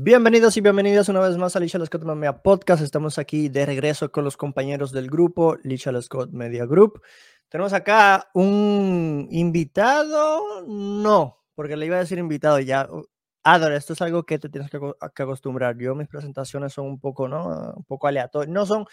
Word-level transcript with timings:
Bienvenidos 0.00 0.56
y 0.56 0.60
bienvenidas 0.60 1.08
una 1.08 1.18
vez 1.18 1.36
más 1.38 1.56
a 1.56 1.58
Licha 1.58 1.84
Scott 1.84 2.04
Media 2.04 2.40
Podcast. 2.40 2.84
Estamos 2.84 3.18
aquí 3.18 3.48
de 3.48 3.66
regreso 3.66 4.12
con 4.12 4.22
los 4.22 4.36
compañeros 4.36 4.92
del 4.92 5.10
grupo 5.10 5.56
Licha 5.64 5.90
Scott 6.00 6.30
Media 6.30 6.66
Group. 6.66 7.02
Tenemos 7.48 7.72
acá 7.72 8.30
un 8.32 9.26
invitado, 9.32 10.64
no, 10.68 11.42
porque 11.56 11.76
le 11.76 11.86
iba 11.86 11.96
a 11.96 11.98
decir 11.98 12.16
invitado 12.18 12.60
ya. 12.60 12.88
Ador, 13.42 13.72
esto 13.72 13.94
es 13.94 14.00
algo 14.00 14.22
que 14.22 14.38
te 14.38 14.48
tienes 14.48 14.70
que, 14.70 14.78
acostumbrar. 15.00 15.76
Yo 15.76 15.96
mis 15.96 16.06
presentaciones 16.06 16.72
son 16.72 16.86
un 16.86 17.00
poco, 17.00 17.26
¿no? 17.26 17.72
Un 17.76 17.82
poco 17.82 18.06
aleatorias. 18.06 18.54
No 18.54 18.66
son, 18.66 18.86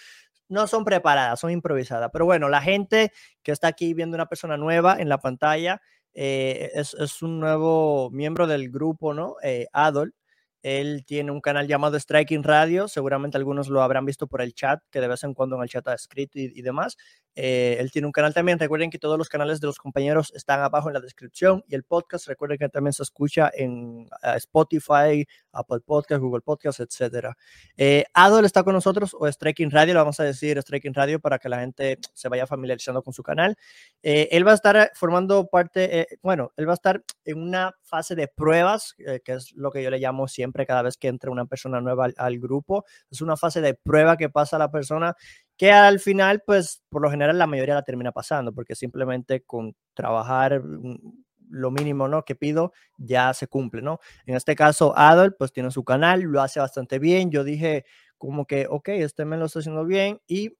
no 0.49 0.65
son 0.65 0.83
preparadas, 0.83 1.39
son 1.39 1.51
improvisadas. 1.51 2.09
Pero 2.11 2.25
bueno, 2.25 2.49
la 2.49 2.63
gente 2.63 3.11
que 3.43 3.51
está 3.51 3.67
aquí 3.67 3.93
viendo 3.93 4.15
una 4.15 4.25
persona 4.25 4.57
nueva 4.57 4.95
en 4.97 5.09
la 5.09 5.19
pantalla 5.19 5.83
eh, 6.15 6.71
es, 6.73 6.95
es, 6.95 7.21
un 7.21 7.39
nuevo 7.39 8.09
miembro 8.09 8.47
del 8.47 8.71
grupo, 8.71 9.13
¿no? 9.13 9.35
Eh, 9.43 9.67
Adol. 9.71 10.15
Él 10.65 11.05
tiene 11.05 11.29
un 11.29 11.41
canal 11.41 11.67
llamado 11.67 11.99
Striking 11.99 12.41
Radio, 12.41 12.87
seguramente 12.87 13.37
algunos 13.37 13.69
lo 13.69 13.83
habrán 13.83 14.03
visto 14.03 14.25
por 14.25 14.41
el 14.41 14.55
chat, 14.55 14.81
que 14.89 14.99
de 14.99 15.07
vez 15.07 15.23
en 15.23 15.35
cuando 15.35 15.57
en 15.57 15.61
el 15.61 15.69
chat 15.69 15.87
ha 15.87 15.93
escrito 15.93 16.39
y, 16.39 16.59
demás. 16.63 16.97
Eh, 17.35 17.77
él 17.79 17.91
tiene 17.91 18.07
un 18.07 18.11
canal 18.11 18.33
también, 18.33 18.57
recuerden 18.57 18.89
que 18.89 18.97
todos 18.97 19.15
los 19.19 19.29
canales 19.29 19.61
de 19.61 19.67
los 19.67 19.77
compañeros 19.77 20.31
están 20.33 20.61
abajo 20.61 20.89
en 20.89 20.95
la 20.95 21.01
descripción 21.01 21.63
y 21.67 21.75
el 21.75 21.83
podcast, 21.83 22.27
recuerden 22.27 22.57
que 22.57 22.67
también 22.69 22.93
se 22.93 23.03
escucha 23.03 23.51
en 23.53 24.07
Spotify, 24.37 25.27
Apple 25.51 25.81
Podcast, 25.85 26.19
Google 26.19 26.41
Podcast, 26.41 26.79
etc. 26.79 27.27
Eh, 27.77 28.05
Adol 28.15 28.45
está 28.45 28.63
con 28.63 28.73
nosotros, 28.73 29.15
o 29.19 29.31
Striking 29.31 29.69
Radio, 29.69 29.93
lo 29.93 29.99
vamos 29.99 30.19
a 30.19 30.23
decir 30.23 30.59
Striking 30.59 30.95
Radio 30.95 31.19
para 31.19 31.37
que 31.37 31.47
la 31.47 31.59
gente 31.59 31.99
se 32.13 32.27
vaya 32.27 32.47
familiarizando 32.47 33.03
con 33.03 33.13
su 33.13 33.21
canal. 33.21 33.55
Eh, 34.01 34.29
él 34.31 34.47
va 34.47 34.53
a 34.53 34.55
estar 34.55 34.91
formando 34.95 35.45
parte, 35.45 36.07
bueno, 36.23 36.53
él 36.57 36.67
va 36.67 36.71
a 36.71 36.73
estar 36.73 37.03
en 37.23 37.39
una 37.39 37.75
fase 37.83 38.15
de 38.15 38.27
pruebas, 38.27 38.95
que 38.95 39.31
es 39.31 39.51
lo 39.53 39.69
que 39.69 39.83
yo 39.83 39.91
le 39.91 39.99
llamo 39.99 40.27
siempre 40.27 40.54
cada 40.63 40.83
vez 40.83 40.95
que 40.95 41.07
entra 41.07 41.31
una 41.31 41.45
persona 41.45 41.81
nueva 41.81 42.07
al, 42.15 42.39
grupo. 42.39 42.85
Es 43.09 43.21
una 43.21 43.35
fase 43.35 43.61
de 43.61 43.73
prueba 43.73 44.15
que 44.15 44.29
pasa 44.29 44.59
la 44.59 44.69
persona 44.69 45.15
que 45.57 45.71
al 45.71 45.99
final, 45.99 46.43
pues 46.45 46.83
por 46.89 47.01
lo 47.01 47.09
general 47.09 47.37
la 47.37 47.47
mayoría 47.47 47.73
la 47.73 47.83
termina 47.83 48.11
pasando, 48.11 48.53
porque 48.53 48.75
simplemente 48.75 49.41
con 49.41 49.75
trabajar 49.95 50.61
mm, 50.63 50.97
lo 51.49 51.71
mínimo 51.71 52.07
¿no? 52.07 52.23
que 52.23 52.35
pido 52.35 52.73
ya 52.97 53.33
se 53.33 53.47
cumple, 53.47 53.81
¿no? 53.81 53.99
En 54.25 54.35
este 54.35 54.55
caso, 54.55 54.97
Adol, 54.97 55.35
pues 55.35 55.51
tiene 55.51 55.71
su 55.71 55.83
canal, 55.83 56.21
lo 56.21 56.41
hace 56.41 56.59
bastante 56.59 56.99
bien. 56.99 57.31
Yo 57.31 57.43
dije 57.43 57.85
como 58.17 58.45
que, 58.45 58.67
ok, 58.69 58.89
este 58.89 59.25
me 59.25 59.37
lo 59.37 59.45
está 59.45 59.59
haciendo 59.59 59.85
bien 59.85 60.19
y 60.27 60.55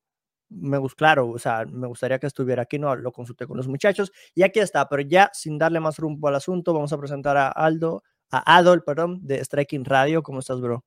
me 0.50 0.78
gusta, 0.78 0.98
claro, 0.98 1.30
o 1.30 1.40
sea, 1.40 1.66
me 1.66 1.88
gustaría 1.88 2.20
que 2.20 2.28
estuviera 2.28 2.64
aquí, 2.64 2.78
no 2.80 2.96
lo 2.96 3.12
consulté 3.12 3.48
con 3.48 3.58
los 3.58 3.68
muchachos 3.68 4.12
y 4.34 4.44
aquí 4.44 4.60
está, 4.60 4.88
pero 4.88 5.02
ya 5.02 5.30
sin 5.34 5.58
darle 5.58 5.80
más 5.80 5.98
rumbo 5.98 6.28
al 6.28 6.36
asunto, 6.36 6.74
vamos 6.74 6.94
a 6.94 6.98
presentar 6.98 7.36
a 7.38 7.50
Aldo 7.50 8.04
Adol, 8.46 8.84
perdón, 8.84 9.20
de 9.22 9.44
Striking 9.44 9.86
Radio. 9.86 10.24
¿Cómo 10.24 10.40
estás, 10.40 10.60
bro? 10.62 10.84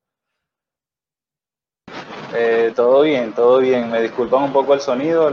Eh, 2.35 2.73
todo 2.77 3.03
bien, 3.03 3.33
todo 3.33 3.59
bien. 3.59 3.91
Me 3.91 4.03
disculpan 4.03 4.45
un 4.45 4.53
poco 4.53 4.75
el 4.75 4.81
sonido, 4.81 5.31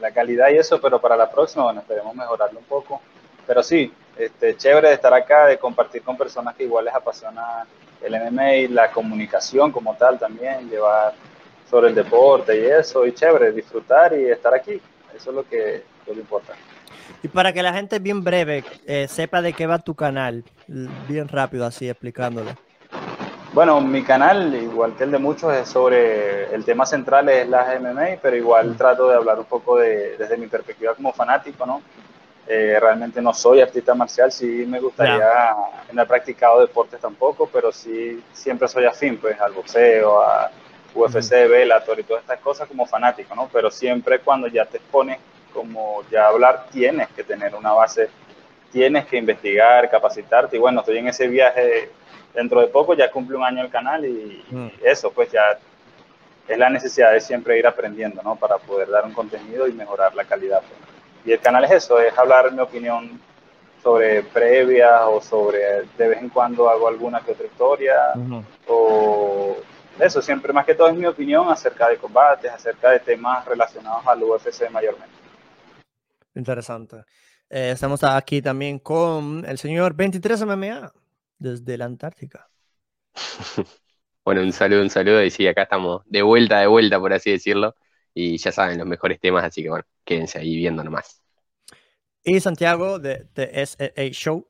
la 0.00 0.10
calidad 0.12 0.50
y 0.50 0.58
eso, 0.58 0.80
pero 0.80 1.00
para 1.00 1.16
la 1.16 1.30
próxima, 1.30 1.64
bueno, 1.64 1.80
esperemos 1.80 2.14
mejorarlo 2.14 2.58
un 2.58 2.64
poco. 2.64 3.00
Pero 3.46 3.62
sí, 3.62 3.92
este, 4.16 4.56
chévere 4.56 4.88
de 4.88 4.94
estar 4.94 5.12
acá, 5.14 5.46
de 5.46 5.58
compartir 5.58 6.02
con 6.02 6.16
personas 6.16 6.54
que 6.54 6.64
igual 6.64 6.84
les 6.84 6.94
apasiona 6.94 7.66
el 8.02 8.14
MMA 8.14 8.54
y 8.54 8.68
la 8.68 8.90
comunicación 8.90 9.72
como 9.72 9.94
tal 9.94 10.18
también, 10.18 10.68
llevar 10.68 11.14
sobre 11.68 11.88
el 11.88 11.94
deporte 11.94 12.58
y 12.58 12.66
eso, 12.66 13.06
y 13.06 13.12
chévere, 13.12 13.52
disfrutar 13.52 14.12
y 14.12 14.26
estar 14.26 14.52
aquí. 14.54 14.80
Eso 15.14 15.30
es 15.30 15.36
lo 15.36 15.48
que, 15.48 15.84
que 16.04 16.12
importa. 16.12 16.54
Y 17.22 17.28
para 17.28 17.52
que 17.52 17.62
la 17.62 17.72
gente 17.72 17.98
bien 17.98 18.24
breve 18.24 18.64
eh, 18.86 19.06
sepa 19.08 19.42
de 19.42 19.52
qué 19.52 19.66
va 19.66 19.78
tu 19.78 19.94
canal, 19.94 20.44
bien 21.08 21.28
rápido 21.28 21.66
así 21.66 21.88
explicándolo. 21.88 22.50
Bueno, 23.52 23.80
mi 23.80 24.04
canal, 24.04 24.54
igual 24.54 24.94
que 24.96 25.04
el 25.04 25.10
de 25.10 25.18
muchos, 25.18 25.52
es 25.52 25.68
sobre 25.68 26.54
el 26.54 26.64
tema 26.64 26.86
central 26.86 27.28
es 27.28 27.48
la 27.48 27.78
MMA, 27.80 28.20
pero 28.22 28.36
igual 28.36 28.70
mm. 28.70 28.76
trato 28.76 29.08
de 29.08 29.16
hablar 29.16 29.40
un 29.40 29.44
poco 29.46 29.76
de, 29.76 30.16
desde 30.16 30.36
mi 30.36 30.46
perspectiva 30.46 30.94
como 30.94 31.12
fanático, 31.12 31.66
¿no? 31.66 31.82
Eh, 32.46 32.78
realmente 32.80 33.20
no 33.20 33.32
soy 33.34 33.60
artista 33.60 33.94
marcial, 33.94 34.32
sí 34.32 34.64
me 34.66 34.80
gustaría, 34.80 35.54
no 35.92 36.02
he 36.02 36.06
practicado 36.06 36.60
deportes 36.60 37.00
tampoco, 37.00 37.48
pero 37.52 37.70
sí 37.70 38.22
siempre 38.32 38.66
soy 38.66 38.86
afín 38.86 39.18
pues 39.18 39.40
al 39.40 39.52
boxeo, 39.52 40.20
a 40.20 40.50
UFC, 40.94 41.30
Bellator 41.48 42.00
y 42.00 42.02
todas 42.02 42.22
estas 42.22 42.40
cosas 42.40 42.66
como 42.66 42.86
fanático, 42.86 43.34
¿no? 43.34 43.48
Pero 43.52 43.70
siempre 43.70 44.18
cuando 44.20 44.48
ya 44.48 44.64
te 44.64 44.78
expones 44.78 45.18
como 45.50 46.02
ya 46.10 46.26
hablar, 46.28 46.66
tienes 46.70 47.08
que 47.08 47.24
tener 47.24 47.54
una 47.54 47.72
base, 47.72 48.08
tienes 48.72 49.06
que 49.06 49.16
investigar, 49.16 49.90
capacitarte. 49.90 50.56
Y 50.56 50.60
bueno, 50.60 50.80
estoy 50.80 50.98
en 50.98 51.08
ese 51.08 51.28
viaje 51.28 51.90
dentro 52.34 52.60
de 52.60 52.68
poco, 52.68 52.94
ya 52.94 53.10
cumple 53.10 53.36
un 53.36 53.44
año 53.44 53.62
el 53.62 53.70
canal 53.70 54.04
y, 54.04 54.44
mm. 54.50 54.68
eso, 54.84 55.10
pues 55.12 55.30
ya 55.30 55.58
es 56.48 56.58
la 56.58 56.70
necesidad 56.70 57.12
de 57.12 57.20
siempre 57.20 57.58
ir 57.58 57.66
aprendiendo, 57.66 58.22
¿no? 58.22 58.36
Para 58.36 58.58
poder 58.58 58.88
dar 58.88 59.04
un 59.04 59.12
contenido 59.12 59.68
y 59.68 59.72
mejorar 59.72 60.14
la 60.14 60.24
calidad. 60.24 60.60
Pues. 60.60 60.90
Y 61.24 61.32
el 61.32 61.40
canal 61.40 61.64
es 61.64 61.70
eso, 61.70 62.00
es 62.00 62.16
hablar 62.16 62.50
mi 62.52 62.60
opinión 62.60 63.20
sobre 63.82 64.22
previas 64.22 65.02
o 65.06 65.20
sobre 65.20 65.82
de 65.96 66.08
vez 66.08 66.18
en 66.18 66.28
cuando 66.28 66.68
hago 66.68 66.88
alguna 66.88 67.20
que 67.20 67.32
otra 67.32 67.46
historia 67.46 67.96
o 68.66 69.56
eso, 69.98 70.22
siempre 70.22 70.52
más 70.52 70.64
que 70.64 70.74
todo 70.74 70.88
es 70.88 70.94
mi 70.94 71.06
opinión 71.06 71.48
acerca 71.50 71.88
de 71.88 71.98
combates, 71.98 72.50
acerca 72.50 72.90
de 72.90 73.00
temas 73.00 73.44
relacionados 73.44 74.06
al 74.06 74.22
UFC 74.22 74.70
mayormente. 74.70 75.19
Interesante. 76.34 77.04
Eh, 77.48 77.72
estamos 77.72 78.04
aquí 78.04 78.40
también 78.40 78.78
con 78.78 79.44
el 79.44 79.58
señor 79.58 79.94
23 79.94 80.42
MMA 80.42 80.92
desde 81.38 81.76
la 81.76 81.86
Antártica. 81.86 82.48
bueno, 84.24 84.42
un 84.42 84.52
saludo, 84.52 84.82
un 84.82 84.90
saludo. 84.90 85.22
Y 85.24 85.30
sí, 85.30 85.46
acá 85.46 85.64
estamos 85.64 86.02
de 86.06 86.22
vuelta, 86.22 86.60
de 86.60 86.66
vuelta, 86.68 87.00
por 87.00 87.12
así 87.12 87.30
decirlo. 87.32 87.74
Y 88.14 88.38
ya 88.38 88.52
saben 88.52 88.78
los 88.78 88.86
mejores 88.86 89.20
temas, 89.20 89.44
así 89.44 89.62
que 89.62 89.70
bueno, 89.70 89.84
quédense 90.04 90.38
ahí 90.38 90.56
viendo 90.56 90.84
nomás. 90.84 91.22
Y 92.22 92.38
Santiago 92.40 92.98
de, 92.98 93.26
de 93.34 93.66
SEA 93.66 94.10
Show. 94.12 94.46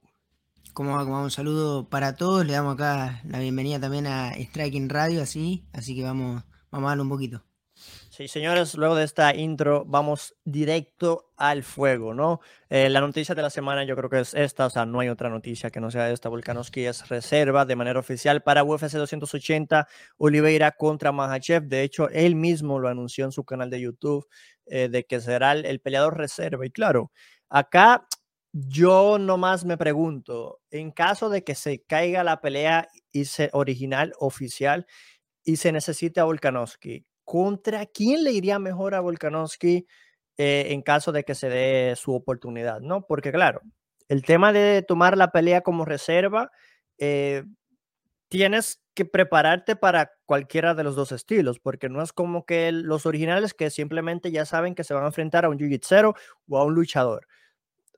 Como 0.73 0.93
va? 0.93 1.05
Un 1.05 1.31
saludo 1.31 1.89
para 1.89 2.17
todos. 2.17 2.47
Le 2.47 2.53
damos 2.53 2.75
acá 2.75 3.23
la 3.25 3.39
bienvenida 3.39 3.81
también 3.81 4.07
a 4.07 4.33
Striking 4.35 4.89
Radio, 4.89 5.23
así. 5.23 5.65
Así 5.73 5.97
que 5.97 6.03
vamos, 6.03 6.43
vamos 6.71 6.89
a 6.89 6.91
darle 6.91 7.03
un 7.03 7.09
poquito. 7.09 7.50
Sí, 8.21 8.29
señores, 8.29 8.75
luego 8.75 8.97
de 8.97 9.05
esta 9.05 9.35
intro 9.35 9.87
vamos 9.87 10.37
directo 10.45 11.33
al 11.39 11.63
fuego, 11.63 12.13
¿no? 12.13 12.41
Eh, 12.69 12.91
la 12.91 13.01
noticia 13.01 13.35
de 13.35 13.41
la 13.41 13.49
semana 13.49 13.85
yo 13.85 13.97
creo 13.97 14.11
que 14.11 14.21
es 14.21 14.35
esta, 14.35 14.67
o 14.67 14.69
sea, 14.69 14.85
no 14.85 15.01
hay 15.01 15.09
otra 15.09 15.31
noticia 15.31 15.71
que 15.71 15.81
no 15.81 15.91
sea 15.91 16.11
esta. 16.11 16.29
Volkanovski 16.29 16.85
es 16.85 17.09
reserva 17.09 17.65
de 17.65 17.77
manera 17.77 17.99
oficial 17.99 18.43
para 18.43 18.63
UFC 18.63 18.93
280, 18.93 19.89
Oliveira 20.19 20.73
contra 20.73 21.13
Mahachev. 21.13 21.63
De 21.63 21.83
hecho, 21.83 22.11
él 22.11 22.35
mismo 22.35 22.79
lo 22.79 22.89
anunció 22.89 23.25
en 23.25 23.33
su 23.33 23.45
canal 23.45 23.71
de 23.71 23.81
YouTube 23.81 24.29
eh, 24.67 24.91
de 24.91 25.07
que 25.07 25.19
será 25.23 25.53
el, 25.53 25.81
peleador 25.81 26.19
reserva. 26.19 26.67
Y 26.67 26.71
claro, 26.71 27.13
acá 27.49 28.07
yo 28.53 29.17
nomás 29.19 29.65
me 29.65 29.79
pregunto, 29.79 30.61
en 30.71 30.91
caso 30.91 31.31
de 31.31 31.43
que 31.43 31.55
se 31.55 31.85
caiga 31.85 32.23
la 32.23 32.43
pelea 32.43 32.87
y 33.13 33.25
se, 33.25 33.49
original, 33.55 34.13
oficial, 34.19 34.87
y 35.43 35.57
se 35.57 35.73
necesite 35.73 36.21
a 36.21 36.25
Volkanovski, 36.25 37.07
¿contra 37.31 37.87
quién 37.87 38.25
le 38.25 38.33
iría 38.33 38.59
mejor 38.59 38.93
a 38.93 39.01
Volkanovski 39.01 39.87
eh, 40.37 40.67
en 40.71 40.83
caso 40.83 41.13
de 41.13 41.23
que 41.23 41.37
se 41.37 41.49
dé 41.49 41.95
su 41.95 42.13
oportunidad? 42.13 42.81
¿no? 42.81 43.07
Porque 43.07 43.31
claro, 43.31 43.61
el 44.09 44.25
tema 44.25 44.53
de 44.53 44.83
tomar 44.83 45.17
la 45.17 45.31
pelea 45.31 45.61
como 45.61 45.85
reserva, 45.85 46.51
eh, 46.99 47.45
tienes 48.29 48.83
que 48.95 49.05
prepararte 49.05 49.77
para 49.77 50.11
cualquiera 50.27 50.75
de 50.75 50.83
los 50.83 50.97
dos 50.97 51.13
estilos, 51.13 51.61
porque 51.61 51.89
no 51.89 52.03
es 52.03 52.13
como 52.13 52.45
que 52.45 52.73
los 52.73 53.07
originales 53.07 53.55
que 53.55 53.71
simplemente 53.71 54.33
ya 54.33 54.45
saben 54.45 54.75
que 54.75 54.83
se 54.83 54.95
van 54.95 55.05
a 55.05 55.07
enfrentar 55.07 55.45
a 55.45 55.51
un 55.51 55.57
jiu-jitsu 55.57 56.17
o 56.49 56.59
a 56.59 56.65
un 56.65 56.75
luchador. 56.75 57.29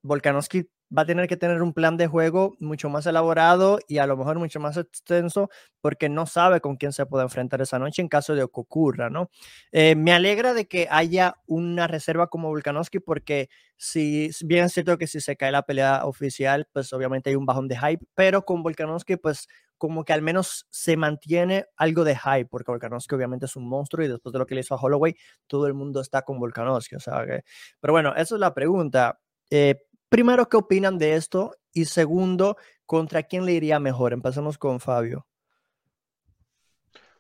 Volkanovski 0.02 0.68
va 0.96 1.02
a 1.02 1.06
tener 1.06 1.26
que 1.26 1.36
tener 1.36 1.62
un 1.62 1.72
plan 1.72 1.96
de 1.96 2.06
juego 2.06 2.54
mucho 2.60 2.90
más 2.90 3.06
elaborado 3.06 3.78
y 3.88 3.98
a 3.98 4.06
lo 4.06 4.16
mejor 4.16 4.38
mucho 4.38 4.60
más 4.60 4.76
extenso 4.76 5.48
porque 5.80 6.08
no 6.08 6.26
sabe 6.26 6.60
con 6.60 6.76
quién 6.76 6.92
se 6.92 7.06
puede 7.06 7.24
enfrentar 7.24 7.62
esa 7.62 7.78
noche 7.78 8.02
en 8.02 8.08
caso 8.08 8.34
de 8.34 8.42
que 8.42 8.60
ocurra, 8.60 9.08
¿no? 9.10 9.30
Eh, 9.72 9.94
me 9.94 10.12
alegra 10.12 10.54
de 10.54 10.66
que 10.66 10.88
haya 10.90 11.36
una 11.46 11.86
reserva 11.86 12.28
como 12.28 12.48
Volkanovski 12.48 13.00
porque 13.00 13.48
si 13.76 14.30
bien 14.44 14.64
es 14.64 14.72
cierto 14.72 14.98
que 14.98 15.06
si 15.06 15.20
se 15.20 15.36
cae 15.36 15.50
la 15.50 15.62
pelea 15.62 16.04
oficial, 16.04 16.68
pues 16.72 16.92
obviamente 16.92 17.30
hay 17.30 17.36
un 17.36 17.46
bajón 17.46 17.68
de 17.68 17.78
hype, 17.78 18.04
pero 18.14 18.44
con 18.44 18.62
Volkanovski 18.62 19.16
pues 19.16 19.48
como 19.78 20.04
que 20.04 20.12
al 20.12 20.22
menos 20.22 20.66
se 20.70 20.96
mantiene 20.96 21.66
algo 21.76 22.04
de 22.04 22.16
hype, 22.16 22.46
porque 22.46 22.70
Volkanovski 22.70 23.16
obviamente 23.16 23.46
es 23.46 23.56
un 23.56 23.68
monstruo 23.68 24.04
y 24.04 24.08
después 24.08 24.32
de 24.32 24.38
lo 24.38 24.46
que 24.46 24.54
le 24.54 24.60
hizo 24.60 24.76
a 24.76 24.78
Holloway, 24.80 25.16
todo 25.48 25.66
el 25.66 25.74
mundo 25.74 26.00
está 26.00 26.22
con 26.22 26.38
Volkanovski, 26.38 26.94
o 26.94 27.00
sea 27.00 27.26
que... 27.26 27.42
Pero 27.80 27.92
bueno, 27.92 28.14
esa 28.14 28.36
es 28.36 28.40
la 28.40 28.54
pregunta. 28.54 29.18
Eh, 29.50 29.74
primero, 30.12 30.46
¿qué 30.48 30.58
opinan 30.58 30.98
de 30.98 31.14
esto? 31.16 31.56
Y 31.72 31.86
segundo, 31.86 32.58
¿contra 32.84 33.22
quién 33.22 33.46
le 33.46 33.52
iría 33.52 33.80
mejor? 33.80 34.12
Empecemos 34.12 34.58
con 34.58 34.78
Fabio. 34.78 35.26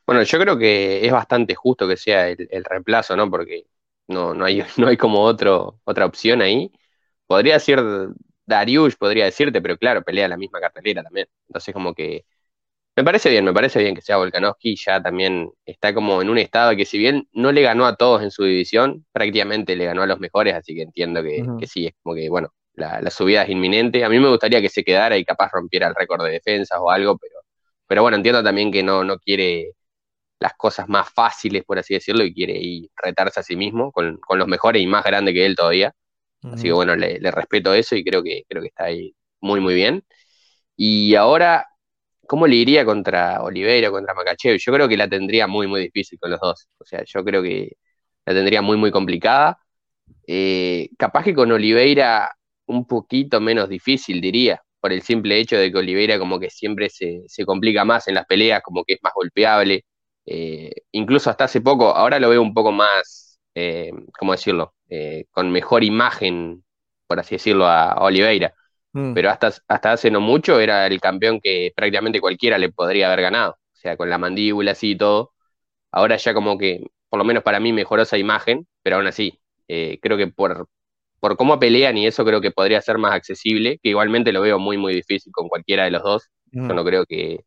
Bueno, 0.06 0.22
yo 0.22 0.38
creo 0.38 0.58
que 0.58 1.06
es 1.06 1.10
bastante 1.10 1.54
justo 1.54 1.88
que 1.88 1.96
sea 1.96 2.28
el, 2.28 2.64
reemplazo, 2.64 3.16
¿no? 3.16 3.30
Porque 3.30 3.64
no, 4.08 4.34
no, 4.34 4.44
hay, 4.44 4.62
no 4.76 4.88
hay 4.88 4.98
como 4.98 5.22
otro, 5.22 5.80
otra 5.84 6.04
opción 6.04 6.42
ahí. 6.42 6.70
Podría 7.26 7.58
ser 7.58 7.80
Darius, 8.44 8.96
podría 8.96 9.24
decirte, 9.24 9.62
pero 9.62 9.78
claro, 9.78 10.02
pelea 10.02 10.28
la 10.28 10.36
misma 10.36 10.60
cartelera 10.60 11.02
también. 11.02 11.28
Entonces, 11.48 11.72
como 11.72 11.94
que 11.94 12.26
Me 12.96 13.04
parece 13.04 13.30
bien, 13.30 13.44
me 13.44 13.54
parece 13.54 13.80
bien 13.82 13.94
que 13.94 14.02
sea 14.02 14.18
Volkanovski, 14.18 14.76
ya 14.76 15.02
también 15.02 15.50
está 15.66 15.94
como 15.94 16.22
en 16.22 16.30
un 16.30 16.38
estado 16.38 16.76
que 16.76 16.84
si 16.86 16.98
bien 16.98 17.28
no 17.32 17.52
le 17.52 17.62
ganó 17.62 17.86
a 17.86 17.96
todos 17.96 18.22
en 18.22 18.30
su 18.30 18.44
división, 18.44 19.06
prácticamente 19.12 19.76
le 19.76 19.86
ganó 19.86 20.02
a 20.02 20.06
los 20.06 20.20
mejores, 20.20 20.54
así 20.54 20.74
que 20.74 20.82
entiendo 20.82 21.22
que, 21.22 21.66
sí, 21.66 21.86
es 21.86 21.94
como 22.02 22.14
que, 22.16 22.28
bueno, 22.28 22.52
la, 22.74 23.10
subida 23.10 23.42
es 23.42 23.50
inminente. 23.50 24.04
A 24.04 24.08
mí 24.08 24.18
me 24.18 24.28
gustaría 24.28 24.60
que 24.60 24.68
se 24.68 24.84
quedara 24.84 25.16
y 25.16 25.24
capaz 25.24 25.50
rompiera 25.52 25.88
el 25.88 25.94
récord 25.94 26.24
de 26.24 26.32
defensas 26.32 26.78
o 26.80 26.90
algo, 26.90 27.18
pero, 27.18 27.40
pero 27.86 28.02
bueno, 28.02 28.16
entiendo 28.16 28.42
también 28.42 28.72
que 28.72 28.82
no, 28.82 29.04
no 29.04 29.18
quiere 29.18 29.72
las 30.40 30.54
cosas 30.54 30.88
más 30.88 31.10
fáciles, 31.10 31.64
por 31.64 31.78
así 31.78 31.94
decirlo, 31.94 32.24
y 32.24 32.34
quiere 32.34 32.58
ir 32.58 32.90
retarse 32.96 33.40
a 33.40 33.42
sí 33.42 33.56
mismo 33.56 33.92
con, 33.92 34.20
los 34.30 34.48
mejores 34.48 34.82
y 34.82 34.86
más 34.86 35.04
grandes 35.04 35.34
que 35.34 35.46
él 35.46 35.56
todavía. 35.56 35.94
Así 36.42 36.64
que 36.64 36.72
bueno, 36.72 36.96
le, 36.96 37.20
le 37.20 37.30
respeto 37.30 37.72
eso 37.74 37.94
y 37.94 38.04
creo 38.04 38.22
que, 38.22 38.44
creo 38.48 38.62
que 38.62 38.68
está 38.68 38.84
ahí 38.84 39.14
muy, 39.40 39.60
muy 39.60 39.74
bien. 39.74 40.04
Y 40.76 41.14
ahora 41.14 41.66
¿cómo 42.32 42.46
le 42.46 42.56
iría 42.56 42.84
contra 42.84 43.42
Oliveira, 43.42 43.90
contra 43.90 44.14
Makachev? 44.14 44.56
Yo 44.58 44.72
creo 44.72 44.88
que 44.88 44.96
la 44.96 45.06
tendría 45.06 45.46
muy, 45.46 45.66
muy 45.66 45.82
difícil 45.82 46.18
con 46.18 46.30
los 46.30 46.40
dos. 46.40 46.68
O 46.78 46.84
sea, 46.84 47.04
yo 47.04 47.22
creo 47.24 47.42
que 47.42 47.76
la 48.24 48.34
tendría 48.34 48.62
muy, 48.62 48.78
muy 48.78 48.90
complicada. 48.90 49.58
Eh, 50.26 50.90
capaz 50.98 51.24
que 51.24 51.34
con 51.34 51.52
Oliveira 51.52 52.32
un 52.66 52.86
poquito 52.86 53.40
menos 53.40 53.68
difícil, 53.68 54.20
diría, 54.20 54.62
por 54.80 54.92
el 54.92 55.02
simple 55.02 55.38
hecho 55.38 55.56
de 55.56 55.70
que 55.72 55.78
Oliveira 55.78 56.18
como 56.18 56.40
que 56.40 56.50
siempre 56.50 56.88
se, 56.90 57.24
complica 57.46 57.84
más 57.84 58.08
en 58.08 58.14
las 58.14 58.26
peleas, 58.26 58.62
como 58.62 58.84
que 58.84 58.94
es 58.94 59.00
más 59.02 59.12
golpeable. 59.14 59.84
Eh, 60.26 60.72
incluso 60.92 61.30
hasta 61.30 61.44
hace 61.44 61.60
poco, 61.60 61.88
ahora 61.96 62.20
lo 62.20 62.28
veo 62.30 62.42
un 62.42 62.54
poco 62.54 62.72
más, 62.72 63.40
eh, 63.54 63.92
¿cómo 64.18 64.32
decirlo? 64.32 64.74
con 65.30 65.50
mejor 65.50 65.84
imagen, 65.84 66.64
por 67.06 67.18
así 67.18 67.36
decirlo, 67.36 67.66
a 67.66 67.94
Oliveira. 68.02 68.52
Mm. 68.92 69.14
Pero 69.14 69.30
hasta, 69.30 69.52
hasta 69.68 69.92
hace 69.92 70.10
no 70.10 70.20
mucho 70.20 70.60
era 70.60 70.86
el 70.86 71.00
campeón 71.00 71.40
que 71.40 71.72
prácticamente 71.74 72.20
cualquiera 72.20 72.58
le 72.58 72.70
podría 72.70 73.06
haber 73.06 73.22
ganado. 73.22 73.52
O 73.52 73.76
sea, 73.76 73.96
con 73.96 74.10
la 74.10 74.18
mandíbula 74.18 74.72
así 74.72 74.92
y 74.92 74.96
todo. 74.96 75.32
Ahora 75.90 76.16
ya 76.16 76.34
como 76.34 76.58
que, 76.58 76.86
por 77.08 77.18
lo 77.18 77.24
menos 77.24 77.42
para 77.42 77.60
mí, 77.60 77.72
mejoró 77.72 78.02
esa 78.02 78.18
imagen, 78.18 78.66
pero 78.82 78.96
aún 78.96 79.06
así, 79.06 79.40
eh, 79.68 79.98
creo 80.02 80.16
que 80.16 80.28
por, 80.28 80.68
por 81.22 81.36
cómo 81.36 81.60
pelean 81.60 81.96
y 81.96 82.08
eso 82.08 82.24
creo 82.24 82.40
que 82.40 82.50
podría 82.50 82.80
ser 82.80 82.98
más 82.98 83.12
accesible, 83.14 83.78
que 83.80 83.90
igualmente 83.90 84.32
lo 84.32 84.40
veo 84.40 84.58
muy, 84.58 84.76
muy 84.76 84.92
difícil 84.92 85.30
con 85.32 85.48
cualquiera 85.48 85.84
de 85.84 85.92
los 85.92 86.02
dos. 86.02 86.30
Yo 86.50 86.62
mm. 86.62 86.74
no 86.74 86.84
creo 86.84 87.06
que, 87.06 87.44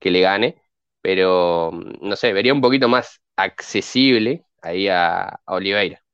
le 0.00 0.20
gane, 0.20 0.62
pero 1.02 1.72
no 1.72 2.14
sé, 2.14 2.32
vería 2.32 2.54
un 2.54 2.60
poquito 2.60 2.88
más 2.88 3.20
accesible 3.34 4.44
ahí 4.62 4.86
a 4.86 5.40
Oliveira. 5.46 6.04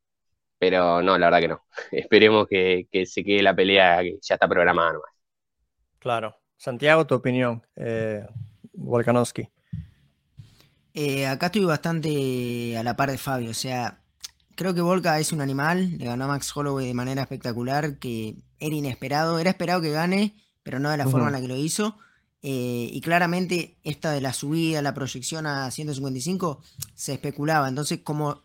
Pero 0.59 1.03
no, 1.03 1.19
la 1.19 1.27
verdad 1.27 1.41
que 1.41 1.49
no. 1.49 1.63
Esperemos 1.93 2.47
que, 2.49 2.87
se 3.05 3.23
quede 3.23 3.43
la 3.43 3.55
pelea 3.55 4.01
que 4.01 4.17
ya 4.23 4.37
está 4.37 4.49
programada 4.49 4.95
nomás. 4.95 5.11
Claro. 5.99 6.35
Santiago, 6.57 7.07
tu 7.07 7.15
opinión, 7.15 7.63
eh, 7.77 8.25
Volkanovski. 8.73 9.51
Eh, 10.95 11.27
acá 11.27 11.47
estoy 11.47 11.67
bastante 11.67 12.75
a 12.79 12.83
la 12.83 12.97
par 12.97 13.11
de 13.11 13.19
Fabio. 13.19 13.51
O 13.51 13.55
sea, 13.55 14.01
creo 14.57 14.75
que 14.75 14.81
Volka 14.81 15.21
es 15.21 15.33
un 15.33 15.41
animal. 15.41 15.97
Le 15.99 16.07
ganó 16.07 16.25
a 16.25 16.29
Max 16.29 16.51
Holloway 16.57 16.87
de 16.87 16.95
manera 16.95 17.23
espectacular, 17.23 17.99
que 17.99 18.37
era 18.59 18.75
inesperado. 18.75 19.39
Era 19.39 19.51
esperado 19.51 19.81
que 19.81 19.91
gane, 19.91 20.35
pero 20.65 20.81
no 20.81 20.91
de 20.91 20.97
la 20.97 21.07
forma 21.07 21.29
en 21.29 21.35
la 21.35 21.41
que 21.41 21.49
lo 21.49 21.57
hizo. 21.57 21.97
Eh, 22.43 22.91
y 22.93 23.01
claramente 23.01 23.79
esta 23.85 24.11
de 24.13 24.21
la 24.21 24.33
subida, 24.33 24.83
la 24.83 24.95
proyección 24.95 25.47
a 25.47 25.71
155, 25.71 26.63
se 26.95 27.15
especulaba. 27.15 27.69
Entonces, 27.69 28.01
como 28.03 28.43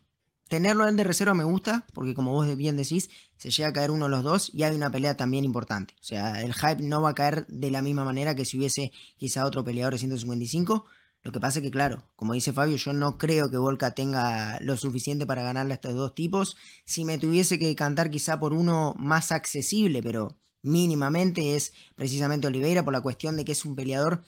tenerlo 0.47 0.87
en 0.87 0.97
de 0.97 1.03
reserva 1.03 1.33
me 1.33 1.45
gusta, 1.45 1.85
porque 1.93 2.13
como 2.13 2.33
vos 2.33 2.57
bien 2.57 2.75
decís, 2.75 3.09
se 3.37 3.51
llega 3.51 3.69
a 3.69 3.73
caer 3.73 3.89
uno 3.89 4.05
de 4.05 4.11
los 4.11 4.23
dos 4.23 4.51
y 4.53 4.63
hay 4.63 4.75
una 4.75 4.91
pelea 4.91 5.15
también 5.15 5.45
importante. 5.45 5.95
O 6.01 6.03
sea, 6.03 6.41
el 6.41 6.53
hype 6.53 6.83
no 6.83 7.01
va 7.01 7.11
a 7.11 7.15
caer 7.15 7.47
de 7.47 7.71
la 7.71 7.81
misma 7.81 8.03
manera 8.03 8.35
que 8.35 8.43
si 8.43 8.57
hubiese 8.57 8.91
quizá 9.17 9.45
otro 9.45 9.63
peleador 9.63 9.93
de 9.93 9.99
155. 9.99 10.85
Lo 11.23 11.31
que 11.31 11.39
pasa 11.39 11.59
es 11.59 11.63
que, 11.63 11.71
claro, 11.71 12.03
como 12.15 12.33
dice 12.33 12.53
Fabio, 12.53 12.77
yo 12.77 12.93
no 12.93 13.17
creo 13.17 13.51
que 13.51 13.57
Volca 13.57 13.91
tenga 13.91 14.59
lo 14.61 14.75
suficiente 14.75 15.25
para 15.25 15.43
ganarle 15.43 15.73
a 15.73 15.75
estos 15.75 15.93
dos 15.93 16.15
tipos. 16.15 16.57
Si 16.85 17.05
me 17.05 17.17
tuviese 17.17 17.59
que 17.59 17.75
cantar 17.75 18.09
quizá 18.09 18.39
por 18.39 18.53
uno 18.53 18.95
más 18.97 19.31
accesible, 19.31 20.01
pero 20.01 20.37
mínimamente, 20.63 21.55
es 21.55 21.73
precisamente 21.95 22.47
Oliveira 22.47 22.83
por 22.83 22.93
la 22.93 23.01
cuestión 23.01 23.37
de 23.37 23.45
que 23.45 23.51
es 23.51 23.65
un 23.65 23.75
peleador 23.75 24.23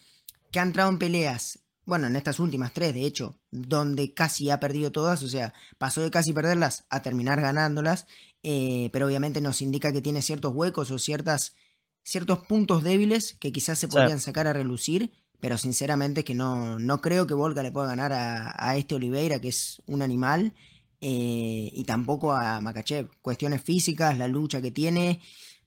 que 0.52 0.60
ha 0.60 0.64
entrado 0.64 0.90
en 0.90 1.00
peleas 1.00 1.64
bueno, 1.86 2.08
en 2.08 2.16
estas 2.16 2.40
últimas 2.40 2.74
tres, 2.74 2.94
de 2.94 3.06
hecho, 3.06 3.38
donde 3.52 4.14
casi 4.14 4.50
ha 4.50 4.60
perdido 4.60 4.92
todas, 4.92 5.22
o 5.24 5.28
sea, 5.28 5.54
pasó 5.78 6.02
de 6.02 6.12
casi 6.12 6.32
perderlas 6.32 6.86
a 6.90 7.02
terminar 7.02 7.42
ganándolas, 7.42 8.08
eh, 8.42 8.90
pero 8.94 9.08
obviamente 9.08 9.42
nos 9.42 9.62
indica 9.62 9.92
que 9.92 10.02
tiene 10.02 10.22
ciertos 10.22 10.54
huecos 10.54 10.92
o 10.92 11.00
ciertas, 11.00 11.56
ciertos 12.04 12.40
puntos 12.48 12.84
débiles 12.84 13.36
que 13.40 13.52
quizás 13.52 13.80
se 13.80 13.88
podrían 13.88 14.22
sacar 14.22 14.48
a 14.48 14.54
relucir, 14.54 15.12
pero 15.44 15.58
sinceramente 15.58 16.24
que 16.24 16.36
no, 16.36 16.80
no 16.80 17.02
creo 17.02 17.28
que 17.28 17.34
Volga 17.34 17.64
le 17.64 17.74
pueda 17.74 17.88
ganar 17.88 18.14
a, 18.14 18.78
este 18.78 18.96
Oliveira, 18.96 19.42
que 19.42 19.50
es 19.50 19.82
un 19.88 20.02
animal, 20.02 20.54
eh, 21.02 21.70
y 21.74 21.84
tampoco 21.84 22.32
a 22.32 22.62
Makachev. 22.62 23.10
Cuestiones 23.22 23.62
físicas, 23.62 24.18
la 24.18 24.30
lucha 24.30 24.62
que 24.62 24.72
tiene. 24.72 25.20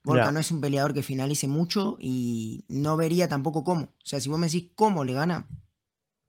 Volga 0.03 0.33
no 0.33 0.41
es 0.41 0.51
un 0.51 0.63
peleador 0.63 0.95
que 0.95 1.03
finalice 1.03 1.47
mucho 1.47 1.99
y 2.01 2.65
no 2.69 2.97
vería 2.97 3.29
tampoco 3.29 3.65
cómo. 3.65 3.83
O 3.83 4.07
sea, 4.07 4.19
si 4.19 4.31
vos 4.31 4.39
me 4.39 4.47
decís 4.47 4.71
cómo 4.75 5.05
le 5.05 5.13
gana, 5.13 5.47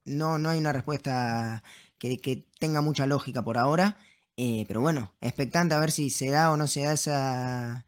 no, 0.04 0.38
no 0.38 0.50
hay 0.50 0.60
una 0.60 0.74
respuesta 0.74 1.64
que, 2.00 2.46
tenga 2.60 2.82
mucha 2.82 3.06
lógica 3.06 3.46
por 3.46 3.58
ahora. 3.58 3.98
Eh, 4.36 4.66
pero 4.68 4.82
bueno, 4.82 5.14
expectante 5.22 5.74
a 5.74 5.80
ver 5.80 5.92
si 5.92 6.10
se 6.10 6.32
da 6.32 6.52
o 6.52 6.58
no 6.58 6.68
se 6.68 6.82
da 6.82 6.92
esa, 6.92 7.86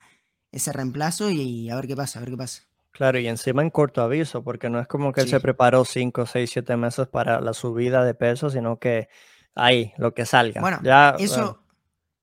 ese 0.54 0.72
reemplazo 0.72 1.30
y, 1.30 1.70
a 1.70 1.76
ver 1.76 1.88
qué 1.88 1.98
pasa, 1.98 2.20
a 2.20 2.22
ver 2.22 2.30
qué 2.30 2.38
pasa. 2.38 2.69
Claro, 2.92 3.20
y 3.20 3.28
encima 3.28 3.62
en 3.62 3.70
corto 3.70 4.02
aviso, 4.02 4.44
porque 4.44 4.70
no 4.70 4.80
es 4.80 4.88
como 4.88 5.14
que 5.14 5.22
él 5.22 5.30
se 5.30 5.40
preparó 5.40 5.86
5, 5.86 6.26
6, 6.26 6.50
7 6.52 6.76
meses 6.76 7.08
para 7.08 7.40
la 7.40 7.54
subida 7.54 8.04
de 8.04 8.14
peso, 8.14 8.50
sino 8.50 8.80
que 8.80 9.08
ahí, 9.56 9.94
lo 9.98 10.14
que 10.14 10.26
salga. 10.26 10.60
Bueno, 10.60 10.80
ya, 10.84 11.16
eso, 11.20 11.62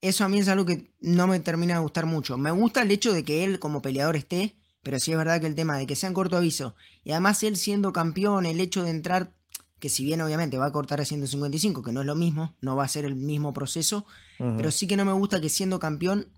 eso 0.01 0.25
a 0.25 0.29
mí 0.29 0.39
es 0.39 0.49
algo 0.49 0.67
que 0.67 0.91
no 1.01 1.27
me 1.27 1.41
termina 1.41 1.75
de 1.75 1.81
gustar 1.81 2.07
mucho. 2.07 2.37
Me 2.37 2.51
gusta 2.51 2.83
el 2.83 2.91
hecho 2.91 3.13
de 3.13 3.25
que 3.25 3.45
él 3.45 3.59
como 3.59 3.81
peleador 3.81 4.17
esté, 4.17 4.57
pero 4.83 4.99
sí 5.01 5.13
es 5.13 5.19
verdad 5.19 5.41
que 5.41 5.47
el 5.47 5.55
tema 5.55 5.79
de 5.79 5.87
que 5.87 5.97
sea 5.97 6.09
en 6.09 6.15
corto 6.15 6.37
aviso, 6.37 6.75
y 7.05 7.13
además 7.13 7.43
él 7.43 7.57
siendo 7.57 7.93
campeón, 7.93 8.47
el 8.47 8.61
hecho 8.61 8.83
de 8.83 8.91
entrar 8.91 9.33
que 9.79 9.89
si 9.89 10.05
bien 10.05 10.21
obviamente 10.21 10.59
va 10.59 10.67
a 10.67 10.73
cortar 10.73 11.01
a 11.01 11.05
155, 11.05 11.83
que 11.83 11.93
no 11.93 12.01
es 12.01 12.07
lo 12.07 12.15
mismo, 12.15 12.55
no 12.61 12.77
va 12.77 12.85
a 12.85 12.89
ser 12.89 13.05
el 13.05 13.15
mismo 13.15 13.53
proceso, 13.53 14.07
pero 14.39 14.71
sí 14.71 14.87
que 14.87 14.97
no 14.97 15.05
me 15.05 15.13
gusta 15.13 15.41
que 15.41 15.49
siendo 15.49 15.79
campeón 15.79 16.29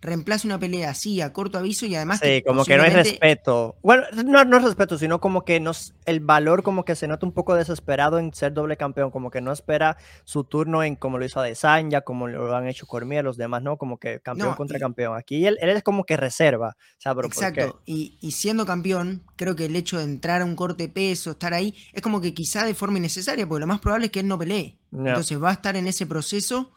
reemplace 0.00 0.46
una 0.46 0.58
pelea 0.58 0.90
así 0.90 1.20
a 1.20 1.32
corto 1.32 1.58
aviso 1.58 1.86
y 1.86 1.94
además... 1.96 2.20
Sí, 2.22 2.42
como 2.46 2.64
que 2.64 2.76
no 2.76 2.84
hay 2.84 2.90
respeto. 2.90 3.76
Bueno, 3.82 4.04
no, 4.24 4.44
no 4.44 4.56
es 4.58 4.62
respeto, 4.62 4.96
sino 4.96 5.20
como 5.20 5.44
que 5.44 5.58
nos, 5.58 5.94
el 6.06 6.20
valor 6.20 6.62
como 6.62 6.84
que 6.84 6.94
se 6.94 7.08
nota 7.08 7.26
un 7.26 7.32
poco 7.32 7.54
desesperado 7.54 8.18
en 8.18 8.32
ser 8.32 8.52
doble 8.52 8.76
campeón, 8.76 9.10
como 9.10 9.30
que 9.30 9.40
no 9.40 9.52
espera 9.52 9.96
su 10.24 10.44
turno 10.44 10.84
en 10.84 10.94
como 10.96 11.18
lo 11.18 11.24
hizo 11.24 11.40
Adesanya, 11.40 12.02
como 12.02 12.28
lo 12.28 12.54
han 12.54 12.68
hecho 12.68 12.86
Cormier, 12.86 13.24
los 13.24 13.36
demás, 13.36 13.62
¿no? 13.62 13.76
Como 13.76 13.98
que 13.98 14.20
campeón 14.20 14.54
contra 14.54 14.78
campeón. 14.78 15.16
Aquí 15.16 15.46
él, 15.46 15.58
él, 15.60 15.70
es 15.70 15.82
como 15.82 16.04
que 16.04 16.16
reserva. 16.16 16.76
Exacto, 17.24 17.82
y, 17.84 18.18
y, 18.20 18.32
siendo 18.32 18.66
campeón, 18.66 19.24
creo 19.36 19.56
que 19.56 19.64
el 19.64 19.76
hecho 19.76 19.98
de 19.98 20.04
entrar 20.04 20.42
a 20.42 20.44
un 20.44 20.54
corte 20.54 20.88
peso, 20.88 21.32
estar 21.32 21.54
ahí, 21.54 21.74
es 21.92 22.02
como 22.02 22.20
que 22.20 22.34
quizá 22.34 22.64
de 22.64 22.74
forma 22.74 22.98
innecesaria, 22.98 23.46
porque 23.46 23.60
lo 23.60 23.66
más 23.66 23.80
probable 23.80 24.06
es 24.06 24.12
que 24.12 24.20
él 24.20 24.28
no 24.28 24.38
pelee. 24.38 24.78
Entonces 24.92 25.42
va 25.42 25.50
a 25.50 25.54
estar 25.54 25.76
en 25.76 25.86
ese 25.86 26.06
proceso 26.06 26.72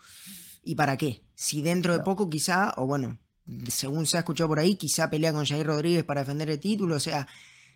¿Y 0.63 0.75
para 0.75 0.97
qué? 0.97 1.23
Si 1.41 1.63
dentro 1.63 1.97
de 1.97 2.03
poco 2.03 2.29
quizá, 2.29 2.71
o 2.77 2.85
bueno, 2.85 3.17
según 3.67 4.05
se 4.05 4.15
ha 4.15 4.19
escuchado 4.19 4.47
por 4.47 4.59
ahí, 4.59 4.75
quizá 4.75 5.09
pelea 5.09 5.33
con 5.33 5.43
Jair 5.43 5.65
Rodríguez 5.65 6.03
para 6.03 6.21
defender 6.21 6.51
el 6.51 6.59
título, 6.59 6.97
o 6.97 6.99
sea, 6.99 7.27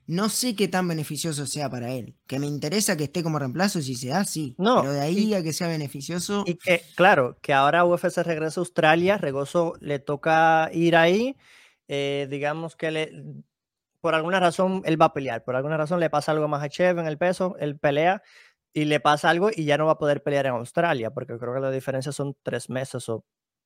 no 0.05 0.29
sé 0.29 0.55
qué 0.55 0.67
tan 0.67 0.87
beneficioso 0.87 1.47
sea 1.47 1.67
para 1.67 1.91
él. 1.91 2.13
Que 2.27 2.37
me 2.37 2.45
interesa 2.45 2.95
que 2.95 3.05
esté 3.05 3.23
como 3.23 3.39
reemplazo, 3.39 3.81
si 3.81 3.95
se 3.95 4.09
da, 4.09 4.23
sí. 4.23 4.53
No, 4.59 4.81
pero 4.81 4.93
de 4.93 5.01
ahí 5.01 5.33
a 5.33 5.41
que 5.41 5.51
sea 5.51 5.67
beneficioso. 5.67 6.43
Y 6.45 6.57
que, 6.57 6.83
claro, 6.93 7.39
que 7.41 7.53
ahora 7.53 7.85
UFC 7.85 8.19
regresa 8.19 8.59
a 8.59 8.61
Australia, 8.61 9.17
Regoso 9.17 9.73
le 9.79 9.97
toca 9.97 10.69
ir 10.71 10.95
ahí. 10.95 11.35
Eh, 11.87 12.27
digamos 12.29 12.75
que 12.75 12.91
le, 12.91 13.23
por 13.99 14.13
alguna 14.13 14.39
razón 14.39 14.83
él 14.85 15.01
va 15.01 15.05
a 15.05 15.13
pelear, 15.13 15.43
por 15.43 15.55
alguna 15.55 15.77
razón 15.77 15.99
le 15.99 16.11
pasa 16.11 16.31
algo 16.31 16.47
más 16.47 16.61
a 16.61 16.69
Chev 16.69 16.99
en 16.99 17.07
el 17.07 17.17
peso, 17.17 17.55
él 17.59 17.79
pelea, 17.79 18.21
y 18.73 18.85
le 18.85 18.99
pasa 18.99 19.31
algo 19.31 19.49
y 19.51 19.65
ya 19.65 19.79
no 19.79 19.87
va 19.87 19.93
a 19.93 19.97
poder 19.97 20.21
pelear 20.21 20.45
en 20.45 20.53
Australia, 20.53 21.09
porque 21.09 21.39
creo 21.39 21.55
que 21.55 21.61
la 21.61 21.71
diferencia 21.71 22.11
son 22.11 22.37
tres 22.43 22.69
meses 22.69 23.09
o 23.09 23.25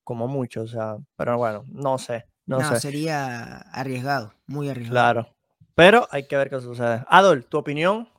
como 0.10 0.28
mucho, 0.28 0.64
o 0.64 0.68
sea, 0.68 0.96
pero 1.16 1.38
bueno, 1.38 1.66
no 1.68 2.00
sé, 2.00 2.26
no, 2.48 2.58
no 2.58 2.76
sería 2.78 3.60
arriesgado, 3.72 4.34
muy 4.48 4.68
arriesgado. 4.68 4.92
Claro, 4.96 5.36
pero 5.76 6.08
hay 6.10 6.28
que 6.28 6.36
ver 6.36 6.50
qué 6.50 6.60
sucede. 6.60 7.04
Adol, 7.08 7.46
tu 7.46 7.60
opinión, 7.60 8.10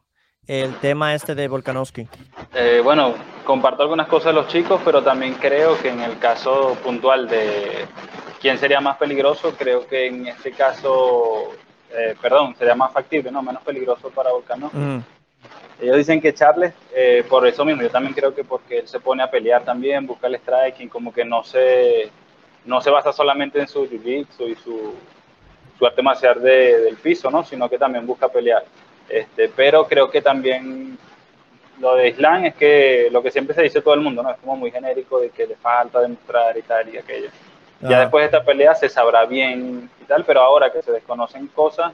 el 0.47 0.73
tema 0.77 1.17
este 1.17 1.35
de 1.35 1.49
Volkanovski. 1.49 2.07
Eh, 2.55 2.81
bueno, 2.85 3.15
comparto 3.45 3.83
algunas 3.83 4.07
cosas 4.07 4.27
de 4.27 4.41
los 4.41 4.47
chicos, 4.47 4.81
pero 4.85 5.03
también 5.03 5.35
creo 5.35 5.77
que 5.83 5.89
en 5.89 5.99
el 5.99 6.17
caso 6.21 6.77
puntual 6.85 7.29
de 7.29 7.89
quién 8.41 8.57
sería 8.57 8.81
más 8.81 8.97
peligroso, 8.97 9.57
creo 9.59 9.85
que 9.89 10.07
en 10.07 10.29
este 10.29 10.53
caso, 10.53 11.55
eh, 11.91 12.15
perdón, 12.23 12.55
sería 12.57 12.77
más 12.77 12.93
factible, 12.93 13.33
no, 13.33 13.43
menos 13.43 13.65
peligroso 13.65 14.11
para 14.11 14.31
Volkanovski. 14.31 15.03
Ellos 15.81 15.97
dicen 15.97 16.21
que 16.21 16.35
Charles, 16.35 16.73
eh, 16.95 17.25
por 17.29 17.47
eso 17.47 17.65
mismo, 17.65 17.83
yo 17.83 17.91
también 17.91 18.15
creo 18.15 18.35
que 18.35 18.45
porque 18.45 18.79
él 18.79 18.89
se 18.89 19.01
pone 19.01 19.23
a 19.23 19.31
pelear 19.31 19.65
también, 19.65 20.07
busca 20.07 20.27
el 20.27 20.37
striking, 20.37 20.89
como 20.89 21.13
que 21.13 21.25
no 21.25 21.43
se, 21.43 22.11
no 22.65 22.81
se 22.81 22.91
basa 22.91 23.13
solamente 23.13 23.59
en 23.61 23.67
su 23.67 23.89
jiu-jitsu 23.89 24.49
y 24.49 24.55
su, 24.57 24.95
su 25.79 25.87
arte 25.87 26.03
marcial 26.03 26.41
del 26.43 26.97
piso, 26.97 27.31
¿no? 27.31 27.45
sino 27.45 27.69
que 27.69 27.79
también 27.79 28.07
busca 28.07 28.29
pelear. 28.29 28.65
Este, 29.09 29.49
pero 29.49 29.87
creo 29.87 30.11
que 30.11 30.21
también 30.21 30.99
lo 31.81 31.97
de 31.97 32.09
Islam 32.09 32.45
es 32.45 32.55
que 32.55 33.09
lo 33.11 33.23
que 33.23 33.31
siempre 33.31 33.55
se 33.55 33.63
dice 33.63 33.81
todo 33.81 33.95
el 33.95 34.01
mundo, 34.01 34.23
¿no? 34.23 34.31
Es 34.31 34.37
como 34.39 34.55
muy 34.57 34.71
genérico 34.71 35.19
de 35.19 35.31
que 35.31 35.47
le 35.47 35.57
falta 35.57 36.01
demostrar 36.01 36.57
y 36.57 36.63
tal 36.63 36.95
y 36.95 36.99
aquello. 36.99 37.31
Ya 37.81 38.01
después 38.01 38.23
de 38.23 38.27
esta 38.27 38.45
pelea 38.45 38.75
se 38.75 38.91
sabrá 38.91 39.25
bien 39.25 39.89
y 40.01 40.05
tal, 40.05 40.25
pero 40.27 40.43
ahora 40.43 40.71
que 40.71 40.83
se 40.83 40.93
desconocen 40.93 41.47
cosas, 41.47 41.93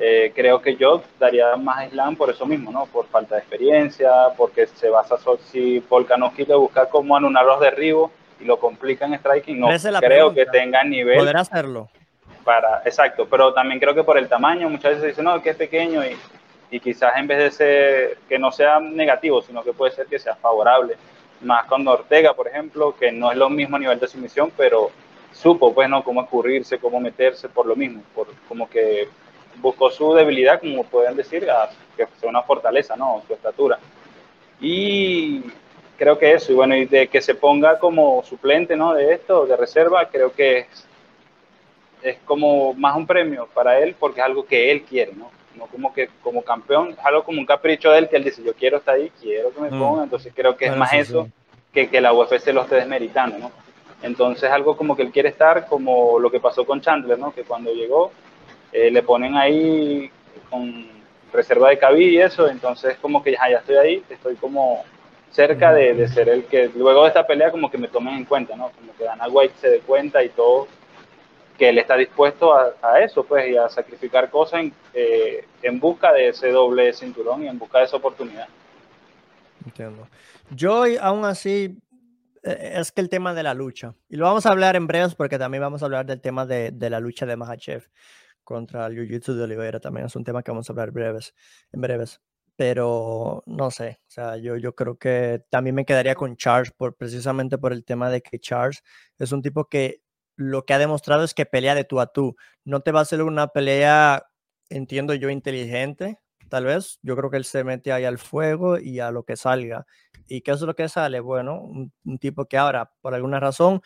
eh, 0.00 0.32
creo 0.34 0.62
que 0.62 0.76
yo 0.76 1.02
daría 1.18 1.56
más 1.56 1.78
a 1.78 1.86
Islam 1.86 2.14
por 2.14 2.30
eso 2.30 2.46
mismo, 2.46 2.70
¿no? 2.70 2.86
Por 2.86 3.06
falta 3.06 3.34
de 3.34 3.40
experiencia, 3.40 4.10
porque 4.36 4.66
se 4.66 4.88
basa 4.88 5.18
solo 5.18 5.38
si 5.50 5.80
Volkanovski 5.80 6.44
le 6.44 6.54
busca 6.54 6.88
cómo 6.88 7.16
anular 7.16 7.44
los 7.44 7.60
derribos 7.60 8.12
y 8.40 8.44
lo 8.44 8.60
complica 8.60 9.06
en 9.06 9.14
striking, 9.14 9.58
no 9.58 9.68
creo 10.00 10.32
que 10.32 10.46
tenga 10.46 10.84
nivel. 10.84 11.18
Poder 11.18 11.36
hacerlo. 11.36 11.88
Para, 12.44 12.82
exacto, 12.84 13.26
pero 13.28 13.52
también 13.52 13.80
creo 13.80 13.94
que 13.94 14.04
por 14.04 14.16
el 14.16 14.28
tamaño, 14.28 14.70
muchas 14.70 14.92
veces 14.92 15.08
dicen, 15.08 15.24
no, 15.24 15.42
que 15.42 15.50
es 15.50 15.56
pequeño 15.56 16.04
y, 16.04 16.16
y 16.70 16.80
quizás 16.80 17.16
en 17.16 17.26
vez 17.26 17.38
de 17.38 17.50
ser, 17.50 18.18
que 18.28 18.38
no 18.38 18.52
sea 18.52 18.78
negativo, 18.78 19.42
sino 19.42 19.62
que 19.64 19.72
puede 19.72 19.92
ser 19.92 20.06
que 20.06 20.18
sea 20.18 20.36
favorable. 20.36 20.96
Más 21.40 21.66
con 21.66 21.86
Ortega, 21.86 22.34
por 22.34 22.48
ejemplo, 22.48 22.94
que 22.96 23.12
no 23.12 23.30
es 23.30 23.36
lo 23.36 23.50
mismo 23.50 23.76
a 23.76 23.80
nivel 23.80 23.98
de 23.98 24.06
sumisión, 24.06 24.52
pero 24.56 24.90
supo, 25.32 25.74
pues, 25.74 25.88
¿no? 25.88 26.02
Cómo 26.02 26.22
escurrirse, 26.22 26.78
cómo 26.78 27.00
meterse 27.00 27.48
por 27.48 27.66
lo 27.66 27.76
mismo, 27.76 28.02
por 28.14 28.28
como 28.48 28.68
que 28.68 29.08
buscó 29.56 29.90
su 29.90 30.14
debilidad, 30.14 30.60
como 30.60 30.84
pueden 30.84 31.16
decir, 31.16 31.50
a, 31.50 31.68
que 31.96 32.06
sea 32.20 32.28
una 32.28 32.42
fortaleza, 32.42 32.96
¿no? 32.96 33.22
Su 33.26 33.34
estatura. 33.34 33.78
Y 34.60 35.42
creo 35.96 36.18
que 36.18 36.32
eso, 36.32 36.52
y 36.52 36.54
bueno, 36.54 36.76
y 36.76 36.86
de 36.86 37.08
que 37.08 37.20
se 37.20 37.34
ponga 37.34 37.78
como 37.78 38.22
suplente, 38.22 38.76
¿no? 38.76 38.94
De 38.94 39.12
esto, 39.12 39.46
de 39.46 39.56
reserva, 39.56 40.08
creo 40.08 40.32
que 40.32 40.58
es, 40.58 40.86
es 42.02 42.18
como 42.24 42.72
más 42.74 42.96
un 42.96 43.06
premio 43.06 43.48
para 43.52 43.78
él 43.80 43.96
porque 43.98 44.20
es 44.20 44.26
algo 44.26 44.46
que 44.46 44.70
él 44.70 44.82
quiere, 44.82 45.12
¿no? 45.12 45.30
No 45.56 45.66
como 45.66 45.92
que 45.92 46.08
como 46.22 46.42
campeón, 46.42 46.90
es 46.90 47.04
algo 47.04 47.24
como 47.24 47.40
un 47.40 47.46
capricho 47.46 47.90
de 47.90 47.98
él 47.98 48.08
que 48.08 48.16
él 48.16 48.24
dice, 48.24 48.42
yo 48.44 48.54
quiero 48.54 48.76
estar 48.76 48.94
ahí, 48.94 49.10
quiero 49.20 49.52
que 49.52 49.60
me 49.60 49.70
mm. 49.70 49.78
ponga, 49.78 50.04
entonces 50.04 50.32
creo 50.34 50.56
que 50.56 50.66
es 50.66 50.76
más 50.76 50.92
eso 50.92 51.28
Que, 51.72 51.88
que 51.90 52.00
la 52.00 52.12
UFC 52.12 52.48
lo 52.48 52.62
esté 52.62 52.76
desmeritando, 52.76 53.38
¿no? 53.38 53.50
Entonces 54.02 54.50
algo 54.50 54.76
como 54.76 54.96
que 54.96 55.02
él 55.02 55.10
quiere 55.10 55.28
estar 55.28 55.66
como 55.66 56.18
lo 56.20 56.30
que 56.30 56.38
pasó 56.38 56.64
con 56.64 56.80
Chandler, 56.80 57.18
¿no? 57.18 57.32
Que 57.32 57.42
cuando 57.42 57.72
llegó 57.72 58.12
eh, 58.72 58.90
le 58.90 59.02
ponen 59.02 59.36
ahí 59.36 60.10
con 60.50 60.86
reserva 61.32 61.70
de 61.70 61.78
cabida 61.78 62.10
y 62.10 62.18
eso, 62.18 62.48
entonces 62.48 62.96
como 62.98 63.22
que 63.22 63.32
ya, 63.32 63.50
ya 63.50 63.58
estoy 63.58 63.76
ahí, 63.76 64.02
estoy 64.08 64.36
como 64.36 64.84
cerca 65.30 65.72
de, 65.72 65.94
de, 65.94 66.08
ser 66.08 66.28
el 66.28 66.44
que 66.44 66.70
luego 66.74 67.02
de 67.02 67.08
esta 67.08 67.26
pelea 67.26 67.50
como 67.50 67.70
que 67.70 67.78
me 67.78 67.88
tomen 67.88 68.14
en 68.14 68.24
cuenta, 68.24 68.56
¿no? 68.56 68.70
Como 68.70 68.94
que 68.96 69.04
Dana 69.04 69.28
White 69.28 69.54
se 69.60 69.68
dé 69.68 69.80
cuenta 69.80 70.24
y 70.24 70.30
todo, 70.30 70.66
que 71.58 71.68
él 71.68 71.78
está 71.78 71.96
dispuesto 71.96 72.54
a, 72.54 72.74
a 72.82 73.00
eso, 73.00 73.24
pues, 73.24 73.50
y 73.50 73.56
a 73.56 73.68
sacrificar 73.68 74.30
cosas 74.30 74.60
en, 74.60 74.72
eh, 74.94 75.44
en 75.62 75.78
busca 75.80 76.12
de 76.12 76.28
ese 76.28 76.50
doble 76.50 76.92
cinturón 76.92 77.44
y 77.44 77.48
en 77.48 77.58
busca 77.58 77.78
de 77.78 77.84
esa 77.84 77.96
oportunidad. 77.96 78.48
Entiendo. 79.64 80.08
Yo 80.50 80.84
aún 81.00 81.24
así 81.24 81.76
e, 82.42 82.72
es 82.76 82.92
que 82.92 83.00
el 83.00 83.08
tema 83.08 83.34
de 83.34 83.42
la 83.42 83.54
lucha, 83.54 83.94
y 84.08 84.16
lo 84.16 84.24
vamos 84.24 84.46
a 84.46 84.50
hablar 84.50 84.76
en 84.76 84.86
breves 84.86 85.14
porque 85.14 85.38
también 85.38 85.60
vamos 85.62 85.82
a 85.82 85.86
hablar 85.86 86.06
del 86.06 86.20
tema 86.20 86.46
de, 86.46 86.70
de 86.70 86.90
la 86.90 87.00
lucha 87.00 87.26
de 87.26 87.36
Mahachev 87.36 87.88
contra 88.48 88.86
el 88.86 88.96
Jiu-Jitsu 88.96 89.34
de 89.34 89.44
Oliveira. 89.44 89.78
También 89.78 90.06
es 90.06 90.16
un 90.16 90.24
tema 90.24 90.42
que 90.42 90.50
vamos 90.50 90.70
a 90.70 90.72
hablar 90.72 90.88
en 90.88 91.80
breves. 91.82 92.20
Pero 92.56 93.42
no 93.46 93.70
sé, 93.70 94.00
o 94.00 94.10
sea, 94.10 94.36
yo, 94.38 94.56
yo 94.56 94.74
creo 94.74 94.96
que 94.96 95.44
también 95.50 95.76
me 95.76 95.84
quedaría 95.84 96.14
con 96.14 96.34
Charles 96.36 96.72
por, 96.72 96.96
precisamente 96.96 97.58
por 97.58 97.74
el 97.74 97.84
tema 97.84 98.10
de 98.10 98.22
que 98.22 98.38
Charles 98.40 98.82
es 99.18 99.32
un 99.32 99.42
tipo 99.42 99.66
que 99.66 100.00
lo 100.34 100.64
que 100.64 100.72
ha 100.72 100.78
demostrado 100.78 101.24
es 101.24 101.34
que 101.34 101.44
pelea 101.44 101.74
de 101.74 101.84
tú 101.84 102.00
a 102.00 102.06
tú. 102.06 102.36
No 102.64 102.80
te 102.80 102.90
va 102.90 103.00
a 103.00 103.02
hacer 103.02 103.22
una 103.22 103.48
pelea, 103.48 104.24
entiendo 104.70 105.12
yo, 105.12 105.28
inteligente, 105.28 106.18
tal 106.48 106.64
vez. 106.64 106.98
Yo 107.02 107.16
creo 107.16 107.30
que 107.30 107.36
él 107.36 107.44
se 107.44 107.64
mete 107.64 107.92
ahí 107.92 108.04
al 108.06 108.18
fuego 108.18 108.78
y 108.78 108.98
a 109.00 109.10
lo 109.10 109.24
que 109.24 109.36
salga. 109.36 109.86
¿Y 110.26 110.40
qué 110.40 110.52
es 110.52 110.60
lo 110.62 110.74
que 110.74 110.88
sale? 110.88 111.20
Bueno, 111.20 111.60
un 111.62 112.18
tipo 112.18 112.46
que 112.46 112.56
ahora, 112.56 112.92
por 113.02 113.14
alguna 113.14 113.40
razón, 113.40 113.82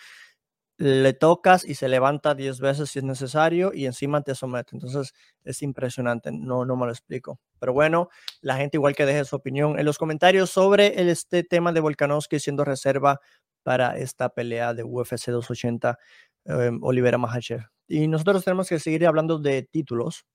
le 0.82 1.12
tocas 1.12 1.64
y 1.64 1.76
se 1.76 1.88
levanta 1.88 2.34
10 2.34 2.58
veces 2.58 2.90
si 2.90 2.98
es 2.98 3.04
necesario 3.04 3.72
y 3.72 3.86
encima 3.86 4.22
te 4.22 4.34
somete. 4.34 4.74
Entonces 4.74 5.14
es 5.44 5.62
impresionante, 5.62 6.32
no, 6.32 6.64
no 6.64 6.74
me 6.74 6.86
lo 6.86 6.90
explico. 6.90 7.38
Pero 7.60 7.72
bueno, 7.72 8.08
la 8.40 8.56
gente 8.56 8.78
igual 8.78 8.96
que 8.96 9.06
deje 9.06 9.24
su 9.24 9.36
opinión 9.36 9.78
en 9.78 9.84
los 9.84 9.96
comentarios 9.96 10.50
sobre 10.50 11.08
este 11.08 11.44
tema 11.44 11.72
de 11.72 11.78
Volkanovski 11.78 12.40
siendo 12.40 12.64
reserva 12.64 13.20
para 13.62 13.96
esta 13.96 14.30
pelea 14.30 14.74
de 14.74 14.82
UFC 14.82 15.26
280 15.30 15.98
eh, 16.46 16.70
Olivera 16.80 17.16
Mahachev. 17.16 17.62
Y 17.86 18.08
nosotros 18.08 18.44
tenemos 18.44 18.68
que 18.68 18.80
seguir 18.80 19.06
hablando 19.06 19.38
de 19.38 19.62
títulos. 19.62 20.26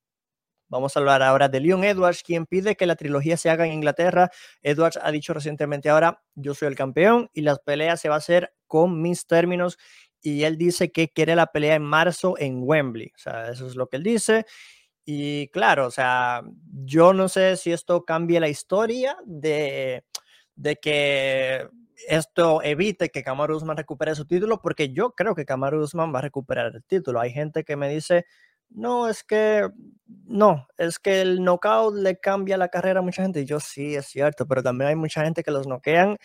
Vamos 0.70 0.96
a 0.96 1.00
hablar 1.00 1.24
ahora 1.24 1.50
de 1.50 1.60
Leon 1.60 1.84
Edwards, 1.84 2.24
quien 2.24 2.46
pide 2.46 2.76
que 2.76 2.86
la 2.86 2.96
trilogía 2.96 3.36
se 3.36 3.50
haga 3.50 3.66
en 3.66 3.74
Inglaterra. 3.74 4.30
Edwards 4.62 5.00
ha 5.02 5.12
dicho 5.12 5.34
recientemente 5.34 5.90
ahora, 5.90 6.22
yo 6.36 6.54
soy 6.54 6.70
el 6.70 6.76
campeón 6.76 7.30
y 7.34 7.42
las 7.42 7.60
peleas 7.60 8.00
se 8.00 8.10
va 8.10 8.16
a 8.16 8.20
hacer 8.20 8.54
con 8.68 9.02
mis 9.02 9.26
términos 9.28 9.78
y 10.28 10.44
él 10.44 10.58
dice 10.58 10.92
que 10.92 11.08
quiere 11.08 11.36
la 11.36 11.48
pelea 11.48 11.76
en 11.76 11.84
marzo 11.84 12.36
en 12.38 12.60
Wembley. 12.62 13.12
O 13.16 13.18
sea, 13.18 13.50
eso 13.50 13.66
es 13.66 13.76
lo 13.76 13.88
que 13.88 13.96
él 13.96 14.04
dice. 14.04 14.46
Y 15.06 15.48
claro, 15.50 15.88
o 15.88 15.92
sea, 15.92 16.42
yo 16.84 17.14
no 17.14 17.30
sé 17.30 17.56
si 17.56 17.72
esto 17.72 18.04
cambia 18.04 18.42
la 18.42 18.50
historia 18.50 19.16
de, 19.26 20.04
de 20.56 20.76
que 20.76 21.70
esto 22.10 22.62
evite 22.62 23.10
que 23.10 23.24
Kamaru 23.24 23.56
Usman 23.56 23.78
recupere 23.78 24.16
su 24.16 24.26
título, 24.26 24.60
porque 24.62 24.92
yo 24.92 25.12
creo 25.12 25.34
que 25.34 25.46
Kamaru 25.46 25.82
Usman 25.82 26.14
va 26.14 26.20
a 26.20 26.24
recuperar 26.24 26.76
el 26.76 26.84
título. 26.84 27.22
Hay 27.22 27.32
gente 27.32 27.64
que 27.64 27.78
me 27.78 27.88
dice, 27.88 28.26
no, 28.70 29.08
es 29.08 29.24
que 29.24 29.70
no, 30.26 30.68
es 30.78 31.00
que 31.00 31.22
el 31.22 31.42
knockout 31.42 31.96
le 31.96 32.20
cambia 32.20 32.58
la 32.58 32.68
carrera 32.68 33.00
a 33.00 33.04
mucha 33.04 33.24
gente. 33.24 33.42
Y 33.42 33.46
yo 33.46 33.62
sí, 33.62 33.96
es 33.96 34.08
cierto, 34.08 34.46
pero 34.46 34.62
también 34.62 34.90
hay 34.90 34.96
mucha 34.98 35.24
gente 35.24 35.42
que 35.44 35.52
los 35.52 35.68
noquean 35.68 36.18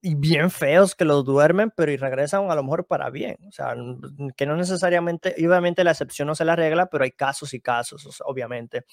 y 0.00 0.14
bien 0.14 0.50
feos 0.50 0.94
que 0.94 1.04
los 1.04 1.24
duermen, 1.24 1.72
pero 1.76 1.90
y 1.90 1.96
regresan 1.96 2.50
a 2.50 2.54
lo 2.54 2.62
mejor 2.62 2.86
para 2.86 3.10
bien. 3.10 3.36
O 3.48 3.52
sea, 3.52 3.74
que 4.36 4.46
no 4.46 4.56
necesariamente, 4.56 5.34
obviamente 5.38 5.84
la 5.84 5.90
excepción 5.92 6.28
no 6.28 6.34
se 6.34 6.44
la 6.44 6.56
regla, 6.56 6.86
pero 6.86 7.04
hay 7.04 7.12
casos 7.12 7.54
y 7.54 7.60
casos, 7.60 8.22
obviamente. 8.24 8.84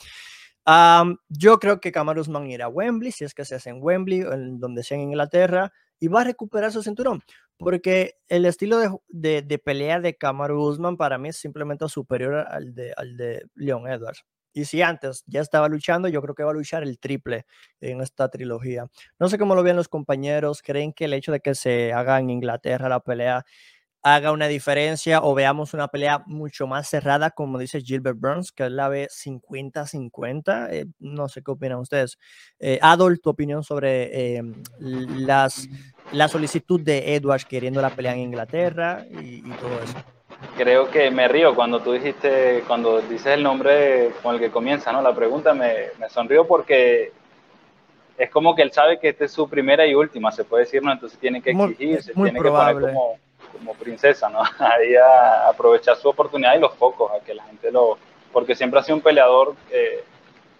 yo 1.29 1.59
creo 1.59 1.79
que 1.79 1.91
Kamaru 1.91 2.21
Usman 2.21 2.47
irá 2.49 2.65
a 2.65 2.69
Wembley, 2.69 3.11
si 3.11 3.23
es 3.23 3.33
que 3.33 3.45
se 3.45 3.55
hace 3.55 3.69
en 3.69 3.79
Wembley, 3.81 4.21
en 4.21 4.59
donde 4.59 4.83
sea 4.83 4.97
en 4.97 5.03
Inglaterra, 5.03 5.71
y 5.99 6.07
va 6.07 6.21
a 6.21 6.23
recuperar 6.25 6.71
su 6.71 6.81
cinturón. 6.83 7.21
Porque 7.57 8.15
el 8.27 8.45
estilo 8.45 8.79
de, 8.79 8.89
de, 9.07 9.41
de 9.41 9.59
pelea 9.59 9.99
de 10.01 10.15
Kamaru 10.17 10.61
Usman 10.61 10.97
para 10.97 11.17
mí 11.17 11.29
es 11.29 11.37
simplemente 11.37 11.87
superior 11.87 12.35
al 12.49 12.75
de, 12.75 12.93
al 12.97 13.15
de 13.15 13.43
Leon 13.55 13.87
Edwards. 13.87 14.25
Y 14.55 14.63
si 14.63 14.81
antes 14.81 15.25
ya 15.27 15.41
estaba 15.41 15.67
luchando, 15.67 16.07
yo 16.07 16.21
creo 16.21 16.33
que 16.33 16.43
va 16.43 16.51
a 16.51 16.53
luchar 16.53 16.81
el 16.81 16.97
triple 16.97 17.45
en 17.81 17.99
esta 17.99 18.29
trilogía. 18.29 18.87
No 19.19 19.27
sé 19.27 19.37
cómo 19.37 19.53
lo 19.53 19.63
ven 19.63 19.75
los 19.75 19.89
compañeros. 19.89 20.61
¿Creen 20.61 20.93
que 20.93 21.05
el 21.05 21.13
hecho 21.13 21.33
de 21.33 21.41
que 21.41 21.55
se 21.55 21.91
haga 21.91 22.19
en 22.19 22.29
Inglaterra 22.29 22.87
la 22.87 23.01
pelea 23.01 23.45
haga 24.01 24.31
una 24.31 24.47
diferencia 24.47 25.21
o 25.23 25.33
veamos 25.35 25.73
una 25.73 25.89
pelea 25.89 26.23
mucho 26.25 26.67
más 26.67 26.87
cerrada, 26.87 27.31
como 27.31 27.57
dice 27.57 27.81
Gilbert 27.81 28.17
Burns, 28.17 28.53
que 28.53 28.63
él 28.63 28.77
la 28.77 28.87
ve 28.87 29.09
50-50? 29.11 30.69
Eh, 30.71 30.85
no 30.99 31.27
sé 31.27 31.41
qué 31.43 31.51
opinan 31.51 31.79
ustedes. 31.79 32.17
Eh, 32.57 32.79
Adol, 32.81 33.19
tu 33.19 33.31
opinión 33.31 33.61
sobre 33.61 34.37
em, 34.37 34.63
las, 34.79 35.67
la 36.13 36.29
solicitud 36.29 36.79
de 36.79 37.15
Edwards 37.15 37.43
queriendo 37.43 37.81
la 37.81 37.93
pelea 37.93 38.13
en 38.13 38.19
Inglaterra 38.19 39.05
y 39.11 39.41
todo 39.41 39.81
eso 39.83 40.14
creo 40.55 40.89
que 40.89 41.11
me 41.11 41.27
río 41.27 41.55
cuando 41.55 41.79
tú 41.79 41.93
dijiste, 41.93 42.63
cuando 42.67 43.01
dices 43.01 43.27
el 43.27 43.43
nombre 43.43 44.11
con 44.21 44.35
el 44.35 44.41
que 44.41 44.51
comienza, 44.51 44.91
¿no? 44.91 45.01
La 45.01 45.13
pregunta 45.13 45.53
me, 45.53 45.87
me 45.99 46.09
sonrió 46.09 46.45
porque 46.45 47.11
es 48.17 48.29
como 48.29 48.55
que 48.55 48.61
él 48.61 48.71
sabe 48.71 48.99
que 48.99 49.09
esta 49.09 49.25
es 49.25 49.31
su 49.31 49.47
primera 49.49 49.85
y 49.85 49.93
última, 49.93 50.31
se 50.31 50.43
puede 50.43 50.63
decir, 50.63 50.81
¿no? 50.81 50.91
Entonces 50.91 51.19
tiene 51.19 51.41
que 51.41 51.51
exigirse, 51.51 52.13
tiene 52.13 52.33
que 52.33 52.49
poner 52.49 52.81
como, 52.81 53.17
como 53.51 53.73
princesa, 53.73 54.29
¿no? 54.29 54.39
Ahí 54.59 54.95
a 54.95 55.49
aprovechar 55.49 55.97
su 55.97 56.09
oportunidad 56.09 56.55
y 56.55 56.59
los 56.59 56.73
focos, 56.75 57.11
a 57.11 57.23
que 57.23 57.33
la 57.33 57.43
gente 57.43 57.71
lo... 57.71 57.97
Porque 58.31 58.55
siempre 58.55 58.79
ha 58.79 58.83
sido 58.83 58.97
un 58.97 59.01
peleador 59.01 59.55
eh, 59.71 60.03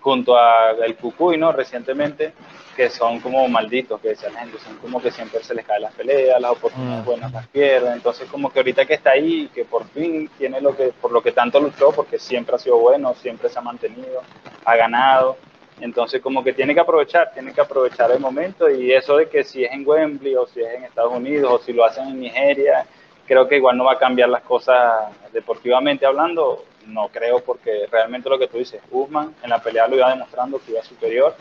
junto 0.06 0.38
a 0.38 0.70
el 0.86 0.96
Cucuy, 0.98 1.36
¿no? 1.36 1.52
Recientemente, 1.52 2.32
que 2.76 2.92
son 2.92 3.20
como 3.22 3.48
malditos, 3.48 4.00
que 4.00 4.10
decía 4.10 4.30
la 4.30 4.42
gente, 4.42 4.60
son 4.60 4.78
como 4.78 5.02
que 5.02 5.10
siempre 5.10 5.44
se 5.44 5.56
les 5.56 5.66
caen 5.66 5.82
las 5.82 5.96
peleas, 5.96 6.40
las 6.40 6.52
oportunidades 6.52 7.02
mm. 7.02 7.06
buenas 7.08 7.32
las 7.32 7.48
pierden, 7.48 7.94
entonces 7.94 8.30
como 8.30 8.52
que 8.52 8.60
ahorita 8.60 8.86
que 8.86 8.94
está 8.94 9.14
ahí, 9.14 9.50
que 9.52 9.66
por 9.66 9.88
fin 9.88 10.30
tiene 10.38 10.62
lo 10.62 10.78
que, 10.78 10.94
por 11.02 11.12
lo 11.12 11.24
que 11.24 11.32
tanto 11.32 11.60
luchó, 11.60 11.92
porque 11.92 12.20
siempre 12.20 12.56
ha 12.56 12.60
sido 12.60 12.78
bueno, 12.78 13.16
siempre 13.16 13.50
se 13.50 13.58
ha 13.58 13.64
mantenido, 13.64 14.22
ha 14.64 14.76
ganado, 14.76 15.38
entonces 15.82 16.22
como 16.22 16.44
que 16.44 16.54
tiene 16.54 16.76
que 16.76 16.82
aprovechar, 16.82 17.32
tiene 17.34 17.52
que 17.52 17.62
aprovechar 17.62 18.12
el 18.12 18.20
momento 18.20 18.70
y 18.70 18.92
eso 18.92 19.18
de 19.18 19.28
que 19.28 19.44
si 19.44 19.64
es 19.64 19.72
en 19.72 19.88
Wembley 19.88 20.36
o 20.36 20.46
si 20.46 20.62
es 20.62 20.72
en 20.72 20.84
Estados 20.84 21.14
Unidos 21.14 21.52
o 21.52 21.58
si 21.58 21.74
lo 21.74 21.84
hacen 21.84 22.10
en 22.10 22.20
Nigeria, 22.20 22.86
creo 23.26 23.48
que 23.48 23.56
igual 23.56 23.76
no 23.76 23.86
va 23.86 23.94
a 23.94 23.98
cambiar 23.98 24.30
las 24.30 24.44
cosas 24.44 25.12
deportivamente 25.34 26.06
hablando, 26.06 26.64
no 26.88 27.10
creo 27.10 27.44
porque 27.44 27.88
realmente 27.92 28.30
lo 28.30 28.40
que 28.40 28.48
tú 28.48 28.58
dices, 28.58 28.82
Usman 28.92 29.36
en 29.44 29.50
la 29.50 29.62
pelea 29.62 29.88
lo 29.88 29.96
iba 29.96 30.10
demostrando 30.10 30.60
que 30.60 30.72
iba 30.72 30.84
superior 30.84 31.36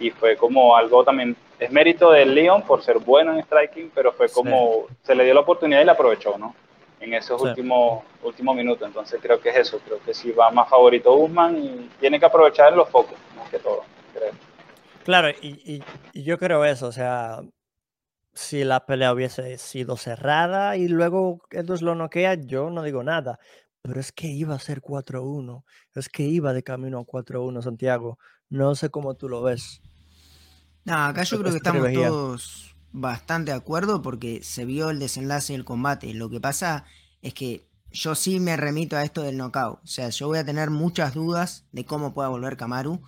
y 0.00 0.10
fue 0.10 0.36
como 0.36 0.76
algo 0.76 1.04
también, 1.04 1.36
es 1.58 1.70
mérito 1.70 2.12
del 2.12 2.34
Leon 2.34 2.62
por 2.62 2.82
ser 2.82 2.98
bueno 2.98 3.32
en 3.32 3.42
striking, 3.42 3.90
pero 3.94 4.12
fue 4.12 4.28
como 4.28 4.86
se 5.02 5.14
le 5.14 5.24
dio 5.24 5.34
la 5.34 5.40
oportunidad 5.40 5.82
y 5.82 5.84
la 5.84 5.92
aprovechó, 5.92 6.38
¿no? 6.38 6.54
En 7.00 7.14
esos 7.14 7.40
últimos, 7.40 8.02
últimos 8.22 8.56
minutos, 8.56 8.86
entonces 8.86 9.20
creo 9.22 9.40
que 9.40 9.50
es 9.50 9.56
eso, 9.56 9.80
creo 9.84 10.00
que 10.00 10.14
sí 10.14 10.32
va 10.32 10.50
más 10.50 10.68
favorito 10.68 11.14
Usman 11.14 11.56
y 11.56 11.90
tiene 12.00 12.18
que 12.18 12.26
aprovechar 12.26 12.72
los 12.72 12.88
focos, 12.88 13.16
más 13.36 13.48
que 13.50 13.58
todo. 13.58 13.84
creo. 14.12 14.32
Claro, 15.04 15.30
y, 15.40 15.82
y, 16.12 16.22
yo 16.22 16.38
creo 16.38 16.64
eso, 16.64 16.88
o 16.88 16.92
sea, 16.92 17.40
si 18.34 18.62
la 18.64 18.84
pelea 18.84 19.12
hubiese 19.12 19.58
sido 19.58 19.96
cerrada 19.96 20.76
y 20.76 20.86
luego 20.86 21.40
Edwards 21.50 21.82
lo 21.82 21.94
noquea, 21.94 22.34
yo 22.34 22.70
no 22.70 22.82
digo 22.82 23.02
nada, 23.02 23.38
pero 23.88 24.00
es 24.00 24.12
que 24.12 24.28
iba 24.28 24.54
a 24.54 24.58
ser 24.58 24.82
4-1, 24.82 25.64
es 25.94 26.08
que 26.08 26.22
iba 26.24 26.52
de 26.52 26.62
camino 26.62 26.98
a 26.98 27.06
4-1, 27.06 27.62
Santiago, 27.62 28.18
no 28.50 28.74
sé 28.74 28.90
cómo 28.90 29.14
tú 29.14 29.28
lo 29.28 29.42
ves. 29.42 29.80
No, 30.84 30.94
acá 31.06 31.22
yo 31.24 31.38
creo 31.38 31.50
que 31.50 31.56
estamos 31.56 31.92
todos 31.92 32.76
bastante 32.92 33.50
de 33.50 33.56
acuerdo 33.56 34.02
porque 34.02 34.42
se 34.42 34.64
vio 34.64 34.90
el 34.90 34.98
desenlace 34.98 35.54
del 35.54 35.64
combate, 35.64 36.12
lo 36.14 36.28
que 36.30 36.40
pasa 36.40 36.84
es 37.22 37.34
que 37.34 37.66
yo 37.90 38.14
sí 38.14 38.38
me 38.40 38.56
remito 38.56 38.96
a 38.96 39.04
esto 39.04 39.22
del 39.22 39.36
knockout. 39.36 39.80
O 39.82 39.86
sea, 39.86 40.10
yo 40.10 40.26
voy 40.26 40.38
a 40.38 40.44
tener 40.44 40.70
muchas 40.70 41.14
dudas 41.14 41.64
de 41.72 41.84
cómo 41.84 42.12
pueda 42.12 42.28
volver 42.28 42.56
Kamaru 42.56 43.00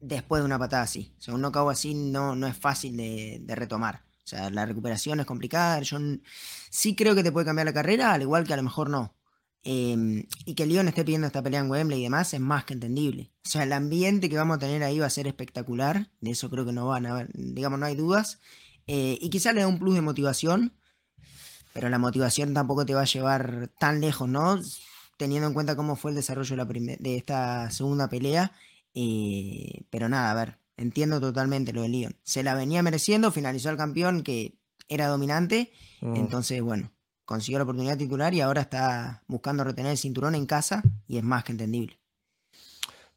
después 0.00 0.42
de 0.42 0.46
una 0.46 0.58
patada 0.58 0.82
así. 0.82 1.14
O 1.18 1.22
sea, 1.22 1.34
un 1.34 1.40
knockout 1.40 1.72
así 1.72 1.94
no, 1.94 2.36
no 2.36 2.46
es 2.46 2.56
fácil 2.56 2.96
de, 2.96 3.42
retomar. 3.48 4.04
O 4.24 4.28
sea, 4.28 4.50
la 4.50 4.66
recuperación 4.66 5.20
es 5.20 5.26
complicada. 5.26 5.80
Yo 5.80 5.98
sí 6.70 6.94
creo 6.94 7.14
que 7.14 7.22
te 7.22 7.32
puede 7.32 7.46
cambiar 7.46 7.66
la 7.66 7.72
carrera, 7.72 8.12
al 8.12 8.22
igual 8.22 8.46
que 8.46 8.52
a 8.52 8.58
lo 8.58 8.62
mejor 8.62 8.90
no. 8.90 9.17
Em, 9.64 10.24
y 10.46 10.54
que 10.54 10.66
León 10.66 10.88
esté 10.88 11.04
pidiendo 11.04 11.26
esta 11.26 11.42
pelea 11.42 11.60
en 11.60 11.70
Wembley 11.70 12.00
y 12.00 12.04
demás 12.04 12.32
es 12.32 12.40
más 12.40 12.64
que 12.64 12.74
entendible. 12.74 13.32
O 13.44 13.48
sea, 13.48 13.64
el 13.64 13.72
ambiente 13.72 14.28
que 14.28 14.36
vamos 14.36 14.56
a 14.56 14.60
tener 14.60 14.82
ahí 14.82 14.98
va 14.98 15.06
a 15.06 15.10
ser 15.10 15.26
espectacular. 15.26 16.10
De 16.20 16.30
eso 16.30 16.48
creo 16.48 16.64
que 16.64 16.72
no 16.72 16.86
van 16.86 17.06
a 17.06 17.12
haber, 17.12 17.30
digamos, 17.34 17.78
no 17.78 17.86
hay 17.86 17.96
dudas. 17.96 18.40
Eh, 18.86 19.18
y 19.20 19.30
quizás 19.30 19.54
le 19.54 19.60
da 19.60 19.68
un 19.68 19.78
plus 19.78 19.94
de 19.94 20.00
motivación 20.00 20.72
pero 21.78 21.90
la 21.90 21.98
motivación 21.98 22.54
tampoco 22.54 22.84
te 22.84 22.94
va 22.94 23.02
a 23.02 23.04
llevar 23.04 23.70
tan 23.78 24.00
lejos, 24.00 24.28
¿no? 24.28 24.60
Teniendo 25.16 25.46
en 25.46 25.54
cuenta 25.54 25.76
cómo 25.76 25.94
fue 25.94 26.10
el 26.10 26.16
desarrollo 26.16 26.56
de, 26.56 26.80
la 26.80 26.96
de 26.98 27.16
esta 27.16 27.70
segunda 27.70 28.08
pelea. 28.08 28.50
Eh, 28.94 29.84
pero 29.88 30.08
nada, 30.08 30.32
a 30.32 30.34
ver, 30.34 30.58
entiendo 30.76 31.20
totalmente 31.20 31.72
lo 31.72 31.82
de 31.82 31.88
Leon. 31.88 32.16
Se 32.24 32.42
la 32.42 32.54
venía 32.54 32.82
mereciendo, 32.82 33.30
finalizó 33.30 33.70
el 33.70 33.76
campeón 33.76 34.24
que 34.24 34.58
era 34.88 35.06
dominante. 35.06 35.70
Mm. 36.00 36.16
Entonces, 36.16 36.62
bueno, 36.62 36.90
consiguió 37.28 37.58
la 37.58 37.64
oportunidad 37.64 37.98
titular 37.98 38.32
y 38.32 38.40
ahora 38.40 38.62
está 38.62 39.22
buscando 39.26 39.62
retener 39.62 39.90
el 39.90 39.98
cinturón 39.98 40.34
en 40.34 40.46
casa 40.46 40.82
y 41.06 41.18
es 41.18 41.22
más 41.22 41.44
que 41.44 41.52
entendible. 41.52 42.00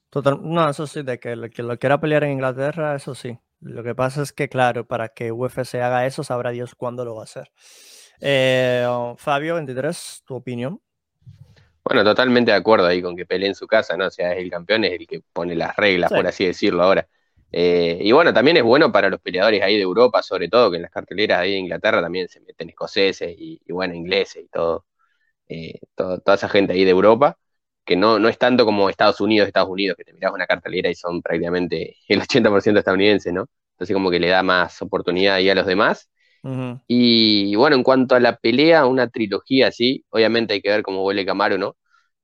Total, 0.09 0.37
no, 0.43 0.69
eso 0.69 0.85
sí, 0.85 1.01
de 1.01 1.17
que 1.17 1.37
lo, 1.37 1.49
que 1.49 1.63
lo 1.63 1.79
quiera 1.79 2.01
pelear 2.01 2.25
en 2.25 2.33
Inglaterra, 2.33 2.93
eso 2.93 3.15
sí. 3.15 3.39
Lo 3.61 3.83
que 3.83 3.95
pasa 3.95 4.21
es 4.21 4.33
que, 4.33 4.49
claro, 4.49 4.85
para 4.85 5.07
que 5.07 5.31
UFC 5.31 5.75
haga 5.75 6.05
eso, 6.05 6.25
sabrá 6.25 6.51
Dios 6.51 6.75
cuándo 6.75 7.05
lo 7.05 7.15
va 7.15 7.21
a 7.21 7.23
hacer. 7.23 7.53
Eh, 8.19 8.85
Fabio, 9.15 9.55
23, 9.55 10.23
tu 10.25 10.35
opinión. 10.35 10.81
Bueno, 11.81 12.03
totalmente 12.03 12.51
de 12.51 12.57
acuerdo 12.57 12.87
ahí 12.87 13.01
con 13.01 13.15
que 13.15 13.25
pelee 13.25 13.47
en 13.47 13.55
su 13.55 13.65
casa, 13.65 13.95
¿no? 13.95 14.07
O 14.07 14.11
sea, 14.11 14.33
es 14.33 14.39
el 14.39 14.51
campeón, 14.51 14.83
es 14.83 14.91
el 14.91 15.07
que 15.07 15.21
pone 15.31 15.55
las 15.55 15.73
reglas, 15.77 16.11
por 16.11 16.27
así 16.27 16.45
decirlo 16.45 16.83
ahora. 16.83 17.07
Eh, 17.51 17.99
y 18.01 18.11
bueno, 18.13 18.33
también 18.33 18.57
es 18.57 18.63
bueno 18.63 18.91
para 18.91 19.09
los 19.09 19.19
peleadores 19.21 19.61
ahí 19.61 19.75
de 19.75 19.81
Europa, 19.83 20.23
sobre 20.23 20.47
todo, 20.49 20.71
que 20.71 20.77
en 20.77 20.83
las 20.83 20.91
carteleras 20.91 21.39
ahí 21.39 21.51
de 21.51 21.57
Inglaterra 21.57 22.01
también 22.01 22.27
se 22.29 22.39
meten 22.41 22.69
escoceses 22.69 23.35
y, 23.37 23.61
bueno, 23.69 23.93
ingleses 23.93 24.43
y 24.45 24.47
todo, 24.49 24.85
eh, 25.49 25.79
toda 25.95 26.35
esa 26.35 26.49
gente 26.49 26.73
ahí 26.73 26.85
de 26.85 26.91
Europa, 26.91 27.37
que 27.85 27.95
no, 27.95 28.19
no 28.19 28.29
es 28.29 28.37
tanto 28.37 28.65
como 28.65 28.89
Estados 28.89 29.21
Unidos, 29.21 29.47
Estados 29.47 29.69
Unidos, 29.69 29.97
que 29.97 30.05
te 30.05 30.13
miras 30.13 30.33
una 30.33 30.47
cartelera 30.47 30.89
y 30.89 30.95
son 30.95 31.21
prácticamente 31.21 31.97
el 32.07 32.21
80% 32.21 32.79
estadounidenses, 32.79 33.33
¿no? 33.33 33.47
Entonces 33.73 33.93
como 33.93 34.11
que 34.11 34.19
le 34.19 34.27
da 34.29 34.43
más 34.43 34.81
oportunidad 34.81 35.35
ahí 35.35 35.49
a 35.49 35.55
los 35.55 35.65
demás. 35.65 36.09
Y 36.87 37.55
bueno, 37.55 37.75
en 37.77 37.83
cuanto 37.83 38.15
a 38.15 38.19
la 38.19 38.37
pelea, 38.37 38.85
una 38.85 39.09
trilogía 39.09 39.67
así, 39.69 40.05
obviamente 40.09 40.53
hay 40.53 40.61
que 40.61 40.69
ver 40.69 40.83
cómo 40.83 41.01
vuelve 41.01 41.25
Camaro, 41.25 41.57
¿no? 41.57 41.77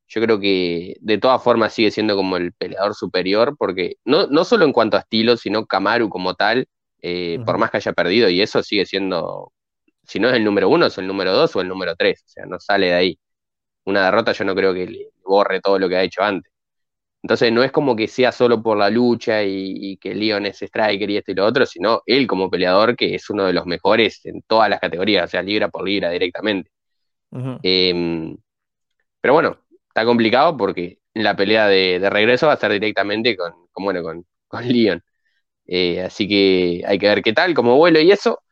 Yo 0.08 0.22
creo 0.22 0.40
que 0.40 0.96
de 1.02 1.18
todas 1.18 1.44
formas 1.44 1.74
sigue 1.74 1.92
siendo 1.92 2.16
como 2.16 2.38
el 2.38 2.54
peleador 2.54 2.96
superior, 2.96 3.56
porque 3.58 3.96
no, 4.06 4.28
no 4.28 4.46
solo 4.46 4.66
en 4.66 4.74
cuanto 4.74 4.98
a 4.98 5.02
estilo, 5.02 5.38
sino 5.38 5.66
Camaro 5.66 6.10
como 6.10 6.34
tal, 6.36 6.68
eh, 7.02 7.40
por 7.46 7.58
más 7.58 7.72
que 7.72 7.78
haya 7.78 7.94
perdido, 7.94 8.30
y 8.30 8.42
eso 8.42 8.64
sigue 8.64 8.86
siendo, 8.86 9.52
si 10.04 10.20
no 10.20 10.30
es 10.30 10.36
el 10.36 10.44
número 10.44 10.70
uno, 10.70 10.88
es 10.88 10.98
el 10.98 11.08
número 11.08 11.34
dos 11.34 11.56
o 11.56 11.62
el 11.62 11.68
número 11.68 11.96
tres, 11.96 12.24
o 12.26 12.30
sea, 12.30 12.46
no 12.46 12.60
sale 12.60 12.88
de 12.88 12.94
ahí. 12.94 13.20
Una 13.86 14.06
derrota 14.06 14.34
yo 14.34 14.46
no 14.46 14.56
creo 14.56 14.74
que 14.74 14.88
le 14.88 15.10
borre 15.26 15.62
todo 15.62 15.80
lo 15.80 15.90
que 15.90 15.98
ha 15.98 16.04
hecho 16.04 16.24
antes. 16.24 16.52
Entonces 17.24 17.52
no 17.52 17.64
es 17.64 17.72
como 17.72 17.96
que 17.96 18.08
sea 18.08 18.32
solo 18.32 18.62
por 18.62 18.78
la 18.78 18.90
lucha 18.90 19.44
y, 19.44 19.98
que 19.98 20.16
Leon 20.16 20.46
es 20.46 20.62
striker 20.62 21.10
y 21.10 21.18
esto 21.18 21.32
y 21.32 21.36
lo 21.36 21.46
otro, 21.46 21.66
sino 21.66 22.02
él 22.06 22.28
como 22.28 22.50
peleador 22.50 22.96
que 22.96 23.16
es 23.16 23.30
uno 23.30 23.46
de 23.46 23.54
los 23.54 23.66
mejores 23.66 24.26
en 24.26 24.42
todas 24.44 24.70
las 24.70 24.80
categorías, 24.80 25.26
o 25.26 25.28
sea, 25.28 25.42
libra 25.42 25.70
por 25.70 25.84
libra 25.86 26.10
directamente. 26.10 26.72
Em, 27.64 28.38
pero 29.22 29.34
bueno, 29.34 29.60
está 29.98 30.06
complicado 30.06 30.56
porque 30.56 31.00
la 31.16 31.36
pelea 31.36 31.68
de, 31.68 32.08
regreso 32.12 32.46
va 32.46 32.54
a 32.54 32.58
ser 32.58 32.72
directamente 32.74 33.36
con, 33.36 33.54
bueno, 33.76 34.04
con, 34.04 34.26
con 34.48 34.68
Leon. 34.68 35.04
Eh, 35.66 36.04
así 36.04 36.28
que 36.28 36.84
hay 36.86 37.00
que 37.00 37.08
ver 37.08 37.24
qué 37.24 37.34
tal, 37.34 37.56
cómo 37.56 37.78
vuelo 37.78 38.00
y 38.00 38.12
eso. 38.12 38.44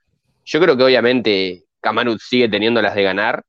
Yo 0.44 0.60
creo 0.60 0.76
que 0.76 0.84
obviamente 0.84 1.66
Kamarut 1.82 2.20
sigue 2.20 2.50
teniendo 2.50 2.82
las 2.82 2.96
de 2.96 3.04
ganar. 3.04 3.44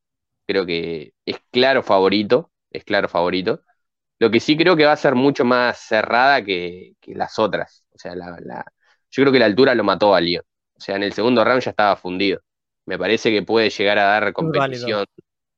Creo 0.47 0.67
que 0.67 1.15
es 1.25 1.39
claro 1.51 1.83
favorito, 1.83 2.51
es 2.71 2.85
claro 2.85 3.09
favorito. 3.09 3.63
Lo 4.19 4.31
que 4.31 4.41
sí 4.41 4.57
creo 4.59 4.77
que 4.77 4.85
va 4.85 4.93
a 4.93 4.97
ser 4.97 5.15
mucho 5.15 5.45
más 5.47 5.79
cerrada 5.79 6.45
que, 6.45 6.95
las 7.07 7.39
otras. 7.39 7.85
O 7.95 7.99
sea, 7.99 8.15
la, 8.15 8.65
yo 9.11 9.23
creo 9.23 9.33
que 9.33 9.39
la 9.39 9.47
altura 9.47 9.75
lo 9.75 9.85
mató 9.85 10.15
a 10.15 10.21
Leon. 10.21 10.45
O 10.75 10.81
sea, 10.81 10.97
en 10.97 11.03
el 11.03 11.15
segundo 11.15 11.45
round 11.45 11.63
ya 11.63 11.71
estaba 11.71 11.97
fundido. 11.97 12.41
Me 12.85 12.99
parece 12.99 13.31
que 13.31 13.43
puede 13.43 13.71
llegar 13.71 13.99
a 13.99 14.05
dar 14.05 14.33
competición 14.35 15.07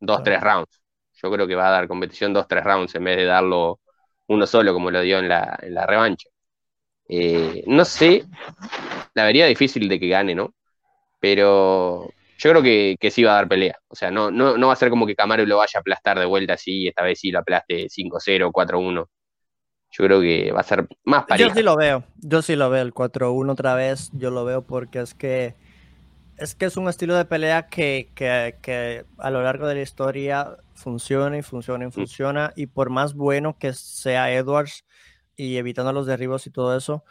dos, 0.01 0.22
tres 0.22 0.40
rounds. 0.40 0.81
Yo 1.22 1.31
creo 1.31 1.46
que 1.46 1.54
va 1.54 1.68
a 1.68 1.72
dar 1.72 1.88
competición 1.88 2.33
dos, 2.33 2.46
tres 2.46 2.64
rounds 2.64 2.94
en 2.94 3.04
vez 3.04 3.16
de 3.16 3.24
darlo 3.24 3.81
uno 4.28 4.46
solo 4.46 4.72
como 4.72 4.90
lo 4.90 5.00
dio 5.00 5.18
en 5.18 5.28
la, 5.28 5.59
en 5.62 5.74
la 5.74 5.87
revancha. 5.87 6.28
Eh, 7.09 7.64
no 7.66 7.85
sé, 7.85 8.24
la 9.14 9.24
vería 9.24 9.46
difícil 9.46 9.88
de 9.88 9.98
que 9.98 10.09
gane, 10.09 10.35
¿no? 10.35 10.54
Pero 11.18 12.09
yo 12.38 12.50
creo 12.50 12.62
que, 12.62 12.96
que, 13.00 13.11
sí 13.11 13.24
va 13.24 13.33
a 13.33 13.37
dar 13.37 13.48
pelea. 13.48 13.78
O 13.88 13.96
sea, 13.96 14.11
no, 14.11 14.31
no, 14.31 14.57
no 14.57 14.66
va 14.68 14.74
a 14.74 14.76
ser 14.76 14.90
como 14.90 15.07
que 15.07 15.16
Camaro 15.16 15.44
lo 15.44 15.57
vaya 15.57 15.78
a 15.78 15.81
aplastar 15.81 16.18
de 16.18 16.26
vuelta 16.26 16.54
así, 16.54 16.87
esta 16.87 17.02
vez 17.02 17.18
sí 17.18 17.31
lo 17.31 17.40
aplaste 17.40 17.88
5-0, 17.88 18.50
4-1. 18.52 19.09
Yo 19.90 20.04
creo 20.04 20.20
que 20.20 20.52
va 20.52 20.61
a 20.61 20.64
ser 20.64 20.87
más 21.04 21.24
pareja. 21.24 21.48
Yo 21.48 21.54
sí 21.54 21.62
lo 21.62 21.76
veo, 21.76 22.04
yo 22.16 22.42
sí 22.42 22.54
lo 22.54 22.68
veo, 22.68 22.83
el 22.83 22.92
4-1 22.92 23.50
otra 23.50 23.74
vez, 23.74 24.11
yo 24.12 24.31
lo 24.31 24.44
veo 24.44 24.62
porque 24.62 25.00
es 25.00 25.14
que 25.14 25.54
es 26.38 26.55
que 26.55 26.66
es 26.66 26.77
un 26.77 26.88
estilo 26.88 27.16
de 27.16 27.24
pelea 27.24 27.68
que, 27.68 28.11
que, 28.14 28.57
que 28.62 29.05
a 29.18 29.31
lo 29.31 29.42
largo 29.42 29.66
de 29.66 29.74
la 29.74 29.83
historia 29.83 30.57
funciona 30.74 31.37
y 31.37 31.42
funciona 31.42 31.85
y 31.85 31.88
mm. 31.88 31.92
funciona, 31.92 32.53
y 32.57 32.66
por 32.66 32.90
más 32.90 33.14
bueno 33.14 33.59
que 33.59 33.72
sea 33.72 34.33
Edwards 34.33 34.85
y 35.37 35.57
evitando 35.57 35.92
los 35.92 36.07
derribos 36.07 36.46
y 36.46 36.51
todo 36.51 36.77
eso, 36.77 37.05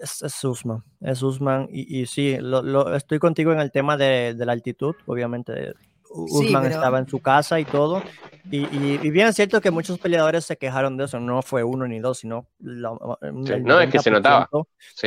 es, 0.00 0.22
es 0.22 0.44
Usman, 0.44 0.84
es 1.00 1.22
Usman, 1.22 1.68
y, 1.70 2.00
y 2.00 2.06
sí, 2.06 2.36
lo, 2.38 2.94
estoy 2.94 3.18
contigo 3.18 3.52
en 3.52 3.60
el 3.60 3.70
tema 3.70 3.96
de, 3.96 4.34
de 4.34 4.46
la 4.46 4.52
altitud, 4.52 4.94
obviamente. 5.06 5.74
Usman 6.14 6.66
estaba 6.66 6.98
en 6.98 7.08
su 7.08 7.20
casa 7.20 7.58
y 7.58 7.64
todo, 7.64 8.02
y, 8.50 8.66
y, 8.66 9.10
bien 9.10 9.28
es 9.28 9.36
cierto 9.36 9.60
que 9.60 9.70
muchos 9.70 9.98
peleadores 9.98 10.44
se 10.44 10.56
quejaron 10.56 10.96
de 10.96 11.04
eso, 11.04 11.18
no 11.18 11.42
fue 11.42 11.64
uno 11.64 11.88
ni 11.88 11.98
dos, 11.98 12.18
sino... 12.18 12.46
no, 12.60 13.80
es 13.80 13.90
que 13.90 13.98
se 13.98 14.10
notaba. 14.10 14.48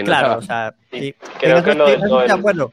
claro, 0.03 0.39
o 0.39 0.41
sea, 0.41 0.75
creo 1.39 1.63
que 1.63 1.73
lo, 1.73 1.87
lo, 1.87 2.71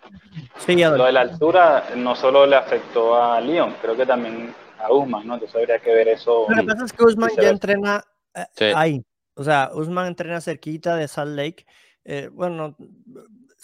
sí, 0.59 0.77
lo 0.77 1.05
de 1.05 1.13
la 1.13 1.21
altura 1.21 1.85
no 1.97 2.17
solo 2.17 2.47
le 2.47 2.57
afectó 2.57 3.23
a 3.23 3.41
Leon, 3.41 3.75
creo 3.81 3.97
que 3.97 4.07
también 4.07 4.55
a 4.79 4.93
Usman, 4.93 5.27
¿no? 5.27 5.35
Entonces 5.35 5.57
habría 5.57 5.79
que 5.79 5.95
ver 5.95 6.09
eso. 6.09 6.47
Lo 6.49 6.57
que 6.57 6.67
pasa 6.67 6.85
es 6.85 6.93
que 6.93 7.05
Usman 7.05 7.31
ya 7.41 7.51
entrena 7.51 8.05
eh, 8.35 8.73
ahí, 8.75 9.05
o 9.35 9.45
sea, 9.45 9.71
Usman 9.75 10.07
entrena 10.07 10.41
cerquita 10.41 10.97
de 10.97 11.09
Salt 11.09 11.37
Lake. 11.37 11.67
Eh, 12.05 12.29
bueno, 12.33 12.77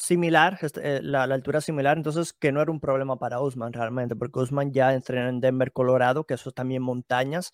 similar, 0.00 0.58
este, 0.62 0.96
eh, 0.96 1.00
la, 1.02 1.24
altura 1.24 1.60
similar, 1.60 1.96
entonces 1.96 2.32
que 2.32 2.52
no 2.52 2.62
era 2.62 2.70
un 2.70 2.80
problema 2.80 3.18
para 3.18 3.40
Usman 3.40 3.72
realmente, 3.72 4.16
porque 4.16 4.40
Usman 4.40 4.72
ya 4.72 4.94
entrena 4.94 5.28
en 5.28 5.40
Denver, 5.40 5.72
Colorado, 5.72 6.24
que 6.24 6.34
eso 6.34 6.48
es 6.48 6.54
también 6.54 6.82
montañas, 6.82 7.52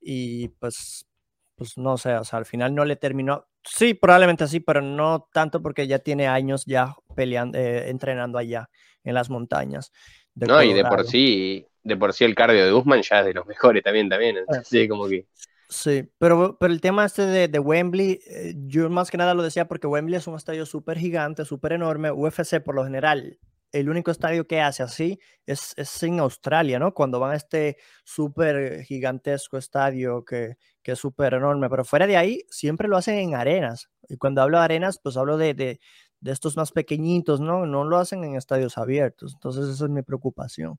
y 0.00 0.48
pues, 0.48 1.06
pues 1.54 1.78
no 1.78 1.96
sé, 1.96 2.14
o 2.16 2.24
sea, 2.24 2.40
al 2.40 2.46
final 2.46 2.74
no 2.74 2.84
le 2.84 2.96
terminó, 2.96 3.46
sí, 3.62 3.94
probablemente 3.94 4.48
sí, 4.48 4.60
pero 4.60 4.82
no 4.82 5.28
tanto 5.32 5.62
porque 5.62 5.86
ya 5.86 6.00
tiene 6.00 6.26
años 6.26 6.64
ya 6.66 6.94
peleando, 7.14 7.58
eh, 7.58 7.88
entrenando 7.88 8.38
allá 8.38 8.68
en 9.04 9.14
las 9.14 9.30
montañas. 9.30 9.92
no, 10.34 10.62
y 10.62 10.72
de 10.72 10.84
por 10.84 11.04
sí, 11.04 11.66
de 11.82 11.96
por 11.96 12.12
sí 12.12 12.24
el 12.24 12.34
cardio 12.34 12.64
de 12.64 12.72
Usman 12.72 13.02
ya 13.02 13.20
es 13.20 13.26
de 13.26 13.34
los 13.34 13.46
mejores 13.46 13.82
también, 13.84 14.08
también, 14.08 14.38
sí, 14.64 14.88
como 14.88 15.08
que... 15.08 15.26
Sí, 15.74 16.08
pero, 16.18 16.56
pero 16.56 16.72
el 16.72 16.80
tema 16.80 17.04
este 17.04 17.26
de, 17.26 17.48
de 17.48 17.58
Wembley, 17.58 18.20
eh, 18.28 18.54
yo 18.66 18.88
más 18.90 19.10
que 19.10 19.16
nada 19.16 19.34
lo 19.34 19.42
decía 19.42 19.66
porque 19.66 19.88
Wembley 19.88 20.16
es 20.16 20.26
un 20.28 20.36
estadio 20.36 20.66
súper 20.66 20.98
gigante, 20.98 21.44
súper 21.44 21.72
enorme. 21.72 22.12
UFC 22.12 22.60
por 22.62 22.76
lo 22.76 22.84
general, 22.84 23.40
el 23.72 23.88
único 23.88 24.12
estadio 24.12 24.46
que 24.46 24.60
hace 24.60 24.84
así 24.84 25.18
es, 25.46 25.74
es 25.76 26.00
en 26.04 26.20
Australia, 26.20 26.78
¿no? 26.78 26.94
Cuando 26.94 27.18
van 27.18 27.32
a 27.32 27.36
este 27.36 27.76
súper 28.04 28.84
gigantesco 28.84 29.58
estadio 29.58 30.24
que, 30.24 30.58
que 30.80 30.92
es 30.92 30.98
súper 31.00 31.34
enorme, 31.34 31.68
pero 31.68 31.84
fuera 31.84 32.06
de 32.06 32.16
ahí 32.18 32.44
siempre 32.50 32.86
lo 32.86 32.96
hacen 32.96 33.16
en 33.16 33.34
arenas. 33.34 33.88
Y 34.08 34.16
cuando 34.16 34.42
hablo 34.42 34.58
de 34.58 34.64
arenas, 34.64 35.00
pues 35.02 35.16
hablo 35.16 35.36
de, 35.38 35.54
de, 35.54 35.80
de 36.24 36.32
estos 36.32 36.56
más 36.56 36.72
pequeñitos, 36.72 37.38
¿no? 37.38 37.66
No 37.66 37.84
lo 37.84 37.98
hacen 37.98 38.24
en 38.24 38.34
estadios 38.34 38.78
abiertos. 38.78 39.34
Entonces, 39.34 39.68
esa 39.68 39.84
es 39.84 39.90
mi 39.90 40.00
preocupación. 40.00 40.78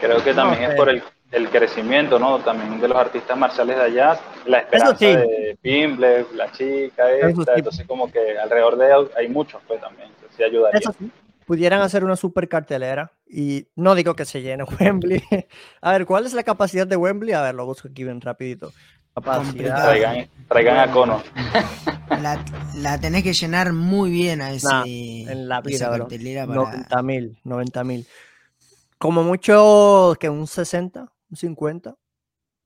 Creo 0.00 0.24
que 0.24 0.32
también 0.32 0.70
es 0.70 0.74
por 0.74 0.88
el, 0.88 1.02
el, 1.32 1.50
crecimiento, 1.50 2.18
¿no? 2.18 2.38
También 2.38 2.80
de 2.80 2.88
los 2.88 2.96
artistas 2.96 3.36
marciales 3.36 3.76
de 3.76 3.82
allá, 3.82 4.18
la 4.46 4.60
esperanza 4.60 4.94
de 4.94 5.58
Pimble, 5.60 6.24
la 6.34 6.50
chica 6.50 7.10
esta, 7.12 7.56
entonces 7.56 7.86
como 7.86 8.10
que 8.10 8.38
alrededor 8.38 8.78
de 8.78 9.08
hay 9.18 9.28
muchos, 9.28 9.60
pues 9.68 9.82
también, 9.82 10.08
sí 10.34 10.42
ayudaría. 10.42 10.80
Pudieran 11.44 11.82
hacer 11.82 12.02
una 12.02 12.16
super 12.16 12.48
cartelera 12.48 13.12
y 13.26 13.66
no 13.76 13.94
digo 13.94 14.14
que 14.14 14.24
se 14.24 14.40
llene 14.40 14.64
Wembley. 14.80 15.22
A 15.82 15.92
ver, 15.92 16.06
¿cuál 16.06 16.24
es 16.24 16.32
la 16.32 16.42
capacidad 16.42 16.86
de 16.86 16.96
Wembley? 16.96 17.34
A 17.34 17.42
ver, 17.42 17.54
lo 17.54 17.66
busco 17.66 17.88
aquí 17.88 18.04
bien 18.04 18.22
rapidito. 18.22 18.72
Traigan, 19.14 20.28
traigan 20.48 20.88
a 20.88 20.92
Cono. 20.92 21.22
La, 22.76 22.98
tenés 23.00 23.22
que 23.22 23.32
llenar 23.32 23.72
muy 23.72 24.10
bien 24.10 24.40
a 24.40 24.52
ese, 24.52 24.68
en 25.30 25.48
la 25.48 25.60
vida, 25.60 25.96
90 26.46 27.02
mil, 27.02 27.38
90 27.44 27.84
mil. 27.84 28.06
Como 28.98 29.22
mucho 29.22 30.14
que 30.18 30.28
un 30.28 30.46
60, 30.46 31.10
un 31.30 31.36
50. 31.36 31.96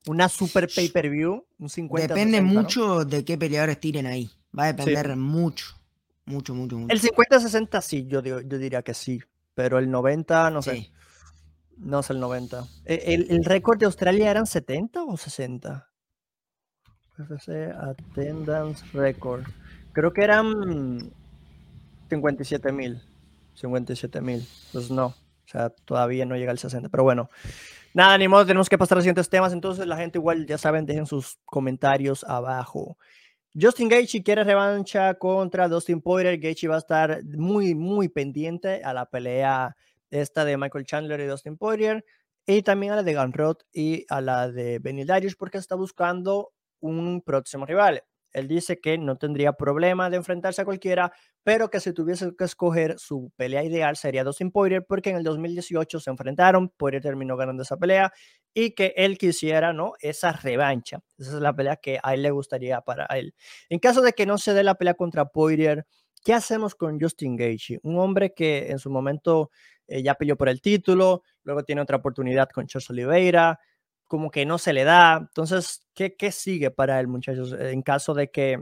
Una 0.07 0.29
super 0.29 0.67
pay-per-view, 0.73 1.45
un 1.57 1.69
50. 1.69 2.13
Depende 2.13 2.41
mucho 2.41 3.05
de 3.05 3.25
qué 3.25 3.37
peleadores 3.37 3.79
tiren 3.79 4.05
ahí. 4.05 4.29
Va 4.57 4.65
a 4.65 4.73
depender 4.73 5.15
mucho, 5.15 5.65
mucho, 6.25 6.53
mucho, 6.53 6.77
mucho. 6.77 6.93
El 6.93 7.01
50-60 7.01 7.81
sí, 7.81 8.05
yo, 8.07 8.21
yo 8.21 8.57
diría 8.57 8.83
que 8.83 8.93
sí. 8.93 9.19
Pero 9.55 9.79
el 9.79 9.89
90, 9.89 10.51
no 10.51 10.61
sé. 10.61 10.91
No 11.77 12.01
es 12.01 12.09
el 12.09 12.19
90. 12.19 12.65
¿E, 12.85 13.13
¿El, 13.13 13.31
el 13.31 13.45
récord 13.45 13.79
de 13.79 13.85
Australia 13.85 14.29
eran 14.29 14.45
70 14.45 15.03
o 15.03 15.17
60? 15.17 15.89
FC 17.17 17.71
Attendance 17.71 18.85
Record. 18.93 19.43
Creo 19.93 20.11
que 20.13 20.23
eran 20.23 21.11
57 22.09 22.71
mil. 22.71 23.01
57 23.55 24.21
mil. 24.21 24.45
Pues 24.71 24.91
no. 24.91 25.07
O 25.07 25.47
sea, 25.47 25.69
todavía 25.69 26.25
no 26.25 26.35
llega 26.35 26.51
al 26.51 26.59
60. 26.59 26.89
Pero 26.89 27.03
bueno. 27.03 27.29
Nada, 27.93 28.17
ni 28.17 28.27
modo, 28.27 28.45
tenemos 28.45 28.67
que 28.67 28.77
pasar 28.77 28.95
a 28.95 28.97
los 28.97 29.03
siguientes 29.03 29.29
temas. 29.29 29.53
Entonces, 29.53 29.87
la 29.87 29.95
gente 29.95 30.17
igual, 30.17 30.45
ya 30.45 30.57
saben, 30.57 30.85
dejen 30.85 31.05
sus 31.05 31.37
comentarios 31.45 32.25
abajo. 32.25 32.97
Justin 33.57 33.87
Gaethje 33.87 34.21
quiere 34.21 34.43
revancha 34.43 35.13
contra 35.13 35.69
Dustin 35.69 36.01
Poirier. 36.01 36.37
Gaethje 36.37 36.67
va 36.67 36.75
a 36.75 36.79
estar 36.79 37.23
muy, 37.23 37.73
muy 37.73 38.09
pendiente 38.09 38.83
a 38.83 38.93
la 38.93 39.05
pelea 39.05 39.77
esta 40.09 40.43
de 40.43 40.57
Michael 40.57 40.85
Chandler 40.85 41.21
y 41.21 41.25
Dustin 41.25 41.55
Poirier. 41.55 42.03
Y 42.45 42.63
también 42.63 42.91
a 42.91 42.97
la 42.97 43.03
de 43.03 43.15
Gunrod 43.15 43.59
y 43.71 44.05
a 44.09 44.19
la 44.19 44.51
de 44.51 44.79
Benny 44.79 45.05
Darius 45.05 45.37
porque 45.37 45.57
está 45.57 45.75
buscando 45.75 46.51
un 46.79 47.21
próximo 47.21 47.65
rival. 47.65 48.03
Él 48.35 48.49
dice 48.49 48.81
que 48.81 48.97
no 48.97 49.17
tendría 49.17 49.53
problema 49.53 50.09
de 50.09 50.17
enfrentarse 50.17 50.61
a 50.61 50.65
cualquiera, 50.65 51.13
pero 51.43 51.69
que 51.69 51.79
si 51.79 51.93
tuviese 51.93 52.35
que 52.37 52.43
escoger 52.43 52.99
su 52.99 53.31
pelea 53.37 53.63
ideal 53.63 53.95
sería 53.95 54.25
Dustin 54.25 54.51
Poirier, 54.51 54.85
porque 54.85 55.11
en 55.11 55.15
el 55.15 55.23
2018 55.23 56.01
se 56.01 56.09
enfrentaron, 56.09 56.67
Poirier 56.69 57.01
terminó 57.01 57.37
ganando 57.37 57.63
esa 57.63 57.77
pelea 57.77 58.11
y 58.53 58.71
que 58.71 58.93
él 58.97 59.17
quisiera, 59.17 59.71
¿no? 59.71 59.93
Esa 60.01 60.33
revancha. 60.33 60.99
Esa 61.17 61.35
es 61.35 61.41
la 61.41 61.55
pelea 61.55 61.77
que 61.77 61.97
a 62.03 62.13
él 62.13 62.23
le 62.23 62.31
gustaría 62.31 62.81
para 62.81 63.05
él. 63.05 63.33
En 63.69 63.79
caso 63.79 64.01
de 64.01 64.11
que 64.11 64.25
no 64.25 64.37
se 64.37 64.53
dé 64.53 64.63
la 64.63 64.75
pelea 64.75 64.95
contra 64.95 65.25
Poirier, 65.25 65.85
¿qué 66.21 66.33
hacemos 66.33 66.75
con 66.75 66.99
Justin 66.99 67.37
Gaethje? 67.37 67.79
Un 67.83 67.99
hombre 67.99 68.33
que 68.33 68.69
en 68.69 68.79
su 68.79 68.89
momento 68.89 69.49
eh, 69.87 70.03
ya 70.03 70.15
peleó 70.15 70.35
por 70.35 70.49
el 70.49 70.59
título, 70.61 71.23
luego 71.43 71.63
tiene 71.63 71.81
otra 71.81 71.97
oportunidad 71.97 72.49
con 72.49 72.67
Charles 72.67 72.89
Oliveira, 72.89 73.59
como 74.07 74.29
que 74.31 74.45
no 74.45 74.57
se 74.57 74.73
le 74.73 74.83
da. 74.83 75.17
Entonces, 75.17 75.85
¿qué, 75.93 76.15
qué 76.15 76.31
sigue 76.31 76.71
para 76.71 76.99
el 76.99 77.07
muchachos 77.07 77.53
en 77.53 77.81
caso 77.81 78.13
de 78.13 78.29
que 78.29 78.53
eh, 78.53 78.59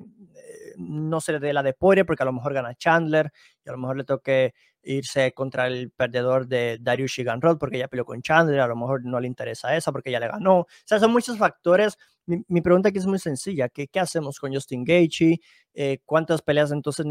no 0.77 1.21
se 1.21 1.33
le 1.33 1.39
dé 1.39 1.53
la 1.53 1.63
de 1.63 1.73
Poirier? 1.73 2.05
Porque 2.05 2.23
a 2.23 2.25
lo 2.25 2.33
mejor 2.33 2.53
gana 2.53 2.75
Chandler 2.75 3.31
y 3.65 3.69
a 3.69 3.73
lo 3.73 3.77
mejor 3.77 3.97
le 3.97 4.03
toque 4.05 4.53
irse 4.83 5.33
contra 5.33 5.67
el 5.67 5.91
perdedor 5.91 6.47
de 6.47 6.77
Darius 6.81 7.11
Shiganrod 7.11 7.57
porque 7.57 7.77
ya 7.77 7.87
peleó 7.87 8.05
con 8.05 8.21
Chandler, 8.21 8.59
a 8.59 8.67
lo 8.67 8.75
mejor 8.75 9.05
no 9.05 9.19
le 9.19 9.27
interesa 9.27 9.75
esa 9.75 9.91
porque 9.91 10.11
ya 10.11 10.19
le 10.19 10.27
ganó. 10.27 10.59
O 10.59 10.67
sea, 10.85 10.99
son 10.99 11.11
muchos 11.11 11.37
factores. 11.37 11.97
Mi, 12.25 12.61
pregunta 12.61 12.89
aquí 12.89 12.99
es 12.99 13.05
muy 13.05 13.19
sencilla. 13.19 13.67
¿Qué, 13.69 13.87
qué 13.87 13.99
hacemos 13.99 14.39
con 14.39 14.53
Justin 14.53 14.85
Gaethje? 14.85 15.39
Eh, 15.73 15.99
¿Cuántas 16.05 16.41
peleas 16.41 16.71
entonces 16.71 17.05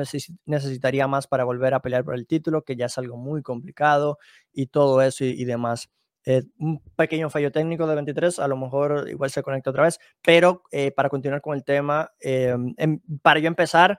necesitaría 0.47 1.07
más 1.07 1.27
para 1.27 1.45
volver 1.45 1.75
a 1.75 1.81
pelear 1.81 2.05
por 2.05 2.14
el 2.14 2.27
título? 2.27 2.62
Que 2.62 2.77
ya 2.77 2.87
es 2.87 2.97
algo 2.97 3.16
muy 3.18 3.42
complicado 3.42 4.18
y 4.53 4.68
todo 4.68 5.03
eso 5.03 5.25
y 5.25 5.45
demás. 5.45 5.90
Eh, 6.25 6.43
un 6.59 6.81
pequeño 6.97 7.31
fallo 7.31 7.51
técnico 7.51 7.87
de 7.87 7.97
23, 7.97 8.39
a 8.39 8.49
lo 8.49 8.57
mejor 8.57 9.09
igual 9.09 9.31
se 9.31 9.43
conecta 9.43 9.71
otra 9.71 9.85
vez, 9.85 9.99
pero 10.23 10.63
eh, 10.71 10.93
para 10.93 11.09
continuar 11.09 11.41
con 11.41 11.55
el 11.57 11.65
tema, 11.65 12.13
eh, 12.21 12.55
em, 12.77 13.01
para 13.23 13.41
yo 13.41 13.49
empezar, 13.49 13.99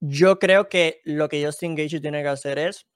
yo 0.00 0.38
creo 0.38 0.68
que 0.68 1.00
lo 1.04 1.28
que 1.28 1.44
Justin 1.44 1.74
Gage 1.74 2.00
tiene 2.00 2.22
que 2.22 2.28
hacer 2.28 2.58
es 2.58 2.86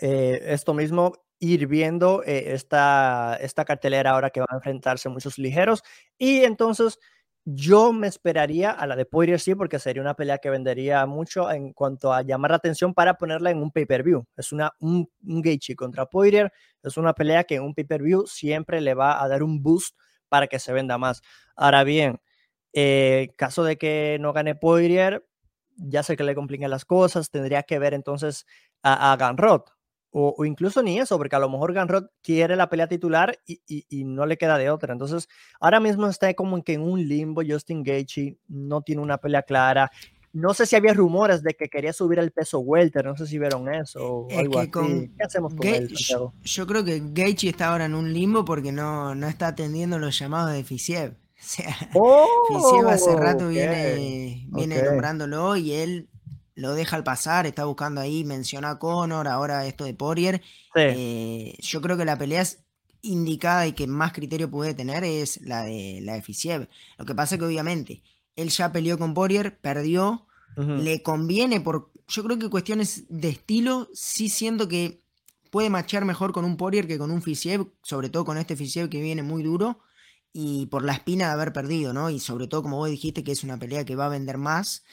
esto 0.00 0.72
mismo, 0.72 1.12
ir 1.40 1.66
viendo 1.66 2.22
esta, 2.24 3.36
esta 3.40 3.64
cartelera 3.64 4.10
ahora 4.12 4.30
que 4.30 4.40
va 4.40 4.46
a 4.50 4.56
enfrentarse 4.56 5.08
muchos 5.08 5.36
ligeros 5.38 5.82
y 6.16 6.44
entonces 6.44 6.98
yo 7.44 7.92
me 7.92 8.06
esperaría 8.06 8.70
a 8.70 8.86
la 8.86 8.96
de 8.96 9.06
Poirier, 9.06 9.40
sí, 9.40 9.54
porque 9.54 9.78
sería 9.78 10.02
una 10.02 10.14
pelea 10.14 10.38
que 10.38 10.50
vendería 10.50 11.04
mucho 11.06 11.50
en 11.50 11.72
cuanto 11.72 12.12
a 12.12 12.22
llamar 12.22 12.52
la 12.52 12.58
atención 12.58 12.94
para 12.94 13.14
ponerla 13.14 13.50
en 13.50 13.58
un 13.62 13.70
pay-per-view. 13.70 14.26
Es 14.36 14.52
una, 14.52 14.72
un, 14.80 15.10
un 15.24 15.42
contra 15.76 16.06
Poirier, 16.06 16.52
es 16.82 16.96
una 16.96 17.14
pelea 17.14 17.44
que 17.44 17.56
en 17.56 17.62
un 17.62 17.74
pay-per-view 17.74 18.26
siempre 18.26 18.80
le 18.80 18.94
va 18.94 19.22
a 19.22 19.28
dar 19.28 19.42
un 19.42 19.62
boost 19.62 19.96
para 20.28 20.46
que 20.46 20.58
se 20.58 20.72
venda 20.72 20.98
más. 20.98 21.22
Ahora 21.56 21.82
bien, 21.84 22.20
eh, 22.72 23.30
caso 23.36 23.64
de 23.64 23.76
que 23.78 24.18
no 24.20 24.32
gane 24.32 24.54
Poirier, 24.54 25.26
ya 25.76 26.02
sé 26.02 26.16
que 26.16 26.24
le 26.24 26.34
complican 26.34 26.70
las 26.70 26.84
cosas, 26.84 27.30
tendría 27.30 27.62
que 27.62 27.78
ver 27.78 27.94
entonces 27.94 28.46
a, 28.82 29.12
a 29.12 29.16
Ganrod, 29.16 29.62
o, 30.12 30.44
incluso 30.44 30.82
ni 30.82 30.98
eso, 30.98 31.16
porque 31.18 31.36
a 31.36 31.38
lo 31.38 31.48
mejor 31.48 31.72
Ganrod 31.72 32.06
quiere 32.22 32.56
la 32.56 32.68
pelea 32.68 32.88
titular 32.88 33.38
y, 33.46 33.60
y, 33.66 34.04
no 34.04 34.26
le 34.26 34.36
queda 34.36 34.58
de 34.58 34.70
otra. 34.70 34.92
Entonces, 34.92 35.28
ahora 35.60 35.78
mismo 35.78 36.08
está 36.08 36.32
como 36.34 36.62
que 36.64 36.74
en 36.74 36.82
un 36.82 37.06
limbo. 37.06 37.42
Justin 37.46 37.84
Gaethje 37.84 38.36
no 38.48 38.82
tiene 38.82 39.02
una 39.02 39.18
pelea 39.18 39.42
clara. 39.42 39.90
No 40.32 40.54
sé 40.54 40.66
si 40.66 40.76
había 40.76 40.94
rumores 40.94 41.42
de 41.42 41.54
que 41.54 41.68
quería 41.68 41.92
subir 41.92 42.18
el 42.18 42.32
peso 42.32 42.60
welter, 42.60 43.04
no 43.04 43.16
sé 43.16 43.26
si 43.26 43.38
vieron 43.38 43.72
eso 43.72 44.04
o 44.04 44.38
algo 44.38 44.58
así. 44.60 44.70
¿Qué 44.70 45.24
hacemos 45.24 45.54
con 45.54 45.66
él, 45.66 45.92
Yo 46.42 46.66
creo 46.66 46.84
que 46.84 47.02
Gaethje 47.04 47.48
está 47.48 47.68
ahora 47.68 47.84
en 47.84 47.94
un 47.94 48.12
limbo 48.12 48.44
porque 48.44 48.72
no, 48.72 49.14
no 49.14 49.26
está 49.26 49.48
atendiendo 49.48 49.98
los 49.98 50.18
llamados 50.18 50.52
de 50.52 50.64
Fisiev. 50.64 51.16
O 51.40 51.42
sea, 51.42 51.74
Fisiev 52.48 52.86
hace 52.88 53.16
rato 53.16 53.48
viene, 53.48 54.46
viene 54.50 54.82
nombrándolo 54.82 55.56
y 55.56 55.72
él 55.72 56.10
lo 56.60 56.74
deja 56.74 56.96
al 56.96 57.04
pasar, 57.04 57.46
está 57.46 57.64
buscando 57.64 58.00
ahí, 58.00 58.22
menciona 58.22 58.70
a 58.70 58.78
Conor, 58.78 59.26
ahora 59.26 59.66
esto 59.66 59.84
de 59.84 59.94
Poirier. 59.94 60.42
Eh, 60.74 61.56
yo 61.60 61.80
creo 61.80 61.96
que 61.96 62.04
la 62.04 62.18
pelea 62.18 62.42
es 62.42 62.62
indicada 63.00 63.66
y 63.66 63.72
que 63.72 63.86
más 63.86 64.12
criterio 64.12 64.50
puede 64.50 64.74
tener 64.74 65.02
es 65.02 65.40
la 65.40 65.62
de 65.62 66.00
la 66.02 66.14
de 66.14 66.22
Fisiev. 66.22 66.68
Lo 66.98 67.06
que 67.06 67.14
pasa 67.14 67.34
es 67.34 67.38
que 67.38 67.46
obviamente 67.46 68.02
él 68.36 68.50
ya 68.50 68.72
peleó 68.72 68.98
con 68.98 69.14
Poirier, 69.14 69.58
perdió, 69.58 70.26
le 70.56 71.02
conviene 71.02 71.60
por, 71.62 71.90
yo 72.06 72.22
creo 72.22 72.38
que 72.38 72.50
cuestiones 72.50 73.04
de 73.08 73.30
estilo, 73.30 73.88
sí 73.94 74.28
siento 74.28 74.68
que 74.68 75.02
puede 75.50 75.70
machear 75.70 76.04
mejor 76.04 76.32
con 76.32 76.44
un 76.44 76.58
Poirier 76.58 76.86
que 76.86 76.98
con 76.98 77.10
un 77.10 77.22
Fisiev, 77.22 77.72
sobre 77.82 78.10
todo 78.10 78.26
con 78.26 78.36
este 78.36 78.56
Fisiev 78.56 78.90
que 78.90 79.00
viene 79.00 79.22
muy 79.22 79.42
duro 79.42 79.80
y 80.32 80.66
por 80.66 80.84
la 80.84 80.92
espina 80.92 81.26
de 81.26 81.32
haber 81.32 81.52
perdido, 81.52 81.92
¿no? 81.92 82.08
Y 82.08 82.20
sobre 82.20 82.46
todo, 82.46 82.62
como 82.62 82.76
vos 82.76 82.88
dijiste, 82.88 83.24
que 83.24 83.32
es 83.32 83.42
una 83.42 83.58
pelea 83.58 83.84
que 83.84 83.96
va 83.96 84.06
a 84.06 84.10
vender 84.10 84.38
más 84.38 84.84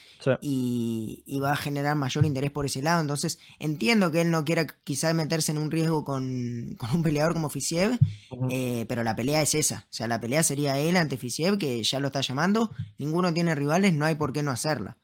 y, 0.41 1.23
va 1.39 1.51
a 1.51 1.55
generar 1.55 1.95
mayor 1.95 2.25
interés 2.25 2.49
por 2.49 2.65
ese 2.65 2.81
lado. 2.81 3.01
Entonces, 3.01 3.37
entiendo 3.59 4.11
que 4.11 4.21
él 4.21 4.31
no 4.31 4.43
quiera 4.45 4.65
quizás 4.83 5.13
meterse 5.13 5.51
en 5.51 5.59
un 5.59 5.69
riesgo 5.69 6.03
con, 6.03 6.77
un 6.93 7.03
peleador 7.03 7.33
como 7.33 7.49
Fisiev, 7.49 7.99
eh, 8.49 8.85
pero 8.89 9.03
la 9.03 9.15
pelea 9.15 9.41
es 9.41 9.53
esa. 9.53 9.85
O 9.89 9.93
sea, 9.93 10.07
la 10.07 10.19
pelea 10.19 10.41
sería 10.41 10.79
él 10.79 10.97
ante 10.97 11.17
Fisiev, 11.17 11.59
que 11.59 11.83
ya 11.83 11.99
lo 11.99 12.07
está 12.07 12.21
llamando. 12.21 12.71
Ninguno 12.97 13.31
tiene 13.33 13.53
rivales, 13.53 13.93
no 13.93 14.05
hay 14.05 14.15
por 14.15 14.33
qué 14.33 14.41
no 14.41 14.51
hacerla. 14.51 14.97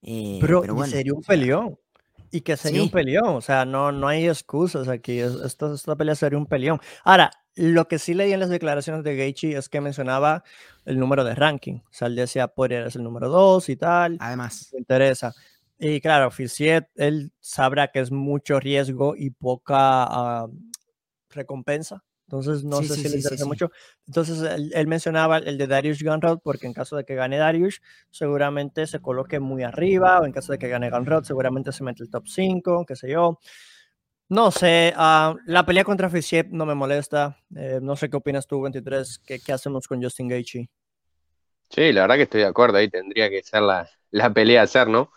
Eh, 0.00 0.38
pero, 0.40 0.60
bueno, 0.60 0.86
sería 0.86 1.12
un 1.12 1.22
peleón. 1.22 1.78
Y 2.30 2.40
que 2.40 2.56
sería 2.56 2.82
un 2.82 2.90
peleón, 2.90 3.36
o 3.36 3.40
sea, 3.40 3.64
no, 3.64 3.92
no 3.92 4.08
hay 4.08 4.26
excusas 4.26 4.88
aquí. 4.88 5.20
Esta, 5.20 5.72
esta 5.72 5.94
pelea 5.94 6.16
sería 6.16 6.36
un 6.36 6.46
peleón. 6.46 6.80
Ahora, 7.04 7.30
lo 7.56 7.86
que 7.88 7.98
sí 7.98 8.14
leí 8.14 8.32
en 8.32 8.40
las 8.40 8.48
declaraciones 8.48 9.04
de 9.04 9.16
Gaethje 9.16 9.56
es 9.56 9.68
que 9.68 9.80
mencionaba 9.80 10.44
el 10.84 10.98
número 10.98 11.24
de 11.24 11.34
ranking. 11.34 11.76
O 11.76 11.92
sea, 11.92 12.08
él 12.08 12.16
decía, 12.16 12.48
Poirier 12.48 12.86
es 12.86 12.96
el 12.96 13.02
número 13.04 13.28
2 13.28 13.68
y 13.68 13.76
tal. 13.76 14.16
Además. 14.20 14.70
Me 14.72 14.80
interesa. 14.80 15.34
Y 15.78 16.00
claro, 16.00 16.30
Fisiet, 16.30 16.88
él 16.94 17.32
sabrá 17.40 17.88
que 17.88 18.00
es 18.00 18.10
mucho 18.10 18.60
riesgo 18.60 19.14
y 19.16 19.30
poca 19.30 20.04
ah, 20.04 20.46
recompensa. 21.30 22.04
Entonces, 22.26 22.64
no 22.64 22.82
sé 22.82 22.94
si 22.94 23.08
le 23.08 23.16
interesa 23.16 23.44
mucho. 23.44 23.70
Entonces, 24.06 24.40
él, 24.72 24.86
mencionaba 24.86 25.38
el 25.38 25.58
de 25.58 25.66
Darius 25.66 26.02
Gunrod, 26.02 26.40
porque 26.42 26.66
en 26.66 26.72
caso 26.72 26.96
de 26.96 27.04
que 27.04 27.14
gane 27.14 27.36
Darius, 27.36 27.82
seguramente 28.10 28.86
se 28.86 29.00
coloque 29.00 29.40
muy 29.40 29.62
arriba, 29.62 30.20
o 30.20 30.24
en 30.24 30.32
caso 30.32 30.52
de 30.52 30.58
que 30.58 30.68
gane 30.68 30.90
Gunrod, 30.90 31.24
seguramente 31.24 31.70
se 31.70 31.84
mete 31.84 32.02
el 32.02 32.10
top 32.10 32.26
5, 32.26 32.86
qué 32.86 32.96
sé 32.96 33.10
yo. 33.10 33.38
No 34.28 34.50
sé, 34.50 34.92
ah, 34.96 35.34
la 35.46 35.66
pelea 35.66 35.84
contra 35.84 36.08
Fisiep 36.08 36.48
no 36.50 36.66
me 36.66 36.74
molesta. 36.74 37.38
Eh, 37.54 37.78
no 37.82 37.94
sé 37.96 38.08
qué 38.08 38.16
opinas 38.16 38.46
tú, 38.46 38.60
23. 38.62 39.20
¿Qué, 39.24 39.38
¿Qué, 39.38 39.52
hacemos 39.52 39.86
con 39.86 40.02
Justin 40.02 40.28
Gaethje? 40.28 40.68
Sí, 41.68 41.92
la 41.92 42.02
verdad 42.02 42.16
que 42.16 42.22
estoy 42.22 42.40
de 42.40 42.46
acuerdo. 42.46 42.78
Ahí 42.78 42.88
tendría 42.88 43.28
que 43.28 43.42
ser 43.42 43.62
la, 43.62 43.88
la 44.10 44.32
pelea 44.32 44.62
a 44.62 44.64
hacer, 44.64 44.88
¿no? 44.88 45.10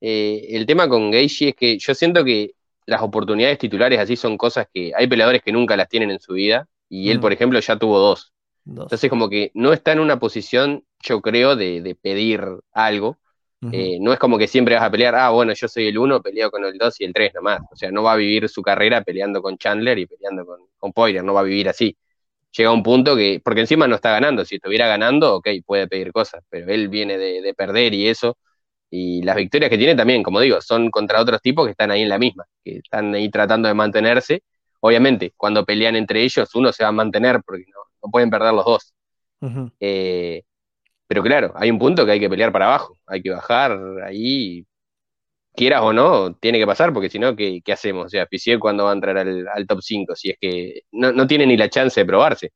eh, 0.00 0.46
el 0.50 0.66
tema 0.66 0.88
con 0.88 1.10
Gaethje 1.10 1.48
es 1.48 1.54
que 1.54 1.78
yo 1.78 1.94
siento 1.94 2.24
que 2.24 2.52
las 2.86 3.02
oportunidades 3.02 3.58
titulares 3.58 3.98
así 3.98 4.16
son 4.16 4.36
cosas 4.38 4.68
que 4.72 4.92
hay 4.94 5.06
peleadores 5.06 5.42
que 5.42 5.52
nunca 5.52 5.76
las 5.76 5.88
tienen 5.88 6.10
en 6.10 6.20
su 6.20 6.34
vida 6.34 6.68
y 6.88 7.10
él, 7.10 7.18
por 7.18 7.32
ejemplo, 7.32 7.58
ya 7.58 7.76
tuvo 7.76 7.98
dos. 7.98 8.32
Entonces, 8.64 9.10
como 9.10 9.28
que 9.28 9.50
no 9.54 9.72
está 9.72 9.92
en 9.92 9.98
una 9.98 10.20
posición, 10.20 10.84
yo 11.02 11.20
creo, 11.20 11.56
de, 11.56 11.96
pedir 12.00 12.42
algo. 12.72 13.18
Eh, 13.72 13.98
no 14.00 14.12
es 14.12 14.18
como 14.18 14.38
que 14.38 14.46
siempre 14.46 14.74
vas 14.74 14.84
a 14.84 14.90
pelear, 14.90 15.14
ah, 15.14 15.30
bueno, 15.30 15.52
yo 15.54 15.68
soy 15.68 15.88
el 15.88 15.98
uno, 15.98 16.22
peleo 16.22 16.50
con 16.50 16.64
el 16.64 16.78
dos 16.78 17.00
y 17.00 17.04
el 17.04 17.12
tres 17.12 17.32
nomás. 17.34 17.60
O 17.70 17.76
sea, 17.76 17.90
no 17.90 18.02
va 18.02 18.12
a 18.12 18.16
vivir 18.16 18.48
su 18.48 18.62
carrera 18.62 19.02
peleando 19.02 19.42
con 19.42 19.58
Chandler 19.58 19.98
y 19.98 20.06
peleando 20.06 20.46
con, 20.46 20.60
con 20.78 20.92
Poirier, 20.92 21.24
no 21.24 21.34
va 21.34 21.40
a 21.40 21.44
vivir 21.44 21.68
así. 21.68 21.96
Llega 22.56 22.72
un 22.72 22.82
punto 22.82 23.16
que, 23.16 23.40
porque 23.44 23.60
encima 23.60 23.86
no 23.86 23.96
está 23.96 24.10
ganando, 24.12 24.44
si 24.44 24.56
estuviera 24.56 24.86
ganando, 24.88 25.36
ok, 25.36 25.48
puede 25.64 25.88
pedir 25.88 26.12
cosas, 26.12 26.42
pero 26.48 26.70
él 26.72 26.88
viene 26.88 27.18
de, 27.18 27.42
de 27.42 27.54
perder 27.54 27.94
y 27.94 28.08
eso, 28.08 28.36
y 28.90 29.22
las 29.22 29.36
victorias 29.36 29.70
que 29.70 29.78
tiene 29.78 29.94
también, 29.94 30.22
como 30.22 30.40
digo, 30.40 30.60
son 30.60 30.90
contra 30.90 31.20
otros 31.20 31.40
tipos 31.42 31.66
que 31.66 31.72
están 31.72 31.90
ahí 31.90 32.02
en 32.02 32.08
la 32.08 32.18
misma, 32.18 32.44
que 32.64 32.78
están 32.78 33.14
ahí 33.14 33.28
tratando 33.30 33.68
de 33.68 33.74
mantenerse. 33.74 34.42
Obviamente, 34.80 35.32
cuando 35.36 35.64
pelean 35.64 35.96
entre 35.96 36.22
ellos, 36.22 36.54
uno 36.54 36.72
se 36.72 36.84
va 36.84 36.90
a 36.90 36.92
mantener 36.92 37.40
porque 37.44 37.64
no, 37.72 38.10
pueden 38.10 38.30
perder 38.30 38.54
los 38.54 38.64
dos. 38.64 38.94
Eh, 39.80 40.42
pero 41.06 41.22
claro, 41.22 41.52
hay 41.56 41.70
un 41.70 41.78
punto 41.78 42.04
que 42.04 42.12
hay 42.12 42.20
que 42.20 42.30
pelear 42.30 42.52
para 42.52 42.66
abajo, 42.66 42.96
hay 43.06 43.22
que 43.22 43.30
bajar 43.30 43.78
ahí, 44.04 44.66
quieras 45.56 45.82
o 45.82 45.92
no, 45.92 46.34
tiene 46.34 46.58
que 46.58 46.66
pasar, 46.66 46.92
porque 46.92 47.08
si 47.08 47.18
no, 47.18 47.34
¿qué, 47.34 47.62
hacemos? 47.72 48.06
O 48.06 48.08
sea, 48.08 48.26
Pisier 48.26 48.58
cuando 48.58 48.84
va 48.84 48.90
a 48.90 48.94
entrar 48.94 49.16
al, 49.18 49.66
top 49.66 49.80
5, 49.82 50.14
si 50.14 50.30
es 50.30 50.36
que 50.40 50.82
no, 50.92 51.26
tiene 51.26 51.46
ni 51.46 51.56
la 51.56 51.70
chance 51.70 52.00
de 52.00 52.06
probarse. 52.06 52.52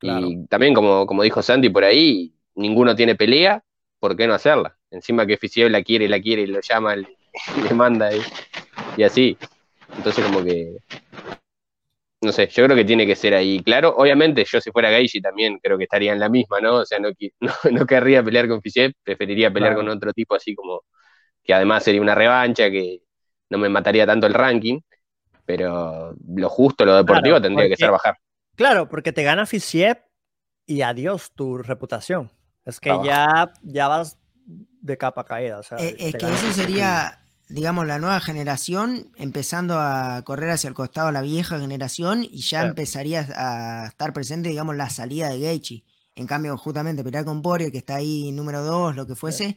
Y 0.00 0.46
también, 0.46 0.74
como, 0.74 1.06
como 1.06 1.24
dijo 1.24 1.42
Santi 1.42 1.70
por 1.70 1.84
ahí, 1.84 2.32
ninguno 2.54 2.94
tiene 2.94 3.16
pelea, 3.16 3.62
¿por 3.98 4.16
qué 4.16 4.26
no 4.26 4.34
hacerla? 4.34 4.76
Encima 4.90 5.26
que 5.26 5.36
Fisiev 5.36 5.70
la 5.70 5.82
quiere, 5.82 6.08
la 6.08 6.20
quiere, 6.20 6.42
y 6.42 6.46
lo 6.46 6.60
llama, 6.60 6.94
le, 6.94 7.08
le 7.68 7.74
manda 7.74 8.10
y, 8.96 9.02
así. 9.02 9.36
Entonces 9.96 10.24
como 10.24 10.44
que, 10.44 10.76
no 12.20 12.32
sé, 12.32 12.48
yo 12.48 12.64
creo 12.64 12.76
que 12.76 12.84
tiene 12.84 13.06
que 13.06 13.14
ser 13.14 13.34
ahí 13.34 13.62
claro. 13.62 13.94
Obviamente 13.96 14.44
yo 14.44 14.60
si 14.60 14.70
fuera 14.70 14.90
Gaiji 14.90 15.20
también 15.20 15.58
creo 15.62 15.78
que 15.78 15.84
estaría 15.84 16.12
en 16.12 16.18
la 16.18 16.28
misma, 16.28 16.60
¿no? 16.60 16.76
O 16.76 16.84
sea, 16.84 16.98
no, 16.98 17.10
no, 17.70 17.86
querría 17.86 18.22
pelear 18.22 18.48
con 18.48 18.60
Fisiev, 18.60 18.92
preferiría 19.02 19.52
pelear 19.52 19.74
con 19.74 19.88
otro 19.88 20.12
tipo 20.12 20.34
así 20.34 20.54
como 20.54 20.82
que 21.42 21.54
además 21.54 21.84
sería 21.84 22.02
una 22.02 22.14
revancha, 22.14 22.70
que 22.70 23.00
no 23.50 23.58
me 23.58 23.68
mataría 23.68 24.06
tanto 24.06 24.26
el 24.26 24.34
ranking, 24.34 24.80
pero 25.46 26.14
lo 26.36 26.48
justo, 26.50 26.84
lo 26.84 26.96
deportivo 26.96 27.40
tendría 27.40 27.68
que 27.68 27.76
ser 27.76 27.90
bajar. 27.90 28.18
Claro, 28.54 28.88
porque 28.88 29.12
te 29.12 29.22
gana 29.22 29.46
Fisiev 29.46 29.98
y 30.66 30.82
adiós 30.82 31.32
tu 31.34 31.56
reputación. 31.56 32.30
Es 32.66 32.80
que 32.80 32.90
ya, 33.02 33.50
ya 33.62 33.88
vas 33.88 34.18
de 34.46 34.98
capa 34.98 35.24
caída. 35.24 35.60
Eh, 35.78 35.96
es 35.98 36.16
que 36.16 36.26
eso 36.26 36.52
sería, 36.52 37.24
digamos, 37.48 37.86
la 37.86 37.98
nueva 37.98 38.20
generación 38.20 39.10
empezando 39.16 39.78
a 39.78 40.22
correr 40.24 40.50
hacia 40.50 40.68
el 40.68 40.74
costado 40.74 41.10
la 41.12 41.22
vieja 41.22 41.58
generación 41.58 42.24
y 42.24 42.40
ya 42.40 42.64
empezaría 42.64 43.26
a 43.34 43.86
estar 43.88 44.12
presente, 44.12 44.50
digamos, 44.50 44.76
la 44.76 44.90
salida 44.90 45.28
de 45.30 45.40
Gaethje. 45.40 45.84
En 46.14 46.26
cambio, 46.26 46.56
justamente 46.56 47.04
pelear 47.04 47.24
con 47.24 47.42
Poirier, 47.42 47.70
que 47.70 47.78
está 47.78 47.96
ahí 47.96 48.32
número 48.32 48.62
dos, 48.62 48.96
lo 48.96 49.06
que 49.06 49.14
fuese. 49.14 49.56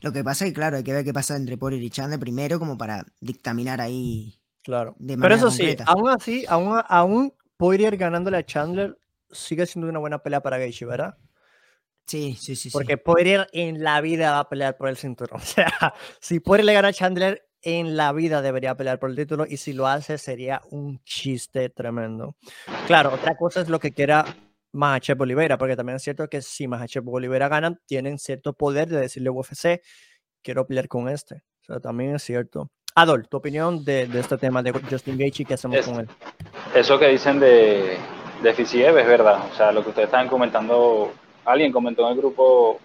Lo 0.00 0.12
que 0.12 0.22
pasa 0.22 0.44
es 0.44 0.50
que, 0.50 0.54
claro, 0.54 0.76
hay 0.76 0.84
que 0.84 0.92
ver 0.92 1.04
qué 1.04 1.12
pasa 1.12 1.36
entre 1.36 1.56
Poirier 1.58 1.82
y 1.82 1.90
Chandler 1.90 2.20
primero, 2.20 2.58
como 2.58 2.78
para 2.78 3.04
dictaminar 3.20 3.80
ahí. 3.80 4.40
Claro. 4.62 4.96
Pero 4.98 5.34
eso 5.34 5.50
sí, 5.50 5.76
aún 5.86 6.08
así, 6.10 6.44
aún, 6.48 6.80
aún 6.86 7.34
Poirier 7.56 7.96
ganándole 7.96 8.36
a 8.36 8.46
Chandler 8.46 8.98
sigue 9.30 9.66
siendo 9.66 9.88
una 9.88 9.98
buena 9.98 10.18
pelea 10.18 10.40
para 10.42 10.58
Gaethje, 10.58 10.84
¿verdad? 10.86 11.16
Sí, 12.06 12.36
sí, 12.40 12.56
sí. 12.56 12.70
Porque 12.70 12.98
Poirier 12.98 13.46
en 13.52 13.82
la 13.84 14.00
vida 14.00 14.32
va 14.32 14.40
a 14.40 14.48
pelear 14.48 14.76
por 14.76 14.88
el 14.88 14.96
cinturón. 14.96 15.40
O 15.42 15.44
sea, 15.44 15.94
si 16.20 16.40
Poirier 16.40 16.64
le 16.64 16.72
gana 16.72 16.88
a 16.88 16.92
Chandler, 16.92 17.46
en 17.62 17.96
la 17.96 18.12
vida 18.12 18.42
debería 18.42 18.74
pelear 18.74 18.98
por 18.98 19.10
el 19.10 19.16
título 19.16 19.44
y 19.48 19.56
si 19.58 19.72
lo 19.72 19.86
hace 19.86 20.18
sería 20.18 20.62
un 20.70 21.02
chiste 21.04 21.68
tremendo. 21.68 22.36
Claro, 22.86 23.12
otra 23.14 23.36
cosa 23.36 23.60
es 23.60 23.68
lo 23.68 23.78
que 23.78 23.92
quiera 23.92 24.24
Mahachev 24.72 25.20
Oliveira, 25.20 25.58
porque 25.58 25.76
también 25.76 25.96
es 25.96 26.02
cierto 26.02 26.28
que 26.28 26.42
si 26.42 26.68
Mahachev 26.68 27.08
Oliveira 27.08 27.48
ganan, 27.48 27.78
tienen 27.86 28.18
cierto 28.18 28.54
poder 28.54 28.88
de 28.88 29.00
decirle 29.00 29.28
a 29.28 29.32
UFC, 29.32 29.82
quiero 30.42 30.66
pelear 30.66 30.88
con 30.88 31.08
este. 31.08 31.42
O 31.62 31.64
sea, 31.64 31.80
también 31.80 32.14
es 32.14 32.22
cierto. 32.22 32.70
Adol, 32.94 33.28
tu 33.28 33.36
opinión 33.36 33.84
de, 33.84 34.06
de 34.06 34.20
este 34.20 34.36
tema 34.36 34.62
de 34.62 34.72
Justin 34.72 35.16
Gaethje, 35.16 35.44
¿qué 35.44 35.54
hacemos 35.54 35.86
con 35.86 36.00
él? 36.00 36.08
Eso 36.74 36.98
que 36.98 37.08
dicen 37.08 37.38
de, 37.38 37.98
de 38.42 38.54
Fisiev 38.54 38.98
es 38.98 39.06
verdad. 39.06 39.44
O 39.50 39.54
sea, 39.54 39.70
lo 39.70 39.82
que 39.82 39.90
ustedes 39.90 40.06
están 40.06 40.28
comentando 40.28 41.12
alguien 41.52 41.72
comentó 41.72 42.02
en 42.06 42.12
el 42.12 42.18
grupo 42.18 42.78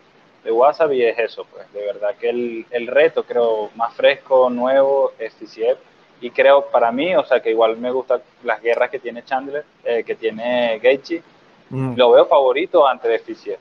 de 0.44 0.52
WhatsApp 0.52 0.92
y 0.94 1.04
es 1.04 1.18
eso, 1.18 1.46
pues 1.52 1.72
de 1.74 1.86
verdad 1.86 2.16
que 2.20 2.30
el, 2.30 2.66
el 2.70 2.88
reto 2.88 3.24
creo 3.24 3.72
más 3.76 3.94
fresco, 3.96 4.50
nuevo 4.50 5.14
es 5.18 5.34
Fisiev 5.34 5.78
y 6.22 6.30
creo 6.30 6.68
para 6.68 6.92
mí, 6.92 7.16
o 7.16 7.26
sea 7.26 7.40
que 7.40 7.50
igual 7.50 7.78
me 7.78 7.92
gustan 7.92 8.22
las 8.44 8.62
guerras 8.62 8.90
que 8.90 9.00
tiene 9.00 9.24
Chandler, 9.24 9.66
eh, 9.84 10.04
que 10.04 10.16
tiene 10.16 10.80
Gaethje, 10.80 11.24
mm. 11.70 11.96
lo 11.96 12.12
veo 12.12 12.26
favorito 12.26 12.88
antes 12.88 13.10
de 13.10 13.20
Fisiev, 13.20 13.60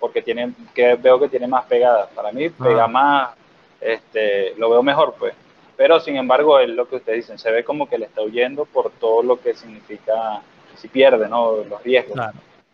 porque 0.00 0.22
tiene, 0.22 0.52
que 0.74 0.94
veo 0.94 1.20
que 1.20 1.28
tiene 1.28 1.46
más 1.46 1.66
pegadas, 1.66 2.08
para 2.14 2.32
mí 2.32 2.48
pega 2.48 2.84
ah. 2.84 2.88
más, 2.88 3.34
este, 3.80 4.54
lo 4.56 4.70
veo 4.70 4.82
mejor 4.82 5.14
pues, 5.18 5.34
pero 5.76 6.00
sin 6.00 6.16
embargo 6.16 6.58
es 6.58 6.68
lo 6.70 6.88
que 6.88 6.96
ustedes 6.96 7.18
dicen, 7.18 7.38
se 7.38 7.50
ve 7.50 7.62
como 7.62 7.88
que 7.88 7.98
le 7.98 8.06
está 8.06 8.22
huyendo 8.22 8.64
por 8.64 8.90
todo 8.90 9.22
lo 9.22 9.40
que 9.40 9.54
significa 9.54 10.42
si 10.76 10.88
pierde, 10.88 11.28
¿no? 11.28 11.58
Los 11.68 11.82
riesgos. 11.82 12.18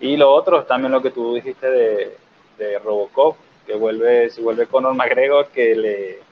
Y 0.00 0.16
lo 0.16 0.30
otro 0.30 0.64
también 0.64 0.92
lo 0.92 1.02
que 1.02 1.10
tú 1.10 1.34
dijiste 1.34 1.68
de, 1.70 2.16
de 2.56 2.78
Robocop, 2.78 3.36
que 3.66 3.74
vuelve, 3.74 4.30
si 4.30 4.42
vuelve 4.42 4.66
Conor 4.66 4.94
McGregor, 4.94 5.48
que 5.48 5.74
le 5.74 6.28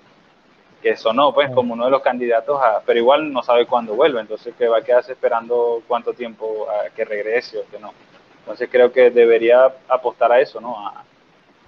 que 0.82 0.96
sonó 0.96 1.32
pues 1.32 1.50
como 1.50 1.74
uno 1.74 1.86
de 1.86 1.90
los 1.90 2.02
candidatos 2.02 2.60
a, 2.62 2.80
pero 2.84 2.98
igual 2.98 3.32
no 3.32 3.42
sabe 3.42 3.66
cuándo 3.66 3.96
vuelve, 3.96 4.20
entonces 4.20 4.54
que 4.54 4.68
va 4.68 4.78
a 4.78 4.82
quedarse 4.82 5.12
esperando 5.12 5.82
cuánto 5.88 6.12
tiempo 6.12 6.66
a 6.70 6.90
que 6.90 7.04
regrese 7.04 7.58
o 7.58 7.66
que 7.68 7.78
no. 7.80 7.92
Entonces 8.40 8.68
creo 8.70 8.92
que 8.92 9.10
debería 9.10 9.74
apostar 9.88 10.30
a 10.30 10.40
eso, 10.40 10.60
¿no? 10.60 10.78
A, 10.78 11.04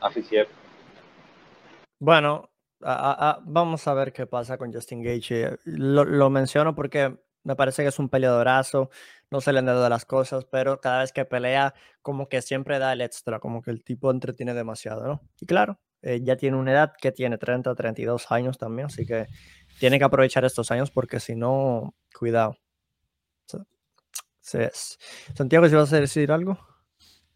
a 0.01 0.11
Bueno, 1.99 2.49
vamos 2.81 3.89
a 3.89 3.95
ver 3.95 4.13
qué 4.13 4.27
pasa 4.27 4.57
con 4.57 4.73
Justin 4.73 5.03
Gage. 5.03 5.57
Lo, 5.65 6.05
lo 6.05 6.31
menciono 6.31 6.75
porque 6.77 7.17
me 7.43 7.57
parece 7.57 7.83
que 7.83 7.89
es 7.89 7.99
un 7.99 8.09
peleadorazo 8.09 8.91
no 9.31 9.41
se 9.41 9.53
le 9.53 9.59
han 9.59 9.67
dado 9.67 9.89
las 9.89 10.05
cosas, 10.05 10.45
pero 10.45 10.81
cada 10.81 11.01
vez 11.01 11.13
que 11.13 11.25
pelea, 11.25 11.75
como 12.03 12.29
que 12.29 12.43
siempre 12.43 12.79
da 12.79 12.93
el 12.93 13.01
extra, 13.01 13.39
como 13.41 13.63
que 13.63 13.71
el 13.71 13.83
tipo 13.83 14.11
entretiene 14.11 14.55
demasiado, 14.55 15.07
¿no? 15.07 15.23
Y 15.41 15.47
claro, 15.47 15.79
eh, 16.03 16.21
ya 16.23 16.37
tiene 16.37 16.57
una 16.57 16.73
edad 16.73 16.93
que 17.01 17.13
tiene 17.13 17.39
30, 17.39 17.75
32 17.75 18.31
años 18.31 18.59
también, 18.59 18.87
así 18.87 19.05
que 19.05 19.27
tiene 19.79 19.99
que 19.99 20.05
aprovechar 20.05 20.45
estos 20.45 20.71
años 20.71 20.91
porque 20.91 21.21
si 21.21 21.35
no, 21.37 21.95
cuidado. 22.19 22.57
Santiago, 25.35 25.69
si 25.69 25.75
vas 25.75 25.93
a 25.93 26.01
decir 26.01 26.33
algo. 26.33 26.59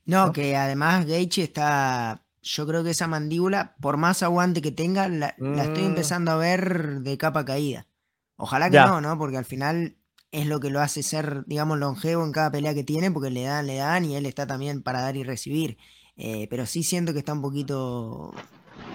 No, 0.05 0.33
que 0.33 0.57
además 0.57 1.07
Gaethje 1.07 1.43
está, 1.43 2.25
yo 2.41 2.67
creo 2.67 2.83
que 2.83 2.91
esa 2.91 3.07
mandíbula, 3.07 3.77
por 3.81 3.97
más 3.97 4.23
aguante 4.23 4.63
que 4.63 4.73
tenga, 4.73 5.09
la, 5.09 5.29
estoy 5.29 5.83
mm. 5.83 5.87
empezando 5.87 6.31
a 6.33 6.37
ver 6.37 7.01
de 7.01 7.19
capa 7.19 7.45
caída. 7.45 7.87
Ojalá 8.37 8.71
que 8.71 8.79
no, 8.79 9.01
¿no? 9.01 9.17
Porque 9.19 9.37
al 9.37 9.45
final 9.45 9.97
es 10.33 10.47
lo 10.47 10.61
que 10.61 10.71
lo 10.71 10.81
hace 10.81 11.03
ser, 11.03 11.45
digamos, 11.45 11.79
longevo 11.79 12.25
en 12.25 12.33
cada 12.33 12.51
pelea 12.51 12.75
que 12.75 12.83
tiene, 12.83 13.11
porque 13.11 13.31
le 13.31 13.45
dan, 13.45 13.67
le 13.67 13.77
dan 13.77 14.07
y 14.07 14.17
él 14.17 14.25
está 14.25 14.47
también 14.47 14.83
para 14.83 15.03
dar 15.03 15.15
y 15.17 15.23
recibir. 15.23 15.77
Eh, 16.17 16.47
pero 16.49 16.65
sí 16.67 16.83
siento 16.83 17.13
que 17.13 17.19
está 17.19 17.35
un 17.35 17.43
poquito, 17.43 18.33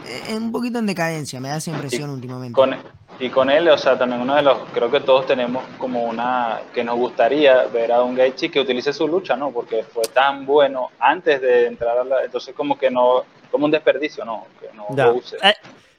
eh, 0.08 0.36
un 0.36 0.52
poquito 0.52 0.80
en 0.80 0.88
decadencia, 0.88 1.40
me 1.40 1.50
da 1.50 1.58
esa 1.58 1.72
impresión 1.72 2.10
últimamente. 2.10 2.54
Con, 2.54 2.76
y 3.20 3.30
con 3.30 3.52
él, 3.52 3.68
o 3.70 3.78
sea, 3.78 3.98
también 3.98 4.22
uno 4.22 4.36
de 4.36 4.42
los, 4.42 4.58
creo 4.74 4.90
que 4.90 5.00
todos 5.00 5.28
tenemos 5.28 5.64
como 5.78 6.06
una, 6.06 6.60
que 6.74 6.84
nos 6.84 6.98
gustaría 6.98 7.66
ver 7.68 7.92
a 7.92 8.02
un 8.02 8.16
Gaethje 8.16 8.50
que 8.50 8.60
utilice 8.60 8.92
su 8.92 9.08
lucha, 9.08 9.36
¿no? 9.36 9.52
Porque 9.52 9.84
fue 9.84 10.04
tan 10.06 10.44
bueno 10.46 10.90
antes 11.00 11.40
de 11.40 11.68
entrar 11.68 12.00
a 12.00 12.04
la, 12.04 12.24
entonces 12.24 12.56
como 12.56 12.78
que 12.78 12.90
no, 12.90 13.26
como 13.52 13.66
un 13.66 13.72
desperdicio, 13.72 14.26
¿no? 14.26 14.48
Que 14.60 14.76
no 14.76 14.88
lo 14.96 15.16
use. 15.16 15.38
Eh, 15.44 15.54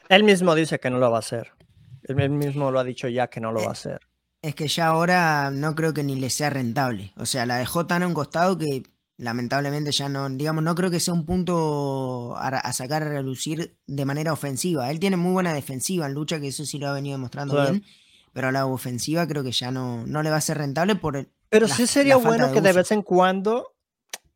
él 0.09 0.25
mismo 0.25 0.55
dice 0.57 0.81
que 0.81 0.91
no 0.91 0.99
lo 0.99 1.11
va 1.11 1.19
a 1.19 1.21
hacer. 1.21 1.53
Él 2.05 2.31
mismo 2.31 2.71
lo 2.73 2.81
ha 2.81 2.85
dicho 2.85 3.07
ya 3.09 3.29
que 3.29 3.41
no 3.41 3.53
lo 3.53 3.61
va 3.61 3.69
a 3.69 3.73
hacer. 3.73 4.08
Es 4.41 4.55
que 4.55 4.69
ya 4.69 4.87
ahora 4.87 5.51
no 5.51 5.75
creo 5.75 5.93
que 5.93 6.05
ni 6.05 6.15
le 6.15 6.31
sea 6.31 6.51
rentable. 6.51 7.13
O 7.17 7.27
sea, 7.27 7.45
la 7.45 7.57
dejó 7.57 7.87
tan 7.87 8.03
a 8.03 8.07
un 8.07 8.15
costado 8.15 8.57
que 8.57 8.85
lamentablemente 9.17 9.91
ya 9.91 10.09
no, 10.09 10.29
digamos, 10.31 10.63
no 10.63 10.75
creo 10.77 10.91
que 10.91 11.01
sea 11.01 11.13
un 11.13 11.27
punto 11.27 12.37
a, 12.37 12.73
sacar 12.73 13.03
a 13.03 13.09
relucir 13.09 13.77
de 13.87 14.05
manera 14.05 14.33
ofensiva. 14.33 14.91
Él 14.91 15.01
tiene 15.01 15.17
muy 15.17 15.33
buena 15.33 15.53
defensiva 15.53 16.07
en 16.07 16.15
lucha, 16.15 16.41
que 16.41 16.49
eso 16.49 16.65
sí 16.65 16.79
lo 16.79 16.89
ha 16.89 16.93
venido 16.93 17.17
demostrando 17.17 17.61
bien, 17.61 17.85
pero 18.33 18.49
a 18.49 18.53
la 18.53 18.67
ofensiva 18.67 19.27
creo 19.27 19.43
que 19.43 19.51
ya 19.51 19.73
no, 19.73 20.07
no 20.07 20.23
le 20.23 20.31
va 20.31 20.37
a 20.37 20.41
ser 20.41 20.59
rentable 20.59 20.95
por 20.95 21.17
el, 21.17 21.29
Pero 21.49 21.67
sí 21.67 21.89
sería 21.89 22.17
bueno 22.17 22.53
que 22.53 22.61
de 22.61 22.73
vez 22.73 22.93
en 22.93 23.03
cuando 23.03 23.75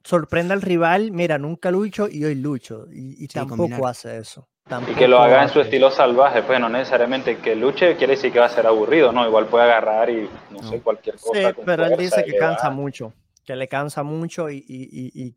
sorprenda 0.03 0.53
al 0.53 0.63
rival, 0.63 1.13
mira, 1.13 1.39
nunca 1.39 1.71
lucho 1.71 2.09
y 2.09 2.25
hoy 2.25 2.35
lucho, 2.35 2.89
y, 2.91 3.29
tampoco 3.29 3.87
hace 3.87 4.19
eso 4.19 4.49
y 4.89 4.95
que 4.95 5.09
lo 5.09 5.19
haga 5.19 5.43
en 5.43 5.49
su 5.49 5.61
estilo 5.61 5.91
salvaje, 5.91 6.43
pues 6.43 6.61
no 6.61 6.69
necesariamente 6.69 7.39
que 7.39 7.55
luche 7.55 7.97
quiere 7.97 8.15
decir 8.15 8.33
que 8.33 8.39
va 8.39 8.47
a 8.47 8.51
ser 8.51 8.67
aburrido, 8.67 9.13
¿no? 9.13 9.27
Igual 9.27 9.47
puede 9.47 9.65
agarrar 9.65 10.11
y 10.11 10.29
no, 10.51 10.63
sé, 10.63 10.81
cualquier 10.81 11.17
cosa. 11.17 11.51
Sí, 11.51 11.61
pero 11.65 11.87
él 11.87 11.97
dice 11.97 12.25
que 12.25 12.37
cansa 12.37 12.71
mucho, 12.71 13.13
que 13.45 13.57
le 13.57 13.69
cansa 13.69 14.03
mucho 14.03 14.51
y, 14.51 14.65
y, 14.67 15.23
y, 15.23 15.35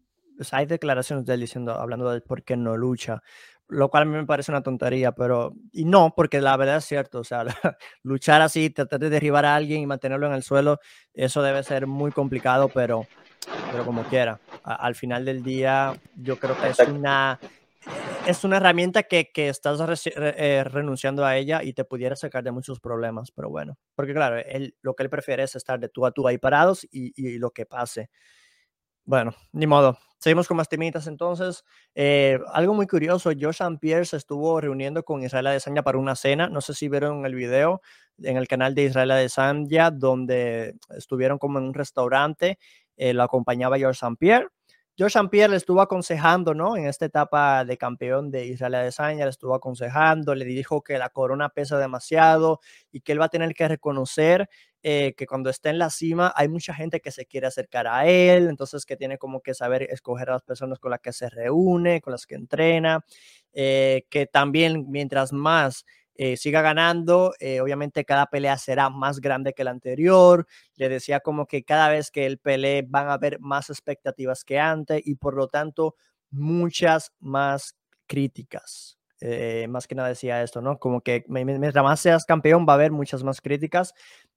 hay 0.51 0.65
declaraciones 0.65 1.25
de 1.25 1.33
él 1.33 1.39
diciendo, 1.39 1.73
hablando 1.73 2.11
de 2.11 2.21
por 2.21 2.43
qué 2.43 2.57
no 2.57 2.75
lucha, 2.75 3.21
lo 3.67 3.89
cual 3.89 4.03
a 4.03 4.05
mí 4.05 4.15
me 4.15 4.25
parece 4.25 4.51
una 4.51 4.61
tontería, 4.61 5.13
pero, 5.13 5.53
y 5.71 5.85
no, 5.85 6.13
porque 6.15 6.41
la 6.41 6.55
verdad 6.57 6.77
es 6.77 6.85
cierto, 6.85 7.19
o 7.19 7.23
sea, 7.23 7.45
luchar 8.03 8.41
así, 8.41 8.69
tratar 8.69 8.99
de 8.99 9.09
derribar 9.09 9.45
a 9.45 9.55
alguien 9.55 9.81
y 9.81 9.85
mantenerlo 9.85 10.27
en 10.27 10.33
el 10.33 10.43
suelo, 10.43 10.79
eso 11.13 11.41
debe 11.41 11.63
ser 11.63 11.87
muy 11.87 12.11
complicado, 12.11 12.69
pero, 12.69 13.07
pero 13.71 13.85
como 13.85 14.03
quiera, 14.03 14.39
al 14.63 14.95
final 14.95 15.25
del 15.25 15.41
día, 15.41 15.95
yo 16.15 16.37
creo 16.37 16.55
que 16.59 16.69
es 16.69 16.79
una, 16.79 17.39
es 18.27 18.43
una 18.43 18.57
herramienta 18.57 19.03
que, 19.03 19.31
que 19.31 19.49
estás 19.49 19.79
eh, 20.07 20.63
renunciando 20.65 21.25
a 21.25 21.37
ella 21.37 21.63
y 21.63 21.73
te 21.73 21.85
pudiera 21.85 22.15
sacar 22.15 22.43
de 22.43 22.51
muchos 22.51 22.79
problemas, 22.79 23.31
pero 23.31 23.49
bueno, 23.49 23.77
porque 23.95 24.13
claro, 24.13 24.37
él, 24.37 24.75
lo 24.81 24.95
que 24.95 25.03
él 25.03 25.09
prefiere 25.09 25.43
es 25.43 25.55
estar 25.55 25.79
de 25.79 25.89
tú 25.89 26.05
a 26.05 26.11
tú 26.11 26.27
ahí 26.27 26.37
parados 26.37 26.83
y, 26.91 27.13
y 27.15 27.37
lo 27.37 27.51
que 27.51 27.65
pase. 27.65 28.09
Bueno, 29.05 29.35
ni 29.51 29.67
modo. 29.67 29.97
Seguimos 30.17 30.47
con 30.47 30.57
más 30.57 30.67
temitas 30.67 31.05
entonces. 31.05 31.63
Eh, 31.93 32.39
algo 32.51 32.73
muy 32.73 32.87
curioso, 32.87 33.29
Josh 33.39 33.61
Pierre 33.79 34.05
se 34.05 34.17
estuvo 34.17 34.59
reuniendo 34.59 35.03
con 35.03 35.21
Israel 35.21 35.45
Adesanya 35.45 35.83
para 35.83 35.99
una 35.99 36.15
cena. 36.15 36.49
No 36.49 36.61
sé 36.61 36.73
si 36.73 36.89
vieron 36.89 37.23
el 37.27 37.35
video 37.35 37.81
en 38.17 38.37
el 38.37 38.47
canal 38.47 38.73
de 38.73 38.85
Israel 38.85 39.11
Adesanya, 39.11 39.91
donde 39.91 40.75
estuvieron 40.89 41.37
como 41.37 41.59
en 41.59 41.65
un 41.65 41.73
restaurante. 41.75 42.57
Eh, 42.97 43.13
lo 43.13 43.21
acompañaba 43.21 43.77
George. 43.77 44.03
Pierre. 44.17 44.47
George 44.97 45.17
St. 45.19 45.29
Pierre 45.29 45.51
le 45.51 45.57
estuvo 45.57 45.81
aconsejando, 45.81 46.53
¿no? 46.53 46.77
En 46.77 46.87
esta 46.87 47.05
etapa 47.05 47.65
de 47.65 47.77
campeón 47.77 48.31
de 48.31 48.45
Israel 48.45 48.75
Adesanya, 48.75 49.25
le 49.25 49.29
estuvo 49.29 49.53
aconsejando, 49.53 50.33
le 50.35 50.45
dijo 50.45 50.81
que 50.81 50.97
la 50.97 51.09
corona 51.09 51.49
pesa 51.49 51.77
demasiado 51.77 52.61
y 52.93 53.01
que 53.01 53.11
él 53.11 53.19
va 53.19 53.25
a 53.25 53.29
tener 53.29 53.53
que 53.53 53.67
reconocer 53.67 54.49
eh, 54.83 55.13
que 55.17 55.27
cuando 55.27 55.49
está 55.49 55.69
en 55.69 55.79
la 55.79 55.89
cima 55.89 56.31
hay 56.35 56.47
mucha 56.47 56.73
gente 56.73 57.01
que 57.01 57.11
se 57.11 57.25
quiere 57.25 57.47
acercar 57.47 57.87
a 57.87 58.07
él, 58.07 58.47
entonces 58.47 58.85
que 58.85 58.95
tiene 58.95 59.17
como 59.17 59.41
que 59.41 59.53
saber 59.53 59.83
escoger 59.83 60.29
a 60.29 60.33
las 60.33 60.43
personas 60.43 60.79
con 60.79 60.91
las 60.91 61.01
que 61.01 61.11
se 61.11 61.29
reúne, 61.29 61.99
con 61.99 62.11
las 62.11 62.25
que 62.25 62.35
entrena, 62.35 63.03
eh, 63.51 64.05
que 64.09 64.27
también 64.27 64.85
mientras 64.89 65.33
más 65.33 65.85
eh, 66.15 66.37
siga 66.37 66.61
ganando, 66.61 67.33
obviamente 67.61 68.05
cada 68.05 68.27
pelea 68.27 68.57
será 68.57 68.89
más 68.89 69.19
grande 69.19 69.53
que 69.53 69.63
la 69.63 69.71
anterior. 69.71 70.47
Le 70.75 70.89
decía 70.89 71.19
como 71.19 71.45
que 71.45 71.63
cada 71.63 71.89
vez 71.89 72.11
que 72.11 72.25
él 72.25 72.37
pelee 72.39 72.83
van 72.87 73.09
a 73.09 73.13
haber 73.13 73.39
más 73.39 73.69
expectativas 73.69 74.43
que 74.43 74.59
antes 74.59 75.01
y 75.05 75.15
por 75.15 75.35
lo 75.35 75.47
tanto 75.47 75.95
muchas 76.31 77.11
más 77.19 77.75
críticas. 78.07 78.97
más 79.69 79.87
que 79.87 79.95
nada 79.95 80.09
decía 80.09 80.43
esto, 80.43 80.61
¿no? 80.61 80.77
Como 80.79 81.01
que 81.01 81.23
mientras 81.27 81.83
más 81.83 81.99
seas 81.99 82.25
campeón 82.25 82.65
va 82.67 82.73
a 82.73 82.75
haber 82.75 82.91
muchas 82.91 83.23
más 83.23 83.41
críticas 83.41 83.93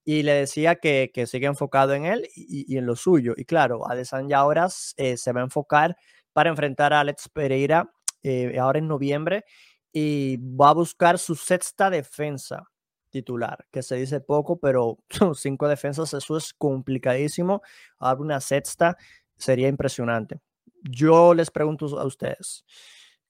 y 0.09 0.23
le 0.23 0.33
decía 0.33 0.77
que, 0.77 1.11
que 1.13 1.27
sigue 1.27 1.47
enfocado 1.49 1.93
en 1.93 2.07
él 2.07 2.27
y, 2.35 2.79
en 2.79 2.87
lo 2.87 2.97
suyo. 2.97 3.35
Y 3.37 3.45
claro, 3.45 3.87
Adesanya 3.91 4.39
ahora 4.39 4.69
eh, 4.97 5.19
se 5.19 5.33
va 5.33 5.43
a 5.43 5.45
enfocar 5.45 5.99
para 6.33 6.49
enfrentar 6.49 6.95
a 6.95 7.01
Alex 7.01 7.29
Pereira 7.29 7.93
eh, 8.23 8.59
ahora 8.59 8.79
en 8.79 8.89
noviembre 8.89 9.45
y 9.93 10.37
va 10.39 10.71
a 10.71 10.75
buscar 10.75 11.19
su 11.19 11.35
sexta 11.35 11.91
defensa 11.91 12.69
titular, 13.11 13.67
que 13.71 13.83
se 13.83 13.97
dice 13.97 14.21
poco, 14.21 14.59
pero 14.59 14.99
cinco 15.35 15.69
defensas, 15.69 16.15
eso 16.15 16.37
es 16.37 16.53
complicadísimo. 16.55 17.63
Ahora 17.99 18.21
una 18.21 18.41
sexta 18.41 18.97
sería 19.37 19.69
impresionante. 19.69 20.41
Yo 20.83 21.35
les 21.35 21.51
pregunto 21.51 21.87
a 21.99 22.05
ustedes, 22.05 22.65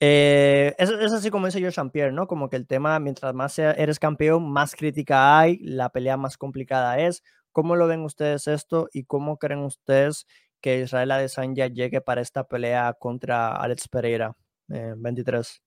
eh, 0.01 0.75
es, 0.79 0.91
así 0.91 1.31
como 1.31 1.47
dice 1.47 1.59
George 1.59 1.81
Pierre, 1.91 2.13
¿no? 2.13 2.27
Como 2.29 2.49
que 2.49 2.57
el 2.57 2.67
tema, 2.67 2.99
mientras 3.01 3.35
más 3.35 3.59
eres 3.59 3.99
campeón, 3.99 4.51
más 4.51 4.75
crítica 4.77 5.39
hay, 5.39 5.59
la 5.59 5.91
pelea 5.91 6.17
más 6.17 6.37
complicada 6.37 6.99
es. 7.01 7.23
¿Cómo 7.53 7.75
lo 7.77 7.87
ven 7.89 8.03
ustedes 8.03 8.47
esto 8.47 8.89
y 8.93 9.05
cómo 9.05 9.39
creen 9.39 9.61
ustedes 9.61 10.27
que 10.61 10.81
Israel 10.81 11.11
Adesanya 11.11 11.67
llegue 11.67 12.01
para 12.01 12.21
esta 12.21 12.45
pelea 12.45 12.95
contra 12.99 13.57
Alex 13.57 13.89
Pereira 13.89 14.37
23? 14.69 15.63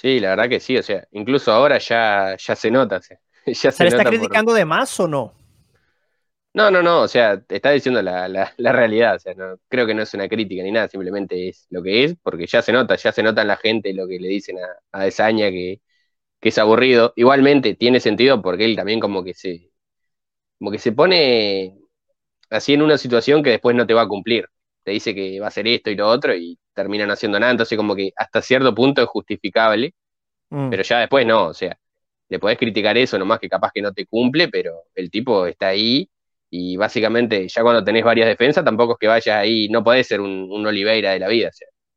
Sí, 0.00 0.20
la 0.20 0.30
verdad 0.30 0.48
que 0.48 0.60
sí, 0.60 0.76
o 0.76 0.82
sea, 0.82 1.06
incluso 1.10 1.50
ahora 1.50 1.78
ya, 1.78 2.36
ya 2.36 2.54
se 2.54 2.70
nota. 2.70 3.00
ya 3.46 3.72
¿Se, 3.72 3.82
le 3.82 3.88
está 3.90 4.04
criticando 4.04 4.54
de 4.54 4.64
más 4.64 4.98
o 5.00 5.08
no? 5.08 5.34
No, 6.54 6.70
no, 6.70 6.82
no, 6.82 7.00
o 7.02 7.08
sea, 7.08 7.40
te 7.40 7.56
está 7.56 7.70
diciendo 7.70 8.00
la, 8.00 8.28
la, 8.28 8.72
realidad, 8.72 9.16
o 9.16 9.18
sea, 9.18 9.34
no, 9.34 9.58
creo 9.68 9.86
que 9.86 9.94
no 9.94 10.02
es 10.02 10.14
una 10.14 10.28
crítica 10.28 10.62
ni 10.62 10.72
nada, 10.72 10.88
simplemente 10.88 11.48
es 11.48 11.66
lo 11.70 11.82
que 11.82 12.04
es, 12.04 12.16
porque 12.22 12.46
ya 12.46 12.62
se 12.62 12.72
nota, 12.72 12.96
ya 12.96 13.12
se 13.12 13.22
nota 13.22 13.42
en 13.42 13.48
la 13.48 13.56
gente 13.56 13.92
lo 13.92 14.06
que 14.08 14.18
le 14.18 14.28
dicen 14.28 14.58
a, 14.58 14.98
a 14.98 15.04
Desaña 15.04 15.50
que, 15.50 15.80
que 16.40 16.48
es 16.50 16.58
aburrido. 16.58 17.12
Igualmente 17.16 17.74
tiene 17.74 18.00
sentido 18.00 18.40
porque 18.42 18.66
él 18.66 18.76
también 18.76 19.00
como 19.00 19.24
que 19.24 19.34
se, 19.34 19.70
como 20.58 20.70
que 20.70 20.78
se 20.78 20.92
pone 20.92 21.78
así 22.50 22.74
en 22.74 22.82
una 22.82 22.98
situación 22.98 23.42
que 23.42 23.50
después 23.50 23.76
no 23.76 23.86
te 23.86 23.94
va 23.94 24.02
a 24.02 24.08
cumplir. 24.08 24.48
Te 24.88 24.94
dice 24.94 25.14
que 25.14 25.38
va 25.38 25.44
a 25.44 25.48
hacer 25.48 25.68
esto 25.68 25.90
y 25.90 25.96
lo 25.96 26.08
otro 26.08 26.34
y 26.34 26.58
terminan 26.72 27.10
haciendo 27.10 27.38
nada, 27.38 27.52
entonces 27.52 27.76
como 27.76 27.94
que 27.94 28.10
hasta 28.16 28.40
cierto 28.40 28.74
punto 28.74 29.02
es 29.02 29.08
justificable, 29.08 29.92
mm. 30.48 30.70
pero 30.70 30.82
ya 30.82 31.00
después 31.00 31.26
no, 31.26 31.48
o 31.48 31.52
sea, 31.52 31.78
le 32.30 32.38
podés 32.38 32.56
criticar 32.56 32.96
eso 32.96 33.18
nomás 33.18 33.38
que 33.38 33.50
capaz 33.50 33.70
que 33.74 33.82
no 33.82 33.92
te 33.92 34.06
cumple, 34.06 34.48
pero 34.48 34.84
el 34.94 35.10
tipo 35.10 35.46
está 35.46 35.68
ahí 35.68 36.08
y 36.48 36.78
básicamente, 36.78 37.48
ya 37.48 37.60
cuando 37.60 37.84
tenés 37.84 38.02
varias 38.02 38.28
defensas, 38.28 38.64
tampoco 38.64 38.94
es 38.94 38.98
que 38.98 39.08
vayas 39.08 39.36
ahí, 39.36 39.68
no 39.68 39.84
podés 39.84 40.06
ser 40.06 40.22
un, 40.22 40.66
Oliveira 40.66 41.12
de 41.12 41.18
la 41.18 41.28
vida. 41.28 41.50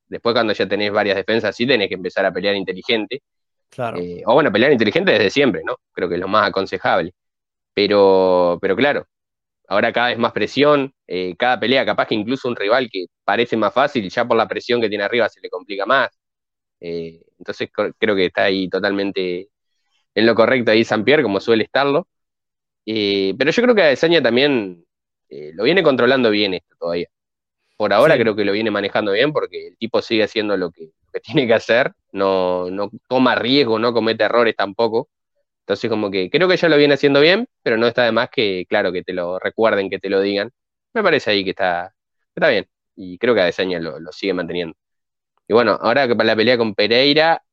después, 0.08 0.34
cuando 0.36 0.52
ya 0.52 0.68
tenés 0.68 0.92
varias 0.92 1.16
defensas, 1.16 1.56
sí 1.56 1.66
tenés 1.66 1.88
que 1.88 1.96
empezar 1.96 2.26
a 2.26 2.34
pelear 2.34 2.56
inteligente. 2.56 3.22
Claro. 3.70 4.00
Eh, 4.00 4.22
o 4.26 4.34
bueno, 4.34 4.52
pelear 4.52 4.74
inteligente 4.74 5.14
desde 5.14 5.30
siempre, 5.30 5.62
¿no? 5.66 5.78
Creo 5.94 6.10
que 6.10 6.16
es 6.16 6.22
lo 6.22 6.28
más 6.28 6.50
aconsejable. 6.50 7.14
Pero, 7.74 8.60
pero 8.62 8.76
claro, 8.76 9.08
ahora 9.72 9.94
cada 9.94 10.10
vez 10.10 10.18
más 10.18 10.34
presión, 10.34 10.94
eh, 11.08 11.34
cada 11.38 11.58
pelea, 11.58 11.86
capaz 11.86 12.08
que 12.08 12.16
incluso 12.16 12.50
un 12.50 12.58
rival 12.58 12.90
que 12.92 13.06
parece 13.24 13.56
más 13.56 13.74
fácil, 13.74 14.10
ya 14.10 14.26
por 14.28 14.36
la 14.36 14.46
presión 14.48 14.82
que 14.82 14.90
tiene 14.90 15.06
arriba 15.06 15.30
se 15.30 15.40
le 15.40 15.50
complica 15.50 15.86
más. 15.86 16.10
Eh, 16.82 17.22
entonces 17.40 17.70
creo 17.98 18.16
que 18.16 18.26
está 18.26 18.44
ahí 18.46 18.70
totalmente 18.70 19.50
en 20.16 20.26
lo 20.26 20.36
correcto 20.36 20.72
ahí 20.72 20.84
San 20.84 21.06
Pierre, 21.06 21.24
como 21.24 21.40
suele 21.40 21.64
estarlo. 21.66 22.08
Eh, 22.86 23.34
pero 23.38 23.52
yo 23.52 23.64
creo 23.64 23.76
que 23.76 23.84
Adesanya 23.84 24.22
también 24.22 24.86
lo 25.30 25.64
viene 25.64 25.84
controlando 25.84 26.30
bien 26.32 26.54
esto 26.56 26.76
todavía. 26.80 27.08
Por 27.78 27.94
ahora 27.94 28.18
creo 28.18 28.36
que 28.36 28.46
lo 28.46 28.54
viene 28.54 28.72
manejando 28.72 29.14
bien 29.14 29.34
porque 29.34 29.70
el 29.70 29.78
tipo 29.78 30.02
sigue 30.02 30.24
haciendo 30.24 30.58
lo 30.58 30.72
que, 30.72 30.92
tiene 31.24 31.48
que 31.48 31.54
hacer, 31.56 31.94
no, 32.12 32.70
no 32.72 32.92
toma 33.08 33.36
riesgo, 33.36 33.80
no 33.80 33.94
comete 33.94 34.26
errores 34.26 34.56
tampoco. 34.58 35.10
Entonces 35.72 35.90
como 35.90 36.12
que 36.12 36.30
creo 36.30 36.48
que 36.48 36.58
ya 36.58 36.70
lo 36.70 36.78
viene 36.78 36.96
haciendo 36.96 37.22
bien, 37.22 37.48
pero 37.64 37.78
no 37.78 37.88
está 37.88 38.04
de 38.06 38.12
más 38.12 38.30
que, 38.30 38.66
claro, 38.70 38.92
que 38.92 39.04
te 39.04 39.14
lo 39.14 39.40
recuerden, 39.40 39.90
que 39.90 40.00
te 40.00 40.10
lo 40.10 40.22
digan. 40.22 40.52
Me 40.94 41.04
parece 41.04 41.32
ahí 41.32 41.44
que 41.44 41.52
está, 41.52 41.94
está 42.36 42.50
bien. 42.50 42.68
Y 42.96 43.18
creo 43.18 43.34
que 43.36 43.42
Adesanya 43.42 43.80
lo, 43.80 44.00
lo 44.00 44.12
sigue 44.12 44.34
manteniendo. 44.34 44.76
Y 45.48 45.54
bueno, 45.54 45.78
ahora 45.82 46.08
que 46.08 46.16
para 46.16 46.28
la 46.28 46.36
pelea 46.36 46.58
con 46.58 46.76
Pereira, 46.76 47.44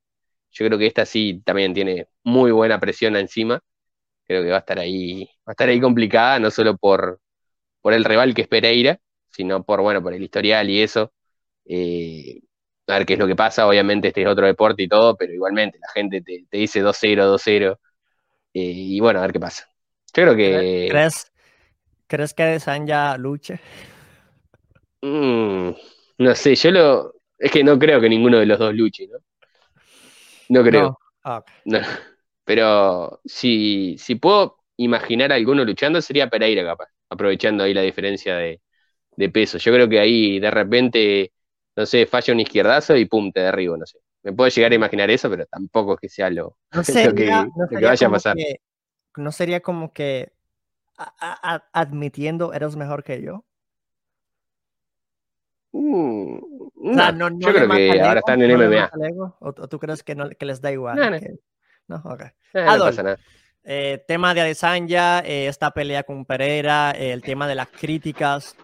yo 0.52 0.66
creo 0.66 0.78
que 0.78 0.86
esta 0.86 1.06
sí 1.06 1.42
también 1.44 1.74
tiene 1.74 2.08
muy 2.24 2.52
buena 2.52 2.80
presión 2.80 3.16
encima 3.16 3.62
creo 4.28 4.42
que 4.44 4.50
va 4.50 4.56
a 4.56 4.60
estar 4.60 4.78
ahí, 4.78 5.24
va 5.46 5.52
a 5.52 5.52
estar 5.52 5.68
ahí 5.68 5.80
complicada, 5.80 6.38
no 6.38 6.50
solo 6.50 6.76
por, 6.76 7.20
por 7.82 7.94
el 7.94 8.04
rival 8.04 8.34
que 8.34 8.42
es 8.42 8.48
Pereira, 8.48 9.00
sino 9.30 9.64
por, 9.64 9.80
bueno, 9.82 10.02
por 10.02 10.14
el 10.14 10.22
historial 10.22 10.70
y 10.70 10.82
eso. 10.82 11.12
Eh, 11.66 12.40
a 12.88 12.98
ver 12.98 13.06
qué 13.06 13.14
es 13.14 13.18
lo 13.18 13.26
que 13.26 13.36
pasa, 13.36 13.66
obviamente 13.68 14.08
este 14.08 14.22
es 14.22 14.28
otro 14.28 14.46
deporte 14.46 14.82
y 14.82 14.88
todo, 14.88 15.16
pero 15.16 15.32
igualmente 15.32 15.78
la 15.80 15.90
gente 15.92 16.22
te, 16.22 16.46
dice 16.52 16.82
2-0, 16.82 17.26
2-0, 17.26 17.72
eh, 17.72 17.76
y 18.58 19.00
bueno, 19.00 19.18
a 19.20 19.22
ver 19.22 19.32
qué 19.32 19.40
pasa. 19.40 19.68
Yo 20.14 20.24
creo 20.24 20.36
que... 20.36 20.88
¿Crees, 20.90 21.30
¿crees 22.06 22.34
que 22.34 22.58
ya 22.86 23.16
luche? 23.16 23.60
Mm, 25.02 25.70
no 26.18 26.34
sé, 26.34 26.54
yo 26.54 26.70
lo... 26.70 27.14
Es 27.38 27.52
que 27.52 27.62
no 27.62 27.78
creo 27.78 28.00
que 28.00 28.08
ninguno 28.08 28.38
de 28.38 28.46
los 28.46 28.58
dos 28.58 28.74
luche, 28.74 29.06
¿no? 29.06 29.18
No 30.48 30.64
creo. 30.64 30.98
Ah, 31.22 31.44
no. 31.66 31.78
Pero 32.44 33.20
si, 33.24 33.96
si 33.98 34.14
puedo 34.16 34.58
imaginar 34.76 35.30
a 35.32 35.36
alguno 35.36 35.64
luchando, 35.64 36.00
sería 36.00 36.30
Pereira 36.30 36.64
capaz, 36.64 36.88
aprovechando 37.10 37.64
ahí 37.64 37.74
la 37.74 37.82
diferencia 37.82 38.36
de, 38.36 38.60
peso. 39.30 39.58
Yo 39.58 39.72
creo 39.72 39.88
que 39.88 40.00
ahí 40.00 40.40
de 40.40 40.50
repente, 40.50 41.32
no 41.76 41.84
sé, 41.86 42.06
falla 42.06 42.32
un 42.32 42.40
izquierdazo 42.40 42.96
y 42.96 43.04
pum, 43.04 43.30
te 43.32 43.40
derribo, 43.40 43.76
no 43.76 43.86
sé. 43.86 43.98
Me 44.28 44.34
puedo 44.34 44.50
llegar 44.50 44.72
a 44.72 44.74
imaginar 44.74 45.08
eso, 45.10 45.30
pero 45.30 45.46
tampoco 45.46 45.94
es 45.94 46.00
que 46.00 46.08
sea 46.10 46.28
lo, 46.28 46.58
que, 47.16 47.80
vaya 47.80 48.06
a 48.06 48.10
pasar. 48.10 48.36
no 49.16 49.32
sería 49.32 49.60
como 49.60 49.94
que 49.94 50.32
admitiendo 51.72 52.52
eres 52.52 52.76
mejor 52.76 53.02
que 53.02 53.22
yo. 53.22 53.42
Mm, 55.72 56.40
no, 56.74 57.28
yo 57.38 57.52
creo 57.54 57.70
que 57.70 58.02
ahora 58.02 58.20
están 58.20 58.42
en 58.42 58.50
MMA. 58.54 58.90
¿O, 59.40 59.52
tú 59.52 59.78
crees 59.78 60.02
que, 60.02 60.14
no, 60.14 60.28
que 60.28 60.44
les 60.44 60.60
da 60.60 60.72
igual? 60.72 60.98
No, 61.86 62.02
ok. 62.04 62.22
Eh, 62.52 62.64
no 62.66 62.78
pasa 62.78 63.02
nada. 63.02 63.18
Eh, 63.64 64.04
tema 64.06 64.34
de 64.34 64.42
Adesanya, 64.42 65.20
eh, 65.20 65.46
esta 65.46 65.70
pelea 65.70 66.02
con 66.02 66.26
Pereira, 66.26 66.90
el 66.90 67.22
tema 67.22 67.48
de 67.48 67.54
las 67.54 67.68
críticas, 67.68 68.56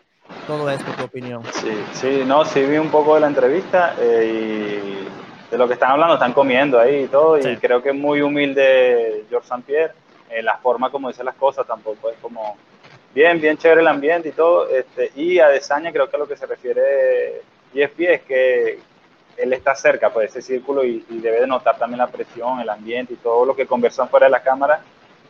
todo 0.46 0.70
esto, 0.70 0.92
tu 0.92 1.04
opinión. 1.04 1.42
Sí, 1.54 1.72
sí, 1.92 2.22
no, 2.26 2.44
sí 2.44 2.60
vi 2.64 2.76
un 2.76 2.90
poco 2.90 3.14
de 3.14 3.22
la 3.22 3.28
entrevista 3.28 3.94
y 4.02 5.08
de 5.50 5.58
lo 5.58 5.66
que 5.66 5.74
están 5.74 5.90
hablando, 5.90 6.14
están 6.14 6.32
comiendo 6.32 6.78
ahí 6.78 7.04
y 7.04 7.08
todo, 7.08 7.38
y 7.38 7.56
creo 7.56 7.82
que 7.82 7.90
es 7.90 7.94
muy 7.94 8.20
humilde 8.20 9.24
George 9.28 9.46
St. 9.46 9.62
Pierre, 9.66 9.94
la 10.42 10.58
forma 10.58 10.90
como 10.90 11.08
dice 11.08 11.22
las 11.22 11.36
cosas 11.36 11.66
tampoco 11.66 12.10
es 12.10 12.16
como 12.20 12.56
bien, 13.14 13.40
bien 13.40 13.56
chévere 13.56 13.80
el 13.80 13.88
ambiente 13.88 14.30
y 14.30 14.32
todo, 14.32 14.68
este, 14.68 15.12
y 15.14 15.38
Adesanya 15.38 15.92
creo 15.92 16.10
que 16.10 16.16
a 16.16 16.18
lo 16.18 16.26
que 16.26 16.36
se 16.36 16.46
refiere 16.46 17.42
ESP 17.74 18.00
es 18.00 18.22
que 18.22 18.78
él 19.36 19.52
está 19.52 19.74
cerca 19.74 20.10
pues, 20.10 20.32
de 20.32 20.40
ese 20.40 20.46
círculo 20.46 20.84
y, 20.84 21.04
debe 21.08 21.40
de 21.40 21.46
notar 21.46 21.76
también 21.78 21.98
la 21.98 22.06
presión, 22.06 22.60
el 22.60 22.68
ambiente 22.68 23.14
y 23.14 23.16
todo 23.16 23.44
lo 23.44 23.56
que 23.56 23.66
conversan 23.66 24.08
fuera 24.08 24.26
de 24.26 24.30
la 24.30 24.42
cámara. 24.42 24.82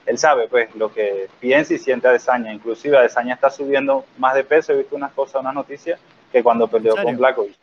Él 0.07 0.19
sabe 0.19 0.49
pues 0.49 0.75
lo 0.75 0.93
que 0.93 1.29
piensa 1.41 1.73
y 1.75 1.79
siente 1.79 2.09
Adesanya. 2.09 2.53
Inclusive 2.53 2.99
Adesanya 2.99 3.35
está 3.35 3.49
subiendo 3.49 4.05
más 4.19 4.35
de 4.35 4.45
peso. 4.45 4.73
He 4.73 4.79
visto 4.79 4.97
unas 4.97 5.13
cosas, 5.13 5.41
unas 5.41 5.55
noticias, 5.55 5.99
que 6.31 6.43
cuando 6.43 6.69
perdió 6.69 6.95
con 6.97 7.17
Blackovic. 7.17 7.57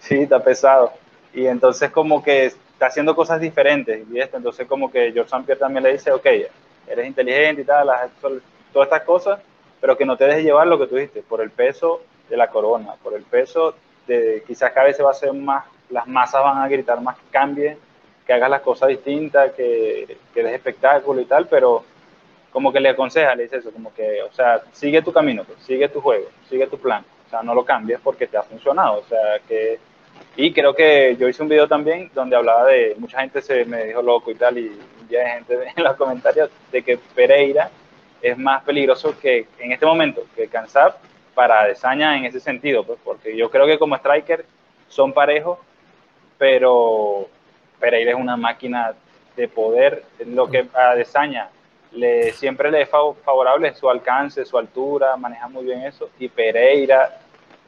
Sí, 0.00 0.16
está 0.22 0.42
pesado. 0.42 0.92
Y 1.34 1.46
entonces 1.46 1.90
como 1.90 2.22
que 2.22 2.46
está 2.46 2.86
haciendo 2.86 3.14
cosas 3.14 3.40
diferentes. 3.40 4.06
Y 4.10 4.20
esto, 4.20 4.36
entonces 4.36 4.66
como 4.66 4.90
que 4.90 5.12
George 5.12 5.34
St. 5.34 5.56
También 5.56 5.82
le 5.82 5.92
dice, 5.92 6.12
ok, 6.12 6.26
eres 6.86 7.06
inteligente 7.06 7.62
y 7.62 7.64
tal, 7.64 7.88
todas 8.72 8.86
estas 8.86 9.02
cosas, 9.02 9.40
pero 9.80 9.96
que 9.96 10.04
no 10.04 10.16
te 10.16 10.24
dejes 10.24 10.44
llevar 10.44 10.66
lo 10.66 10.78
que 10.78 10.86
tú 10.86 10.96
dijiste, 10.96 11.22
por 11.22 11.40
el 11.40 11.50
peso 11.50 12.02
de 12.28 12.36
la 12.36 12.48
corona, 12.48 12.94
por 13.02 13.14
el 13.14 13.22
peso 13.22 13.74
de 14.06 14.42
quizás 14.46 14.72
cada 14.72 14.86
vez 14.86 14.98
va 15.04 15.10
a 15.10 15.14
ser 15.14 15.32
más, 15.32 15.64
las 15.90 16.06
masas 16.06 16.42
van 16.42 16.58
a 16.58 16.68
gritar 16.68 17.00
más 17.00 17.16
que 17.16 17.26
cambie, 17.30 17.76
que 18.26 18.32
hagas 18.32 18.50
las 18.50 18.60
cosas 18.62 18.88
distintas, 18.88 19.52
que, 19.52 20.18
que 20.32 20.42
des 20.42 20.54
espectáculo 20.54 21.20
y 21.20 21.24
tal, 21.24 21.46
pero 21.48 21.84
como 22.52 22.72
que 22.72 22.80
le 22.80 22.90
aconseja, 22.90 23.34
le 23.34 23.44
dice 23.44 23.56
eso, 23.56 23.70
como 23.70 23.92
que, 23.92 24.22
o 24.22 24.32
sea, 24.32 24.62
sigue 24.72 25.02
tu 25.02 25.12
camino, 25.12 25.44
pues, 25.44 25.58
sigue 25.60 25.88
tu 25.88 26.00
juego, 26.00 26.28
sigue 26.48 26.66
tu 26.66 26.78
plan, 26.78 27.04
o 27.26 27.30
sea, 27.30 27.42
no 27.42 27.54
lo 27.54 27.64
cambies 27.64 28.00
porque 28.00 28.26
te 28.26 28.36
ha 28.36 28.42
funcionado, 28.42 29.00
o 29.00 29.04
sea, 29.04 29.38
que... 29.46 29.78
Y 30.36 30.52
creo 30.52 30.74
que 30.74 31.16
yo 31.18 31.28
hice 31.28 31.42
un 31.42 31.48
video 31.48 31.66
también 31.66 32.10
donde 32.14 32.36
hablaba 32.36 32.66
de, 32.66 32.94
mucha 32.98 33.20
gente 33.20 33.42
se 33.42 33.64
me 33.64 33.84
dijo 33.86 34.02
loco 34.02 34.30
y 34.30 34.34
tal, 34.36 34.58
y 34.58 34.78
ya 35.08 35.20
hay 35.20 35.32
gente 35.38 35.58
en 35.76 35.84
los 35.84 35.96
comentarios 35.96 36.50
de 36.70 36.82
que 36.82 36.98
Pereira 37.14 37.70
es 38.22 38.36
más 38.36 38.62
peligroso 38.64 39.18
que 39.18 39.46
en 39.58 39.72
este 39.72 39.86
momento 39.86 40.24
que 40.34 40.48
Kansas 40.48 40.94
para 41.34 41.66
Desaña 41.66 42.16
en 42.16 42.24
ese 42.24 42.40
sentido, 42.40 42.84
pues, 42.84 42.98
porque 43.04 43.36
yo 43.36 43.50
creo 43.50 43.66
que 43.66 43.78
como 43.78 43.94
striker 43.96 44.44
son 44.88 45.12
parejos, 45.12 45.58
pero 46.36 47.28
Pereira 47.78 48.12
es 48.12 48.16
una 48.16 48.36
máquina 48.36 48.94
de 49.36 49.48
poder. 49.48 50.04
Lo 50.26 50.48
que 50.48 50.66
a 50.74 50.94
Desaña 50.94 51.48
le, 51.92 52.32
siempre 52.32 52.70
le 52.70 52.82
es 52.82 52.88
favorable 52.88 53.74
su 53.74 53.88
alcance, 53.88 54.44
su 54.44 54.58
altura, 54.58 55.16
maneja 55.16 55.48
muy 55.48 55.64
bien 55.64 55.82
eso. 55.82 56.10
Y 56.18 56.28
Pereira 56.28 57.20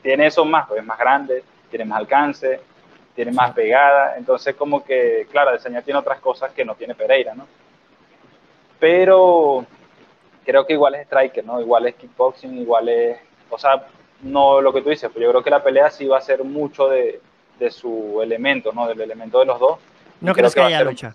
tiene 0.03 0.27
eso 0.27 0.45
más, 0.45 0.67
pues 0.67 0.81
es 0.81 0.87
más 0.87 0.99
grande, 0.99 1.45
tiene 1.71 1.85
más 1.85 2.01
alcance, 2.01 2.61
tiene 3.14 3.33
más 3.33 3.53
pegada. 3.53 4.16
Entonces, 4.16 4.55
como 4.55 4.85
que, 4.85 5.27
claro, 5.31 5.53
Desaña 5.53 5.83
tiene 5.83 6.01
otras 6.01 6.21
cosas 6.21 6.53
que 6.53 6.64
no 6.64 6.75
tiene 6.75 6.95
Pereira, 6.95 7.35
¿no? 7.35 7.47
Pero 8.79 9.64
creo 10.45 10.66
que 10.66 10.73
igual 10.73 10.95
es 10.95 11.03
striker, 11.03 11.45
¿no? 11.45 11.61
Igual 11.61 11.87
es 11.87 11.95
kickboxing, 11.95 12.59
igual 12.59 12.89
es, 12.89 13.18
o 13.51 13.59
sea, 13.59 13.87
no 14.23 14.61
lo 14.61 14.73
que 14.73 14.83
tú 14.83 14.91
dices, 14.91 15.11
pero 15.12 15.27
yo 15.27 15.31
creo 15.31 15.45
que 15.45 15.51
la 15.51 15.62
pelea 15.62 15.91
sí 15.91 16.07
va 16.07 16.18
a 16.18 16.23
ser 16.23 16.45
mucho 16.45 16.89
de, 16.89 17.21
de 17.59 17.71
su 17.71 18.21
elemento, 18.23 18.73
¿no? 18.73 18.89
Del 18.89 19.01
elemento 19.01 19.39
de 19.39 19.47
los 19.47 19.59
dos. 19.59 19.79
No 20.21 20.35
creo 20.35 20.51
que, 20.51 20.61
haya 20.61 20.83
lucha. 20.83 21.14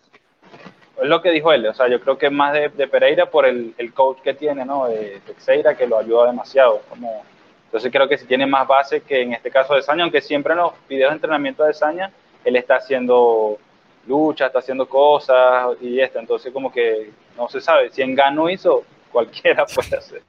Es 1.02 1.10
lo 1.10 1.22
que 1.22 1.32
dijo 1.32 1.52
él, 1.52 1.66
o 1.68 1.74
sea, 1.74 1.88
yo 1.88 2.00
creo 2.00 2.18
que 2.18 2.30
más 2.30 2.54
de, 2.54 2.70
de 2.70 2.88
Pereira 2.88 3.30
por 3.30 3.46
el, 3.46 3.74
el, 3.78 3.94
coach 3.94 4.20
que 4.22 4.34
tiene, 4.34 4.64
¿no? 4.64 4.88
De 4.88 5.22
Teixeira, 5.26 5.76
que 5.76 5.88
lo 5.88 5.98
ayuda 5.98 6.28
demasiado. 6.28 6.82
Como, 6.90 7.24
entonces 7.66 7.92
creo 7.92 8.08
que 8.08 8.18
si 8.18 8.26
tiene 8.26 8.46
más 8.46 8.68
base 8.68 9.02
que 9.02 9.22
en 9.22 9.34
este 9.34 9.52
caso 9.52 9.76
de 9.76 9.82
Saña, 9.82 10.04
aunque 10.04 10.22
siempre 10.22 10.54
en 10.54 10.60
los 10.60 10.74
videos 10.88 11.12
de 11.12 11.16
entrenamiento 11.16 11.64
de 11.64 11.74
Saña, 11.74 12.12
él 12.44 12.56
está 12.56 12.78
haciendo 12.78 13.58
lucha, 14.08 14.48
está 14.48 14.60
haciendo 14.60 14.88
cosas 14.88 15.76
y 15.82 16.00
esto, 16.00 16.20
entonces 16.20 16.54
como 16.54 16.72
que 16.72 17.12
no 17.36 17.50
se 17.50 17.60
sabe, 17.60 17.92
si 17.92 18.02
en 18.02 18.16
Gano 18.16 18.50
hizo, 18.50 18.84
cualquiera 19.12 19.66
puede 19.66 19.98
hacer. 19.98 20.24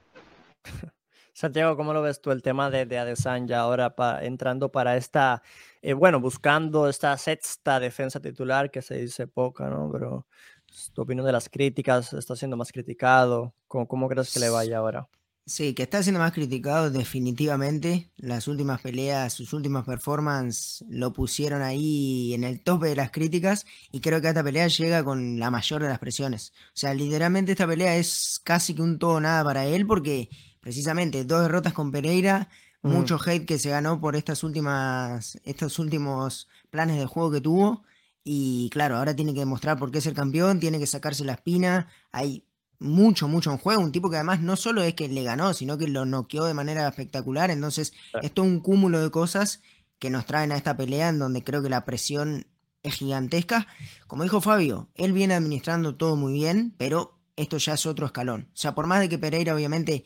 Santiago, 1.33 1.77
¿cómo 1.77 1.93
lo 1.93 2.01
ves 2.01 2.19
tú 2.19 2.31
el 2.31 2.41
tema 2.41 2.71
de, 2.71 2.87
de 2.87 2.97
Adesanya 2.97 3.59
ahora 3.59 3.93
entrando 4.21 4.71
para 4.71 4.97
esta, 4.97 5.43
eh, 5.83 5.93
bueno, 5.93 6.19
buscando 6.19 6.89
esta 6.89 7.15
sexta 7.15 7.79
defensa 7.79 8.19
titular 8.19 8.71
que 8.71 8.81
se 8.81 8.95
dice 8.95 9.27
poca, 9.27 9.69
¿no? 9.69 9.87
Pero 9.91 10.25
pues, 10.67 10.91
tu 10.93 11.03
opinión 11.03 11.27
de 11.27 11.31
las 11.31 11.47
críticas, 11.47 12.11
está 12.13 12.35
siendo 12.35 12.57
más 12.57 12.71
criticado, 12.71 13.53
¿cómo, 13.67 13.87
cómo 13.87 14.09
crees 14.09 14.33
que 14.33 14.39
le 14.39 14.49
vaya 14.49 14.79
ahora? 14.79 15.07
Sí, 15.47 15.73
que 15.73 15.83
está 15.83 16.03
siendo 16.03 16.19
más 16.19 16.33
criticado 16.33 16.91
definitivamente. 16.91 18.11
Las 18.17 18.49
últimas 18.49 18.81
peleas, 18.81 19.31
sus 19.31 19.53
últimas 19.53 19.85
performances 19.85 20.83
lo 20.89 21.13
pusieron 21.13 21.61
ahí 21.61 22.33
en 22.33 22.43
el 22.43 22.59
tope 22.61 22.87
de 22.89 22.97
las 22.97 23.11
críticas 23.11 23.65
y 23.89 24.01
creo 24.01 24.19
que 24.19 24.27
esta 24.27 24.43
pelea 24.43 24.67
llega 24.67 25.05
con 25.05 25.39
la 25.39 25.49
mayor 25.49 25.81
de 25.81 25.87
las 25.87 25.99
presiones. 25.99 26.51
O 26.73 26.75
sea, 26.77 26.93
literalmente 26.93 27.53
esta 27.53 27.65
pelea 27.65 27.95
es 27.95 28.41
casi 28.43 28.75
que 28.75 28.81
un 28.81 28.99
todo 28.99 29.21
nada 29.21 29.41
para 29.45 29.65
él 29.65 29.87
porque 29.87 30.29
precisamente 30.59 31.23
dos 31.23 31.43
derrotas 31.43 31.71
con 31.71 31.93
Pereira, 31.93 32.49
mucho 32.81 33.17
hate 33.25 33.45
que 33.45 33.57
se 33.57 33.69
ganó 33.69 34.01
por 34.01 34.17
estas 34.17 34.43
últimas, 34.43 35.39
estos 35.45 35.79
últimos 35.79 36.49
planes 36.69 36.97
de 36.97 37.05
juego 37.05 37.31
que 37.31 37.39
tuvo. 37.41 37.83
Y 38.21 38.69
claro, 38.69 38.97
ahora 38.97 39.15
tiene 39.15 39.33
que 39.33 39.39
demostrar 39.39 39.79
por 39.79 39.91
qué 39.91 39.99
es 39.99 40.05
el 40.07 40.13
campeón, 40.13 40.59
tiene 40.59 40.77
que 40.79 40.87
sacarse 40.87 41.23
la 41.23 41.33
espina. 41.33 41.87
Hay 42.11 42.46
mucho, 42.79 43.27
mucho 43.27 43.51
en 43.51 43.57
juego. 43.57 43.81
Un 43.81 43.91
tipo 43.91 44.09
que 44.09 44.17
además 44.17 44.41
no 44.41 44.55
solo 44.55 44.83
es 44.83 44.93
que 44.93 45.07
le 45.07 45.23
ganó, 45.23 45.53
sino 45.53 45.77
que 45.77 45.87
lo 45.87 46.05
noqueó 46.05 46.45
de 46.45 46.53
manera 46.53 46.87
espectacular. 46.87 47.51
Entonces, 47.51 47.93
esto 48.21 48.43
es 48.43 48.47
un 48.47 48.59
cúmulo 48.59 49.01
de 49.01 49.11
cosas 49.11 49.61
que 49.99 50.09
nos 50.09 50.25
traen 50.25 50.51
a 50.51 50.57
esta 50.57 50.77
pelea 50.77 51.09
en 51.09 51.19
donde 51.19 51.43
creo 51.43 51.63
que 51.63 51.69
la 51.69 51.85
presión 51.85 52.47
es 52.83 52.95
gigantesca. 52.95 53.67
Como 54.07 54.23
dijo 54.23 54.41
Fabio, 54.41 54.89
él 54.95 55.13
viene 55.13 55.33
administrando 55.33 55.95
todo 55.95 56.15
muy 56.15 56.33
bien, 56.33 56.73
pero 56.77 57.19
esto 57.35 57.57
ya 57.57 57.73
es 57.73 57.85
otro 57.85 58.05
escalón. 58.05 58.49
O 58.53 58.57
sea, 58.57 58.75
por 58.75 58.87
más 58.87 58.99
de 58.99 59.09
que 59.09 59.17
Pereira 59.17 59.55
obviamente 59.55 60.03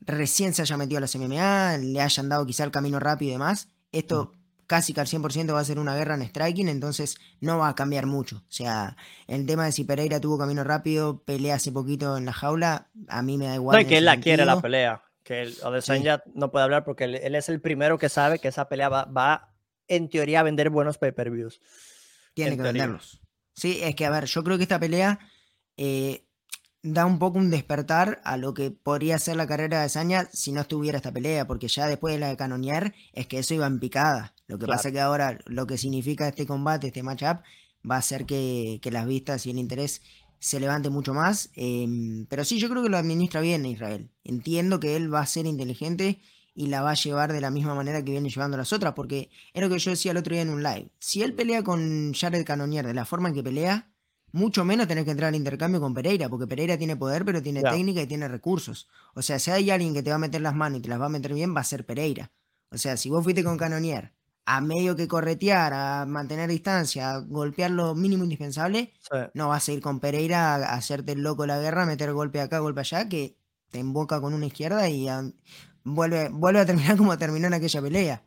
recién 0.00 0.52
se 0.54 0.62
haya 0.62 0.76
metido 0.76 0.98
a 0.98 1.00
la 1.00 1.08
MMA, 1.14 1.78
le 1.78 2.00
hayan 2.00 2.28
dado 2.28 2.46
quizá 2.46 2.64
el 2.64 2.70
camino 2.70 2.98
rápido 2.98 3.30
y 3.30 3.32
demás, 3.32 3.68
esto 3.92 4.32
casi 4.72 4.94
que 4.94 5.02
al 5.02 5.06
100% 5.06 5.52
va 5.52 5.60
a 5.60 5.64
ser 5.66 5.78
una 5.78 5.94
guerra 5.94 6.14
en 6.14 6.22
striking, 6.22 6.66
entonces 6.66 7.18
no 7.42 7.58
va 7.58 7.68
a 7.68 7.74
cambiar 7.74 8.06
mucho. 8.06 8.36
O 8.36 8.52
sea, 8.52 8.96
el 9.26 9.44
tema 9.44 9.66
de 9.66 9.72
si 9.72 9.84
Pereira 9.84 10.18
tuvo 10.18 10.38
camino 10.38 10.64
rápido, 10.64 11.22
pelea 11.26 11.56
hace 11.56 11.70
poquito 11.72 12.16
en 12.16 12.24
la 12.24 12.32
jaula, 12.32 12.88
a 13.06 13.20
mí 13.20 13.36
me 13.36 13.48
da 13.48 13.56
igual. 13.56 13.76
No, 13.76 13.82
y 13.82 13.84
que 13.84 13.98
él 13.98 14.06
la 14.06 14.16
quiere 14.16 14.46
la 14.46 14.62
pelea, 14.62 15.02
que 15.22 15.42
el 15.42 15.54
Odesanya 15.62 16.22
no 16.34 16.50
puede 16.50 16.64
hablar 16.64 16.84
porque 16.84 17.04
él, 17.04 17.34
es 17.34 17.50
el 17.50 17.60
primero 17.60 17.98
que 17.98 18.08
sabe 18.08 18.38
que 18.38 18.48
esa 18.48 18.66
pelea 18.70 18.88
va, 18.88 19.54
en 19.88 20.08
teoría 20.08 20.40
a 20.40 20.42
vender 20.42 20.70
buenos 20.70 20.96
pay-per-views. 20.96 21.60
Tiene 22.32 22.56
que 22.56 22.62
venderlos. 22.62 23.20
Sí, 23.52 23.78
es 23.82 23.94
que 23.94 24.06
a 24.06 24.10
ver, 24.10 24.24
yo 24.24 24.42
creo 24.42 24.56
que 24.56 24.62
esta 24.62 24.80
pelea 24.80 25.18
eh, 25.76 26.24
da 26.82 27.06
un 27.06 27.18
poco 27.18 27.38
un 27.38 27.50
despertar 27.50 28.20
a 28.24 28.36
lo 28.36 28.54
que 28.54 28.70
podría 28.70 29.18
ser 29.18 29.36
la 29.36 29.46
carrera 29.46 29.82
de 29.82 29.88
Saña 29.88 30.28
si 30.32 30.52
no 30.52 30.62
estuviera 30.62 30.98
esta 30.98 31.12
pelea, 31.12 31.46
porque 31.46 31.68
ya 31.68 31.86
después 31.86 32.14
de 32.14 32.20
la 32.20 32.28
de 32.28 32.36
canonear 32.36 32.94
es 33.12 33.26
que 33.26 33.38
eso 33.38 33.54
iba 33.54 33.66
en 33.66 33.78
picada. 33.78 34.34
Lo 34.48 34.58
que 34.58 34.66
pasa 34.66 34.90
que 34.90 35.00
ahora 35.00 35.38
lo 35.46 35.66
que 35.66 35.78
significa 35.78 36.28
este 36.28 36.46
combate, 36.46 36.88
este 36.88 37.02
matchup, 37.02 37.42
va 37.88 37.96
a 37.96 37.98
hacer 37.98 38.26
que, 38.26 38.80
las 38.90 39.06
vistas 39.06 39.46
y 39.46 39.50
el 39.50 39.58
interés 39.58 40.02
se 40.40 40.58
levante 40.58 40.90
mucho 40.90 41.14
más. 41.14 41.50
Em, 41.54 42.26
pero 42.26 42.44
sí, 42.44 42.58
yo 42.58 42.68
creo 42.68 42.82
que 42.82 42.88
lo 42.88 42.98
administra 42.98 43.40
bien 43.40 43.64
Israel. 43.64 44.10
Entiendo 44.24 44.80
que 44.80 44.96
él 44.96 45.12
va 45.12 45.20
a 45.20 45.26
ser 45.26 45.46
inteligente 45.46 46.20
y 46.54 46.66
la 46.66 46.82
va 46.82 46.90
a 46.90 46.94
llevar 46.94 47.32
de 47.32 47.40
la 47.40 47.50
misma 47.50 47.74
manera 47.74 48.04
que 48.04 48.10
viene 48.10 48.28
llevando 48.28 48.56
las 48.56 48.72
otras, 48.72 48.92
porque 48.94 49.30
es 49.54 49.62
lo 49.62 49.70
que 49.70 49.78
yo 49.78 49.90
decía 49.90 50.10
el 50.10 50.18
otro 50.18 50.34
día 50.34 50.42
en 50.42 50.50
un 50.50 50.62
live. 50.62 50.90
Si 50.98 51.22
él 51.22 51.32
pelea 51.34 51.62
con 51.62 52.12
Jared 52.12 52.44
Canonier 52.44 52.86
de 52.86 52.94
la 52.94 53.04
forma 53.04 53.28
en 53.28 53.34
que 53.34 53.42
pelea, 53.42 53.91
mucho 54.32 54.64
menos 54.64 54.88
tener 54.88 55.04
que 55.04 55.10
entrar 55.10 55.28
al 55.28 55.34
intercambio 55.34 55.80
con 55.80 55.94
Pereira, 55.94 56.28
porque 56.28 56.46
Pereira 56.46 56.78
tiene 56.78 56.96
poder, 56.96 57.24
pero 57.24 57.42
tiene 57.42 57.62
técnica 57.62 58.00
y 58.02 58.06
tiene 58.06 58.28
recursos. 58.28 58.88
O 59.14 59.22
sea, 59.22 59.38
si 59.38 59.50
hay 59.50 59.70
alguien 59.70 59.94
que 59.94 60.02
te 60.02 60.10
va 60.10 60.16
a 60.16 60.18
meter 60.18 60.40
las 60.40 60.54
manos 60.54 60.78
y 60.78 60.82
te 60.82 60.88
las 60.88 61.00
va 61.00 61.06
a 61.06 61.10
meter 61.10 61.34
bien, 61.34 61.54
va 61.54 61.60
a 61.60 61.64
ser 61.64 61.84
Pereira. 61.84 62.32
O 62.70 62.78
sea, 62.78 62.96
si 62.96 63.10
vos 63.10 63.22
fuiste 63.22 63.44
con 63.44 63.58
Canonier 63.58 64.12
a 64.44 64.60
medio 64.60 64.96
que 64.96 65.06
corretear, 65.06 65.72
a 65.72 66.06
mantener 66.06 66.50
distancia, 66.50 67.12
a 67.12 67.18
golpear 67.18 67.70
lo 67.70 67.94
mínimo 67.94 68.24
indispensable, 68.24 68.92
no 69.34 69.48
vas 69.48 69.68
a 69.68 69.72
ir 69.72 69.80
con 69.80 70.00
Pereira 70.00 70.54
a 70.54 70.74
hacerte 70.74 71.12
el 71.12 71.22
loco 71.22 71.46
la 71.46 71.60
guerra, 71.60 71.86
meter 71.86 72.12
golpe 72.12 72.40
acá, 72.40 72.58
golpe 72.58 72.80
allá, 72.80 73.08
que 73.08 73.36
te 73.70 73.78
emboca 73.78 74.20
con 74.20 74.34
una 74.34 74.46
izquierda 74.46 74.88
y 74.88 75.06
vuelve, 75.84 76.28
vuelve 76.30 76.60
a 76.60 76.66
terminar 76.66 76.96
como 76.96 77.16
terminó 77.18 77.46
en 77.46 77.54
aquella 77.54 77.82
pelea. 77.82 78.24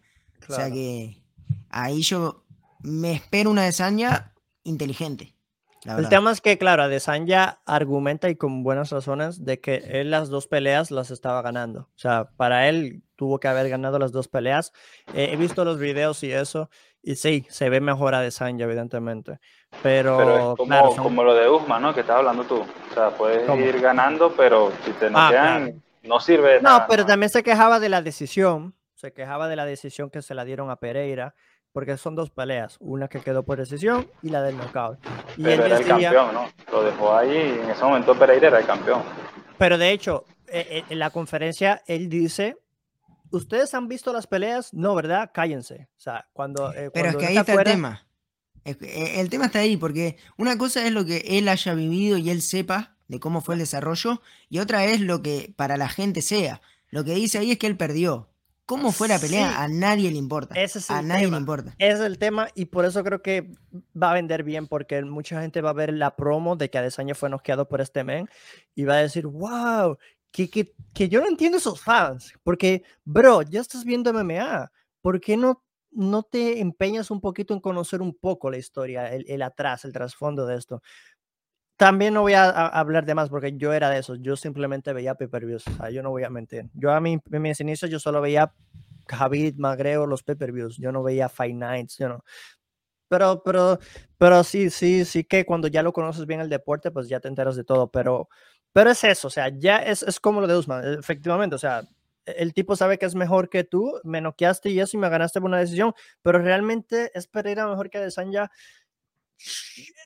O 0.48 0.54
sea 0.54 0.70
que 0.70 1.24
ahí 1.70 2.02
yo 2.02 2.46
me 2.82 3.14
espero 3.14 3.50
una 3.50 3.64
desaña 3.64 4.34
inteligente. 4.64 5.35
El 5.86 6.10
tema 6.10 6.32
es 6.32 6.42
que, 6.42 6.58
claro, 6.58 6.84
Adesanya 6.84 7.60
argumenta 7.66 8.30
y 8.30 8.36
con 8.36 8.64
buenas 8.64 8.90
razones 8.90 9.46
de 9.46 9.60
que 9.60 9.76
él 9.92 10.10
las 10.10 10.30
dos 10.30 10.48
peleas 10.48 10.90
las 10.90 11.12
estaba 11.12 11.42
ganando. 11.44 11.82
O 11.82 11.98
sea, 11.98 12.30
para 12.38 12.68
él 12.68 13.04
tuvo 13.16 13.40
que 13.40 13.48
haber 13.48 13.70
ganado 13.70 14.00
las 14.00 14.12
dos 14.12 14.28
peleas. 14.28 14.74
Eh, 15.14 15.30
he 15.32 15.36
visto 15.36 15.64
los 15.64 15.78
videos 15.78 16.24
y 16.24 16.32
eso, 16.32 16.70
y 17.04 17.16
sí, 17.16 17.46
se 17.50 17.70
ve 17.70 17.82
mejor 17.82 18.16
Adesanya, 18.16 18.66
evidentemente. 18.66 19.40
Pero, 19.84 20.18
pero 20.18 20.56
como, 20.58 20.96
como, 20.96 21.24
lo 21.24 21.36
de 21.36 21.48
Usman, 21.48 21.82
¿no? 21.82 21.94
Que 21.94 22.02
estás 22.02 22.18
hablando 22.18 22.44
tú. 22.46 22.62
O 22.62 22.94
sea, 22.94 23.12
puedes 23.12 23.48
ir 23.60 23.80
ganando, 23.80 24.34
pero 24.36 24.72
si 24.84 24.92
te 24.94 25.12
no 25.12 25.20
ah, 25.20 25.68
no 26.04 26.20
sirve 26.20 26.62
No, 26.62 26.86
pero 26.90 27.06
también 27.06 27.30
se 27.30 27.44
quejaba 27.44 27.80
de 27.80 27.90
la 27.90 28.02
decisión. 28.02 28.76
Se 28.96 29.14
quejaba 29.14 29.48
de 29.48 29.56
la 29.56 29.66
decisión 29.66 30.10
que 30.10 30.22
se 30.22 30.34
la 30.34 30.46
dieron 30.46 30.72
a 30.72 30.78
Pereira 30.78 31.36
porque 31.76 31.98
son 31.98 32.16
dos 32.16 32.30
peleas, 32.30 32.78
una 32.80 33.10
que 33.10 33.20
quedó 33.20 33.44
por 33.44 33.58
decisión 33.58 34.10
y 34.22 34.30
la 34.30 34.42
del 34.42 34.56
knockout. 34.56 34.98
Y 35.36 35.44
pero 35.44 35.66
era 35.66 35.78
el 35.78 35.86
campeón, 35.86 36.34
¿no? 36.34 36.48
Lo 36.72 36.84
dejó 36.84 37.14
ahí 37.14 37.36
y 37.36 37.64
en 37.66 37.70
ese 37.70 37.84
momento 37.84 38.18
Pereira 38.18 38.48
era 38.48 38.60
el 38.60 38.66
campeón. 38.66 39.04
Pero 39.58 39.78
de 39.78 39.92
hecho, 39.92 40.24
eh, 40.48 40.66
eh, 40.70 40.84
en 40.90 41.00
la 41.00 41.10
conferencia 41.10 41.84
él 41.86 42.08
dice, 42.08 42.56
¿ustedes 43.30 43.74
han 43.74 43.90
visto 43.90 44.14
las 44.14 44.26
peleas? 44.26 44.74
No, 44.74 44.96
¿verdad? 44.96 45.32
Cállense. 45.34 45.90
O 45.98 46.00
sea, 46.00 46.30
cuando... 46.32 46.74
Eh, 46.74 46.92
pero 46.94 47.10
es 47.10 47.18
que 47.18 47.26
ahí 47.26 47.38
está 47.38 47.52
el 47.52 47.64
tema. 47.66 48.08
Eh, 48.64 49.16
el 49.18 49.30
tema 49.30 49.48
está 49.48 49.60
ahí, 49.60 49.76
porque 49.76 50.16
una 50.38 50.58
cosa 50.58 50.88
es 50.88 50.94
lo 50.94 51.04
que 51.04 51.26
él 51.28 51.50
haya 51.50 51.74
vivido 51.74 52.18
y 52.18 52.30
él 52.30 52.42
sepa 52.42 52.96
de 53.10 53.20
cómo 53.20 53.42
fue 53.42 53.56
el 53.56 53.60
desarrollo, 53.60 54.22
y 54.48 54.60
otra 54.60 54.86
es 54.86 55.02
lo 55.02 55.22
que 55.22 55.54
para 55.58 55.76
la 55.76 55.90
gente 55.90 56.22
sea. 56.22 56.62
Lo 56.90 57.04
que 57.04 57.16
dice 57.16 57.38
ahí 57.38 57.52
es 57.52 57.60
que 57.60 57.68
él 57.68 57.76
perdió. 57.76 58.30
¿Cómo 58.66 58.92
fue 58.92 59.08
la 59.08 59.20
pelea? 59.20 59.62
A 59.62 59.68
nadie 59.68 60.10
le 60.10 60.18
importa. 60.18 60.56
a 60.90 61.02
nadie 61.04 61.30
le 61.30 61.38
importa. 61.38 61.76
Ese 61.78 61.94
es 61.94 62.00
el 62.02 62.18
tema 62.18 62.48
y 62.56 62.66
por 62.66 62.86
eso 62.86 63.04
creo 63.04 63.22
que 63.22 63.52
va 64.02 64.12
a 64.12 64.14
vender 64.16 64.44
bien 64.44 64.68
porque 64.68 65.04
mucha 65.04 65.40
gente 65.40 65.62
va 65.62 65.70
a 65.70 65.74
ver 65.74 65.94
la 65.94 66.16
promo 66.16 66.56
de 66.56 66.70
que 66.70 66.80
Adesanya 66.80 67.14
fue 67.14 67.30
noqueado 67.30 67.68
por 67.68 67.80
este 67.80 68.04
men 68.04 68.28
y 68.74 68.86
va 68.86 68.96
a 68.96 69.02
decir, 69.02 69.28
wow, 69.28 69.98
que, 70.32 70.50
que, 70.50 70.74
que 70.94 71.08
yo 71.08 71.22
no 71.22 71.28
entiendo 71.28 71.60
esos 71.60 71.80
fans. 71.80 72.34
Porque, 72.44 72.84
bro, 73.04 73.44
ya 73.44 73.62
estás 73.62 73.86
viendo 73.86 74.12
MMA. 74.12 74.72
¿Por 75.00 75.22
qué 75.22 75.38
no, 75.38 75.64
no 75.92 76.24
te 76.24 76.60
empeñas 76.60 77.12
un 77.12 77.22
poquito 77.22 77.54
en 77.54 77.60
conocer 77.60 78.02
un 78.02 78.16
poco 78.16 78.50
la 78.50 78.58
historia, 78.58 79.14
el, 79.14 79.26
el 79.30 79.44
atrás, 79.44 79.86
el 79.86 79.94
trasfondo 79.94 80.48
de 80.48 80.58
esto? 80.58 80.82
También 81.78 82.14
no 82.14 82.22
voy 82.22 82.34
a, 82.34 82.50
hablar 82.50 83.06
de 83.06 83.16
más 83.16 83.30
porque 83.30 83.54
yo 83.58 83.74
era 83.74 83.90
de 83.90 84.00
esos. 84.00 84.20
Yo 84.22 84.36
simplemente 84.36 84.94
veía 84.94 85.16
pay-per-views. 85.16 85.64
yo 85.92 86.04
no 86.04 86.10
voy 86.10 86.24
a 86.24 86.30
mentir. 86.30 86.70
Yo 86.74 86.92
a 86.92 87.02
mí, 87.02 87.20
en 87.32 87.42
mis 87.42 87.60
inicios, 87.60 87.92
yo 87.92 88.00
solo 88.00 88.22
veía 88.22 88.54
Javid, 89.08 89.56
Magreo, 89.58 90.06
los 90.06 90.24
pay-per-views. 90.24 90.78
Yo 90.78 90.92
no 90.92 91.04
veía 91.04 91.28
Fight 91.28 91.56
Nights, 91.56 91.98
yo 91.98 92.10
no. 92.10 92.24
Pero, 93.10 93.44
pero, 93.44 93.80
pero 94.18 94.44
sí, 94.44 94.70
sí, 94.70 95.06
sí 95.06 95.24
que 95.26 95.46
cuando 95.46 95.68
ya 95.68 95.84
lo 95.84 95.94
conoces 95.94 96.26
bien 96.26 96.40
el 96.40 96.50
deporte, 96.50 96.92
pues 96.92 97.08
ya 97.08 97.20
te 97.20 97.28
enteras 97.28 97.56
de 97.56 97.64
todo. 97.64 97.92
Pero, 97.92 98.30
pero 98.74 98.90
es 98.90 99.04
eso, 99.04 99.28
o 99.28 99.32
sea, 99.32 99.50
ya 99.50 99.78
es, 99.78 100.04
es 100.04 100.20
como 100.20 100.42
lo 100.42 100.48
de 100.48 100.58
Usman, 100.58 101.00
efectivamente, 101.00 101.56
o 101.56 101.60
sea, 101.60 101.84
el 102.26 102.54
tipo 102.54 102.76
sabe 102.76 102.98
que 102.98 103.06
es 103.06 103.16
mejor 103.16 103.50
que 103.50 103.64
tú, 103.64 104.00
me 104.04 104.22
noqueaste 104.22 104.70
y 104.70 104.80
eso 104.80 104.98
y 104.98 105.00
me 105.00 105.10
ganaste 105.10 105.40
por 105.40 105.50
una 105.50 105.60
decisión, 105.60 105.94
pero 106.22 106.40
realmente 106.40 107.12
es 107.14 107.28
Pereira 107.28 107.68
mejor 107.68 107.90
que 107.90 108.00
Adesanya 108.00 108.52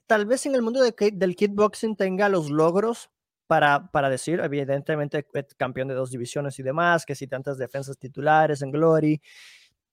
tal 0.08 0.26
vez 0.26 0.46
en 0.46 0.56
el 0.56 0.62
mundo 0.62 0.82
del 0.82 1.36
kickboxing 1.36 1.96
tenga 1.96 2.30
los 2.30 2.50
logros 2.50 3.10
para, 3.48 3.90
para 3.92 4.10
decir, 4.10 4.40
evidentemente, 4.42 5.26
campeón 5.58 5.88
de 5.88 5.96
dos 5.96 6.12
divisiones 6.12 6.60
y 6.60 6.64
demás, 6.64 7.06
que 7.06 7.16
si 7.16 7.28
tantas 7.28 7.58
defensas 7.58 7.98
titulares 7.98 8.62
en 8.62 8.72
Glory. 8.72 9.22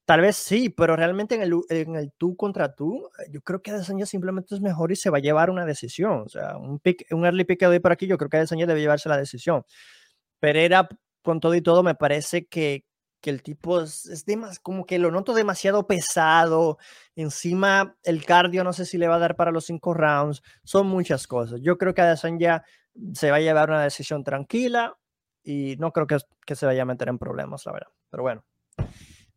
Tal 0.05 0.20
vez 0.20 0.37
sí, 0.37 0.68
pero 0.68 0.95
realmente 0.95 1.34
en 1.34 1.43
el, 1.43 1.55
en 1.70 1.97
el 1.97 2.12
tú 2.12 2.37
contra 2.37 2.74
tú, 2.74 3.11
yo 3.30 3.41
creo 3.43 3.61
que 3.61 3.72
Adesanya 3.72 4.07
simplemente 4.07 4.55
es 4.55 4.61
mejor 4.61 4.93
y 4.93 4.97
se 4.97 5.11
va 5.11 5.18
a 5.18 5.20
llevar 5.20 5.51
una 5.51 5.66
decisión. 5.66 6.22
O 6.26 6.28
sea, 6.28 6.57
un, 6.59 6.78
pick, 6.78 7.07
un 7.11 7.24
early 7.26 7.45
pick 7.45 7.61
de 7.68 7.80
por 7.80 7.93
aquí, 7.93 8.07
yo 8.07 8.16
creo 8.18 8.30
que 8.30 8.37
Adesanya 8.37 8.66
debe 8.66 8.80
llevarse 8.80 9.09
la 9.09 9.16
decisión. 9.16 9.64
Pereira, 10.41 10.89
con 11.22 11.41
todo 11.41 11.55
y 11.55 11.62
todo, 11.62 11.82
me 11.82 11.95
parece 11.95 12.47
que, 12.47 12.86
que 13.21 13.31
el 13.31 13.43
tipo 13.43 13.81
es, 13.81 14.07
es 14.07 14.25
como 14.61 14.87
que 14.87 14.99
lo 14.99 15.11
noto 15.11 15.35
demasiado 15.35 15.87
pesado. 15.87 16.79
Encima, 17.14 17.97
el 18.05 18.25
cardio 18.25 18.64
no 18.64 18.73
sé 18.73 18.87
si 18.87 18.99
le 18.99 19.09
va 19.09 19.17
a 19.17 19.21
dar 19.21 19.37
para 19.37 19.51
los 19.51 19.67
cinco 19.67 19.95
rounds. 19.95 20.43
Son 20.64 20.87
muchas 20.87 21.27
cosas. 21.27 21.61
Yo 21.62 21.79
creo 21.79 21.95
que 21.95 22.03
Adesanya 22.03 22.64
se 23.14 23.31
va 23.31 23.39
a 23.39 23.41
llevar 23.41 23.71
una 23.71 23.83
decisión 23.83 24.25
tranquila 24.25 24.97
y 25.43 25.77
no 25.79 25.93
creo 25.93 26.07
que, 26.07 26.19
que 26.45 26.57
se 26.57 26.67
vaya 26.67 26.83
a 26.83 26.87
meter 26.87 27.09
en 27.09 27.19
problemas, 27.19 27.64
la 27.67 27.73
verdad. 27.73 27.93
Pero 28.11 28.23
bueno, 28.23 28.45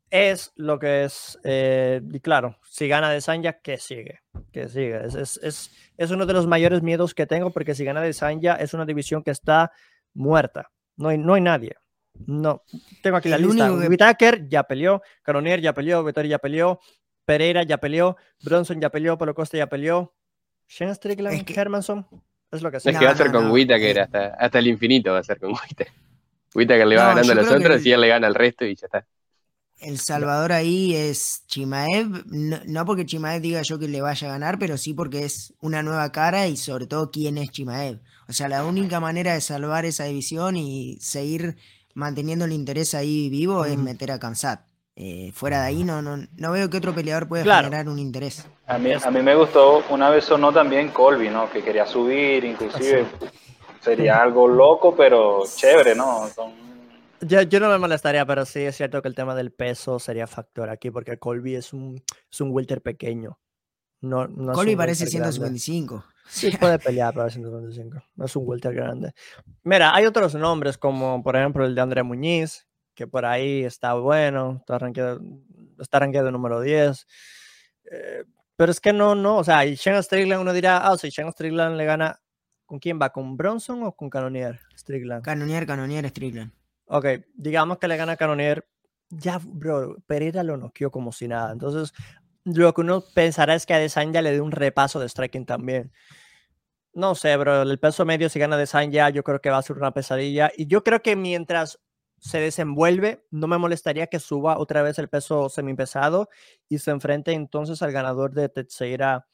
es 0.10 0.52
lo 0.56 0.80
que 0.80 1.04
es. 1.04 1.40
Eh, 1.44 2.02
y 2.12 2.20
claro, 2.20 2.58
si 2.64 2.88
gana 2.88 3.08
Adesanya, 3.08 3.60
que 3.60 3.78
sigue. 3.78 4.22
Que 4.52 4.68
sigue. 4.68 5.06
Es, 5.06 5.16
es, 5.16 5.40
es, 5.44 5.72
es, 5.98 6.12
uno 6.12 6.26
de 6.26 6.34
los 6.34 6.48
mayores 6.48 6.82
miedos 6.82 7.14
que 7.14 7.28
tengo 7.28 7.52
porque 7.52 7.76
si 7.76 7.86
gana 7.86 8.00
Adesanya 8.00 8.56
es 8.56 8.74
una 8.74 8.86
división 8.86 9.24
que 9.24 9.32
está 9.32 9.72
muerta. 10.14 10.72
No 10.96 11.10
hay, 11.10 11.18
no 11.18 11.36
hay 11.36 11.42
nadie. 11.42 11.76
No, 12.26 12.64
tengo 13.02 13.18
aquí 13.18 13.30
la 13.30 13.38
lista. 13.38 13.72
Whitaker 13.72 14.48
ya 14.50 14.64
peleó, 14.64 15.02
Caronier 15.22 15.62
ya 15.62 15.74
peleó, 15.74 16.04
Vettori 16.04 16.30
ya 16.30 16.40
peleó, 16.40 16.80
Pereira 17.26 17.64
ya 17.64 17.78
peleó, 17.78 18.18
Bronson 18.44 18.82
ya 18.82 18.90
peleó, 18.90 19.18
Polo 19.18 19.34
Costa 19.34 19.58
ya 19.58 19.68
peleó, 19.68 20.14
Shane 20.68 20.96
Strickland, 20.96 21.50
Hermanson. 21.50 22.06
Es 22.52 22.62
lo 22.62 22.72
que 22.72 22.80
sé. 22.80 22.92
Es 22.92 22.98
que 22.98 23.06
va 23.06 23.12
a 23.12 23.16
ser 23.16 23.32
con 23.32 23.52
Whitaker 23.52 24.00
hasta, 24.02 24.28
hasta, 24.36 24.60
el 24.60 24.68
infinito, 24.68 25.12
va 25.12 25.20
a 25.20 25.24
ser 25.24 25.40
con 25.40 25.52
Whitaker. 25.52 25.88
Whitaker 26.56 26.88
le 26.88 26.96
va 26.98 27.08
ganando 27.10 27.32
a 27.32 27.36
los 27.36 27.52
otros 27.52 27.86
y 27.86 27.92
él 27.92 28.02
le 28.02 28.08
gana 28.08 28.28
al 28.28 28.36
resto 28.36 28.66
y 28.66 28.76
ya 28.76 28.88
está. 28.88 29.06
El 29.80 29.98
Salvador 29.98 30.52
ahí 30.52 30.94
es 30.94 31.44
Chimaev, 31.48 32.26
no, 32.26 32.86
porque 32.86 33.06
Chimaev 33.06 33.42
diga 33.42 33.62
yo 33.62 33.80
que 33.80 33.88
le 33.88 34.02
vaya 34.02 34.28
a 34.28 34.32
ganar, 34.32 34.60
pero 34.60 34.78
sí 34.78 34.94
porque 34.94 35.24
es 35.24 35.54
una 35.62 35.84
nueva 35.84 36.12
cara 36.12 36.48
y 36.48 36.58
sobre 36.58 36.86
todo 36.86 37.12
quién 37.12 37.38
es 37.38 37.50
Chimaev. 37.52 38.02
O 38.28 38.34
sea, 38.34 38.50
la 38.50 38.66
única 38.66 39.00
manera 39.00 39.34
de 39.34 39.42
salvar 39.42 39.86
esa 39.86 40.04
división 40.04 40.58
y 40.58 40.98
seguir 41.00 41.56
manteniendo 42.00 42.46
el 42.46 42.54
interés 42.54 42.96
ahí 42.96 43.30
vivo 43.30 43.66
es 43.66 43.78
meter 43.78 44.12
a 44.12 44.20
Kansat. 44.20 44.62
Eh, 44.96 45.32
fuera 45.34 45.62
de 45.62 45.68
ahí 45.68 45.84
no, 45.84 46.02
no, 46.02 46.18
no 46.36 46.52
veo 46.52 46.70
que 46.70 46.78
otro 46.78 46.94
peleador 46.94 47.28
pueda 47.28 47.44
generar 47.44 47.88
un 47.88 48.00
interés. 48.00 48.46
A 48.68 48.78
mí, 48.78 48.92
a 48.92 49.12
mí 49.12 49.22
me 49.22 49.36
gustó, 49.36 49.84
una 49.90 50.10
vez 50.10 50.26
sonó 50.26 50.52
también 50.52 50.90
Colby, 50.90 51.30
¿no? 51.30 51.50
Que 51.50 51.62
quería 51.62 51.86
subir, 51.86 52.44
inclusive 52.44 53.06
sería 53.82 54.22
algo 54.22 54.48
loco, 54.48 54.96
pero 54.96 55.44
chévere, 55.56 55.96
¿no? 55.96 56.28
Yo, 57.22 57.42
yo, 57.44 57.60
no 57.60 57.70
me 57.70 57.78
molestaría, 57.78 58.26
pero 58.26 58.46
sí 58.46 58.62
es 58.62 58.76
cierto 58.76 59.02
que 59.02 59.08
el 59.08 59.16
tema 59.16 59.36
del 59.36 59.52
peso 59.52 60.00
sería 60.00 60.28
factor 60.28 60.70
aquí, 60.70 60.90
porque 60.90 61.18
Colby 61.18 61.56
es 61.56 61.74
un, 61.74 62.02
es 62.32 62.42
un 62.42 62.52
welter 62.52 62.82
pequeño. 62.82 63.40
No, 64.02 64.28
no 64.28 64.54
Colby 64.54 64.76
parece 64.76 65.06
155. 65.08 66.04
Sí, 66.30 66.52
puede 66.58 66.78
pelear 66.78 67.14
para 67.14 67.30
125. 67.30 68.04
No 68.16 68.26
es 68.26 68.36
un 68.36 68.48
welter 68.48 68.74
grande. 68.74 69.14
Mira, 69.64 69.94
hay 69.96 70.06
otros 70.06 70.36
nombres 70.36 70.78
como, 70.78 71.24
por 71.24 71.36
ejemplo, 71.36 71.66
el 71.66 71.74
de 71.74 71.82
André 71.82 72.04
Muñiz, 72.04 72.68
que 72.94 73.08
por 73.08 73.26
ahí 73.26 73.64
está 73.64 73.94
bueno, 73.96 74.58
está 74.60 74.76
arranqueado, 74.76 75.22
está 75.80 76.06
número 76.32 76.62
10. 76.62 77.08
Eh, 77.92 78.24
pero 78.56 78.72
es 78.72 78.80
que 78.80 78.94
no, 78.94 79.16
no, 79.16 79.38
o 79.38 79.44
sea, 79.44 79.66
y 79.66 79.76
Shane 79.76 80.04
Strickland 80.04 80.42
uno 80.42 80.54
dirá, 80.54 80.78
ah, 80.78 80.92
o 80.92 80.98
sea, 80.98 81.10
Shane 81.10 81.32
Strickland 81.32 81.78
le 81.78 81.86
gana, 81.86 82.20
¿con 82.66 82.78
quién 82.78 83.00
va? 83.02 83.10
¿Con 83.12 83.36
Bronson 83.36 83.84
o 83.84 83.96
con 83.96 84.10
Canonier? 84.10 84.60
Strickland. 84.78 85.24
Canonier, 85.24 85.66
Canonier, 85.66 86.08
Strickland. 86.10 86.52
Ok, 86.86 87.06
digamos 87.34 87.78
que 87.80 87.88
le 87.88 87.98
gana 87.98 88.18
Canonier, 88.18 88.68
ya, 89.10 89.40
bro, 89.44 89.98
Pereira 90.06 90.44
lo 90.44 90.58
noqueó 90.58 90.92
como 90.92 91.12
si 91.12 91.28
nada. 91.28 91.52
Entonces, 91.52 91.94
lo 92.44 92.74
que 92.74 92.82
uno 92.82 93.04
pensará 93.14 93.56
es 93.56 93.66
que 93.66 93.74
a 93.74 93.78
Adesanya 93.78 94.22
le 94.22 94.32
dé 94.32 94.42
un 94.42 94.52
repaso 94.52 95.00
de 95.00 95.10
striking 95.10 95.46
también. 95.46 95.92
No 97.00 97.16
sé, 97.16 97.38
bro, 97.38 97.62
el 97.62 97.80
peso 97.80 98.04
medio 98.04 98.28
si 98.28 98.40
gana 98.40 98.58
Adesanya 98.58 99.10
yo 99.10 99.24
creo 99.24 99.40
que 99.40 99.50
va 99.50 99.58
a 99.58 99.62
ser 99.62 99.78
una 99.78 99.94
pesadilla. 99.94 100.52
Y 100.58 100.68
yo 100.68 100.84
creo 100.84 101.02
que 101.02 101.16
mientras 101.16 101.80
se 102.18 102.42
desenvuelve, 102.42 103.26
no 103.32 103.48
me 103.48 103.58
molestaría 103.58 104.08
que 104.08 104.20
suba 104.20 104.60
otra 104.60 104.82
vez 104.82 105.00
el 105.00 105.08
peso 105.08 105.48
semipesado 105.48 106.28
y 106.68 106.80
se 106.80 106.92
enfrente 106.92 107.32
entonces 107.32 107.82
al 107.82 107.94
ganador 107.94 108.34
de 108.34 108.50
Teixeira. 108.50 109.28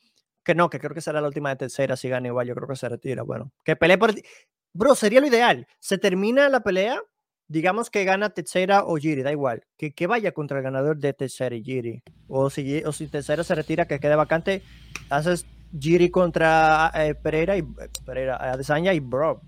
Que 0.43 0.53
no, 0.53 0.69
que 0.69 0.77
creo 0.79 0.93
que 0.93 1.01
será 1.01 1.21
la 1.21 1.27
última 1.27 1.49
de 1.49 1.55
Teixeira 1.55 1.95
si 1.95 2.07
gana 2.07 2.27
igual, 2.27 2.45
yo 2.45 2.53
creo 2.53 2.67
que 2.67 2.75
se 2.75 2.87
retira. 2.87 3.23
Bueno, 3.23 3.51
que 3.63 3.75
pelee 3.75 3.97
por... 3.97 4.13
Bro, 4.73 4.93
sería 4.93 5.19
lo 5.19 5.25
ideal. 5.25 5.65
Se 5.79 5.97
termina 5.97 6.47
la 6.49 6.59
pelea 6.59 7.01
digamos 7.47 7.89
que 7.89 8.03
gana 8.05 8.29
Teixeira 8.31 8.83
o 8.85 8.95
Giri, 8.95 9.21
da 9.21 9.31
igual, 9.31 9.63
que, 9.77 9.93
que 9.93 10.07
vaya 10.07 10.31
contra 10.31 10.57
el 10.57 10.63
ganador 10.63 10.97
de 10.97 11.13
Teixeira 11.13 11.55
y 11.55 11.63
Giri. 11.63 12.03
O 12.27 12.49
si, 12.49 12.83
o 12.83 12.91
si 12.91 13.07
Teixeira 13.07 13.43
se 13.43 13.55
retira, 13.55 13.85
que 13.85 13.99
quede 13.99 14.15
vacante, 14.15 14.63
haces 15.09 15.45
Giri 15.77 16.09
contra 16.09 16.91
eh, 16.95 17.15
Pereira 17.15 17.57
y 17.57 17.59
eh, 17.59 17.89
Pereira, 18.05 18.37
Adesanya 18.37 18.93
y 18.93 18.99
bro, 18.99 19.41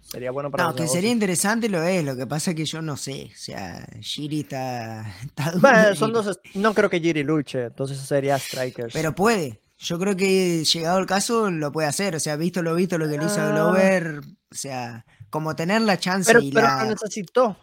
sería 0.00 0.30
bueno 0.30 0.50
para 0.50 0.64
No, 0.64 0.74
que 0.74 0.88
sería 0.88 1.10
interesante 1.10 1.68
lo 1.68 1.82
es, 1.82 2.04
lo 2.04 2.16
que 2.16 2.26
pasa 2.26 2.50
es 2.50 2.56
que 2.56 2.64
yo 2.64 2.82
no 2.82 2.96
sé, 2.96 3.30
o 3.32 3.36
sea, 3.36 3.86
Giri 4.00 4.40
está... 4.40 5.14
son 5.94 6.12
dos, 6.12 6.40
no 6.54 6.74
creo 6.74 6.90
que 6.90 7.00
Giri 7.00 7.22
luche, 7.22 7.64
entonces 7.64 7.98
sería 7.98 8.38
Strikers. 8.38 8.92
Pero 8.92 9.14
puede, 9.14 9.60
yo 9.78 9.98
creo 9.98 10.16
que 10.16 10.64
llegado 10.64 10.98
el 10.98 11.06
caso 11.06 11.50
lo 11.50 11.72
puede 11.72 11.88
hacer, 11.88 12.16
o 12.16 12.20
sea, 12.20 12.36
visto 12.36 12.62
lo 12.62 12.74
visto 12.74 12.98
lo 12.98 13.08
que 13.08 13.18
le 13.18 13.26
hizo 13.26 13.40
ah. 13.40 13.50
Glover, 13.50 14.20
o 14.50 14.54
sea 14.54 15.04
como 15.30 15.54
tener 15.56 15.82
la 15.82 15.98
chance 15.98 16.32
pero, 16.32 16.44
y 16.44 16.52
pero 16.52 16.66
la... 16.66 16.84
lo 16.84 16.90
necesitó. 16.90 17.56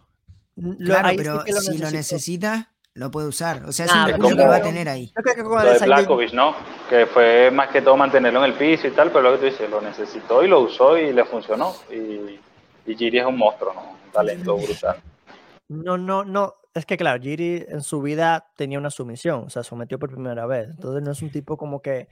claro, 0.80 1.10
pero 1.18 1.44
si 1.62 1.78
lo 1.78 1.92
necesita, 1.92 2.74
lo 2.96 3.12
puede 3.12 3.28
usar. 3.28 3.64
O 3.66 3.72
sea, 3.72 3.86
es 3.86 3.94
un 3.94 4.08
recurso 4.08 4.38
que 4.38 4.46
va 4.46 4.56
a 4.56 4.62
tener 4.62 4.90
ahí. 4.90 5.14
Lo 5.16 5.74
de 5.74 5.86
Blakovic, 5.86 6.34
¿no? 6.34 6.56
Que 6.90 7.06
fue 7.06 7.52
más 7.52 7.70
que 7.70 7.82
todo 7.82 7.96
mantenerlo 7.98 8.44
en 8.44 8.52
el 8.52 8.58
piso 8.58 8.88
y 8.88 8.92
tal, 8.92 9.12
pero 9.12 9.22
lo 9.22 9.32
que 9.34 9.38
tú 9.38 9.46
dices, 9.46 9.70
lo 9.70 9.82
necesitó 9.82 10.44
y 10.44 10.48
lo 10.48 10.62
usó 10.62 10.98
y 10.98 11.12
le 11.12 11.26
funcionó. 11.26 11.76
Y, 11.92 12.40
y 12.90 12.96
Giri 12.96 13.20
es 13.20 13.26
un 13.26 13.38
monstruo, 13.38 13.74
¿no? 13.74 13.82
Un 14.06 14.12
talento 14.12 14.58
brutal. 14.58 14.98
No, 15.68 15.98
no, 15.98 16.24
no. 16.24 16.56
Es 16.74 16.86
que 16.86 16.98
claro, 16.98 17.22
Giri 17.22 17.66
en 17.68 17.84
su 17.84 18.02
vida 18.02 18.48
tenía 18.56 18.80
una 18.80 18.90
sumisión, 18.90 19.44
o 19.46 19.50
sea, 19.50 19.64
sometió 19.64 20.00
por 20.00 20.12
primera 20.12 20.46
vez. 20.46 20.70
Entonces 20.70 21.04
no 21.04 21.12
es 21.12 21.22
un 21.22 21.32
tipo 21.32 21.58
como 21.58 21.82
que 21.82 22.08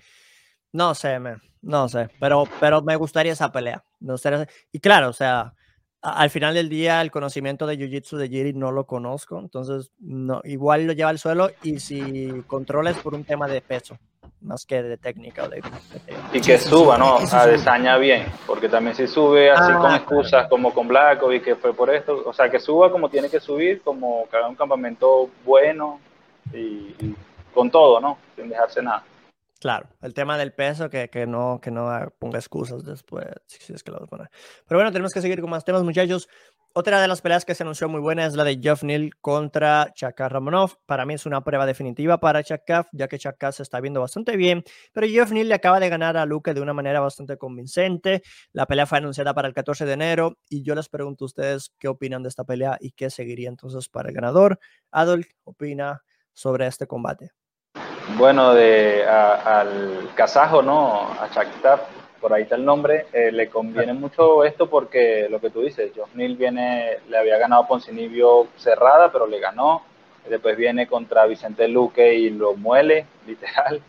no 0.74 0.96
sé, 0.96 1.20
no 1.62 1.88
sé, 1.88 2.10
pero, 2.20 2.46
pero 2.60 2.82
me 2.82 2.96
gustaría 2.96 3.34
esa 3.34 3.52
pelea. 3.52 3.84
Me 4.00 4.14
gustaría, 4.14 4.48
y 4.72 4.80
claro, 4.80 5.10
o 5.10 5.14
sea, 5.14 5.54
al 6.04 6.30
final 6.30 6.54
del 6.54 6.68
día 6.68 7.02
el 7.02 7.12
conocimiento 7.12 7.66
de 7.66 7.78
Jiu-Jitsu 7.78 8.18
de 8.18 8.28
Jiri 8.28 8.54
no 8.54 8.72
lo 8.72 8.86
conozco, 8.86 9.40
entonces 9.40 9.90
no, 10.00 10.42
igual 10.44 10.86
lo 10.86 10.92
lleva 10.92 11.10
al 11.10 11.18
suelo 11.18 11.50
y 11.64 11.80
si 11.80 12.44
controles 12.46 12.98
por 12.98 13.14
un 13.14 13.24
tema 13.24 13.48
de 13.48 13.62
peso, 13.62 13.98
más 14.42 14.66
que 14.66 14.84
de 14.84 14.98
técnica. 14.98 15.48
de, 15.48 15.62
y 16.34 16.42
que 16.42 16.58
suba, 16.58 16.98
¿no? 16.98 17.20
A 17.32 17.48
desaña 17.48 17.98
bien, 17.98 18.26
porque 18.46 18.68
también 18.68 18.96
si 18.98 19.08
sube 19.08 19.50
así 19.50 19.72
con 19.72 19.92
ah, 19.92 19.96
excusas 19.96 20.50
como 20.50 20.74
con 20.74 20.90
y 21.34 21.40
que 21.40 21.56
fue 21.56 21.74
por 21.74 21.90
esto, 21.90 22.22
o 22.26 22.34
sea, 22.34 22.52
que 22.52 22.60
suba 22.60 22.92
como 22.92 23.08
tiene 23.08 23.30
que 23.30 23.40
subir, 23.40 23.82
como 23.82 24.28
que 24.30 24.36
haga 24.36 24.50
un 24.50 24.56
campamento 24.56 25.30
bueno 25.46 26.02
y 26.52 27.16
con 27.54 27.72
todo, 27.72 28.02
¿no? 28.02 28.18
Sin 28.36 28.50
dejarse 28.50 28.82
nada. 28.82 29.04
Claro, 29.64 29.88
el 30.02 30.14
tema 30.14 30.38
del 30.38 30.52
peso, 30.52 30.90
que, 30.90 31.10
que, 31.10 31.26
no, 31.26 31.62
que 31.62 31.72
no 31.72 31.90
ponga 32.20 32.38
excusas 32.38 32.84
después, 32.84 33.28
si 33.46 33.72
es 33.72 33.82
que 33.82 33.92
lo 33.92 34.00
voy 34.00 34.08
a 34.08 34.10
poner. 34.10 34.30
Pero 34.68 34.78
bueno, 34.78 34.92
tenemos 34.92 35.14
que 35.14 35.22
seguir 35.22 35.40
con 35.40 35.50
más 35.50 35.64
temas, 35.64 35.84
muchachos. 35.84 36.28
Otra 36.74 37.02
de 37.02 37.08
las 37.08 37.22
peleas 37.22 37.46
que 37.46 37.56
se 37.56 37.64
anunció 37.64 37.88
muy 37.88 38.02
buena 38.02 38.26
es 38.26 38.36
la 38.36 38.44
de 38.44 38.60
Jeff 38.62 38.84
Neal 38.84 39.12
contra 39.22 39.94
Chaka 39.94 40.28
Ramonov. 40.28 40.80
Para 40.86 41.06
mí 41.06 41.14
es 41.14 41.26
una 41.26 41.46
prueba 41.46 41.66
definitiva 41.66 42.20
para 42.20 42.44
Chaka, 42.44 42.90
ya 42.92 43.08
que 43.08 43.18
Chaka 43.18 43.54
se 43.54 43.64
está 43.64 43.80
viendo 43.80 44.02
bastante 44.02 44.36
bien, 44.36 44.66
pero 44.92 45.08
Jeff 45.08 45.32
Neal 45.32 45.48
le 45.48 45.56
acaba 45.56 45.80
de 45.80 45.88
ganar 45.88 46.18
a 46.18 46.26
Luke 46.26 46.54
de 46.54 46.60
una 46.60 46.74
manera 46.74 47.00
bastante 47.00 47.38
convincente. 47.38 48.22
La 48.52 48.66
pelea 48.66 48.86
fue 48.86 48.98
anunciada 48.98 49.34
para 49.34 49.48
el 49.48 49.54
14 49.54 49.86
de 49.86 49.94
enero 49.94 50.40
y 50.50 50.64
yo 50.64 50.76
les 50.76 50.90
pregunto 50.90 51.24
a 51.24 51.28
ustedes 51.28 51.74
qué 51.80 51.88
opinan 51.88 52.22
de 52.22 52.28
esta 52.28 52.44
pelea 52.44 52.78
y 52.82 52.92
qué 52.92 53.10
seguiría 53.10 53.48
entonces 53.48 53.88
para 53.88 54.10
el 54.10 54.16
ganador. 54.16 54.60
Adol, 54.92 55.26
opina 55.46 56.04
sobre 56.34 56.68
este 56.68 56.86
combate? 56.86 57.32
Bueno, 58.18 58.54
de, 58.54 59.06
al 59.06 60.10
kazajo, 60.14 60.62
¿no? 60.62 61.08
A 61.20 61.30
Shakhtar, 61.34 61.88
por 62.20 62.34
ahí 62.34 62.44
está 62.44 62.56
el 62.56 62.66
nombre, 62.66 63.08
eh, 63.14 63.32
le 63.32 63.50
conviene 63.50 63.94
mucho 63.94 64.44
esto 64.44 64.70
porque 64.70 65.28
lo 65.30 65.40
que 65.40 65.50
tú 65.50 65.62
dices, 65.62 65.92
Neal 66.14 66.36
viene, 66.36 67.00
le 67.10 67.18
había 67.18 67.38
ganado 67.38 67.64
a 67.64 67.68
Poncinibio 67.68 68.48
cerrada, 68.58 69.12
pero 69.12 69.26
le 69.26 69.40
ganó. 69.40 69.84
Después 70.30 70.56
viene 70.56 70.88
contra 70.88 71.26
Vicente 71.26 71.68
Luque 71.68 72.14
y 72.14 72.30
lo 72.30 72.56
muele, 72.56 73.06
literal. 73.28 73.82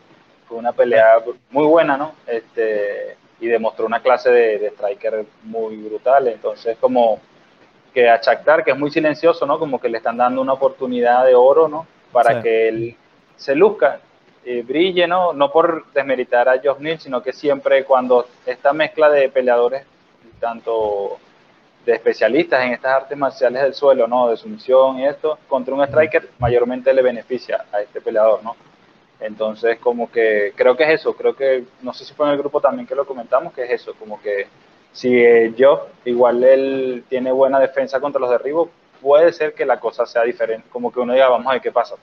Fue 0.48 0.58
una 0.58 0.72
pelea 0.72 1.22
muy 1.50 1.66
buena, 1.66 1.96
¿no? 1.96 2.12
Este, 2.26 3.16
y 3.40 3.48
demostró 3.48 3.84
una 3.84 4.00
clase 4.00 4.30
de, 4.30 4.68
striker 4.68 5.26
muy 5.42 5.76
brutal. 5.76 6.28
Entonces, 6.28 6.76
como 6.80 7.20
que 7.92 8.08
a 8.08 8.20
Shakhtar, 8.20 8.64
que 8.64 8.70
es 8.70 8.78
muy 8.78 8.90
silencioso, 8.90 9.44
¿no? 9.44 9.58
Como 9.58 9.80
que 9.80 9.88
le 9.88 9.98
están 9.98 10.16
dando 10.16 10.40
una 10.40 10.54
oportunidad 10.54 11.26
de 11.26 11.34
oro, 11.34 11.68
¿no? 11.68 11.86
Para 12.12 12.40
que 12.40 12.68
él 12.68 12.96
se 13.37 13.55
luzca, 13.55 14.01
y 14.45 14.61
brille, 14.61 15.07
¿no? 15.07 15.32
No 15.32 15.51
por 15.51 15.91
desmeritar 15.93 16.49
a 16.49 16.61
Josh 16.62 16.78
Neal, 16.78 17.01
sino 17.01 17.22
que 17.22 17.32
siempre 17.32 17.85
cuando 17.85 18.26
esta 18.45 18.72
mezcla 18.72 19.11
de 19.11 19.28
peleadores, 19.30 19.85
tanto 20.39 21.18
de 21.87 21.93
especialistas 21.93 22.64
en 22.64 22.72
estas 22.72 22.93
artes 22.93 23.16
marciales 23.16 23.62
del 23.62 23.74
suelo, 23.74 24.07
¿no? 24.07 24.28
De 24.28 24.37
sumisión 24.37 24.99
y 24.99 25.07
esto, 25.07 25.39
contra 25.49 25.74
un 25.74 25.82
striker, 25.82 26.30
mayormente 26.39 26.93
le 26.93 27.03
beneficia 27.03 27.64
a 27.72 27.80
este 27.80 28.01
peleador, 28.01 28.43
¿no? 28.43 28.57
Entonces, 29.20 29.78
como 29.78 30.11
que 30.11 30.53
creo 30.55 30.76
que 30.76 30.85
es 30.85 31.01
eso, 31.01 31.14
creo 31.14 31.35
que, 31.35 31.64
no 31.82 31.95
sé 31.95 32.05
si 32.05 32.12
fue 32.14 32.26
en 32.26 32.32
el 32.32 32.39
grupo 32.39 32.61
también 32.61 32.87
que 32.87 32.95
lo 32.95 33.07
comentamos, 33.07 33.53
que 33.55 33.64
es 33.64 33.70
eso, 33.70 33.95
como 33.95 34.20
que 34.20 34.47
si 34.93 35.16
eh, 35.16 35.53
yo, 35.57 35.89
igual 36.05 36.45
él 36.45 37.05
tiene 37.09 37.32
buena 37.32 37.59
defensa 37.59 38.01
contra 38.01 38.20
los 38.20 38.30
derribos, 38.30 38.68
puede 39.01 39.32
ser 39.32 39.55
que 39.55 39.64
la 39.64 39.80
cosa 39.80 40.07
sea 40.07 40.22
diferente, 40.22 40.68
como 40.70 40.93
que 40.93 41.01
uno 41.01 41.12
diga, 41.12 41.28
vamos 41.28 41.47
a 41.47 41.53
ver 41.53 41.62
qué 41.62 41.72
pasa. 41.72 41.97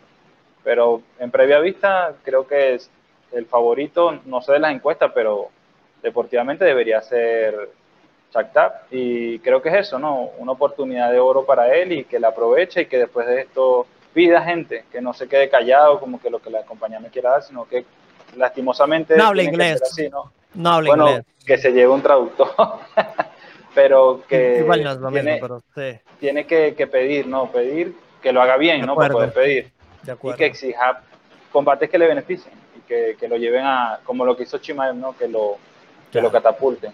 Pero 0.64 1.02
en 1.20 1.32
previa 1.32 1.60
vista, 1.60 2.14
creo 2.24 2.48
que 2.48 2.76
es 2.76 2.90
el 3.32 3.46
favorito, 3.46 4.20
no 4.26 4.42
sé 4.42 4.54
de 4.54 4.60
las 4.60 4.74
encuestas, 4.74 5.12
pero 5.14 5.50
deportivamente 6.02 6.66
debería 6.66 7.02
ser 7.02 7.70
Shakhtar. 8.34 8.84
Y 8.92 9.40
creo 9.40 9.62
que 9.62 9.70
es 9.70 9.88
eso, 9.88 10.00
¿no? 10.00 10.32
Una 10.38 10.54
oportunidad 10.54 11.12
de 11.12 11.20
oro 11.20 11.46
para 11.46 11.74
él 11.76 11.92
y 11.92 12.04
que 12.06 12.20
la 12.20 12.30
aproveche 12.30 12.82
y 12.82 12.86
que 12.86 12.98
después 12.98 13.28
de 13.28 13.42
esto 13.42 13.88
pida 14.14 14.42
gente, 14.42 14.86
que 14.92 15.02
no 15.02 15.14
se 15.14 15.28
quede 15.28 15.50
callado 15.50 16.00
como 16.00 16.20
que 16.20 16.30
lo 16.30 16.40
que 16.40 16.50
la 16.50 16.64
compañía 16.64 17.00
me 17.00 17.10
quiera 17.10 17.32
dar, 17.32 17.44
sino 17.44 17.66
que 17.66 17.86
lastimosamente... 18.36 19.16
No 19.16 19.26
habla 19.26 19.44
inglés. 19.44 19.82
¿no? 20.12 20.32
habla 20.70 20.90
bueno, 20.90 21.22
que 21.46 21.58
se 21.58 21.72
lleve 21.72 21.88
un 21.88 22.02
traductor. 22.02 22.50
pero 23.74 24.22
que 24.28 24.60
Igual 24.60 24.84
no 24.84 24.92
es 24.92 24.98
lo 24.98 25.10
tiene, 25.12 25.32
mismo, 25.34 25.48
pero 25.48 25.64
sí. 25.76 26.00
tiene 26.20 26.46
que, 26.46 26.76
que, 26.76 26.88
pedir, 26.88 27.28
¿no? 27.28 27.50
Pedir 27.52 27.96
que 28.22 28.34
lo 28.34 28.42
haga 28.42 28.58
bien, 28.58 28.86
¿no? 28.86 28.96
Para 28.96 29.14
poder 29.14 29.34
pedir 29.34 29.72
y 30.24 30.34
que 30.34 30.46
exija 30.46 31.02
combates 31.52 31.90
que 31.90 31.98
le 31.98 32.08
beneficien 32.08 32.54
y 32.78 32.82
que, 32.82 33.16
que, 33.20 33.28
lo 33.28 33.38
lleven 33.38 33.66
a, 33.66 34.00
como 34.04 34.26
lo 34.26 34.36
que 34.36 34.44
hizo 34.44 34.58
Chimaev, 34.58 34.96
¿no? 34.96 35.16
que, 35.18 35.28
lo, 35.28 35.58
que 36.12 36.22
lo 36.22 36.32
catapulten, 36.32 36.94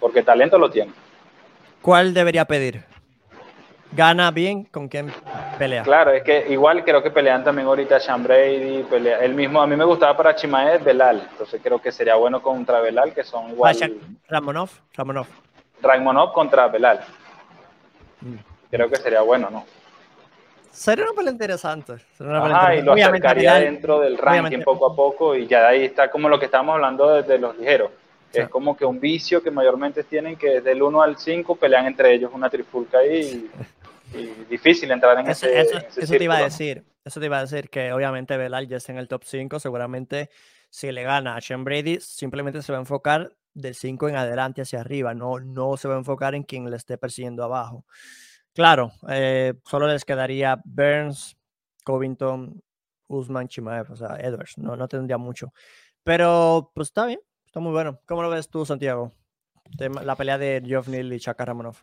porque 0.00 0.22
talento 0.22 0.58
lo 0.58 0.70
tiene. 0.70 0.92
¿Cuál 1.82 2.14
debería 2.14 2.44
pedir? 2.44 2.84
¿Gana 3.92 4.30
bien? 4.32 4.64
¿Con 4.64 4.88
quién 4.88 5.12
pelea? 5.56 5.84
Claro, 5.84 6.10
es 6.10 6.24
que 6.24 6.46
igual 6.48 6.82
creo 6.82 7.02
que 7.02 7.10
pelean 7.10 7.44
también 7.44 7.68
ahorita 7.68 8.00
Sean 8.00 8.24
Brady, 8.24 8.82
pelea, 8.84 9.20
el 9.20 9.34
mismo, 9.34 9.60
a 9.62 9.66
mí 9.66 9.76
me 9.76 9.84
gustaba 9.84 10.16
para 10.16 10.34
Chimaev 10.34 10.82
Belal, 10.82 11.28
entonces 11.30 11.60
creo 11.62 11.80
que 11.80 11.92
sería 11.92 12.16
bueno 12.16 12.42
contra 12.42 12.80
Belal, 12.80 13.12
que 13.12 13.22
son 13.22 13.50
igual. 13.50 13.76
Ramonov, 14.28 14.70
Ramonov. 14.94 15.26
Ramonov 15.80 16.32
contra 16.32 16.66
Belal. 16.66 17.00
Mm. 18.20 18.36
Creo 18.70 18.88
que 18.88 18.96
sería 18.96 19.20
bueno, 19.20 19.48
¿no? 19.50 19.64
Sería 20.74 21.04
una 21.04 21.14
pelea 21.14 21.32
interesante. 21.32 21.94
y 22.18 22.82
lo 22.82 22.92
acercaría 22.92 23.54
dentro 23.54 24.00
del 24.00 24.18
ranking 24.18 24.60
poco 24.62 24.90
a 24.90 24.96
poco 24.96 25.36
y 25.36 25.46
ya 25.46 25.68
ahí 25.68 25.84
está 25.84 26.10
como 26.10 26.28
lo 26.28 26.38
que 26.38 26.46
estamos 26.46 26.74
hablando 26.74 27.14
desde 27.14 27.38
los 27.38 27.56
ligeros. 27.56 27.90
Es 28.32 28.48
como 28.48 28.76
que 28.76 28.84
un 28.84 28.98
vicio 28.98 29.40
que 29.40 29.52
mayormente 29.52 30.02
tienen 30.02 30.34
que 30.34 30.60
del 30.60 30.82
1 30.82 31.02
al 31.02 31.16
5 31.16 31.54
pelean 31.54 31.86
entre 31.86 32.12
ellos 32.12 32.32
una 32.34 32.50
trifulca 32.50 32.98
ahí 32.98 33.48
y, 34.12 34.26
difícil 34.50 34.90
entrar 34.90 35.18
en 35.20 35.28
ese, 35.28 35.60
eso, 35.60 35.78
eso 35.96 36.12
te 36.12 36.24
iba 36.24 36.36
a 36.36 36.42
decir. 36.42 36.84
Eso 37.04 37.20
te 37.20 37.26
iba 37.26 37.38
a 37.38 37.42
decir 37.42 37.68
que 37.68 37.92
obviamente 37.92 38.36
Belal 38.36 38.66
ya 38.66 38.78
está 38.78 38.90
en 38.92 38.98
el 38.98 39.06
top 39.06 39.22
5. 39.24 39.60
Seguramente 39.60 40.30
si 40.70 40.90
le 40.90 41.04
gana 41.04 41.36
a 41.36 41.40
Sean 41.40 41.62
Brady, 41.62 42.00
simplemente 42.00 42.60
se 42.60 42.72
va 42.72 42.78
a 42.78 42.80
enfocar 42.80 43.32
del 43.52 43.76
5 43.76 44.08
en 44.08 44.16
adelante 44.16 44.62
hacia 44.62 44.80
arriba. 44.80 45.14
No, 45.14 45.38
no 45.38 45.76
se 45.76 45.86
va 45.86 45.94
a 45.94 45.98
enfocar 45.98 46.34
en 46.34 46.42
quien 46.42 46.68
le 46.68 46.76
esté 46.76 46.98
persiguiendo 46.98 47.44
abajo. 47.44 47.84
Claro, 48.54 48.92
eh, 49.08 49.54
solo 49.64 49.88
les 49.88 50.04
quedaría 50.04 50.62
Burns, 50.64 51.36
Covington, 51.84 52.62
Usman, 53.08 53.48
Chimaev, 53.48 53.90
o 53.90 53.96
sea, 53.96 54.16
Edwards, 54.20 54.58
no, 54.58 54.76
no 54.76 54.86
tendría 54.86 55.18
mucho. 55.18 55.52
Pero 56.04 56.70
pues 56.72 56.88
está 56.88 57.06
bien, 57.06 57.18
está 57.46 57.58
muy 57.58 57.72
bueno. 57.72 57.98
¿Cómo 58.06 58.22
lo 58.22 58.30
ves 58.30 58.48
tú, 58.48 58.64
Santiago? 58.64 59.12
La 59.78 60.14
pelea 60.14 60.38
de 60.38 60.62
Geoff 60.64 60.86
Neal 60.86 61.12
y 61.12 61.18
Chaka 61.18 61.44
Ramonov. 61.44 61.78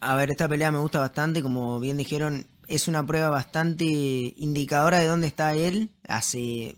A 0.00 0.16
ver, 0.16 0.30
esta 0.30 0.48
pelea 0.48 0.72
me 0.72 0.78
gusta 0.78 0.98
bastante, 0.98 1.42
como 1.42 1.78
bien 1.78 1.96
dijeron, 1.96 2.46
es 2.66 2.88
una 2.88 3.06
prueba 3.06 3.30
bastante 3.30 3.84
indicadora 3.84 4.98
de 4.98 5.06
dónde 5.06 5.28
está 5.28 5.54
él. 5.54 5.90
Hace, 6.08 6.76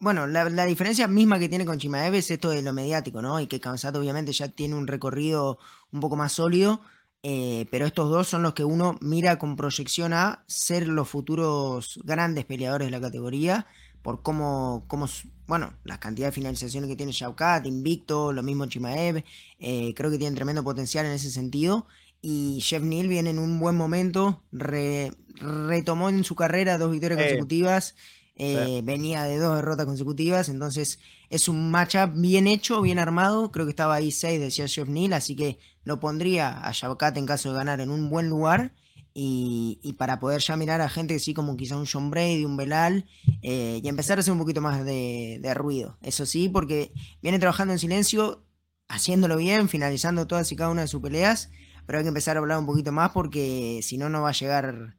bueno, 0.00 0.26
la, 0.26 0.48
la 0.50 0.64
diferencia 0.64 1.06
misma 1.06 1.38
que 1.38 1.48
tiene 1.48 1.66
con 1.66 1.78
Chimaev 1.78 2.14
es 2.14 2.32
esto 2.32 2.50
de 2.50 2.62
lo 2.62 2.72
mediático, 2.72 3.22
¿no? 3.22 3.38
Y 3.38 3.46
que 3.46 3.60
Kansato 3.60 4.00
obviamente 4.00 4.32
ya 4.32 4.48
tiene 4.48 4.74
un 4.74 4.88
recorrido 4.88 5.58
un 5.92 6.00
poco 6.00 6.16
más 6.16 6.32
sólido 6.32 6.80
eh, 7.22 7.66
pero 7.70 7.86
estos 7.86 8.10
dos 8.10 8.28
son 8.28 8.42
los 8.42 8.54
que 8.54 8.64
uno 8.64 8.98
mira 9.00 9.38
con 9.38 9.56
proyección 9.56 10.12
a 10.12 10.44
ser 10.46 10.88
los 10.88 11.08
futuros 11.08 12.00
grandes 12.04 12.44
peleadores 12.44 12.88
de 12.88 12.92
la 12.92 13.00
categoría, 13.00 13.66
por 14.02 14.22
cómo, 14.22 14.84
cómo 14.88 15.06
bueno, 15.46 15.74
la 15.84 16.00
cantidad 16.00 16.28
de 16.28 16.32
finalizaciones 16.32 16.90
que 16.90 16.96
tiene 16.96 17.12
Shaukat, 17.12 17.66
Invicto, 17.66 18.32
lo 18.32 18.42
mismo 18.42 18.66
Chimaev, 18.66 19.22
eh, 19.60 19.94
creo 19.94 20.10
que 20.10 20.18
tienen 20.18 20.34
tremendo 20.34 20.64
potencial 20.64 21.06
en 21.06 21.12
ese 21.12 21.30
sentido. 21.30 21.86
Y 22.20 22.60
Jeff 22.60 22.82
Neal 22.82 23.08
viene 23.08 23.30
en 23.30 23.38
un 23.38 23.58
buen 23.58 23.76
momento, 23.76 24.42
retomó 24.52 26.08
en 26.08 26.22
su 26.22 26.36
carrera 26.36 26.78
dos 26.78 26.92
victorias 26.92 27.20
consecutivas, 27.20 27.96
eh, 28.34 28.80
venía 28.82 29.24
de 29.24 29.38
dos 29.38 29.56
derrotas 29.56 29.86
consecutivas, 29.86 30.48
entonces 30.48 30.98
es 31.28 31.48
un 31.48 31.70
matchup 31.70 32.12
bien 32.14 32.46
hecho, 32.46 32.80
bien 32.80 32.98
armado. 32.98 33.52
Creo 33.52 33.66
que 33.66 33.70
estaba 33.70 33.94
ahí 33.94 34.10
6, 34.10 34.40
decía 34.40 34.68
Jeff 34.68 34.88
Neal, 34.88 35.12
así 35.12 35.36
que 35.36 35.58
lo 35.84 36.00
pondría 36.00 36.60
a 36.60 36.72
Shabkat 36.72 37.16
en 37.16 37.26
caso 37.26 37.50
de 37.50 37.56
ganar 37.56 37.80
en 37.80 37.90
un 37.90 38.08
buen 38.10 38.28
lugar. 38.28 38.74
Y, 39.14 39.94
para 39.98 40.18
poder 40.20 40.40
ya 40.40 40.56
mirar 40.56 40.80
a 40.80 40.88
gente 40.88 41.14
así 41.14 41.34
como 41.34 41.54
quizá 41.58 41.76
un 41.76 41.86
John 41.86 42.10
Brady, 42.10 42.46
un 42.46 42.56
Belal, 42.56 43.04
eh, 43.42 43.78
y 43.82 43.88
empezar 43.88 44.16
a 44.16 44.20
hacer 44.20 44.32
un 44.32 44.38
poquito 44.38 44.62
más 44.62 44.86
de, 44.86 45.52
ruido. 45.54 45.98
Eso 46.00 46.24
sí, 46.24 46.48
porque 46.48 46.92
viene 47.20 47.38
trabajando 47.38 47.74
en 47.74 47.78
silencio, 47.78 48.42
haciéndolo 48.88 49.36
bien, 49.36 49.68
finalizando 49.68 50.26
todas 50.26 50.50
y 50.50 50.56
cada 50.56 50.70
una 50.70 50.82
de 50.82 50.88
sus 50.88 51.02
peleas, 51.02 51.50
pero 51.86 51.98
hay 51.98 52.04
que 52.04 52.08
empezar 52.08 52.36
a 52.36 52.40
hablar 52.40 52.58
un 52.58 52.64
poquito 52.64 52.90
más 52.90 53.10
porque 53.10 53.80
si 53.82 53.98
no, 53.98 54.08
no 54.08 54.22
va 54.22 54.30
a 54.30 54.32
llegar 54.32 54.96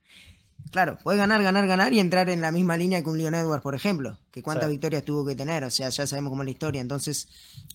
Claro, 0.71 0.97
puede 1.03 1.19
ganar, 1.19 1.43
ganar, 1.43 1.67
ganar 1.67 1.93
y 1.93 1.99
entrar 1.99 2.29
en 2.29 2.41
la 2.41 2.51
misma 2.51 2.77
línea 2.77 3.03
que 3.03 3.09
un 3.09 3.17
Leon 3.17 3.35
Edwards, 3.35 3.61
por 3.61 3.75
ejemplo, 3.75 4.17
que 4.31 4.41
cuántas 4.41 4.69
victorias 4.69 5.03
tuvo 5.03 5.23
que 5.23 5.35
tener, 5.35 5.63
o 5.63 5.69
sea, 5.69 5.89
ya 5.89 6.07
sabemos 6.07 6.31
cómo 6.31 6.41
es 6.41 6.47
la 6.47 6.51
historia. 6.51 6.81
Entonces, 6.81 7.27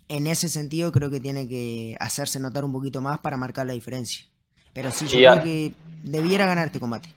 en 0.09 0.27
ese 0.27 0.49
sentido, 0.49 0.91
creo 0.91 1.09
que 1.09 1.21
tiene 1.21 1.47
que 1.47 1.97
hacerse 2.01 2.41
notar 2.41 2.65
un 2.65 2.73
poquito 2.73 3.01
más 3.01 3.21
para 3.21 3.37
marcar 3.37 3.67
la 3.67 3.73
diferencia. 3.73 4.27
Pero 4.73 4.91
sí, 4.91 5.07
yo 5.07 5.31
creo 5.31 5.45
que 5.45 5.75
debiera 6.03 6.47
ganar 6.47 6.67
este 6.67 6.81
combate. 6.81 7.09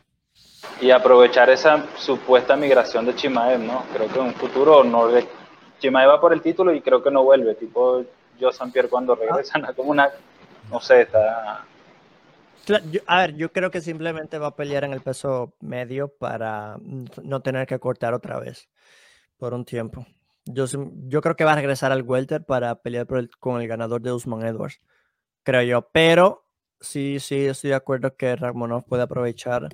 Y 0.80 0.92
aprovechar 0.92 1.50
esa 1.50 1.86
supuesta 1.98 2.56
migración 2.56 3.06
de 3.06 3.16
Chimaev, 3.16 3.60
¿no? 3.60 3.84
Creo 3.94 4.08
que 4.08 4.20
en 4.20 4.26
un 4.26 4.34
futuro 4.36 4.84
no 4.84 5.10
Chimaev 5.80 6.10
va 6.10 6.22
por 6.22 6.34
el 6.34 6.42
título 6.42 6.74
y 6.74 6.82
creo 6.82 7.02
que 7.02 7.10
no 7.10 7.24
vuelve, 7.24 7.56
tipo 7.56 8.04
yo 8.40 8.52
San 8.52 8.72
Pierre 8.72 8.90
cuando 8.90 9.16
regresan, 9.16 9.66
como 9.76 9.92
una, 9.92 10.10
no 10.70 10.80
sé, 10.80 11.02
está 11.02 11.66
a 13.08 13.18
ver, 13.22 13.36
yo 13.36 13.52
creo 13.52 13.72
que 13.72 13.82
simplemente 13.82 14.38
va 14.38 14.48
a 14.48 14.56
pelear 14.56 14.84
en 14.84 14.94
el 14.94 15.02
peso 15.02 15.56
medio 15.60 16.10
para 16.10 16.78
no 17.24 17.42
tener 17.42 17.68
que 17.68 17.80
cortar 17.80 18.14
otra 18.14 18.40
vez 18.40 18.70
por 19.38 19.54
un 19.54 19.66
tiempo. 19.66 20.06
Yo, 20.46 20.66
yo 21.08 21.22
creo 21.22 21.36
que 21.36 21.44
va 21.44 21.54
a 21.54 21.56
regresar 21.56 21.92
al 21.92 22.04
welter 22.04 22.44
para 22.44 22.82
pelear 22.82 23.08
con 23.40 23.62
el 23.62 23.68
ganador 23.68 24.02
de 24.02 24.12
Usman 24.12 24.46
Edwards, 24.46 24.80
creo 25.44 25.62
yo. 25.64 25.90
Pero 25.92 26.48
sí, 26.80 27.20
sí, 27.20 27.46
estoy 27.46 27.72
de 27.72 27.76
acuerdo 27.76 28.16
que 28.16 28.36
Ramonov 28.36 28.86
puede 28.86 29.04
aprovechar 29.04 29.70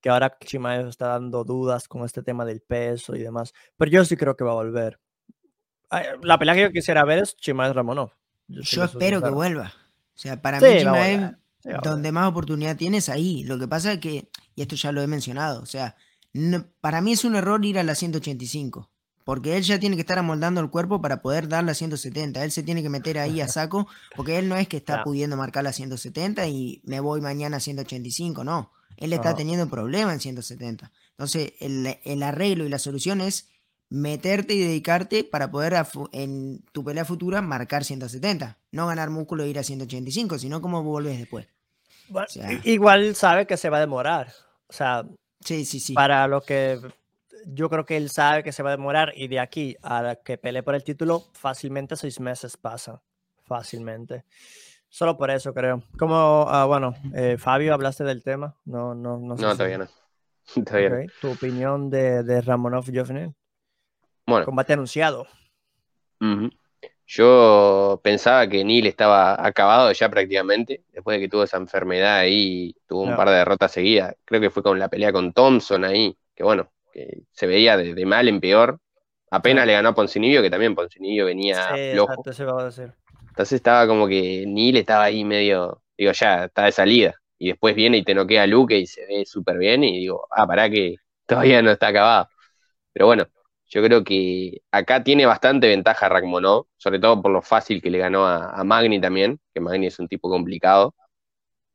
que 0.00 0.10
ahora 0.10 0.36
Chimaev 0.38 0.88
está 0.88 1.08
dando 1.08 1.44
dudas 1.44 1.88
con 1.88 2.04
este 2.04 2.22
tema 2.22 2.44
del 2.44 2.60
peso 2.60 3.16
y 3.16 3.22
demás. 3.22 3.54
Pero 3.78 3.90
yo 3.90 4.04
sí 4.04 4.16
creo 4.16 4.36
que 4.36 4.44
va 4.44 4.50
a 4.50 4.56
volver. 4.56 5.00
La 6.22 6.38
pelea 6.38 6.54
que 6.54 6.60
yo 6.60 6.72
quisiera 6.72 7.04
ver 7.04 7.20
es 7.20 7.34
Chimaev 7.36 7.72
Ramonov. 7.72 8.10
Yo, 8.46 8.84
espero 8.84 9.22
que 9.22 9.30
vuelva. 9.30 9.72
O 10.14 10.18
sea, 10.18 10.42
para 10.42 10.60
mí 10.60 10.66
Chimaev, 10.78 11.36
donde 11.82 12.12
más 12.12 12.28
oportunidad 12.28 12.76
tienes 12.76 13.08
ahí. 13.08 13.44
Lo 13.44 13.58
que 13.58 13.68
pasa 13.68 13.92
es 13.92 13.98
que, 14.00 14.28
y 14.54 14.62
esto 14.62 14.76
ya 14.76 14.92
lo 14.92 15.02
he 15.02 15.06
mencionado, 15.06 15.62
o 15.62 15.66
sea, 15.66 15.96
para 16.80 17.00
mí 17.00 17.12
es 17.12 17.24
un 17.24 17.36
error 17.36 17.64
ir 17.64 17.78
a 17.78 17.82
la 17.82 17.94
185. 17.94 18.90
Porque 19.24 19.56
él 19.56 19.62
ya 19.62 19.78
tiene 19.78 19.96
que 19.96 20.02
estar 20.02 20.18
amoldando 20.18 20.60
el 20.60 20.68
cuerpo 20.68 21.00
para 21.00 21.22
poder 21.22 21.48
dar 21.48 21.64
la 21.64 21.72
170. 21.72 22.44
Él 22.44 22.50
se 22.50 22.62
tiene 22.62 22.82
que 22.82 22.90
meter 22.90 23.18
ahí 23.18 23.40
a 23.40 23.48
saco, 23.48 23.88
porque 24.14 24.38
él 24.38 24.48
no 24.48 24.56
es 24.56 24.68
que 24.68 24.76
está 24.76 25.02
pudiendo 25.02 25.36
marcar 25.36 25.64
la 25.64 25.72
170 25.72 26.46
y 26.48 26.82
me 26.84 27.00
voy 27.00 27.22
mañana 27.22 27.56
a 27.56 27.60
185, 27.60 28.44
no. 28.44 28.70
Él 28.96 29.12
está 29.12 29.34
teniendo 29.34 29.68
problema 29.68 30.12
en 30.12 30.20
170. 30.20 30.92
Entonces, 31.10 31.54
el, 31.60 31.98
el, 32.04 32.22
arreglo 32.22 32.64
y 32.64 32.68
la 32.68 32.78
solución 32.78 33.20
es 33.20 33.48
meterte 33.88 34.54
y 34.54 34.60
dedicarte 34.60 35.24
para 35.24 35.50
poder 35.50 35.74
en 36.12 36.62
tu 36.72 36.84
pelea 36.84 37.04
futura 37.04 37.40
marcar 37.40 37.84
170. 37.84 38.58
No 38.72 38.86
ganar 38.86 39.10
músculo 39.10 39.44
e 39.44 39.48
ir 39.48 39.58
a 39.58 39.62
185, 39.62 40.38
sino 40.38 40.60
cómo 40.60 40.82
volvés 40.82 41.18
después. 41.18 41.46
Igual 42.64 43.14
sabe 43.14 43.46
que 43.46 43.56
se 43.56 43.70
va 43.70 43.78
a 43.78 43.80
demorar. 43.80 44.32
O 44.66 44.72
sea, 44.72 45.04
sí, 45.40 45.64
sí, 45.64 45.80
sí. 45.80 45.94
para 45.94 46.26
lo 46.28 46.40
que 46.40 46.80
yo 47.46 47.68
creo 47.68 47.84
que 47.84 47.96
él 47.96 48.10
sabe 48.10 48.42
que 48.42 48.52
se 48.52 48.62
va 48.62 48.70
a 48.70 48.76
demorar 48.76 49.12
y 49.14 49.28
de 49.28 49.40
aquí 49.40 49.76
a 49.82 50.16
que 50.24 50.38
pelee 50.38 50.62
por 50.62 50.74
el 50.74 50.84
título, 50.84 51.24
fácilmente 51.32 51.96
seis 51.96 52.20
meses 52.20 52.56
pasan. 52.56 53.00
Fácilmente. 53.44 54.24
Solo 54.88 55.16
por 55.16 55.30
eso 55.30 55.52
creo. 55.52 55.82
Como, 55.98 56.46
ah, 56.48 56.64
bueno, 56.66 56.94
eh, 57.14 57.36
Fabio, 57.36 57.74
hablaste 57.74 58.04
del 58.04 58.22
tema. 58.22 58.56
No, 58.64 58.94
no, 58.94 59.18
no. 59.18 59.36
Sé 59.36 59.42
no, 59.42 59.52
todavía 59.52 59.78
no. 59.78 59.88
Todavía 60.64 61.06
Tu 61.20 61.30
opinión 61.30 61.90
de, 61.90 62.22
de 62.22 62.40
Ramonov 62.40 62.86
Jovenel. 62.94 63.34
Bueno. 64.26 64.46
Combate 64.46 64.72
anunciado. 64.74 65.26
Yo 67.06 68.00
pensaba 68.02 68.46
que 68.48 68.64
Neil 68.64 68.86
estaba 68.86 69.44
acabado 69.46 69.92
ya 69.92 70.08
prácticamente, 70.08 70.84
después 70.92 71.16
de 71.16 71.22
que 71.22 71.28
tuvo 71.28 71.44
esa 71.44 71.58
enfermedad 71.58 72.16
ahí, 72.16 72.74
tuvo 72.86 73.02
un 73.02 73.16
par 73.16 73.28
de 73.28 73.36
derrotas 73.36 73.72
seguidas. 73.72 74.16
Creo 74.24 74.40
que 74.40 74.50
fue 74.50 74.62
con 74.62 74.78
la 74.78 74.88
pelea 74.88 75.12
con 75.12 75.32
Thompson 75.32 75.84
ahí, 75.84 76.16
que 76.34 76.44
bueno, 76.44 76.72
que 76.92 77.22
se 77.32 77.46
veía 77.46 77.76
de, 77.76 78.06
mal 78.06 78.28
en 78.28 78.40
peor. 78.40 78.80
Apenas 79.30 79.66
le 79.66 79.74
ganó 79.74 79.90
a 79.90 79.94
Poncinibio, 79.94 80.40
que 80.40 80.50
también 80.50 80.74
Poncinibio 80.74 81.26
venía 81.26 81.74
sí, 81.74 81.94
loco. 81.94 82.22
Entonces 83.28 83.56
estaba 83.56 83.86
como 83.86 84.06
que 84.06 84.44
Neil 84.46 84.76
estaba 84.76 85.04
ahí 85.04 85.24
medio, 85.24 85.82
digo, 85.98 86.12
ya, 86.12 86.44
está 86.44 86.64
de 86.64 86.72
salida. 86.72 87.20
Y 87.36 87.48
después 87.48 87.74
viene 87.74 87.98
y 87.98 88.04
te 88.04 88.14
noquea 88.14 88.44
a 88.44 88.46
Luke 88.46 88.78
y 88.78 88.86
se 88.86 89.04
ve 89.06 89.26
súper 89.26 89.58
bien. 89.58 89.84
Y 89.84 89.98
digo, 89.98 90.26
ah, 90.30 90.46
para 90.46 90.70
que 90.70 90.96
todavía 91.26 91.60
no 91.60 91.72
está 91.72 91.88
acabado. 91.88 92.28
Pero 92.92 93.06
bueno, 93.06 93.26
yo 93.68 93.82
creo 93.82 94.04
que 94.04 94.62
acá 94.70 95.02
tiene 95.02 95.26
bastante 95.26 95.68
ventaja 95.68 96.08
Rakhmonov, 96.08 96.66
sobre 96.76 96.98
todo 96.98 97.20
por 97.22 97.32
lo 97.32 97.42
fácil 97.42 97.82
que 97.82 97.90
le 97.90 97.98
ganó 97.98 98.26
a, 98.26 98.62
Magni 98.64 99.00
también, 99.00 99.40
que 99.52 99.60
Magni 99.60 99.86
es 99.86 99.98
un 99.98 100.08
tipo 100.08 100.28
complicado. 100.28 100.94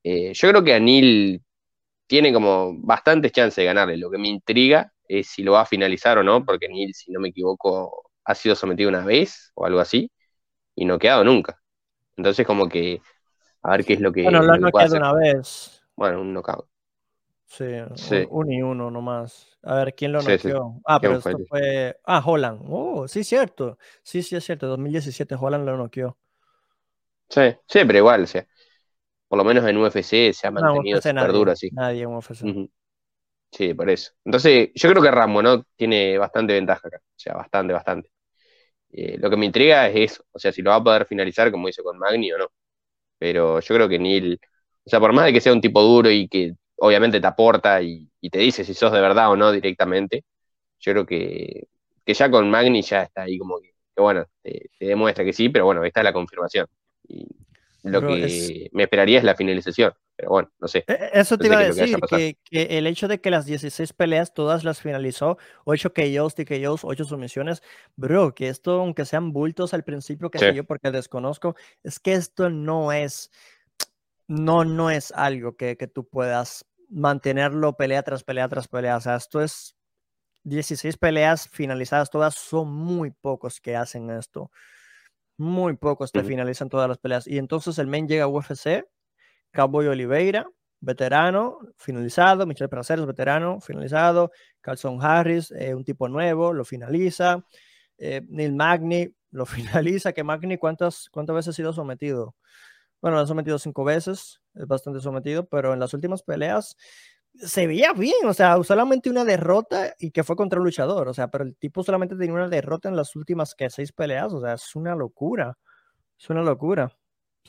Eh, 0.04 0.34
yo 0.34 0.50
creo 0.50 0.64
que 0.64 0.74
a 0.74 0.80
Neil 0.80 1.44
tiene 2.08 2.34
como 2.34 2.74
bastantes 2.80 3.32
chances 3.32 3.58
de 3.58 3.66
ganarle. 3.66 3.98
Lo 3.98 4.10
que 4.10 4.18
me 4.18 4.30
intriga 4.30 4.94
es 5.08 5.28
si 5.28 5.44
lo 5.44 5.54
va 5.54 5.62
a 5.62 5.66
finalizar 5.66 6.18
o 6.18 6.24
no, 6.24 6.46
porque 6.46 6.70
Neil, 6.70 6.94
si 6.94 7.12
no 7.12 7.20
me 7.20 7.30
equivoco, 7.30 8.12
ha 8.24 8.36
sido 8.36 8.56
sometido 8.56 8.90
una 8.90 9.04
vez 9.04 9.52
o 9.56 9.66
algo 9.66 9.80
así 9.80 10.12
y 10.76 10.86
no 10.86 11.00
quedado 11.00 11.24
nunca. 11.24 11.60
Entonces, 12.16 12.46
como 12.46 12.70
que 12.70 13.02
a 13.62 13.72
ver 13.72 13.86
qué 13.86 13.94
es 13.94 14.02
lo 14.02 14.12
que. 14.12 14.24
Bueno, 14.24 14.42
lo 14.44 14.54
han 14.54 14.62
noqueado 14.62 14.96
una 14.98 15.14
vez. 15.14 15.82
Bueno, 15.96 16.22
un 16.22 16.34
knockout. 16.34 16.69
Sí, 17.50 17.66
sí. 17.96 18.28
Un, 18.30 18.52
y 18.52 18.62
uno 18.62 18.92
nomás. 18.92 19.58
A 19.64 19.76
ver, 19.76 19.96
¿quién 19.96 20.12
lo 20.12 20.22
noqueó? 20.22 20.80
Ah, 20.86 21.00
pero 21.02 21.18
esto 21.18 21.38
fue. 21.50 21.98
Ah, 22.06 22.22
Holland. 22.24 22.62
Oh, 22.70 23.08
sí, 23.08 23.24
cierto. 23.24 23.78
Sí, 24.04 24.22
sí, 24.22 24.36
es 24.36 24.44
cierto. 24.44 24.68
2017 24.68 25.36
Holland 25.36 25.66
lo 25.66 25.76
noqueó. 25.76 26.18
Sí, 27.28 27.42
sí, 27.68 27.80
pero 27.86 27.98
igual, 27.98 28.24
o 28.24 28.28
sea, 28.28 28.46
por 29.28 29.38
lo 29.38 29.44
menos 29.44 29.68
en 29.68 29.78
UFC 29.78 30.32
se 30.32 30.48
ha 30.48 30.52
mantenido 30.52 31.02
súper 31.02 31.32
duro 31.32 31.52
así. 31.52 31.70
Nadie 31.72 32.04
en 32.04 32.10
UFC. 32.10 32.70
Sí, 33.52 33.74
por 33.74 33.90
eso. 33.90 34.12
Entonces, 34.24 34.70
yo 34.76 34.90
creo 34.92 35.02
que 35.02 35.10
Ramón 35.10 35.44
¿no? 35.44 35.64
tiene 35.76 36.20
bastante 36.20 36.54
ventaja 36.54 36.88
acá. 36.88 36.98
O 36.98 37.20
sea, 37.20 37.34
bastante, 37.34 37.74
bastante. 37.74 38.12
Eh, 38.92 39.18
lo 39.20 39.30
que 39.30 39.38
me 39.38 39.46
intriga 39.46 39.88
es 39.88 40.14
eso, 40.14 40.24
o 40.32 40.40
sea, 40.40 40.52
si 40.52 40.62
lo 40.62 40.72
va 40.72 40.78
a 40.78 40.84
poder 40.84 41.06
finalizar 41.06 41.52
como 41.52 41.70
hizo 41.70 41.84
con 41.84 41.98
Magni 41.98 42.32
o 42.32 42.38
no. 42.38 42.48
Pero 43.20 43.60
yo 43.60 43.76
creo 43.76 43.90
que 43.90 44.00
Neil, 44.00 44.40
o 44.86 44.90
sea, 44.90 45.00
por 45.00 45.14
más 45.14 45.26
de 45.26 45.34
que 45.34 45.42
sea 45.42 45.54
un 45.54 45.62
tipo 45.62 45.82
duro 45.82 46.10
y 46.12 46.28
que 46.28 46.54
obviamente 46.80 47.20
te 47.20 47.28
aporta 47.28 47.82
y, 47.82 48.10
te 48.32 48.40
dice 48.40 48.64
si 48.64 48.74
sos 48.74 48.92
de 48.92 49.02
verdad 49.02 49.32
o 49.32 49.36
no 49.36 49.52
directamente, 49.52 50.24
yo 50.80 50.94
creo 50.94 51.06
que, 51.06 51.68
ya 52.06 52.30
con 52.32 52.50
Magni 52.50 52.82
ya 52.82 53.04
está 53.04 53.24
ahí 53.24 53.38
como 53.38 53.60
que, 53.60 53.74
bueno, 53.98 54.26
te, 54.42 54.70
demuestra 54.80 55.24
que 55.24 55.34
sí, 55.34 55.50
pero 55.50 55.66
bueno, 55.66 55.84
esta 55.84 56.00
es 56.02 56.04
la 56.04 56.14
confirmación. 56.14 56.68
Y 57.08 57.28
lo 57.84 58.02
que 58.02 58.70
me 58.72 58.84
esperaría 58.84 59.20
es 59.20 59.24
la 59.24 59.36
finalización 59.36 59.94
pero 60.20 60.32
bueno, 60.32 60.52
no 60.60 60.68
sé. 60.68 60.84
E, 60.86 61.12
eso 61.14 61.38
te 61.38 61.48
iba 61.48 61.60
a 61.60 61.64
decir, 61.64 61.98
que, 62.10 62.36
el 62.52 62.88
hecho 62.88 63.08
de 63.08 63.22
que 63.22 63.32
las 63.32 63.46
16 63.46 63.94
peleas 63.94 64.34
todas 64.34 64.66
las 64.66 64.82
finalizó, 64.82 65.38
8 65.64 65.94
KOs, 65.94 66.36
TKOs, 66.36 66.84
8 66.84 67.06
sumisiones, 67.06 67.64
bro, 67.96 68.36
que 68.36 68.50
esto, 68.50 68.82
aunque 68.82 69.06
sean 69.06 69.32
bultos 69.32 69.74
al 69.74 69.86
principio, 69.86 70.30
que 70.30 70.40
sé 70.40 70.54
yo, 70.54 70.66
porque 70.66 70.92
desconozco, 70.92 71.56
es 71.84 72.02
que 72.02 72.16
esto 72.16 72.50
no 72.50 72.92
es, 72.92 73.32
no, 74.28 74.66
no 74.66 74.92
es 74.92 75.14
algo 75.14 75.56
que, 75.56 75.78
que 75.78 75.88
tú 75.88 76.06
puedas 76.06 76.66
mantenerlo 76.90 77.78
pelea 77.78 78.04
tras 78.04 78.24
pelea 78.24 78.48
tras 78.50 78.68
pelea, 78.68 78.98
o 78.98 79.02
sea, 79.02 79.16
esto 79.16 79.42
es 79.42 79.76
16 80.44 80.98
peleas 80.98 81.50
finalizadas, 81.50 82.10
todas 82.10 82.36
son 82.36 82.74
muy 82.74 83.12
pocos 83.12 83.62
que 83.62 83.76
hacen 83.76 84.10
esto. 84.10 84.52
Muy 85.38 85.78
pocos 85.78 86.12
te 86.12 86.24
finalizan 86.24 86.70
todas 86.70 86.90
las 86.90 86.98
peleas. 86.98 87.26
Y 87.28 87.38
entonces 87.38 87.78
el 87.80 87.88
main 87.88 88.08
llega 88.08 88.26
a 88.26 88.28
UFC 88.28 88.84
Cowboy 89.54 89.88
Oliveira, 89.88 90.50
veterano, 90.80 91.60
finalizado. 91.78 92.46
Michel 92.46 92.70
Praceres, 92.70 93.06
veterano, 93.06 93.60
finalizado. 93.62 94.32
Carlson 94.62 95.00
Harris, 95.02 95.52
eh, 95.52 95.74
un 95.76 95.84
tipo 95.84 96.08
nuevo, 96.08 96.54
lo 96.54 96.66
finaliza. 96.66 97.46
Eh, 97.98 98.22
Neil 98.28 98.54
Magni 98.54 99.14
lo 99.32 99.46
finaliza. 99.46 100.14
Que 100.14 100.24
Magni, 100.24 100.58
¿cuántas, 100.58 101.10
¿cuántas 101.10 101.36
veces 101.36 101.50
ha 101.50 101.56
sido 101.56 101.74
sometido? 101.74 102.36
Bueno, 103.02 103.18
lo 103.18 103.24
ha 103.24 103.28
sometido 103.28 103.58
cinco 103.60 103.86
veces, 103.86 104.42
es 104.60 104.68
bastante 104.68 105.00
sometido, 105.00 105.48
pero 105.48 105.74
en 105.74 105.80
las 105.80 105.94
últimas 105.94 106.24
peleas 106.24 106.76
se 107.34 107.68
veía 107.68 107.94
bien, 107.94 108.26
o 108.26 108.34
sea, 108.34 108.62
solamente 108.64 109.10
una 109.10 109.24
derrota 109.24 109.94
y 110.00 110.12
que 110.12 110.24
fue 110.24 110.36
contra 110.36 110.60
un 110.60 110.66
luchador, 110.66 111.08
o 111.08 111.14
sea, 111.14 111.30
pero 111.30 111.44
el 111.44 111.56
tipo 111.56 111.84
solamente 111.84 112.16
tenía 112.16 112.34
una 112.34 112.50
derrota 112.50 112.90
en 112.90 112.96
las 112.96 113.16
últimas 113.16 113.56
que 113.56 113.70
seis 113.70 113.92
peleas, 113.92 114.34
o 114.34 114.42
sea, 114.42 114.54
es 114.54 114.76
una 114.76 114.96
locura, 114.96 115.58
es 116.20 116.30
una 116.30 116.42
locura. 116.42 116.92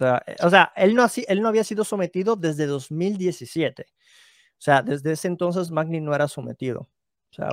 Eh, 0.01 0.37
o 0.43 0.51
sea, 0.51 0.73
él, 0.77 0.95
no, 0.95 1.07
él 1.29 1.43
no 1.43 1.49
había 1.49 1.65
sido 1.65 1.85
sometido 1.85 2.37
desde 2.37 2.67
2017. 2.67 3.83
O 3.83 4.63
sea, 4.63 4.83
desde 4.83 5.13
ese 5.13 5.29
entonces 5.29 5.71
Magni 5.71 6.01
no 6.01 6.15
era 6.15 6.29
sometido. 6.29 6.89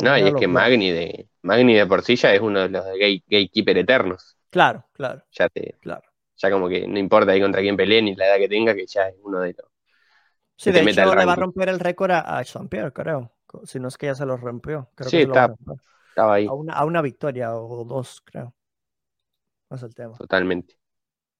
no, 0.02 0.18
y 0.18 0.28
es 0.28 0.36
que 0.36 0.48
Magni 0.48 0.92
de, 0.92 1.30
Magni 1.42 1.74
de 1.74 1.86
por 1.86 2.04
sí 2.04 2.16
ya 2.16 2.34
es 2.34 2.42
uno 2.42 2.62
de 2.62 2.70
los 2.70 2.86
gay, 3.00 3.24
gatekeeper 3.28 3.78
eternos. 3.78 4.38
Claro, 4.50 4.86
claro. 4.94 5.24
Ya 5.32 5.50
te, 5.50 5.76
claro. 5.80 6.07
Ya 6.38 6.52
como 6.52 6.70
que 6.70 6.88
no 6.88 7.00
importa 7.00 7.32
ahí 7.32 7.42
contra 7.42 7.62
quién 7.62 7.76
pelee 7.76 8.02
ni 8.02 8.16
la 8.16 8.28
edad 8.28 8.38
que 8.38 8.48
tenga, 8.48 8.76
que 8.76 8.86
ya 8.86 9.10
es 9.10 9.16
uno 9.22 9.40
de 9.40 9.54
los. 9.54 9.72
Sí, 10.56 10.72
de 10.72 10.82
hecho 10.82 11.16
le 11.16 11.26
va 11.26 11.34
a 11.34 11.36
romper 11.36 11.70
el 11.70 11.80
récord 11.80 12.12
a, 12.12 12.42
Jean-Pierre, 12.42 12.92
creo. 12.92 13.32
Si 13.64 13.80
no 13.80 13.88
es 13.88 13.98
que 13.98 14.08
ya 14.08 14.16
se 14.16 14.26
lo 14.26 14.38
rompió. 14.38 14.90
sí, 15.02 15.18
está, 15.18 15.54
estaba 16.10 16.34
ahí. 16.34 16.48
A 16.48 16.54
una, 16.54 16.74
a 16.74 16.86
una 16.86 17.02
victoria 17.02 17.56
o 17.56 17.86
dos, 17.86 18.22
creo. 18.26 18.54
No 19.70 19.78
es 19.78 19.84
el 19.84 19.94
tema. 19.94 20.18
Totalmente. 20.18 20.80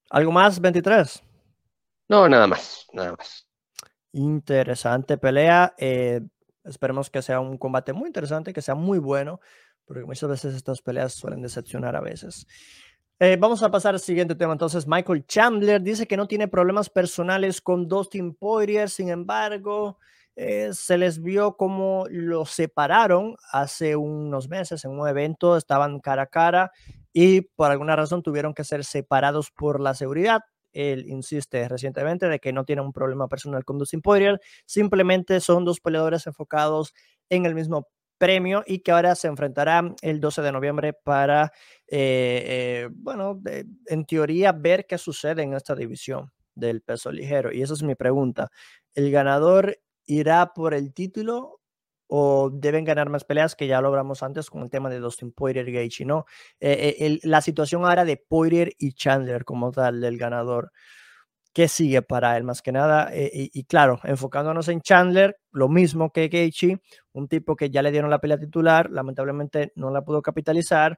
¿Algo 0.10 0.32
más, 0.32 0.60
23? 0.60 1.24
No, 2.10 2.30
nada 2.30 2.48
más, 2.48 2.88
nada 2.94 3.14
más. 3.18 3.48
Interesante 4.14 5.18
pelea. 5.18 5.74
Eh, 5.78 6.22
esperemos 6.64 7.10
que 7.10 7.22
sea 7.22 7.40
un 7.40 7.58
combate 7.58 7.94
muy 7.94 8.08
interesante, 8.08 8.54
que 8.54 8.62
sea 8.62 8.76
muy 8.76 9.00
bueno, 9.00 9.40
porque 9.86 10.06
muchas 10.06 10.30
veces 10.30 10.56
estas 10.56 10.82
peleas 10.82 11.14
suelen 11.14 11.42
decepcionar 11.42 11.96
a 11.96 12.02
veces. 12.02 12.48
Eh, 13.20 13.36
vamos 13.40 13.64
a 13.64 13.72
pasar 13.72 13.96
al 13.96 14.00
siguiente 14.00 14.36
tema. 14.36 14.54
Entonces, 14.54 14.88
Michael 14.88 15.26
Chandler 15.26 15.82
dice 15.82 16.06
que 16.08 16.18
no 16.18 16.28
tiene 16.28 16.48
problemas 16.48 16.90
personales 16.90 17.62
con 17.62 17.88
Dustin 17.88 18.36
Poirier, 18.36 18.90
sin 18.92 19.10
embargo, 19.10 19.98
eh, 20.36 20.70
se 20.74 21.00
les 21.00 21.22
vio 21.24 21.58
como 21.58 22.06
los 22.10 22.52
separaron 22.52 23.36
hace 23.52 23.96
unos 23.96 24.50
meses 24.50 24.86
en 24.86 24.92
un 24.92 25.08
evento, 25.08 25.58
estaban 25.58 26.00
cara 26.00 26.24
a 26.24 26.28
cara 26.28 26.72
y 27.12 27.42
por 27.42 27.72
alguna 27.72 27.96
razón 27.96 28.22
tuvieron 28.22 28.54
que 28.54 28.64
ser 28.64 28.86
separados 28.86 29.50
por 29.50 29.80
la 29.82 29.96
seguridad. 29.96 30.42
él 30.74 31.06
insiste 31.08 31.68
recientemente 31.68 32.28
de 32.30 32.38
que 32.40 32.54
no 32.54 32.66
tiene 32.66 32.84
un 32.84 32.94
problema 32.94 33.28
personal 33.28 33.66
con 33.66 33.80
Dustin 33.80 34.02
Poirier, 34.04 34.40
simplemente 34.68 35.40
son 35.40 35.66
dos 35.66 35.80
peleadores 35.80 36.28
enfocados 36.28 36.94
en 37.30 37.48
el 37.48 37.56
mismo 37.56 37.88
premio 38.18 38.64
y 38.66 38.80
que 38.80 38.92
ahora 38.92 39.16
se 39.16 39.28
enfrentará 39.28 39.96
el 40.02 40.20
12 40.20 40.42
de 40.42 40.52
noviembre 40.52 40.94
para, 40.94 41.52
eh, 41.88 42.44
eh, 42.86 42.90
bueno, 42.92 43.42
en 43.88 44.06
teoría 44.06 44.52
ver 44.52 44.86
qué 44.88 44.98
sucede 44.98 45.44
en 45.44 45.54
esta 45.54 45.76
división 45.76 46.32
del 46.56 46.82
peso 46.82 47.12
ligero. 47.12 47.52
Y 47.54 47.62
esa 47.62 47.74
es 47.74 47.84
mi 47.84 47.96
pregunta. 47.96 48.50
¿El 48.96 49.12
ganador 49.12 49.80
irá 50.06 50.54
por 50.54 50.74
el 50.74 50.94
título 50.94 51.62
o 52.08 52.50
deben 52.52 52.86
ganar 52.86 53.10
más 53.10 53.26
peleas 53.26 53.56
que 53.56 53.68
ya 53.68 53.82
lo 53.82 53.90
hablamos 53.90 54.24
antes 54.24 54.50
con 54.50 54.64
el 54.64 54.70
tema 54.70 54.90
de 54.90 55.00
Dustin 55.00 55.32
Poirier 55.34 55.68
y 55.70 56.06
¿no? 56.06 56.26
Eh, 56.60 57.20
la 57.24 57.42
situación 57.42 57.86
ahora 57.86 58.06
de 58.06 58.18
Poirier 58.18 58.74
y 58.78 58.94
Chandler 58.94 59.44
como 59.46 59.72
tal 59.72 60.00
del 60.02 60.18
ganador 60.18 60.72
qué 61.54 61.68
sigue 61.68 62.02
para 62.02 62.38
él 62.38 62.44
más 62.44 62.62
que 62.62 62.72
nada. 62.72 63.10
Eh, 63.14 63.50
y, 63.54 63.64
claro, 63.66 64.00
enfocándonos 64.04 64.68
en 64.68 64.82
Chandler, 64.82 65.38
lo 65.52 65.70
mismo 65.70 66.12
que 66.12 66.28
Gaethje, 66.28 66.80
un 67.14 67.28
tipo 67.28 67.56
que 67.56 67.70
ya 67.70 67.82
le 67.82 67.92
dieron 67.92 68.10
la 68.10 68.20
pelea 68.20 68.38
titular, 68.38 68.90
lamentablemente 68.92 69.72
no 69.76 69.90
la 69.90 70.04
pudo 70.04 70.22
capitalizar. 70.22 70.98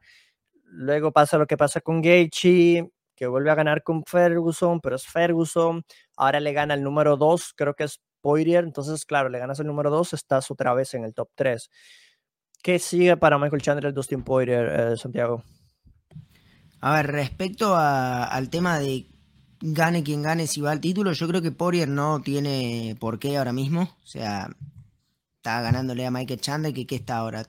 Luego 0.66 1.12
pasa 1.12 1.38
lo 1.38 1.48
que 1.48 1.58
pasa 1.58 1.82
con 1.82 2.02
Gaethje, 2.02 2.90
que 3.16 3.28
vuelve 3.28 3.52
a 3.52 3.56
ganar 3.56 3.84
con 3.84 4.04
Ferguson, 4.06 4.80
pero 4.82 4.96
es 4.96 5.06
Ferguson. 5.06 5.84
Ahora 6.16 6.40
le 6.40 6.54
gana 6.54 6.74
el 6.74 6.84
número 6.84 7.18
2, 7.18 7.54
creo 7.56 7.74
que 7.74 7.86
es 7.86 8.02
Poirier. 8.22 8.64
Entonces, 8.64 9.06
claro, 9.06 9.30
le 9.30 9.40
ganas 9.40 9.60
el 9.60 9.68
número 9.68 9.90
2, 9.90 10.14
estás 10.14 10.52
otra 10.52 10.74
vez 10.74 10.94
en 10.94 11.04
el 11.04 11.14
top 11.14 11.30
3. 11.36 11.70
¿Qué 12.62 12.80
sigue 12.80 13.16
para 13.18 13.38
Michael 13.38 13.62
Chandler, 13.62 13.94
Dustin 13.94 14.24
Poirier, 14.24 14.68
eh, 14.68 14.98
Santiago? 14.98 15.44
A 16.82 16.96
ver, 16.96 17.08
respecto 17.08 17.76
al 17.76 18.50
tema 18.50 18.80
de 18.80 19.08
gane 19.62 20.04
quien 20.04 20.22
gane 20.22 20.48
si 20.48 20.62
va 20.62 20.72
al 20.72 20.82
título, 20.82 21.12
yo 21.14 21.28
creo 21.28 21.42
que 21.42 21.52
Poirier 21.52 21.90
no 21.90 22.22
tiene 22.22 22.96
por 23.00 23.20
qué 23.20 23.38
ahora 23.38 23.54
mismo. 23.54 23.82
O 24.04 24.08
sea, 24.08 24.50
está 25.38 25.62
ganándole 25.62 26.06
a 26.06 26.12
Michael 26.12 26.42
Chandler, 26.42 26.74
que 26.74 26.86
¿qué 26.86 26.96
está 26.96 27.18
ahora? 27.18 27.46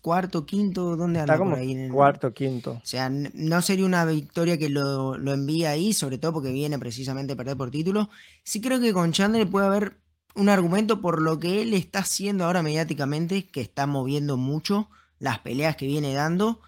cuarto, 0.00 0.46
quinto, 0.46 0.96
¿dónde 0.96 1.20
anda? 1.20 1.34
Está 1.34 1.44
como 1.44 1.56
cuarto, 1.92 2.32
quinto. 2.32 2.72
O 2.72 2.86
sea, 2.86 3.10
no 3.10 3.62
sería 3.62 3.86
una 3.86 4.04
victoria 4.04 4.58
que 4.58 4.68
lo, 4.68 5.16
lo 5.18 5.32
envíe 5.32 5.64
ahí, 5.64 5.92
sobre 5.92 6.18
todo 6.18 6.34
porque 6.34 6.52
viene 6.52 6.78
precisamente 6.78 7.32
a 7.32 7.36
perder 7.36 7.56
por 7.56 7.70
título. 7.70 8.08
Sí 8.44 8.60
creo 8.60 8.80
que 8.80 8.92
con 8.92 9.12
Chandler 9.12 9.48
puede 9.48 9.66
haber 9.66 9.96
un 10.34 10.48
argumento 10.48 11.00
por 11.00 11.20
lo 11.20 11.38
que 11.38 11.62
él 11.62 11.74
está 11.74 12.00
haciendo 12.00 12.44
ahora 12.44 12.62
mediáticamente, 12.62 13.46
que 13.46 13.60
está 13.60 13.86
moviendo 13.86 14.36
mucho 14.36 14.88
las 15.18 15.40
peleas 15.40 15.76
que 15.76 15.86
viene 15.86 16.14
dando 16.14 16.60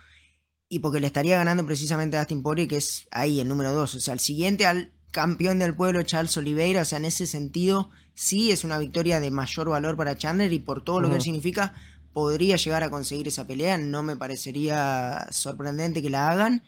y 0.72 0.78
porque 0.78 1.00
le 1.00 1.08
estaría 1.08 1.36
ganando 1.36 1.66
precisamente 1.66 2.16
a 2.16 2.20
Dustin 2.20 2.44
Poirier, 2.44 2.68
que 2.68 2.76
es 2.76 3.08
ahí 3.10 3.40
el 3.40 3.48
número 3.48 3.72
2. 3.72 3.96
O 3.96 4.00
sea, 4.00 4.14
el 4.14 4.20
siguiente 4.20 4.66
al 4.66 4.92
campeón 5.10 5.58
del 5.58 5.74
pueblo, 5.74 6.00
Charles 6.04 6.36
Oliveira. 6.36 6.82
O 6.82 6.84
sea, 6.84 6.98
en 6.98 7.06
ese 7.06 7.26
sentido, 7.26 7.90
sí 8.14 8.52
es 8.52 8.62
una 8.62 8.78
victoria 8.78 9.18
de 9.18 9.32
mayor 9.32 9.68
valor 9.68 9.96
para 9.96 10.16
Chandler 10.16 10.52
y 10.52 10.60
por 10.60 10.84
todo 10.84 11.00
lo 11.00 11.10
que 11.10 11.16
él 11.16 11.22
significa, 11.22 11.74
podría 12.12 12.54
llegar 12.54 12.84
a 12.84 12.90
conseguir 12.90 13.26
esa 13.26 13.48
pelea. 13.48 13.78
No 13.78 14.04
me 14.04 14.16
parecería 14.16 15.26
sorprendente 15.32 16.02
que 16.02 16.08
la 16.08 16.30
hagan. 16.30 16.62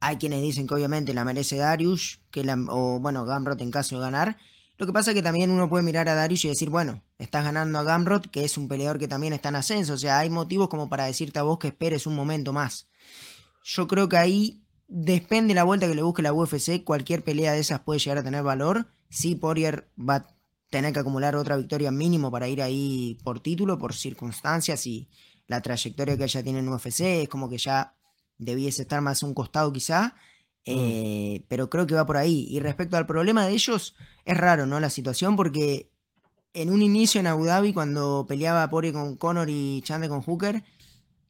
Hay 0.00 0.16
quienes 0.16 0.42
dicen 0.42 0.66
que 0.66 0.74
obviamente 0.74 1.14
la 1.14 1.24
merece 1.24 1.56
Darius, 1.56 2.18
que 2.32 2.42
la, 2.42 2.58
o 2.68 2.98
bueno, 2.98 3.24
Gamrot 3.24 3.60
en 3.60 3.70
caso 3.70 3.94
de 3.94 4.02
ganar. 4.02 4.38
Lo 4.76 4.86
que 4.86 4.92
pasa 4.92 5.12
es 5.12 5.14
que 5.14 5.22
también 5.22 5.52
uno 5.52 5.68
puede 5.68 5.84
mirar 5.84 6.08
a 6.08 6.16
Darius 6.16 6.44
y 6.44 6.48
decir, 6.48 6.68
bueno, 6.68 7.04
estás 7.18 7.44
ganando 7.44 7.78
a 7.78 7.84
Gamrot, 7.84 8.28
que 8.28 8.44
es 8.44 8.58
un 8.58 8.66
peleador 8.66 8.98
que 8.98 9.06
también 9.06 9.32
está 9.32 9.50
en 9.50 9.56
ascenso. 9.56 9.92
O 9.92 9.98
sea, 9.98 10.18
hay 10.18 10.30
motivos 10.30 10.68
como 10.68 10.88
para 10.88 11.04
decirte 11.04 11.38
a 11.38 11.44
vos 11.44 11.60
que 11.60 11.68
esperes 11.68 12.08
un 12.08 12.16
momento 12.16 12.52
más. 12.52 12.88
Yo 13.68 13.88
creo 13.88 14.08
que 14.08 14.16
ahí 14.16 14.62
depende 14.86 15.52
la 15.52 15.64
vuelta 15.64 15.88
que 15.88 15.96
le 15.96 16.02
busque 16.02 16.22
la 16.22 16.32
UFC. 16.32 16.84
Cualquier 16.84 17.24
pelea 17.24 17.52
de 17.52 17.58
esas 17.58 17.80
puede 17.80 17.98
llegar 17.98 18.18
a 18.18 18.22
tener 18.22 18.44
valor. 18.44 18.86
Sí, 19.10 19.34
Poirier 19.34 19.90
va 19.98 20.14
a 20.14 20.26
tener 20.70 20.92
que 20.92 21.00
acumular 21.00 21.34
otra 21.34 21.56
victoria 21.56 21.90
mínimo 21.90 22.30
para 22.30 22.46
ir 22.46 22.62
ahí 22.62 23.18
por 23.24 23.40
título, 23.40 23.76
por 23.76 23.92
circunstancias 23.92 24.86
y 24.86 25.08
la 25.48 25.62
trayectoria 25.62 26.16
que 26.16 26.22
ella 26.22 26.44
tiene 26.44 26.60
en 26.60 26.68
UFC. 26.68 27.00
Es 27.00 27.28
como 27.28 27.48
que 27.48 27.58
ya 27.58 27.96
debiese 28.38 28.82
estar 28.82 29.00
más 29.00 29.24
a 29.24 29.26
un 29.26 29.34
costado 29.34 29.72
quizá. 29.72 30.14
Mm. 30.64 30.66
Eh, 30.66 31.44
pero 31.48 31.68
creo 31.68 31.88
que 31.88 31.96
va 31.96 32.06
por 32.06 32.18
ahí. 32.18 32.46
Y 32.48 32.60
respecto 32.60 32.96
al 32.96 33.06
problema 33.06 33.46
de 33.46 33.52
ellos, 33.54 33.96
es 34.24 34.36
raro, 34.36 34.66
¿no? 34.66 34.78
La 34.78 34.90
situación 34.90 35.34
porque 35.34 35.90
en 36.54 36.70
un 36.70 36.82
inicio 36.82 37.18
en 37.18 37.26
Abu 37.26 37.46
Dhabi, 37.46 37.72
cuando 37.72 38.26
peleaba 38.28 38.70
Poirier 38.70 38.94
con 38.94 39.16
Conor 39.16 39.50
y 39.50 39.82
Chandler 39.82 40.08
con 40.08 40.22
Hooker, 40.22 40.62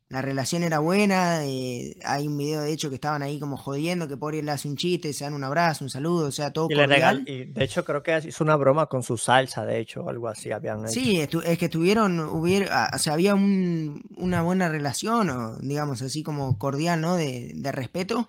la 0.09 0.23
relación 0.23 0.63
era 0.63 0.79
buena, 0.79 1.45
eh, 1.45 1.97
hay 2.05 2.29
un 2.29 2.39
video 2.39 2.61
de 2.61 2.73
hecho 2.73 2.89
que 2.91 2.95
estaban 2.95 3.23
ahí 3.23 3.41
como 3.41 3.57
jodiendo, 3.57 4.07
que 4.07 4.17
Poirier 4.17 4.45
le 4.45 4.53
hace 4.53 4.69
un 4.69 4.77
chiste, 4.77 5.13
se 5.13 5.25
dan 5.25 5.35
un 5.35 5.43
abrazo, 5.43 5.85
un 5.85 5.91
saludo, 5.91 6.29
o 6.29 6.31
sea, 6.31 6.53
todo 6.53 6.69
y 6.71 6.77
cordial. 6.77 7.25
y 7.27 7.47
de 7.47 7.65
hecho 7.65 7.85
creo 7.85 8.05
que 8.05 8.17
hizo 8.25 8.45
una 8.45 8.55
broma 8.55 8.87
con 8.87 9.03
su 9.03 9.19
salsa, 9.19 9.67
de 9.67 9.81
hecho, 9.81 10.09
algo 10.09 10.29
así 10.29 10.53
habían 10.53 10.85
hecho. 10.85 10.93
Sí, 10.93 11.21
es 11.21 11.59
que 11.59 11.65
estuvieron, 11.65 12.21
hubiera, 12.21 12.89
o 12.95 12.99
sea, 12.99 13.15
había 13.15 13.35
una 13.35 14.43
buena 14.43 14.69
relación, 14.69 15.29
o, 15.29 15.57
digamos 15.59 16.01
así 16.03 16.23
como 16.23 16.57
cordial, 16.57 17.01
¿no? 17.01 17.17
De, 17.17 17.51
de, 17.57 17.73
respeto. 17.73 18.29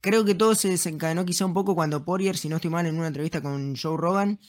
Creo 0.00 0.24
que 0.24 0.34
todo 0.34 0.54
se 0.54 0.68
desencadenó 0.68 1.26
quizá 1.26 1.44
un 1.44 1.52
poco 1.52 1.74
cuando 1.74 2.06
Poirier, 2.06 2.38
si 2.38 2.48
no 2.48 2.56
estoy 2.56 2.70
mal, 2.70 2.86
en 2.86 2.96
una 2.96 3.08
entrevista 3.08 3.42
con 3.42 3.76
Joe 3.76 3.98
Rogan, 3.98 4.40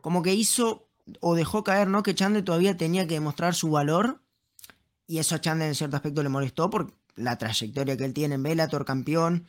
como 0.00 0.22
que 0.22 0.34
hizo 0.34 0.88
o 1.20 1.36
dejó 1.36 1.62
caer, 1.62 1.86
¿no? 1.86 2.02
Que 2.02 2.14
Chandler 2.14 2.42
todavía 2.42 2.76
tenía 2.76 3.06
que 3.06 3.14
demostrar 3.14 3.54
su 3.54 3.70
valor 3.70 4.23
y 5.06 5.18
eso 5.18 5.34
a 5.34 5.40
Chandler 5.40 5.68
en 5.68 5.74
cierto 5.74 5.96
aspecto 5.96 6.22
le 6.22 6.28
molestó 6.28 6.70
por 6.70 6.94
la 7.16 7.36
trayectoria 7.36 7.96
que 7.96 8.04
él 8.04 8.14
tiene 8.14 8.36
en 8.36 8.42
Bellator, 8.42 8.84
campeón. 8.84 9.46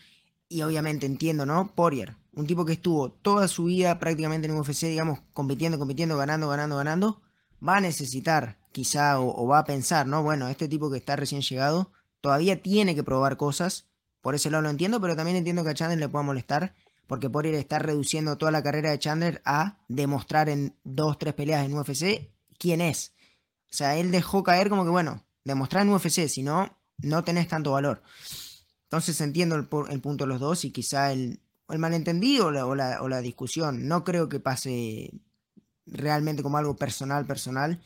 Y 0.48 0.62
obviamente 0.62 1.06
entiendo, 1.06 1.46
¿no? 1.46 1.74
Poirier, 1.74 2.18
un 2.34 2.46
tipo 2.46 2.66
que 2.66 2.74
estuvo 2.74 3.10
toda 3.10 3.48
su 3.48 3.66
vida 3.66 3.98
prácticamente 3.98 4.48
en 4.48 4.56
UFC, 4.56 4.84
digamos, 4.84 5.20
compitiendo, 5.34 5.80
compitiendo, 5.80 6.18
ganando, 6.18 6.48
ganando, 6.48 6.78
ganando, 6.78 7.22
va 7.68 7.78
a 7.78 7.82
necesitar 7.82 8.60
quizá 8.72 9.20
o, 9.20 9.48
va 9.48 9.60
a 9.60 9.66
pensar, 9.66 10.06
¿no? 10.06 10.22
Bueno, 10.22 10.48
este 10.48 10.68
tipo 10.68 10.92
que 10.92 10.98
está 10.98 11.16
recién 11.16 11.42
llegado 11.42 11.92
todavía 12.22 12.62
tiene 12.62 12.94
que 12.94 13.04
probar 13.04 13.38
cosas. 13.38 13.88
Por 14.22 14.36
ese 14.36 14.52
lado 14.52 14.64
lo 14.64 14.70
entiendo, 14.70 15.02
pero 15.02 15.16
también 15.16 15.38
entiendo 15.38 15.64
que 15.64 15.72
a 15.72 15.74
Chandler 15.74 16.00
le 16.00 16.10
pueda 16.10 16.24
molestar 16.24 16.76
porque 17.08 17.30
Poirier 17.30 17.56
está 17.56 17.80
reduciendo 17.80 18.38
toda 18.38 18.52
la 18.52 18.64
carrera 18.64 18.92
de 18.92 19.00
Chandler 19.00 19.42
a 19.46 19.78
demostrar 19.88 20.50
en 20.50 20.76
dos, 20.84 21.18
tres 21.18 21.34
peleas 21.34 21.66
en 21.66 21.78
UFC 21.78 22.32
quién 22.58 22.82
es. 22.82 23.14
O 23.70 23.74
sea, 23.78 23.98
él 23.98 24.12
dejó 24.12 24.44
caer 24.44 24.70
como 24.70 24.84
que, 24.84 24.90
bueno, 24.90 25.25
demostrar 25.46 25.84
en 25.84 25.94
UFC, 25.94 26.28
si 26.28 26.44
no, 26.44 26.78
no 26.98 27.24
tenés 27.24 27.48
tanto 27.48 27.72
valor. 27.72 28.02
Entonces 28.84 29.20
entiendo 29.22 29.56
el, 29.56 29.68
punto 29.68 30.26
de 30.26 30.28
los 30.28 30.40
dos 30.40 30.66
y 30.66 30.72
quizá 30.72 31.14
el, 31.14 31.40
el 31.70 31.80
malentendido 31.80 32.48
o 32.48 32.52
la, 32.52 33.02
o, 33.02 33.08
la, 33.08 33.22
discusión. 33.22 33.88
No 33.88 34.04
creo 34.04 34.28
que 34.28 34.40
pase 34.40 35.12
realmente 35.86 36.44
como 36.44 36.58
algo 36.58 36.76
personal, 36.76 37.26
personal. 37.26 37.80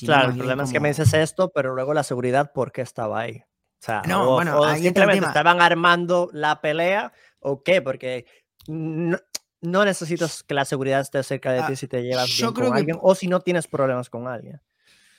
Claro, 0.00 0.30
el 0.30 0.36
problema 0.36 0.64
es 0.64 0.72
que 0.72 0.80
me 0.80 0.88
dices 0.88 1.12
esto, 1.14 1.50
pero 1.54 1.74
luego 1.74 1.94
la 1.94 2.02
seguridad, 2.02 2.52
¿por 2.52 2.70
qué 2.70 2.82
estaba 2.82 3.20
ahí? 3.20 3.38
O 3.38 3.86
sea, 3.86 4.02
no, 4.06 4.32
bueno, 4.32 4.74
simplemente 4.76 5.26
estaban 5.26 5.60
armando 5.60 6.28
la 6.32 6.60
pelea, 6.60 7.12
¿o 7.40 7.62
qué? 7.62 7.82
Porque 7.82 8.26
no, 8.66 9.18
necesitas 9.60 10.42
que 10.42 10.54
la 10.54 10.64
seguridad 10.64 11.00
esté 11.00 11.22
cerca 11.22 11.52
de 11.52 11.60
ah, 11.60 11.66
ti 11.66 11.76
si 11.76 11.86
te 11.86 12.02
llevas 12.02 12.34
bien 12.36 12.52
con 12.52 12.74
alguien 12.74 12.98
o 13.00 13.14
si 13.14 13.28
no 13.28 13.40
tienes 13.40 13.68
problemas 13.68 14.10
con 14.10 14.26
alguien. 14.26 14.60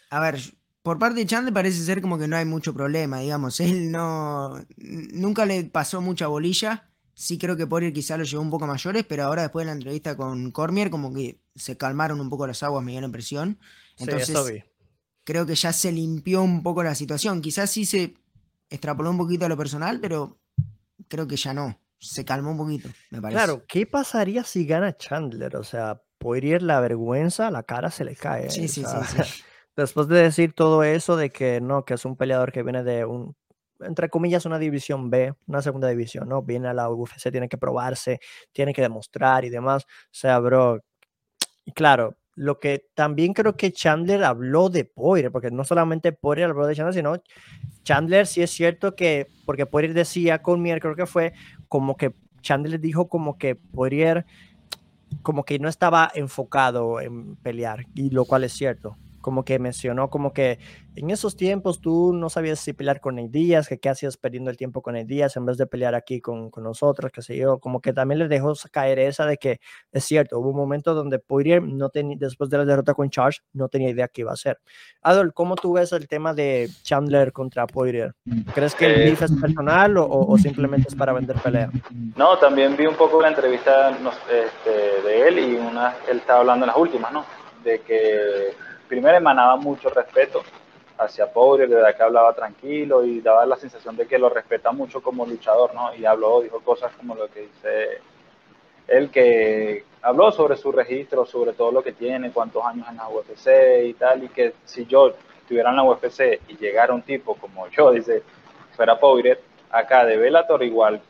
A 0.09 0.19
ver, 0.19 0.39
por 0.87 0.99
parte 0.99 1.19
de 1.19 1.25
Chandler 1.25 1.53
parece 1.53 1.83
ser 1.83 2.01
como 2.01 2.17
que 2.17 2.29
no 2.29 2.37
hay 2.37 2.45
mucho 2.45 2.73
problema, 2.73 3.19
digamos. 3.19 3.59
Él 3.59 3.91
no. 3.91 4.57
Nunca 4.77 5.45
le 5.45 5.65
pasó 5.65 5.99
mucha 5.99 6.27
bolilla. 6.27 6.89
Sí 7.13 7.37
creo 7.37 7.57
que 7.57 7.67
Poirier 7.67 7.91
quizá 7.91 8.15
lo 8.15 8.23
llevó 8.23 8.41
un 8.41 8.49
poco 8.49 8.67
mayores, 8.67 9.03
pero 9.03 9.25
ahora 9.25 9.41
después 9.41 9.65
de 9.65 9.71
la 9.71 9.73
entrevista 9.73 10.15
con 10.15 10.49
Cormier, 10.51 10.89
como 10.89 11.13
que 11.13 11.41
se 11.55 11.75
calmaron 11.75 12.21
un 12.21 12.29
poco 12.29 12.47
las 12.47 12.63
aguas, 12.63 12.85
me 12.85 12.91
dio 12.91 13.01
la 13.01 13.07
impresión. 13.07 13.59
Entonces, 13.97 14.63
creo 15.25 15.45
que 15.45 15.55
ya 15.55 15.73
se 15.73 15.91
limpió 15.91 16.41
un 16.41 16.63
poco 16.63 16.81
la 16.83 16.95
situación. 16.95 17.41
Quizás 17.41 17.69
sí 17.69 17.83
se 17.85 18.13
extrapoló 18.69 19.09
un 19.09 19.17
poquito 19.17 19.45
a 19.45 19.49
lo 19.49 19.57
personal, 19.57 19.99
pero 19.99 20.39
creo 21.09 21.27
que 21.27 21.35
ya 21.35 21.53
no. 21.53 21.77
Se 21.99 22.23
calmó 22.23 22.51
un 22.51 22.57
poquito, 22.59 22.87
me 23.09 23.21
parece. 23.21 23.43
Claro, 23.43 23.65
¿qué 23.67 23.85
pasaría 23.85 24.45
si 24.45 24.65
gana 24.65 24.95
Chandler? 24.95 25.57
O 25.57 25.65
sea, 25.65 26.01
Poirier 26.17 26.61
la 26.61 26.79
vergüenza, 26.79 27.51
la 27.51 27.63
cara 27.63 27.91
se 27.91 28.05
le 28.05 28.15
cae. 28.15 28.49
Sí, 28.49 28.69
sí, 28.69 28.85
sí, 28.85 29.23
sí. 29.25 29.43
Después 29.77 30.07
de 30.07 30.23
decir 30.23 30.53
todo 30.53 30.83
eso 30.83 31.15
de 31.17 31.29
que 31.29 31.61
no, 31.61 31.85
que 31.85 31.93
es 31.93 32.03
un 32.03 32.17
peleador 32.17 32.51
que 32.51 32.63
viene 32.63 32.83
de 32.83 33.05
un, 33.05 33.35
entre 33.79 34.09
comillas, 34.09 34.47
una 34.47 34.57
división 34.57 35.11
B, 35.11 35.35
una 35.45 35.61
segunda 35.61 35.87
división, 35.87 36.27
¿no? 36.27 36.41
Viene 36.41 36.67
a 36.67 36.73
la 36.73 36.89
UFC, 36.89 37.29
tiene 37.31 37.47
que 37.47 37.59
probarse, 37.59 38.19
tiene 38.51 38.73
que 38.73 38.81
demostrar 38.81 39.45
y 39.45 39.49
demás. 39.51 39.83
O 39.83 40.09
sea, 40.11 40.39
bro, 40.39 40.81
y 41.63 41.73
claro, 41.73 42.17
lo 42.35 42.59
que 42.59 42.87
también 42.95 43.33
creo 43.33 43.55
que 43.55 43.71
Chandler 43.71 44.23
habló 44.23 44.69
de 44.69 44.85
Poirier, 44.85 45.31
porque 45.31 45.51
no 45.51 45.63
solamente 45.63 46.11
Poirier 46.11 46.49
habló 46.49 46.65
de 46.65 46.75
Chandler, 46.75 46.95
sino 46.95 47.23
Chandler 47.83 48.25
sí 48.25 48.41
es 48.41 48.49
cierto 48.49 48.95
que, 48.95 49.27
porque 49.45 49.67
Poirier 49.67 49.93
decía 49.93 50.41
con 50.41 50.61
Mier, 50.61 50.79
creo 50.79 50.95
que 50.95 51.05
fue 51.05 51.33
como 51.67 51.97
que 51.97 52.15
Chandler 52.41 52.79
dijo 52.79 53.09
como 53.09 53.37
que 53.37 53.55
Poirier 53.55 54.25
como 55.21 55.45
que 55.45 55.59
no 55.59 55.69
estaba 55.69 56.11
enfocado 56.15 56.99
en 56.99 57.35
pelear, 57.37 57.85
y 57.93 58.09
lo 58.09 58.25
cual 58.25 58.43
es 58.43 58.53
cierto 58.53 58.97
como 59.27 59.43
que 59.43 59.59
mencionó 59.59 60.09
como 60.09 60.31
que 60.31 60.57
en 60.95 61.09
esos 61.09 61.35
tiempos 61.35 61.81
tú 61.81 62.13
no 62.13 62.29
sabías 62.29 62.61
si 62.61 62.71
pelear 62.71 63.01
con 63.01 63.19
el 63.19 63.29
Díaz, 63.29 63.67
que 63.67 63.77
qué 63.77 63.89
hacías 63.89 64.15
perdiendo 64.15 64.49
el 64.49 64.55
tiempo 64.55 64.81
con 64.81 64.95
el 64.95 65.05
Díaz 65.05 65.35
en 65.35 65.45
vez 65.45 65.57
de 65.57 65.67
pelear 65.67 65.95
aquí 65.95 66.21
con, 66.21 66.49
con 66.49 66.63
nosotros, 66.63 67.11
qué 67.11 67.21
sé 67.21 67.35
yo, 67.35 67.59
como 67.59 67.81
que 67.81 67.91
también 67.91 68.19
le 68.19 68.29
dejó 68.29 68.53
caer 68.71 68.99
esa 68.99 69.25
de 69.25 69.35
que 69.35 69.59
es 69.91 70.05
cierto, 70.05 70.39
hubo 70.39 70.51
un 70.51 70.55
momento 70.55 70.93
donde 70.93 71.19
Poirier 71.19 71.61
no 71.61 71.89
tenía, 71.89 72.15
después 72.17 72.49
de 72.49 72.57
la 72.57 72.63
derrota 72.63 72.93
con 72.93 73.09
Charles, 73.09 73.43
no 73.51 73.67
tenía 73.67 73.89
idea 73.89 74.07
qué 74.07 74.21
iba 74.21 74.31
a 74.31 74.35
hacer. 74.35 74.59
Adol, 75.01 75.33
¿cómo 75.33 75.57
tú 75.57 75.73
ves 75.73 75.91
el 75.91 76.07
tema 76.07 76.33
de 76.33 76.69
Chandler 76.83 77.33
contra 77.33 77.67
Poirier? 77.67 78.15
¿Crees 78.55 78.73
que 78.73 78.85
el 78.85 79.09
beef 79.09 79.23
es 79.23 79.31
personal 79.33 79.97
o, 79.97 80.07
o, 80.07 80.37
simplemente 80.37 80.87
es 80.87 80.95
para 80.95 81.11
vender 81.11 81.35
pelea? 81.35 81.69
No, 82.15 82.37
también 82.37 82.77
vi 82.77 82.85
un 82.85 82.95
poco 82.95 83.21
la 83.21 83.27
entrevista 83.27 83.89
este, 83.91 85.05
de 85.05 85.27
él 85.27 85.39
y 85.39 85.55
una, 85.55 85.95
él 86.09 86.19
estaba 86.19 86.39
hablando 86.39 86.63
en 86.63 86.67
las 86.67 86.77
últimas, 86.77 87.11
¿no? 87.11 87.25
De 87.65 87.81
que 87.81 88.53
primero 88.87 89.17
emanaba 89.17 89.55
mucho 89.55 89.89
respeto 89.89 90.43
hacia 90.97 91.31
Poirier, 91.31 91.69
de 91.69 91.95
que 91.95 92.03
hablaba 92.03 92.33
tranquilo 92.33 93.05
y 93.05 93.21
daba 93.21 93.45
la 93.45 93.55
sensación 93.55 93.95
de 93.95 94.07
que 94.07 94.17
lo 94.17 94.29
respeta 94.29 94.71
mucho 94.71 95.01
como 95.01 95.25
luchador, 95.25 95.73
¿no? 95.73 95.93
Y 95.95 96.05
habló, 96.05 96.41
dijo 96.41 96.59
cosas 96.61 96.91
como 96.95 97.15
lo 97.15 97.27
que 97.29 97.41
dice 97.41 98.01
él, 98.87 99.09
que 99.11 99.83
habló 100.01 100.31
sobre 100.31 100.57
su 100.57 100.71
registro, 100.71 101.25
sobre 101.25 101.53
todo 101.53 101.71
lo 101.71 101.83
que 101.83 101.91
tiene, 101.91 102.31
cuántos 102.31 102.63
años 102.65 102.87
en 102.89 102.97
la 102.97 103.09
UFC 103.09 103.85
y 103.85 103.93
tal, 103.93 104.23
y 104.23 104.29
que 104.29 104.53
si 104.65 104.85
yo 104.85 105.13
estuviera 105.39 105.69
en 105.69 105.75
la 105.75 105.83
UFC 105.83 106.41
y 106.47 106.57
llegara 106.57 106.93
un 106.93 107.03
tipo 107.03 107.35
como 107.35 107.67
yo, 107.69 107.91
dice, 107.93 108.23
fuera 108.75 108.99
Poirier, 108.99 109.39
acá 109.69 110.05
de 110.05 110.17
Bellator 110.17 110.63
igual, 110.63 111.01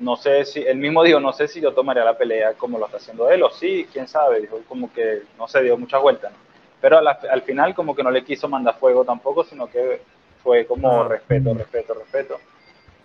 no 0.00 0.16
sé 0.16 0.44
si, 0.44 0.60
él 0.60 0.76
mismo 0.76 1.02
dijo, 1.04 1.20
no 1.20 1.32
sé 1.32 1.46
si 1.46 1.60
yo 1.60 1.72
tomaría 1.72 2.04
la 2.04 2.18
pelea 2.18 2.54
como 2.54 2.78
lo 2.78 2.86
está 2.86 2.98
haciendo 2.98 3.30
él, 3.30 3.42
o 3.42 3.50
sí, 3.50 3.86
quién 3.92 4.08
sabe, 4.08 4.40
dijo, 4.40 4.60
como 4.68 4.92
que 4.92 5.22
no 5.38 5.46
se 5.48 5.62
dio 5.62 5.78
muchas 5.78 6.02
vueltas, 6.02 6.32
¿no? 6.32 6.53
Pero 6.84 6.98
al, 6.98 7.40
final 7.40 7.74
como 7.74 7.96
que 7.96 8.02
no 8.02 8.10
le 8.10 8.22
quiso 8.22 8.46
mandar 8.46 8.74
fuego 8.78 9.06
tampoco, 9.06 9.42
sino 9.42 9.66
que 9.68 10.02
fue 10.42 10.66
como 10.66 11.00
ah. 11.00 11.08
respeto, 11.08 11.54
respeto, 11.54 11.94
respeto. 11.94 12.38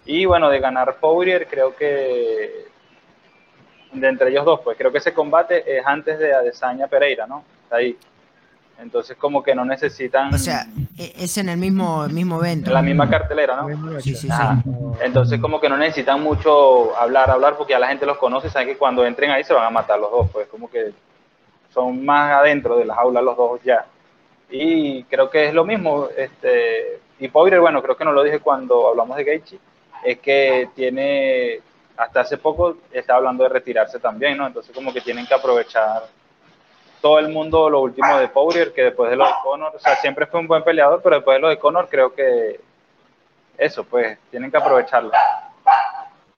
Y 0.04 0.26
bueno, 0.26 0.50
de 0.50 0.60
ganar 0.60 0.98
Poirier, 0.98 1.48
creo 1.48 1.74
que 1.74 2.66
de 3.94 4.08
entre 4.10 4.32
ellos 4.32 4.44
dos, 4.44 4.60
pues 4.66 4.78
creo 4.78 4.92
que 4.92 4.98
ese 4.98 5.14
combate 5.14 5.78
es 5.78 5.82
antes 5.86 6.20
de 6.20 6.34
Adesanya 6.34 6.88
Pereira, 6.88 7.26
¿no? 7.26 7.46
Está 7.64 7.78
ahí. 7.78 7.98
Entonces 8.82 9.16
como 9.16 9.42
que 9.42 9.56
no 9.56 9.64
necesitan... 9.64 10.34
O 10.34 10.38
sea, 10.38 10.68
e, 10.98 11.14
es 11.18 11.38
en 11.38 11.48
el 11.48 11.58
mismo, 11.58 12.06
mismo 12.10 12.44
evento. 12.44 12.72
En 12.72 12.74
la 12.74 12.82
misma 12.82 13.10
cartelera, 13.10 13.62
¿no? 13.62 14.02
Sí, 14.02 14.14
sí, 14.14 14.28
sí. 14.28 14.72
Entonces 15.02 15.40
como 15.40 15.62
que 15.62 15.70
no 15.70 15.78
necesitan 15.78 16.22
mucho 16.22 16.98
hablar, 16.98 17.30
hablar, 17.30 17.56
porque 17.56 17.72
ya 17.72 17.80
la 17.80 17.88
gente 17.88 18.06
los 18.06 18.18
conoce, 18.18 18.50
saben 18.50 18.68
que 18.68 18.78
cuando 18.78 19.06
entren 19.06 19.32
ahí 19.32 19.46
se 19.46 19.54
van 19.54 19.64
a 19.64 19.70
matar 19.70 19.98
los 19.98 20.12
dos, 20.12 20.30
pues 20.34 20.48
como 20.48 20.70
que 20.70 20.92
son 21.74 22.06
más 22.06 22.32
adentro 22.32 22.78
de 22.78 22.86
las 22.86 22.98
aulas 22.98 23.24
los 23.24 23.38
dos 23.38 23.62
ya. 23.64 23.86
Y 24.50 25.04
creo 25.04 25.30
que 25.30 25.48
es 25.48 25.54
lo 25.54 25.64
mismo. 25.64 26.08
Este, 26.16 27.00
y 27.20 27.28
Poirier, 27.28 27.62
bueno, 27.62 27.82
creo 27.82 27.96
que 27.96 28.06
no 28.06 28.12
lo 28.12 28.24
dije 28.24 28.40
cuando 28.40 28.88
hablamos 28.88 29.18
de 29.18 29.24
Gaethje, 29.24 29.60
es 30.04 30.20
que 30.20 30.70
tiene, 30.76 31.60
hasta 31.98 32.22
hace 32.22 32.38
poco 32.38 32.78
está 32.92 33.16
hablando 33.16 33.44
de 33.44 33.50
retirarse 33.50 34.00
también, 34.00 34.38
¿no? 34.38 34.48
Entonces 34.48 34.74
como 34.74 34.94
que 34.94 35.02
tienen 35.02 35.28
que 35.28 35.34
aprovechar 35.34 36.04
todo 37.02 37.20
el 37.20 37.30
mundo 37.30 37.70
lo 37.70 37.82
último 37.82 38.18
de 38.18 38.28
Poirier, 38.28 38.74
que 38.74 38.84
después 38.84 39.10
de 39.10 39.16
lo 39.16 39.26
de 39.26 39.32
Conor, 39.44 39.76
o 39.76 39.80
sea, 39.80 39.96
siempre 39.98 40.26
fue 40.26 40.40
un 40.40 40.48
buen 40.48 40.64
peleador, 40.64 41.02
pero 41.02 41.18
después 41.18 41.36
de 41.36 41.42
lo 41.42 41.50
de 41.50 41.60
Conor 41.60 41.88
creo 41.90 42.14
que 42.14 42.60
eso, 43.58 43.84
pues, 43.84 44.18
tienen 44.32 44.52
que 44.52 44.58
aprovecharlo. 44.58 45.12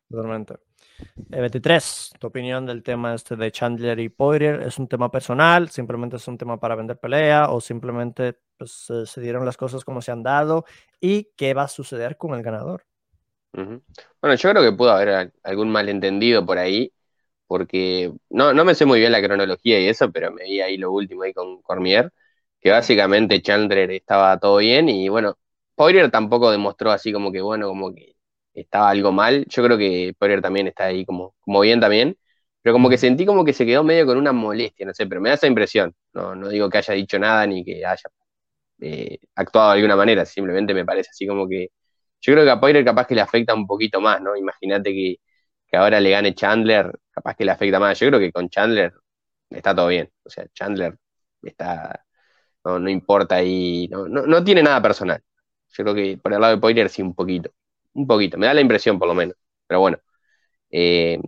Totalmente. 0.10 0.56
23, 1.16 2.14
tu 2.20 2.28
opinión 2.28 2.66
del 2.66 2.84
tema 2.84 3.14
este 3.14 3.36
de 3.36 3.52
Chandler 3.52 4.00
y 4.00 4.10
Poirier, 4.10 4.62
¿es 4.62 4.80
un 4.80 4.88
tema 4.88 5.10
personal? 5.12 5.70
¿Simplemente 5.70 6.18
es 6.18 6.28
un 6.28 6.38
tema 6.38 6.60
para 6.60 6.76
vender 6.76 6.98
pelea? 6.98 7.50
¿O 7.52 7.62
simplemente 7.62 8.38
pues, 8.58 8.88
se 9.06 9.22
dieron 9.22 9.46
las 9.46 9.58
cosas 9.58 9.84
como 9.84 10.02
se 10.02 10.12
han 10.12 10.24
dado? 10.24 10.66
¿Y 11.00 11.30
qué 11.36 11.54
va 11.54 11.64
a 11.64 11.68
suceder 11.68 12.18
con 12.18 12.34
el 12.34 12.44
ganador? 12.44 12.86
Bueno, 13.54 14.36
yo 14.36 14.50
creo 14.50 14.64
que 14.64 14.72
pudo 14.72 14.92
haber 14.92 15.34
algún 15.44 15.70
malentendido 15.70 16.46
por 16.46 16.58
ahí, 16.58 16.94
porque 17.48 18.14
no, 18.30 18.54
no 18.54 18.64
me 18.64 18.76
sé 18.76 18.86
muy 18.86 19.00
bien 19.00 19.12
la 19.12 19.22
cronología 19.22 19.80
y 19.80 19.88
eso, 19.88 20.12
pero 20.12 20.32
me 20.32 20.44
vi 20.44 20.62
ahí 20.62 20.78
lo 20.78 20.92
último 20.92 21.24
ahí 21.24 21.34
con 21.34 21.62
Cormier, 21.62 22.14
que 22.62 22.72
básicamente 22.72 23.42
Chandler 23.42 23.92
estaba 23.92 24.40
todo 24.40 24.58
bien 24.58 24.88
y 24.88 25.10
bueno, 25.10 25.38
Poirier 25.76 26.12
tampoco 26.12 26.52
demostró 26.52 26.92
así 26.92 27.12
como 27.12 27.32
que, 27.32 27.42
bueno, 27.42 27.68
como 27.68 27.94
que 27.94 28.16
estaba 28.54 28.90
algo 28.90 29.12
mal. 29.12 29.46
Yo 29.50 29.64
creo 29.64 29.78
que 29.78 30.14
Poirier 30.18 30.42
también 30.42 30.68
está 30.68 30.86
ahí 30.86 31.06
como, 31.06 31.36
como 31.42 31.62
bien 31.62 31.80
también. 31.80 32.18
Pero 32.62 32.74
como 32.74 32.90
que 32.90 32.98
sentí 32.98 33.26
como 33.26 33.44
que 33.44 33.54
se 33.54 33.66
quedó 33.66 33.84
medio 33.84 34.06
con 34.06 34.18
una 34.18 34.32
molestia, 34.34 34.86
no 34.86 34.94
sé, 34.94 35.08
pero 35.08 35.20
me 35.22 35.30
da 35.30 35.36
esa 35.36 35.48
impresión. 35.48 35.96
No, 36.14 36.36
no 36.36 36.50
digo 36.50 36.70
que 36.70 36.78
haya 36.78 36.94
dicho 36.94 37.18
nada 37.20 37.48
ni 37.48 37.64
que 37.66 37.86
haya 37.86 38.04
eh, 38.82 39.20
actuado 39.36 39.72
de 39.72 39.76
alguna 39.78 39.96
manera, 39.96 40.26
simplemente 40.26 40.74
me 40.74 40.86
parece 40.86 41.10
así 41.12 41.28
como 41.28 41.48
que. 41.48 41.70
Yo 42.22 42.34
creo 42.34 42.46
que 42.46 42.52
a 42.52 42.60
Poirier 42.60 42.86
capaz 42.86 43.08
que 43.08 43.16
le 43.16 43.22
afecta 43.22 43.54
un 43.56 43.68
poquito 43.68 44.02
más, 44.02 44.22
¿no? 44.22 44.36
Imagínate 44.36 44.92
que, 44.94 45.18
ahora 45.78 46.00
le 46.00 46.12
gane 46.12 46.36
Chandler, 46.36 46.92
capaz 47.12 47.36
que 47.36 47.46
le 47.46 47.52
afecta 47.52 47.80
más. 47.80 48.00
Yo 48.00 48.08
creo 48.08 48.20
que 48.20 48.32
con 48.32 48.50
Chandler 48.50 48.94
está 49.50 49.76
todo 49.76 49.88
bien. 49.88 50.12
O 50.24 50.30
sea, 50.30 50.48
Chandler 50.54 50.98
está. 51.44 52.06
No, 52.66 52.80
no 52.80 52.90
importa 52.90 53.36
ahí. 53.38 53.88
No, 53.90 54.08
no, 54.08 54.24
no 54.28 54.44
tiene 54.44 54.64
nada 54.64 54.82
personal. 54.82 55.24
Yo 55.70 55.84
creo 55.86 55.96
que 55.96 56.18
por 56.18 56.34
el 56.34 56.42
lado 56.42 56.56
de 56.56 56.62
Poirier 56.62 56.90
sí 56.90 57.02
un 57.02 57.16
poquito 57.16 57.52
un 57.94 58.08
poquito, 58.08 58.38
me 58.38 58.48
da 58.48 58.54
la 58.54 58.62
impresión 58.62 59.00
por 59.00 59.08
lo 59.08 59.14
menos. 59.16 59.36
Pero 59.68 59.80
bueno, 59.82 59.98
eh, 60.72 61.20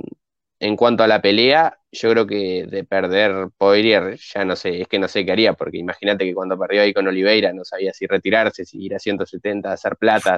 en 0.59 0.75
cuanto 0.77 1.03
a 1.03 1.07
la 1.07 1.21
pelea, 1.21 1.77
yo 1.91 2.09
creo 2.11 2.25
que 2.27 2.65
de 2.67 2.83
perder 2.85 3.49
Poirier, 3.57 4.17
ya 4.17 4.45
no 4.45 4.55
sé, 4.55 4.81
es 4.81 4.87
que 4.87 4.99
no 4.99 5.07
sé 5.07 5.25
qué 5.25 5.31
haría, 5.33 5.53
porque 5.53 5.77
imagínate 5.77 6.25
que 6.25 6.33
cuando 6.33 6.57
perdió 6.57 6.81
ahí 6.81 6.93
con 6.93 7.07
Oliveira 7.07 7.53
no 7.53 7.65
sabía 7.65 7.93
si 7.93 8.07
retirarse, 8.07 8.65
si 8.65 8.83
ir 8.83 8.95
a 8.95 8.99
170, 8.99 9.73
hacer 9.73 9.97
plata. 9.97 10.37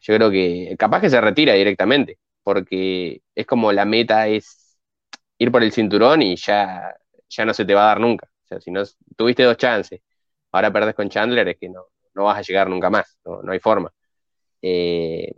Yo 0.00 0.14
creo 0.16 0.30
que 0.30 0.74
capaz 0.78 1.00
que 1.00 1.10
se 1.10 1.20
retira 1.20 1.54
directamente, 1.54 2.18
porque 2.42 3.22
es 3.34 3.46
como 3.46 3.72
la 3.72 3.84
meta 3.84 4.28
es 4.28 4.78
ir 5.38 5.50
por 5.52 5.62
el 5.62 5.72
cinturón 5.72 6.22
y 6.22 6.36
ya, 6.36 6.94
ya 7.28 7.44
no 7.44 7.54
se 7.54 7.64
te 7.64 7.74
va 7.74 7.84
a 7.84 7.86
dar 7.88 8.00
nunca. 8.00 8.28
O 8.44 8.46
sea, 8.46 8.60
si 8.60 8.70
no 8.70 8.82
tuviste 9.16 9.42
dos 9.44 9.56
chances, 9.56 10.00
ahora 10.52 10.72
perdés 10.72 10.94
con 10.94 11.08
Chandler, 11.08 11.48
es 11.48 11.58
que 11.58 11.68
no, 11.68 11.86
no 12.14 12.24
vas 12.24 12.38
a 12.38 12.42
llegar 12.42 12.68
nunca 12.68 12.90
más, 12.90 13.18
no 13.24 13.52
hay 13.52 13.60
forma. 13.60 13.92
Eh, 14.66 15.34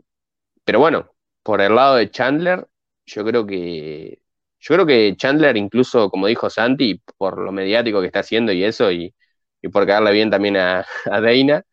pero 0.65 0.79
bueno, 0.79 1.11
por 1.43 1.61
el 1.61 1.75
lado 1.75 1.97
de 1.97 2.11
Chandler, 2.13 2.65
yo 3.07 3.25
creo 3.25 3.45
que 3.45 4.21
yo 4.61 4.75
creo 4.75 4.87
que 4.87 5.15
Chandler, 5.17 5.57
incluso 5.57 6.11
como 6.11 6.29
dijo 6.29 6.49
Santi, 6.49 7.03
por 7.19 7.39
lo 7.39 7.51
mediático 7.51 8.01
que 8.01 8.07
está 8.07 8.21
haciendo 8.21 8.53
y 8.53 8.63
eso, 8.63 8.93
y, 8.93 9.13
por 9.73 9.85
quedarle 9.85 10.13
bien 10.13 10.31
también 10.31 10.57
a, 10.57 10.87
a 11.11 11.21
Dana, 11.21 11.65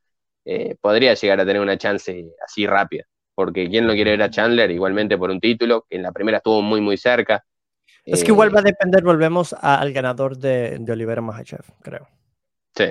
eh, 0.46 0.76
podría 0.82 1.14
llegar 1.14 1.40
a 1.40 1.46
tener 1.46 1.62
una 1.62 1.78
chance 1.78 2.26
así 2.44 2.66
rápida. 2.66 3.04
Porque 3.36 3.70
quien 3.70 3.86
no 3.86 3.94
quiere 3.94 4.12
ver 4.12 4.24
a 4.24 4.32
Chandler 4.32 4.72
igualmente 4.72 5.16
por 5.16 5.30
un 5.30 5.40
título, 5.40 5.86
que 5.88 5.98
en 5.98 6.04
la 6.04 6.12
primera 6.12 6.38
estuvo 6.38 6.64
muy, 6.64 6.82
muy 6.82 6.98
cerca. 6.98 7.46
Es 8.04 8.24
que 8.24 8.32
igual 8.32 8.54
va 8.54 8.62
a 8.62 8.64
eh, 8.64 8.66
depender, 8.66 9.04
volvemos 9.04 9.54
al 9.54 9.94
ganador 9.94 10.38
de, 10.38 10.78
de 10.80 10.92
Olivera 10.92 11.22
Mahachev, 11.22 11.66
creo. 11.84 12.08
Sí. 12.76 12.86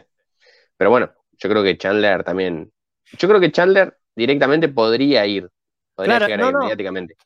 Pero 0.77 0.91
bueno, 0.91 1.13
yo 1.33 1.49
creo 1.49 1.65
que 1.65 1.77
Chandler 1.77 2.23
también. 2.23 2.73
Yo 3.19 3.29
creo 3.29 3.41
que 3.41 3.51
Chandler 3.51 3.99
directamente 4.17 4.69
podría 4.69 5.27
ir. 5.27 5.51
Podría 5.95 6.21
llegar 6.21 6.53
no, 6.53 6.65
inmediatamente. 6.65 7.17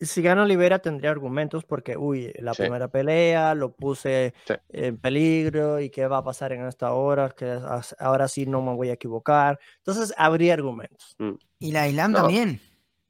Si 0.00 0.22
gana 0.22 0.42
Olivera 0.42 0.80
tendría 0.80 1.10
argumentos 1.10 1.64
porque, 1.64 1.96
uy, 1.96 2.32
la 2.38 2.52
primera 2.52 2.88
pelea 2.88 3.54
lo 3.54 3.72
puse 3.72 4.34
en 4.68 4.98
peligro 4.98 5.80
y 5.80 5.88
qué 5.88 6.06
va 6.06 6.18
a 6.18 6.24
pasar 6.24 6.52
en 6.52 6.66
esta 6.66 6.92
hora, 6.92 7.30
que 7.30 7.58
ahora 7.98 8.28
sí 8.28 8.44
no 8.46 8.60
me 8.60 8.74
voy 8.74 8.90
a 8.90 8.94
equivocar. 8.94 9.58
Entonces 9.78 10.12
habría 10.18 10.54
argumentos. 10.54 11.14
Mm. 11.18 11.34
Y 11.60 11.72
la 11.72 11.88
Islam 11.88 12.12
también, 12.12 12.60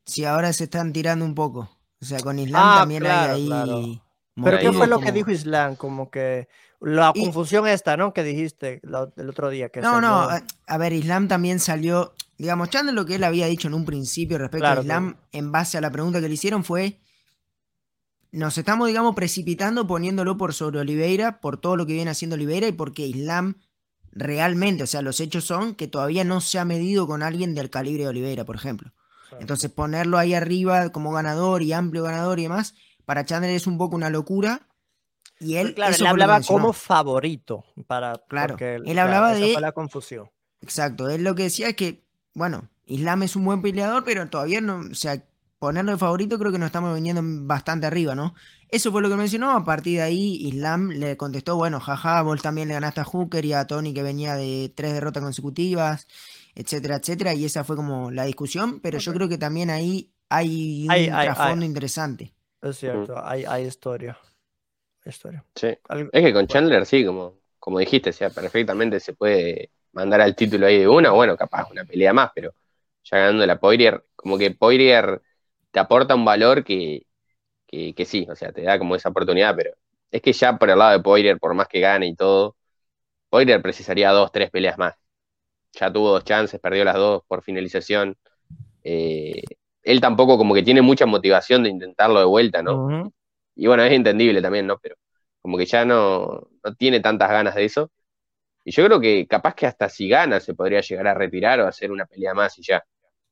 si 0.05 0.25
ahora 0.25 0.53
se 0.53 0.65
están 0.65 0.93
tirando 0.93 1.25
un 1.25 1.35
poco. 1.35 1.71
O 2.01 2.05
sea, 2.05 2.21
con 2.21 2.39
Islam 2.39 2.63
ah, 2.65 2.77
también 2.81 3.07
hay 3.07 3.51
ahí... 3.51 4.03
Pero 4.43 4.59
¿qué 4.59 4.73
fue 4.73 4.87
lo 4.87 5.01
que 5.01 5.13
dijo 5.13 5.31
Islam? 5.31 5.77
Como 5.77 6.11
que 6.11 6.49
la 6.81 7.13
confusión 7.13 7.67
esta, 7.67 7.97
¿no? 7.97 8.13
Que 8.13 8.23
dijiste 8.23 8.81
el 8.83 9.29
otro 9.29 9.49
día. 9.49 9.69
Que 9.69 9.81
no, 9.81 10.01
no, 10.01 10.29
a 10.67 10.79
ver, 10.79 10.93
Islam 10.93 11.29
también 11.29 11.61
salió, 11.61 12.15
digamos, 12.39 12.71
Chandler 12.71 12.95
lo 12.95 13.07
que 13.07 13.17
él 13.17 13.25
había 13.25 13.47
dicho 13.47 13.69
en 13.69 13.75
un 13.75 13.85
principio 13.85 14.39
respecto 14.39 14.67
a 14.67 14.81
Islam, 14.81 15.17
en 15.33 15.53
base 15.53 15.79
a 15.79 15.81
la 15.81 15.91
pregunta 15.91 16.21
que 16.21 16.29
le 16.29 16.35
hicieron 16.35 16.65
fue, 16.65 17.01
nos 18.33 18.59
estamos, 18.59 18.89
digamos, 18.89 19.15
precipitando 19.15 19.87
poniéndolo 19.87 20.37
por 20.37 20.55
sobre 20.55 20.81
Oliveira, 20.81 21.41
por 21.41 21.59
todo 21.59 21.77
lo 21.77 21.87
que 21.87 21.93
viene 21.93 22.11
haciendo 22.11 22.35
Oliveira 22.35 22.67
y 22.67 22.73
porque 22.73 23.07
Islam 23.07 23.57
realmente, 24.11 24.83
o 24.83 24.87
sea, 24.87 25.03
los 25.03 25.21
hechos 25.21 25.45
son 25.45 25.75
que 25.75 25.89
todavía 25.89 26.25
no 26.25 26.41
se 26.41 26.59
ha 26.59 26.65
medido 26.65 27.07
con 27.07 27.23
alguien 27.23 27.55
del 27.55 27.71
calibre 27.71 28.05
de 28.05 28.09
Oliveira, 28.09 28.45
por 28.45 28.57
ejemplo. 28.57 28.93
Entonces 29.41 29.71
ponerlo 29.71 30.19
ahí 30.19 30.35
arriba 30.35 30.91
como 30.91 31.13
ganador 31.13 31.63
y 31.63 31.73
amplio 31.73 32.05
ganador 32.05 32.39
y 32.39 32.45
demás 32.45 32.75
para 33.05 33.25
Chandler 33.25 33.55
es 33.55 33.67
un 33.67 33.79
poco 33.79 33.97
una 33.97 34.11
locura. 34.11 34.67
Y 35.41 35.57
él, 35.57 35.75
claro, 35.75 35.95
él 35.95 36.07
hablaba 36.07 36.41
como 36.41 36.73
favorito 36.73 37.65
para 37.87 38.19
claro, 38.29 38.57
él 38.59 38.99
hablaba 38.99 39.35
de 39.35 39.61
la 39.61 39.73
confusión. 39.73 40.31
Exacto, 40.61 41.11
él 41.11 41.25
lo 41.25 41.35
que 41.35 41.45
decía 41.45 41.69
es 41.69 41.77
que, 41.77 42.04
bueno, 42.35 42.69
Islam 42.87 43.23
es 43.23 43.37
un 43.37 43.45
buen 43.45 43.63
peleador, 43.63 44.05
pero 44.05 44.29
todavía 44.29 44.61
no, 44.61 44.81
o 44.91 44.95
sea, 44.95 45.23
ponerlo 45.59 45.93
de 45.93 45.99
favorito 45.99 46.39
creo 46.39 46.53
que 46.53 46.59
nos 46.59 46.67
estamos 46.67 46.95
viniendo 46.95 47.23
bastante 47.47 47.87
arriba, 47.87 48.15
¿no? 48.15 48.35
Eso 48.69 48.93
fue 48.93 49.01
lo 49.01 49.09
que 49.09 49.17
mencionó. 49.17 49.53
A 49.53 49.65
partir 49.65 49.99
de 49.99 50.03
ahí, 50.03 50.37
Islam 50.43 50.91
le 50.91 51.17
contestó: 51.17 51.57
Bueno, 51.57 51.81
jaja, 51.81 52.21
vos 52.23 52.43
también 52.43 52.69
le 52.69 52.75
ganaste 52.75 53.01
a 53.01 53.05
Hooker 53.05 53.45
y 53.45 53.53
a 53.53 53.67
Tony 53.67 53.95
que 53.95 54.03
venía 54.03 54.35
de 54.35 54.73
tres 54.75 54.93
derrotas 54.93 55.23
consecutivas, 55.23 56.07
etcétera, 56.55 56.97
etcétera. 56.97 57.35
Y 57.35 57.45
esa 57.45 57.65
fue 57.65 57.77
como 57.77 58.11
la 58.11 58.25
discusión. 58.25 58.81
Pero 58.81 58.99
yo 58.99 59.15
creo 59.15 59.29
que 59.29 59.39
también 59.39 59.71
ahí 59.71 60.11
hay 60.29 60.87
un 60.89 61.07
trasfondo 61.07 61.65
interesante. 61.65 62.35
Es 62.61 62.79
cierto, 62.79 63.25
hay, 63.25 63.45
hay 63.45 63.65
historia. 63.67 64.19
historia. 65.05 65.45
Sí. 65.55 65.69
Es 66.13 66.23
que 66.23 66.33
con 66.33 66.47
Chandler, 66.47 66.85
sí, 66.85 67.07
como, 67.07 67.39
como 67.59 67.79
dijiste, 67.79 68.13
sea, 68.13 68.31
perfectamente 68.31 68.99
se 69.01 69.13
puede 69.13 69.71
mandar 69.95 70.21
al 70.21 70.35
título 70.37 70.67
ahí 70.67 70.79
de 70.81 70.89
una, 70.89 71.11
bueno, 71.13 71.37
capaz 71.37 71.71
una 71.71 71.85
pelea 71.85 72.13
más, 72.13 72.31
pero 72.35 72.55
ya 73.05 73.19
ganando 73.19 73.47
la 73.47 73.59
Poirier, 73.59 74.05
como 74.17 74.39
que 74.39 74.51
Poirier 74.53 75.23
te 75.71 75.81
aporta 75.81 76.15
un 76.15 76.25
valor 76.25 76.65
que, 76.65 77.07
que, 77.67 78.05
sí, 78.05 78.27
o 78.31 78.37
sea, 78.37 78.53
te 78.53 78.63
da 78.63 78.79
como 78.79 78.97
esa 78.97 79.09
oportunidad, 79.09 79.55
pero 79.57 79.75
es 80.11 80.23
que 80.23 80.33
ya 80.33 80.57
por 80.59 80.71
el 80.71 80.79
lado 80.79 80.93
de 80.93 81.03
Poirier, 81.03 81.39
por 81.39 81.55
más 81.55 81.69
que 81.69 81.81
gane 81.81 82.07
y 82.09 82.15
todo, 82.15 82.57
Poirier 83.31 83.63
precisaría 83.63 84.11
dos, 84.13 84.31
tres 84.33 84.51
peleas 84.51 84.79
más. 84.79 84.95
Ya 85.73 85.93
tuvo 85.93 86.13
dos 86.13 86.25
chances, 86.25 86.61
perdió 86.61 86.85
las 86.85 86.95
dos 86.97 87.25
por 87.27 87.43
finalización. 87.43 88.17
Eh, 88.85 89.43
él 89.83 90.01
tampoco 90.01 90.39
como 90.39 90.55
que 90.55 90.63
tiene 90.63 90.83
mucha 90.83 91.07
motivación 91.07 91.65
de 91.65 91.71
intentarlo 91.71 92.21
de 92.21 92.27
vuelta, 92.27 92.63
¿no? 92.63 93.13
Y 93.57 93.67
bueno, 93.67 93.83
es 93.83 93.93
entendible 93.93 94.41
también, 94.43 94.67
¿no? 94.67 94.79
Pero 94.79 94.97
como 95.41 95.59
que 95.59 95.67
ya 95.67 95.85
no, 95.85 96.49
no 96.63 96.75
tiene 96.77 97.01
tantas 97.01 97.31
ganas 97.31 97.55
de 97.57 97.65
eso. 97.65 97.91
Y 98.65 98.73
yo 98.73 98.85
creo 98.87 98.99
que 99.01 99.27
capaz 99.27 99.55
que 99.55 99.67
hasta 99.67 99.89
si 99.89 100.09
gana 100.09 100.41
se 100.41 100.55
podría 100.55 100.81
llegar 100.81 101.07
a 101.07 101.15
retirar 101.15 101.61
o 101.61 101.67
hacer 101.67 101.93
una 101.93 102.07
pelea 102.07 102.33
más 102.33 102.59
y 102.59 102.63
ya. 102.63 102.83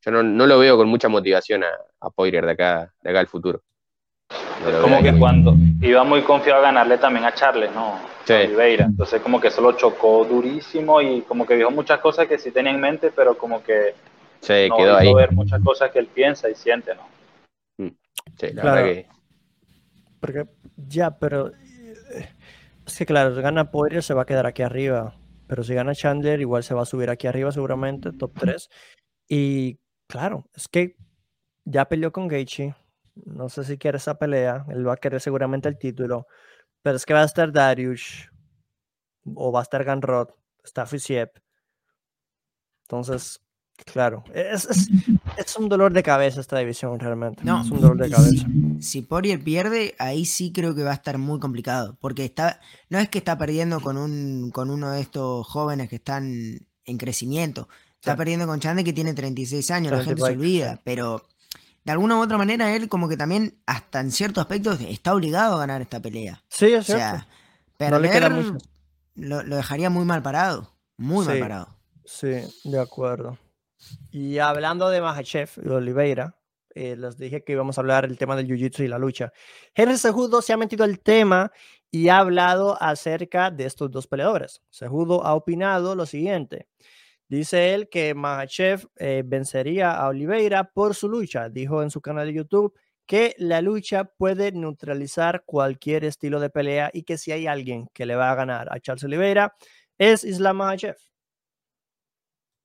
Yo 0.04 0.10
no, 0.10 0.22
no 0.22 0.46
lo 0.46 0.58
veo 0.58 0.76
con 0.76 0.88
mucha 0.88 1.08
motivación 1.08 1.64
a, 1.64 1.70
a 2.00 2.10
Poirier 2.10 2.44
de 2.44 2.52
acá, 2.52 2.92
de 3.00 3.10
acá 3.10 3.20
al 3.20 3.28
futuro. 3.28 3.62
como 4.82 5.02
que 5.02 5.16
cuando 5.16 5.54
iba 5.80 6.04
muy 6.04 6.22
confiado 6.22 6.58
a 6.60 6.64
ganarle 6.64 6.98
también 6.98 7.24
a 7.24 7.32
Charles, 7.32 7.72
¿no? 7.72 7.98
Sí. 8.24 8.34
Oliveira. 8.34 8.84
Entonces 8.86 9.22
como 9.22 9.40
que 9.40 9.48
eso 9.48 9.62
lo 9.62 9.72
chocó 9.72 10.24
durísimo 10.24 11.00
y 11.00 11.22
como 11.22 11.46
que 11.46 11.56
dijo 11.56 11.70
muchas 11.70 12.00
cosas 12.00 12.26
que 12.26 12.38
sí 12.38 12.50
tenía 12.50 12.72
en 12.72 12.80
mente, 12.80 13.10
pero 13.14 13.38
como 13.38 13.62
que 13.62 13.94
se 14.40 14.68
no 14.68 14.76
quedó 14.76 14.96
ahí. 14.96 15.14
ver 15.14 15.32
muchas 15.32 15.62
cosas 15.62 15.90
que 15.90 16.00
él 16.00 16.08
piensa 16.08 16.50
y 16.50 16.54
siente, 16.54 16.94
¿no? 16.94 17.86
Mm. 17.86 17.96
Sí, 18.38 18.52
la 18.52 18.62
verdad 18.64 18.84
que... 18.84 19.06
Porque 20.20 20.46
ya, 20.76 21.18
pero 21.18 21.52
es 22.86 22.98
que 22.98 23.06
claro, 23.06 23.34
gana 23.36 23.70
Poirier 23.70 24.02
se 24.02 24.14
va 24.14 24.22
a 24.22 24.26
quedar 24.26 24.46
aquí 24.46 24.62
arriba. 24.62 25.14
Pero 25.52 25.64
si 25.64 25.74
gana 25.74 25.94
Chandler, 25.94 26.40
igual 26.40 26.64
se 26.64 26.72
va 26.72 26.80
a 26.80 26.86
subir 26.86 27.10
aquí 27.10 27.26
arriba 27.26 27.52
seguramente, 27.52 28.10
top 28.10 28.32
3. 28.40 28.70
Y 29.28 29.78
claro, 30.06 30.48
es 30.54 30.66
que 30.66 30.96
ya 31.66 31.90
peleó 31.90 32.10
con 32.10 32.26
Gaethje. 32.26 32.74
No 33.26 33.50
sé 33.50 33.62
si 33.64 33.76
quiere 33.76 33.98
esa 33.98 34.18
pelea. 34.18 34.64
Él 34.70 34.88
va 34.88 34.94
a 34.94 34.96
querer 34.96 35.20
seguramente 35.20 35.68
el 35.68 35.76
título. 35.76 36.26
Pero 36.80 36.96
es 36.96 37.04
que 37.04 37.12
va 37.12 37.20
a 37.20 37.26
estar 37.26 37.52
Darius. 37.52 38.30
O 39.34 39.52
va 39.52 39.60
a 39.60 39.64
estar 39.64 39.84
Ganrod. 39.84 40.30
Está 40.64 40.86
Fisiep. 40.86 41.36
Entonces, 42.84 43.44
Claro, 43.84 44.24
es, 44.34 44.66
es, 45.36 45.56
un 45.56 45.68
dolor 45.68 45.92
de 45.92 46.02
cabeza 46.02 46.40
esta 46.40 46.58
división 46.58 46.98
realmente. 46.98 47.42
No, 47.44 47.62
es 47.62 47.70
un 47.70 47.80
dolor 47.80 47.98
de 47.98 48.10
cabeza. 48.10 48.46
Si, 48.80 49.02
Poirier 49.02 49.42
pierde, 49.42 49.94
ahí 49.98 50.24
sí 50.24 50.52
creo 50.52 50.74
que 50.74 50.82
va 50.82 50.92
a 50.92 50.94
estar 50.94 51.18
muy 51.18 51.40
complicado, 51.40 51.96
porque 52.00 52.24
está, 52.24 52.60
no 52.88 52.98
es 52.98 53.08
que 53.08 53.18
está 53.18 53.36
perdiendo 53.38 53.80
con, 53.80 53.96
un, 53.96 54.50
con 54.50 54.70
uno 54.70 54.92
de 54.92 55.00
estos 55.00 55.46
jóvenes 55.46 55.88
que 55.88 55.96
están 55.96 56.66
en 56.84 56.98
crecimiento, 56.98 57.68
está 57.94 58.16
perdiendo 58.16 58.46
con 58.46 58.60
Chande 58.60 58.84
que 58.84 58.92
tiene 58.92 59.14
36 59.14 59.70
años, 59.70 59.92
la 59.92 60.04
gente 60.04 60.22
se 60.22 60.32
olvida, 60.32 60.80
pero 60.84 61.22
de 61.84 61.92
alguna 61.92 62.16
u 62.16 62.22
otra 62.22 62.38
manera 62.38 62.74
él 62.74 62.88
como 62.88 63.08
que 63.08 63.16
también, 63.16 63.60
hasta 63.66 64.00
en 64.00 64.12
ciertos 64.12 64.42
aspectos, 64.42 64.80
está 64.80 65.14
obligado 65.14 65.56
a 65.56 65.58
ganar 65.58 65.82
esta 65.82 66.00
pelea. 66.00 66.42
Sí, 66.48 66.66
es 66.66 66.88
o 66.88 66.96
sea, 66.96 67.26
perder 67.76 68.30
lo, 69.14 69.42
lo, 69.42 69.56
dejaría 69.56 69.90
muy 69.90 70.04
mal 70.04 70.22
parado, 70.22 70.72
muy 70.96 71.26
mal 71.26 71.38
parado. 71.38 71.68
Sí, 72.04 72.42
de 72.64 72.80
acuerdo. 72.80 73.38
Y 74.10 74.38
hablando 74.38 74.88
de 74.88 75.00
Mahachev 75.00 75.50
y 75.64 75.68
Oliveira, 75.68 76.36
eh, 76.74 76.96
les 76.96 77.18
dije 77.18 77.44
que 77.44 77.52
íbamos 77.52 77.76
a 77.76 77.80
hablar 77.80 78.08
del 78.08 78.18
tema 78.18 78.36
del 78.36 78.46
jiu-jitsu 78.46 78.84
y 78.84 78.88
la 78.88 78.98
lucha. 78.98 79.32
Henry 79.74 79.96
Sejudo 79.96 80.40
se 80.42 80.52
ha 80.52 80.56
metido 80.56 80.84
el 80.84 81.00
tema 81.00 81.52
y 81.90 82.08
ha 82.08 82.18
hablado 82.18 82.80
acerca 82.82 83.50
de 83.50 83.66
estos 83.66 83.90
dos 83.90 84.06
peleadores. 84.06 84.62
Sejudo 84.70 85.24
ha 85.24 85.34
opinado 85.34 85.94
lo 85.94 86.06
siguiente. 86.06 86.68
Dice 87.28 87.74
él 87.74 87.88
que 87.88 88.14
Mahachev 88.14 88.88
eh, 88.96 89.22
vencería 89.24 89.92
a 89.92 90.08
Oliveira 90.08 90.64
por 90.64 90.94
su 90.94 91.08
lucha. 91.08 91.48
Dijo 91.48 91.82
en 91.82 91.90
su 91.90 92.00
canal 92.00 92.26
de 92.26 92.34
YouTube 92.34 92.74
que 93.06 93.34
la 93.38 93.60
lucha 93.60 94.04
puede 94.04 94.52
neutralizar 94.52 95.44
cualquier 95.44 96.04
estilo 96.04 96.40
de 96.40 96.50
pelea 96.50 96.90
y 96.92 97.02
que 97.02 97.18
si 97.18 97.32
hay 97.32 97.46
alguien 97.46 97.88
que 97.92 98.06
le 98.06 98.16
va 98.16 98.30
a 98.30 98.34
ganar 98.34 98.68
a 98.70 98.80
Charles 98.80 99.04
Oliveira 99.04 99.54
es 99.98 100.24
Islam 100.24 100.58
Mahachev. 100.58 100.96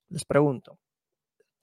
Les 0.09 0.23
pregunto, 0.25 0.79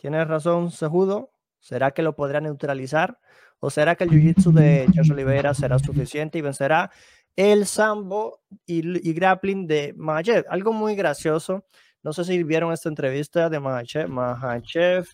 ¿Tienes 0.05 0.29
razón, 0.29 0.71
Sejudo? 0.71 1.31
¿Será 1.61 1.93
que 1.93 2.03
lo 2.03 2.15
podrá 2.15 2.39
neutralizar? 2.39 3.19
¿O 3.59 3.71
será 3.71 3.95
que 3.95 4.05
el 4.05 4.11
jiu-jitsu 4.11 4.53
de 4.53 4.85
Charles 4.93 5.11
Oliveira 5.13 5.55
será 5.55 5.79
suficiente 5.79 6.37
y 6.37 6.43
vencerá 6.43 6.91
el 7.35 7.65
sambo 7.65 8.43
y, 8.67 9.15
grappling 9.15 9.67
de 9.67 9.95
Mahachev? 9.97 10.45
Algo 10.51 10.75
muy 10.75 10.95
gracioso. 10.95 11.65
No 12.03 12.13
sé 12.13 12.25
si 12.25 12.43
vieron 12.43 12.71
esta 12.71 12.91
entrevista 12.91 13.49
de 13.49 13.59
Mahachev, 13.59 14.11
Mahachev 14.11 15.07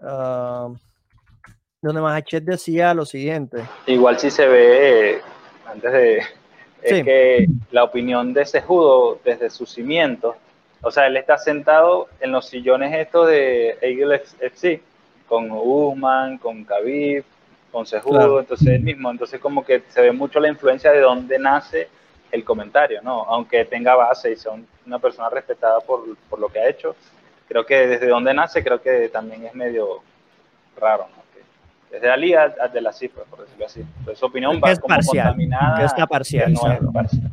ah, 0.00 0.68
donde 1.80 2.02
Mahachev 2.02 2.44
decía 2.44 2.92
lo 2.92 3.06
siguiente. 3.06 3.64
Igual 3.86 4.18
si 4.18 4.30
se 4.30 4.46
ve, 4.46 5.22
antes 5.64 5.92
de, 5.92 6.18
es 6.82 7.04
que 7.04 7.46
la 7.70 7.84
opinión 7.84 8.34
de 8.34 8.44
Sejudo 8.44 9.18
desde 9.24 9.48
su 9.48 9.64
cimiento 9.64 10.36
o 10.86 10.90
sea, 10.92 11.08
él 11.08 11.16
está 11.16 11.36
sentado 11.36 12.06
en 12.20 12.30
los 12.30 12.46
sillones 12.46 12.94
estos 12.94 13.26
de 13.26 13.76
Eagle 13.80 14.22
FC, 14.38 14.80
con 15.26 15.50
Usman, 15.50 16.38
con 16.38 16.64
Khabib, 16.64 17.24
con 17.72 17.84
Sejudo, 17.84 18.38
entonces 18.38 18.68
él 18.68 18.82
mismo, 18.82 19.10
entonces 19.10 19.40
como 19.40 19.64
que 19.64 19.82
se 19.88 20.00
ve 20.00 20.12
mucho 20.12 20.38
la 20.38 20.46
influencia 20.46 20.92
de 20.92 21.00
dónde 21.00 21.40
nace 21.40 21.88
el 22.30 22.44
comentario, 22.44 23.02
¿no? 23.02 23.24
Aunque 23.24 23.64
tenga 23.64 23.96
base 23.96 24.30
y 24.30 24.36
sea 24.36 24.52
una 24.86 25.00
persona 25.00 25.28
respetada 25.28 25.80
por, 25.80 26.04
por 26.30 26.38
lo 26.38 26.48
que 26.50 26.60
ha 26.60 26.68
hecho, 26.68 26.94
creo 27.48 27.66
que 27.66 27.88
desde 27.88 28.06
dónde 28.06 28.32
nace, 28.32 28.62
creo 28.62 28.80
que 28.80 29.08
también 29.08 29.44
es 29.44 29.56
medio 29.56 30.02
raro, 30.78 31.08
¿no? 31.16 31.26
desde 31.90 32.10
Ali 32.10 32.34
a, 32.34 32.48
de 32.48 32.80
la 32.80 32.92
cifra, 32.92 33.24
por 33.28 33.40
decirlo 33.40 33.66
así. 33.66 33.80
Entonces, 33.80 34.18
su 34.18 34.26
opinión 34.26 34.60
va 34.62 34.76
como 34.76 34.94
parcial, 34.94 35.28
contaminada. 35.28 35.78
Que 35.78 35.84
está 35.84 36.06
parcial. 36.06 36.52
No 36.52 36.92
parcial 36.92 37.30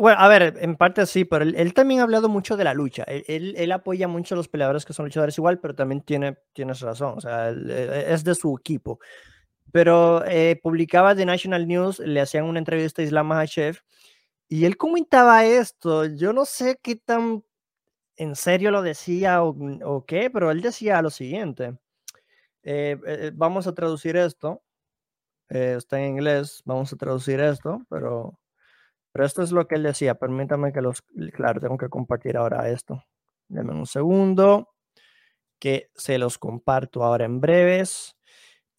bueno, 0.00 0.20
a 0.20 0.28
ver, 0.28 0.58
en 0.60 0.76
parte 0.76 1.06
sí, 1.06 1.24
pero 1.24 1.44
él, 1.44 1.74
también 1.74 2.00
ha 2.00 2.04
hablado 2.04 2.28
mucho 2.28 2.56
de 2.56 2.64
la 2.64 2.74
lucha. 2.74 3.04
Él, 3.04 3.72
apoya 3.72 4.08
mucho 4.08 4.34
a 4.34 4.36
los 4.36 4.48
peleadores 4.48 4.84
que 4.84 4.92
son 4.92 5.06
luchadores 5.06 5.38
igual, 5.38 5.58
pero 5.60 5.74
también 5.74 6.02
tiene, 6.02 6.38
tienes 6.52 6.80
razón, 6.80 7.14
o 7.16 7.20
sea, 7.20 7.50
eh, 7.50 8.06
es 8.08 8.24
de 8.24 8.34
su 8.34 8.56
equipo. 8.58 8.98
Pero 9.72 10.24
eh, 10.26 10.58
publicaba 10.62 11.14
The 11.14 11.26
National 11.26 11.66
News, 11.66 11.98
le 12.00 12.20
hacían 12.20 12.44
una 12.44 12.58
entrevista 12.58 13.02
a 13.02 13.04
Islam 13.04 13.26
Mahachev 13.28 13.78
y 14.48 14.64
él 14.64 14.76
comentaba 14.76 15.44
esto. 15.44 16.06
Yo 16.06 16.32
no 16.32 16.44
sé 16.44 16.78
qué 16.82 16.96
tan 16.96 17.44
en 18.16 18.34
serio 18.36 18.70
lo 18.70 18.82
decía 18.82 19.42
o, 19.44 20.04
qué, 20.06 20.30
pero 20.30 20.50
él 20.50 20.62
decía 20.62 21.02
lo 21.02 21.10
siguiente. 21.10 21.78
Eh, 22.62 23.30
vamos 23.34 23.66
a 23.66 23.74
traducir 23.74 24.16
esto. 24.16 24.62
está 25.48 26.00
en 26.00 26.12
inglés, 26.12 26.62
vamos 26.64 26.92
a 26.92 26.96
traducir 26.96 27.40
esto, 27.40 27.82
pero 27.88 28.38
pero 29.12 29.24
esto 29.24 29.42
es 29.42 29.52
lo 29.52 29.66
que 29.66 29.76
él 29.76 29.82
decía. 29.82 30.14
Permítame 30.14 30.72
que 30.72 30.82
los. 30.82 31.02
Claro, 31.32 31.60
tengo 31.60 31.78
que 31.78 31.88
compartir 31.88 32.36
ahora 32.36 32.68
esto. 32.68 33.04
Denme 33.48 33.72
un 33.72 33.86
segundo. 33.86 34.68
Que 35.58 35.90
se 35.94 36.18
los 36.18 36.38
comparto 36.38 37.02
ahora 37.02 37.24
en 37.24 37.40
breves. 37.40 38.16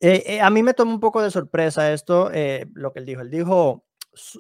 Eh, 0.01 0.23
eh, 0.25 0.41
a 0.41 0.49
mí 0.49 0.63
me 0.63 0.73
tomó 0.73 0.93
un 0.93 0.99
poco 1.01 1.21
de 1.21 1.29
sorpresa 1.29 1.91
esto, 1.91 2.31
eh, 2.31 2.65
lo 2.73 2.93
que 2.93 2.99
él 2.99 3.05
dijo. 3.05 3.21
Él 3.21 3.29
dijo, 3.29 3.85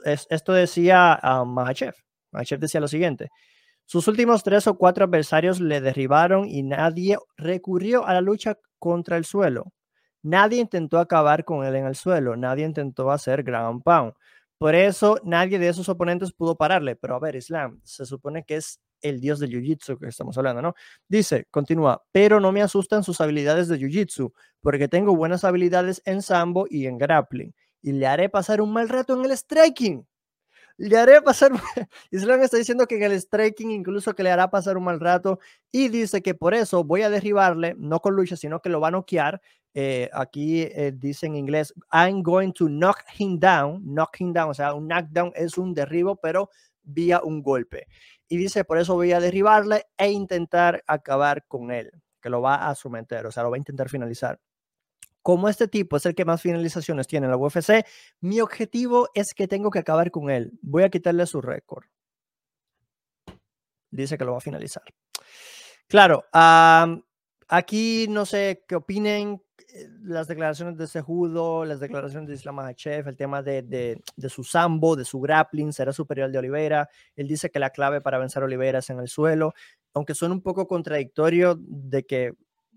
esto 0.05 0.53
decía 0.53 1.15
a 1.15 1.43
Mahachev. 1.43 1.95
Mahachev 2.31 2.59
decía 2.59 2.79
lo 2.79 2.87
siguiente. 2.87 3.29
Sus 3.85 4.07
últimos 4.07 4.43
tres 4.43 4.67
o 4.67 4.77
cuatro 4.77 5.05
adversarios 5.05 5.59
le 5.59 5.81
derribaron 5.81 6.47
y 6.47 6.63
nadie 6.63 7.17
recurrió 7.37 8.05
a 8.05 8.13
la 8.13 8.21
lucha 8.21 8.57
contra 8.77 9.17
el 9.17 9.25
suelo. 9.25 9.73
Nadie 10.21 10.61
intentó 10.61 10.99
acabar 10.99 11.43
con 11.45 11.65
él 11.65 11.75
en 11.75 11.85
el 11.87 11.95
suelo. 11.95 12.35
Nadie 12.35 12.65
intentó 12.65 13.11
hacer 13.11 13.43
ground 13.43 13.83
pound. 13.83 14.13
Por 14.59 14.75
eso 14.75 15.17
nadie 15.23 15.57
de 15.57 15.69
esos 15.69 15.87
oponentes 15.87 16.33
pudo 16.33 16.55
pararle. 16.57 16.97
Pero 16.97 17.15
a 17.15 17.19
ver, 17.19 17.35
Islam, 17.37 17.79
se 17.85 18.05
supone 18.05 18.43
que 18.43 18.57
es 18.57 18.81
el 19.01 19.21
dios 19.21 19.39
del 19.39 19.51
jiu-jitsu 19.51 19.97
que 19.97 20.07
estamos 20.07 20.37
hablando, 20.37 20.61
¿no? 20.61 20.75
Dice, 21.07 21.47
continúa, 21.49 22.03
pero 22.11 22.41
no 22.41 22.51
me 22.51 22.61
asustan 22.61 23.03
sus 23.03 23.21
habilidades 23.21 23.69
de 23.69 23.77
jiu-jitsu, 23.79 24.33
porque 24.61 24.89
tengo 24.89 25.15
buenas 25.15 25.45
habilidades 25.45 26.01
en 26.03 26.21
sambo 26.21 26.67
y 26.69 26.87
en 26.87 26.97
grappling, 26.97 27.53
y 27.81 27.93
le 27.93 28.07
haré 28.07 28.27
pasar 28.27 28.61
un 28.61 28.73
mal 28.73 28.89
rato 28.89 29.13
en 29.17 29.23
el 29.23 29.37
striking. 29.37 30.05
Le 30.77 30.97
haré 30.97 31.21
pasar, 31.21 31.51
Islam 32.11 32.41
está 32.41 32.57
diciendo 32.57 32.87
que 32.87 32.95
en 32.97 33.03
el 33.03 33.13
striking 33.21 33.71
incluso 33.71 34.15
que 34.15 34.23
le 34.23 34.31
hará 34.31 34.49
pasar 34.49 34.77
un 34.77 34.85
mal 34.85 34.99
rato, 34.99 35.39
y 35.71 35.89
dice 35.89 36.21
que 36.21 36.35
por 36.35 36.53
eso 36.53 36.83
voy 36.83 37.03
a 37.03 37.09
derribarle, 37.09 37.75
no 37.77 37.99
con 38.01 38.15
lucha, 38.15 38.35
sino 38.37 38.61
que 38.61 38.69
lo 38.69 38.81
va 38.81 38.89
a 38.89 38.91
noquear, 38.91 39.41
eh, 39.73 40.09
aquí 40.13 40.63
eh, 40.63 40.91
dice 40.95 41.27
en 41.27 41.35
inglés, 41.35 41.73
I'm 41.91 42.23
going 42.23 42.51
to 42.53 42.67
knock 42.67 43.03
him 43.17 43.39
down, 43.39 43.81
knock 43.83 44.19
him 44.19 44.33
down, 44.33 44.49
o 44.49 44.53
sea, 44.53 44.73
un 44.73 44.87
knockdown 44.87 45.31
es 45.35 45.57
un 45.57 45.73
derribo, 45.73 46.15
pero 46.15 46.49
vía 46.83 47.21
un 47.23 47.41
golpe. 47.41 47.87
Y 48.27 48.37
dice, 48.37 48.63
por 48.63 48.79
eso 48.79 48.95
voy 48.95 49.11
a 49.11 49.19
derribarle 49.19 49.85
e 49.97 50.11
intentar 50.11 50.83
acabar 50.87 51.45
con 51.47 51.71
él, 51.71 51.91
que 52.21 52.29
lo 52.29 52.41
va 52.41 52.69
a 52.69 52.75
someter, 52.75 53.25
o 53.25 53.31
sea, 53.31 53.43
lo 53.43 53.51
va 53.51 53.57
a 53.57 53.59
intentar 53.59 53.89
finalizar. 53.89 54.39
Como 55.21 55.49
este 55.49 55.67
tipo 55.67 55.97
es 55.97 56.05
el 56.05 56.15
que 56.15 56.25
más 56.25 56.41
finalizaciones 56.41 57.05
tiene 57.07 57.25
en 57.25 57.31
la 57.31 57.37
UFC, 57.37 57.85
mi 58.21 58.41
objetivo 58.41 59.09
es 59.13 59.33
que 59.33 59.47
tengo 59.47 59.69
que 59.69 59.79
acabar 59.79 60.11
con 60.11 60.29
él. 60.29 60.57
Voy 60.61 60.83
a 60.83 60.89
quitarle 60.89 61.25
su 61.25 61.41
récord. 61.41 61.85
Dice 63.91 64.17
que 64.17 64.25
lo 64.25 64.31
va 64.31 64.37
a 64.37 64.41
finalizar. 64.41 64.83
Claro, 65.87 66.23
aquí 67.47 68.07
no 68.09 68.25
sé 68.25 68.63
qué 68.67 68.75
opinen 68.75 69.41
las 70.01 70.27
declaraciones 70.27 70.77
de 70.77 70.87
Sejudo, 70.87 71.65
las 71.65 71.79
declaraciones 71.79 72.27
de 72.27 72.35
Islam 72.35 72.55
Makhachev, 72.55 73.07
el 73.07 73.15
tema 73.15 73.41
de, 73.41 73.61
de, 73.61 74.29
su 74.29 74.43
sambo, 74.43 74.95
de 74.95 75.05
su 75.05 75.19
grappling, 75.19 75.73
será 75.73 75.93
superior 75.93 76.25
al 76.25 76.31
de 76.31 76.39
Oliveira. 76.39 76.89
Él 77.15 77.27
dice 77.27 77.49
que 77.49 77.59
la 77.59 77.69
clave 77.69 78.01
para 78.01 78.17
vencer 78.17 78.41
a 78.41 78.45
Oliveira 78.45 78.79
es 78.79 78.89
en 78.89 78.99
el 78.99 79.07
suelo, 79.07 79.53
aunque 79.93 80.15
suena 80.15 80.33
un 80.33 80.41
poco 80.41 80.67
contradictorio 80.67 81.55
de 81.59 82.05
que 82.05 82.33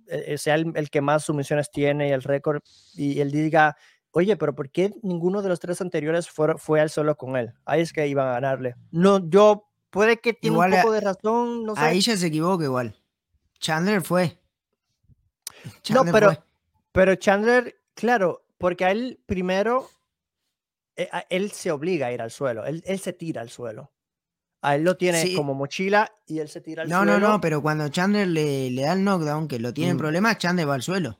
eh, 0.08 0.36
sea 0.38 0.56
el, 0.56 0.90
que 0.90 1.00
más 1.00 1.24
sumisiones 1.24 1.70
tiene 1.70 2.08
y 2.08 2.12
el 2.12 2.22
récord, 2.22 2.62
y 2.94 3.20
él 3.20 3.30
diga, 3.30 3.76
oye, 4.10 4.36
pero 4.36 4.54
¿por 4.54 4.70
qué 4.70 4.92
ninguno 5.02 5.42
de 5.42 5.48
los 5.48 5.60
tres 5.60 5.80
anteriores 5.80 6.28
fue, 6.28 6.56
fue 6.58 6.80
al 6.80 6.90
suelo 6.90 7.16
con 7.16 7.36
él? 7.36 7.52
Ahí 7.64 7.80
es 7.80 7.92
que 7.92 8.06
iban 8.06 8.28
a 8.28 8.32
ganarle. 8.32 8.76
No, 8.90 9.28
yo, 9.30 9.68
puede 9.90 10.18
que 10.18 10.34
tenga 10.34 10.66
un 10.66 10.70
poco 10.70 10.92
de 10.92 11.00
razón, 11.00 11.64
no 11.64 11.74
sé. 11.74 11.82
Ahí 11.82 12.00
ya 12.00 12.16
se 12.16 12.26
equivoca 12.26 12.64
igual. 12.64 12.96
Chandler 13.58 14.02
fue. 14.02 14.38
no, 15.90 16.04
pero... 16.04 16.36
Pero 16.92 17.14
Chandler, 17.16 17.74
claro, 17.94 18.44
porque 18.58 18.84
a 18.84 18.90
él 18.90 19.20
primero, 19.26 19.88
eh, 20.96 21.08
él 21.30 21.50
se 21.50 21.70
obliga 21.70 22.08
a 22.08 22.12
ir 22.12 22.22
al 22.22 22.30
suelo, 22.30 22.64
él, 22.64 22.82
se 23.00 23.12
tira 23.12 23.40
al 23.40 23.50
suelo. 23.50 23.92
A 24.64 24.76
él 24.76 24.84
lo 24.84 24.96
tiene 24.96 25.34
como 25.34 25.54
mochila 25.54 26.12
y 26.24 26.38
él 26.38 26.48
se 26.48 26.60
tira 26.60 26.82
al 26.82 26.88
suelo. 26.88 27.04
No, 27.04 27.18
no, 27.18 27.28
no, 27.28 27.40
pero 27.40 27.60
cuando 27.60 27.88
Chandler 27.88 28.28
le, 28.28 28.70
le 28.70 28.82
da 28.82 28.92
el 28.92 29.02
knockdown, 29.02 29.48
que 29.48 29.58
lo 29.58 29.74
tiene 29.74 29.90
en 29.90 29.96
mm. 29.96 29.98
problemas, 29.98 30.38
Chandler 30.38 30.68
va 30.68 30.74
al 30.74 30.82
suelo. 30.82 31.18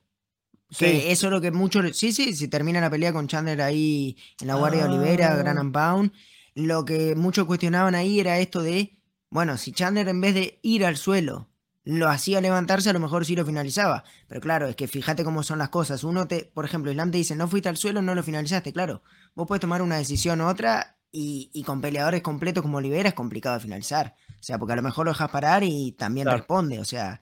Sí. 0.73 1.03
eso 1.07 1.27
es 1.27 1.33
lo 1.33 1.41
que 1.41 1.51
muchos. 1.51 1.97
Sí, 1.97 2.13
sí, 2.13 2.35
si 2.35 2.49
termina 2.49 2.81
la 2.81 2.89
pelea 2.89 3.13
con 3.13 3.29
Chandler 3.29 3.61
ahí 3.61 4.17
en 4.41 4.47
la 4.47 4.55
Guardia 4.55 4.85
de 4.85 4.95
Olivera, 4.95 5.37
Gran 5.37 5.59
and 5.59 5.73
Pound. 5.73 6.13
Lo 6.55 6.85
que 6.85 7.15
muchos 7.15 7.47
cuestionaban 7.47 7.95
ahí 7.95 8.21
era 8.21 8.39
esto 8.39 8.63
de. 8.63 8.97
Bueno, 9.29 9.59
si 9.59 9.73
Chandler 9.73 10.09
en 10.09 10.21
vez 10.21 10.35
de 10.35 10.59
ir 10.63 10.87
al 10.87 10.97
suelo 10.97 11.52
lo 11.85 12.09
hacía 12.09 12.41
levantarse, 12.41 12.91
a 12.91 12.93
lo 12.93 13.01
mejor 13.01 13.25
sí 13.25 13.35
lo 13.35 13.45
finalizaba. 13.45 14.05
Pero 14.29 14.41
claro, 14.41 14.69
es 14.69 14.77
que 14.77 14.89
fíjate 14.89 15.25
cómo 15.25 15.43
son 15.43 15.59
las 15.59 15.71
cosas. 15.71 16.05
Uno 16.05 16.29
te, 16.29 16.51
por 16.55 16.65
ejemplo, 16.65 16.91
Islam 16.91 17.11
te 17.11 17.19
dice, 17.19 17.35
no 17.37 17.49
fuiste 17.49 17.69
al 17.69 17.77
suelo, 17.77 18.03
no 18.03 18.15
lo 18.15 18.23
finalizaste. 18.23 18.73
Claro, 18.73 19.03
vos 19.35 19.47
puedes 19.49 19.61
tomar 19.61 19.83
una 19.83 19.97
decisión 19.97 20.41
u 20.41 20.49
otra 20.49 20.99
y, 21.11 21.63
con 21.67 21.81
peleadores 21.81 22.23
completos 22.23 22.63
como 22.63 22.79
Olivera 22.79 23.09
es 23.09 23.15
complicado 23.15 23.57
de 23.57 23.63
finalizar. 23.63 24.15
O 24.31 24.43
sea, 24.43 24.59
porque 24.59 24.73
a 24.73 24.77
lo 24.77 24.83
mejor 24.83 25.05
lo 25.05 25.13
dejas 25.13 25.31
parar 25.31 25.63
y 25.63 25.93
también 25.93 26.29
responde. 26.29 26.79
O 26.79 26.85
sea, 26.85 27.21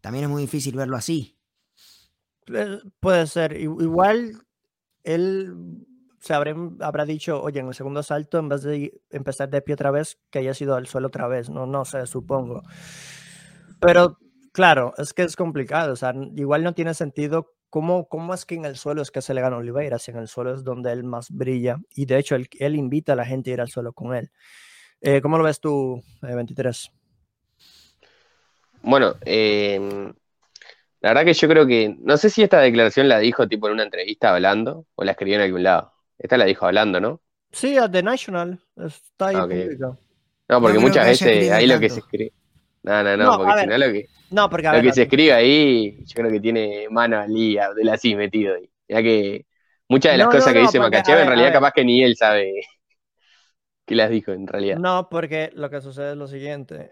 también 0.00 0.24
es 0.24 0.30
muy 0.30 0.42
difícil 0.42 0.74
verlo 0.74 0.96
así. 0.96 1.38
Puede 3.00 3.26
ser. 3.26 3.60
Igual 3.60 4.42
él 5.04 5.54
se 6.18 6.34
habrá, 6.34 7.04
dicho, 7.04 7.42
oye, 7.42 7.60
en 7.60 7.68
el 7.68 7.74
segundo 7.74 8.00
asalto, 8.00 8.38
en 8.38 8.48
vez 8.48 8.62
de 8.62 9.00
empezar 9.10 9.50
de 9.50 9.60
pie 9.60 9.74
otra 9.74 9.90
vez, 9.90 10.18
que 10.30 10.38
haya 10.38 10.54
sido 10.54 10.76
al 10.76 10.86
suelo 10.86 11.08
otra 11.08 11.26
vez. 11.28 11.50
No, 11.50 11.66
no 11.66 11.84
sé, 11.84 12.06
supongo. 12.06 12.62
Pero 13.82 14.16
claro, 14.52 14.94
es 14.96 15.12
que 15.12 15.22
es 15.22 15.34
complicado, 15.34 15.92
o 15.92 15.96
sea, 15.96 16.14
igual 16.36 16.62
no 16.62 16.72
tiene 16.72 16.94
sentido 16.94 17.52
cómo, 17.68 18.08
cómo 18.08 18.32
es 18.32 18.46
que 18.46 18.54
en 18.54 18.64
el 18.64 18.76
suelo 18.76 19.02
es 19.02 19.10
que 19.10 19.20
se 19.20 19.34
le 19.34 19.40
gana 19.40 19.56
a 19.56 19.58
Oliveira, 19.58 19.98
si 19.98 20.12
en 20.12 20.18
el 20.18 20.28
suelo 20.28 20.54
es 20.54 20.62
donde 20.62 20.92
él 20.92 21.02
más 21.02 21.30
brilla, 21.32 21.78
y 21.90 22.06
de 22.06 22.18
hecho 22.18 22.36
él, 22.36 22.48
él 22.60 22.76
invita 22.76 23.14
a 23.14 23.16
la 23.16 23.26
gente 23.26 23.50
a 23.50 23.54
ir 23.54 23.60
al 23.60 23.68
suelo 23.68 23.92
con 23.92 24.14
él. 24.14 24.30
Eh, 25.00 25.20
¿Cómo 25.20 25.36
lo 25.36 25.42
ves 25.42 25.58
tú, 25.58 26.00
23? 26.22 26.92
Eh, 26.92 28.08
bueno, 28.82 29.16
em, 29.22 30.12
la 31.00 31.10
verdad 31.10 31.24
que 31.24 31.34
yo 31.34 31.48
creo 31.48 31.66
que, 31.66 31.96
no 31.98 32.16
sé 32.16 32.30
si 32.30 32.44
esta 32.44 32.60
declaración 32.60 33.08
la 33.08 33.18
dijo 33.18 33.48
tipo 33.48 33.66
en 33.66 33.74
una 33.74 33.82
entrevista 33.82 34.32
hablando 34.32 34.86
o 34.94 35.02
la 35.02 35.12
escribió 35.12 35.36
en 35.36 35.42
algún 35.42 35.64
lado. 35.64 35.92
Esta 36.18 36.36
la 36.36 36.44
dijo 36.44 36.66
hablando, 36.66 37.00
¿no? 37.00 37.20
Sí, 37.50 37.76
a 37.78 37.90
The 37.90 38.04
National, 38.04 38.60
está 38.76 39.28
ahí 39.28 39.36
ah, 39.36 39.96
No, 40.48 40.60
porque 40.60 40.78
muchas 40.78 41.04
veces 41.04 41.50
ahí 41.50 41.66
lo 41.66 41.80
que 41.80 41.90
se 41.90 41.98
escribe 41.98 42.32
no, 42.82 43.02
no, 43.02 43.16
no, 43.16 43.38
porque 43.38 43.60
si 43.60 43.66
no 43.66 43.78
lo 43.78 43.92
que, 43.92 44.06
no, 44.30 44.50
porque, 44.50 44.68
lo 44.68 44.82
que 44.82 44.92
se 44.92 45.02
escribe 45.02 45.32
ahí, 45.32 46.04
yo 46.04 46.14
creo 46.14 46.30
que 46.30 46.40
tiene 46.40 46.86
mano 46.90 47.20
al 47.20 47.32
día, 47.32 47.70
del 47.74 47.88
así 47.90 48.14
metido 48.16 48.54
ahí. 48.54 48.70
Ya 48.88 49.02
que 49.02 49.46
muchas 49.88 50.12
de 50.12 50.18
las 50.18 50.28
cosas 50.28 50.52
que 50.52 50.60
dice 50.60 50.80
Makachev 50.80 51.20
en 51.20 51.28
realidad 51.28 51.52
capaz 51.52 51.72
que 51.72 51.84
ni 51.84 52.02
él 52.02 52.16
sabe 52.16 52.52
qué 53.86 53.94
las 53.94 54.10
dijo 54.10 54.32
en 54.32 54.46
realidad. 54.46 54.78
No, 54.78 55.08
porque 55.10 55.50
lo 55.54 55.70
que 55.70 55.80
sucede 55.80 56.12
es 56.12 56.16
lo 56.16 56.26
siguiente. 56.26 56.90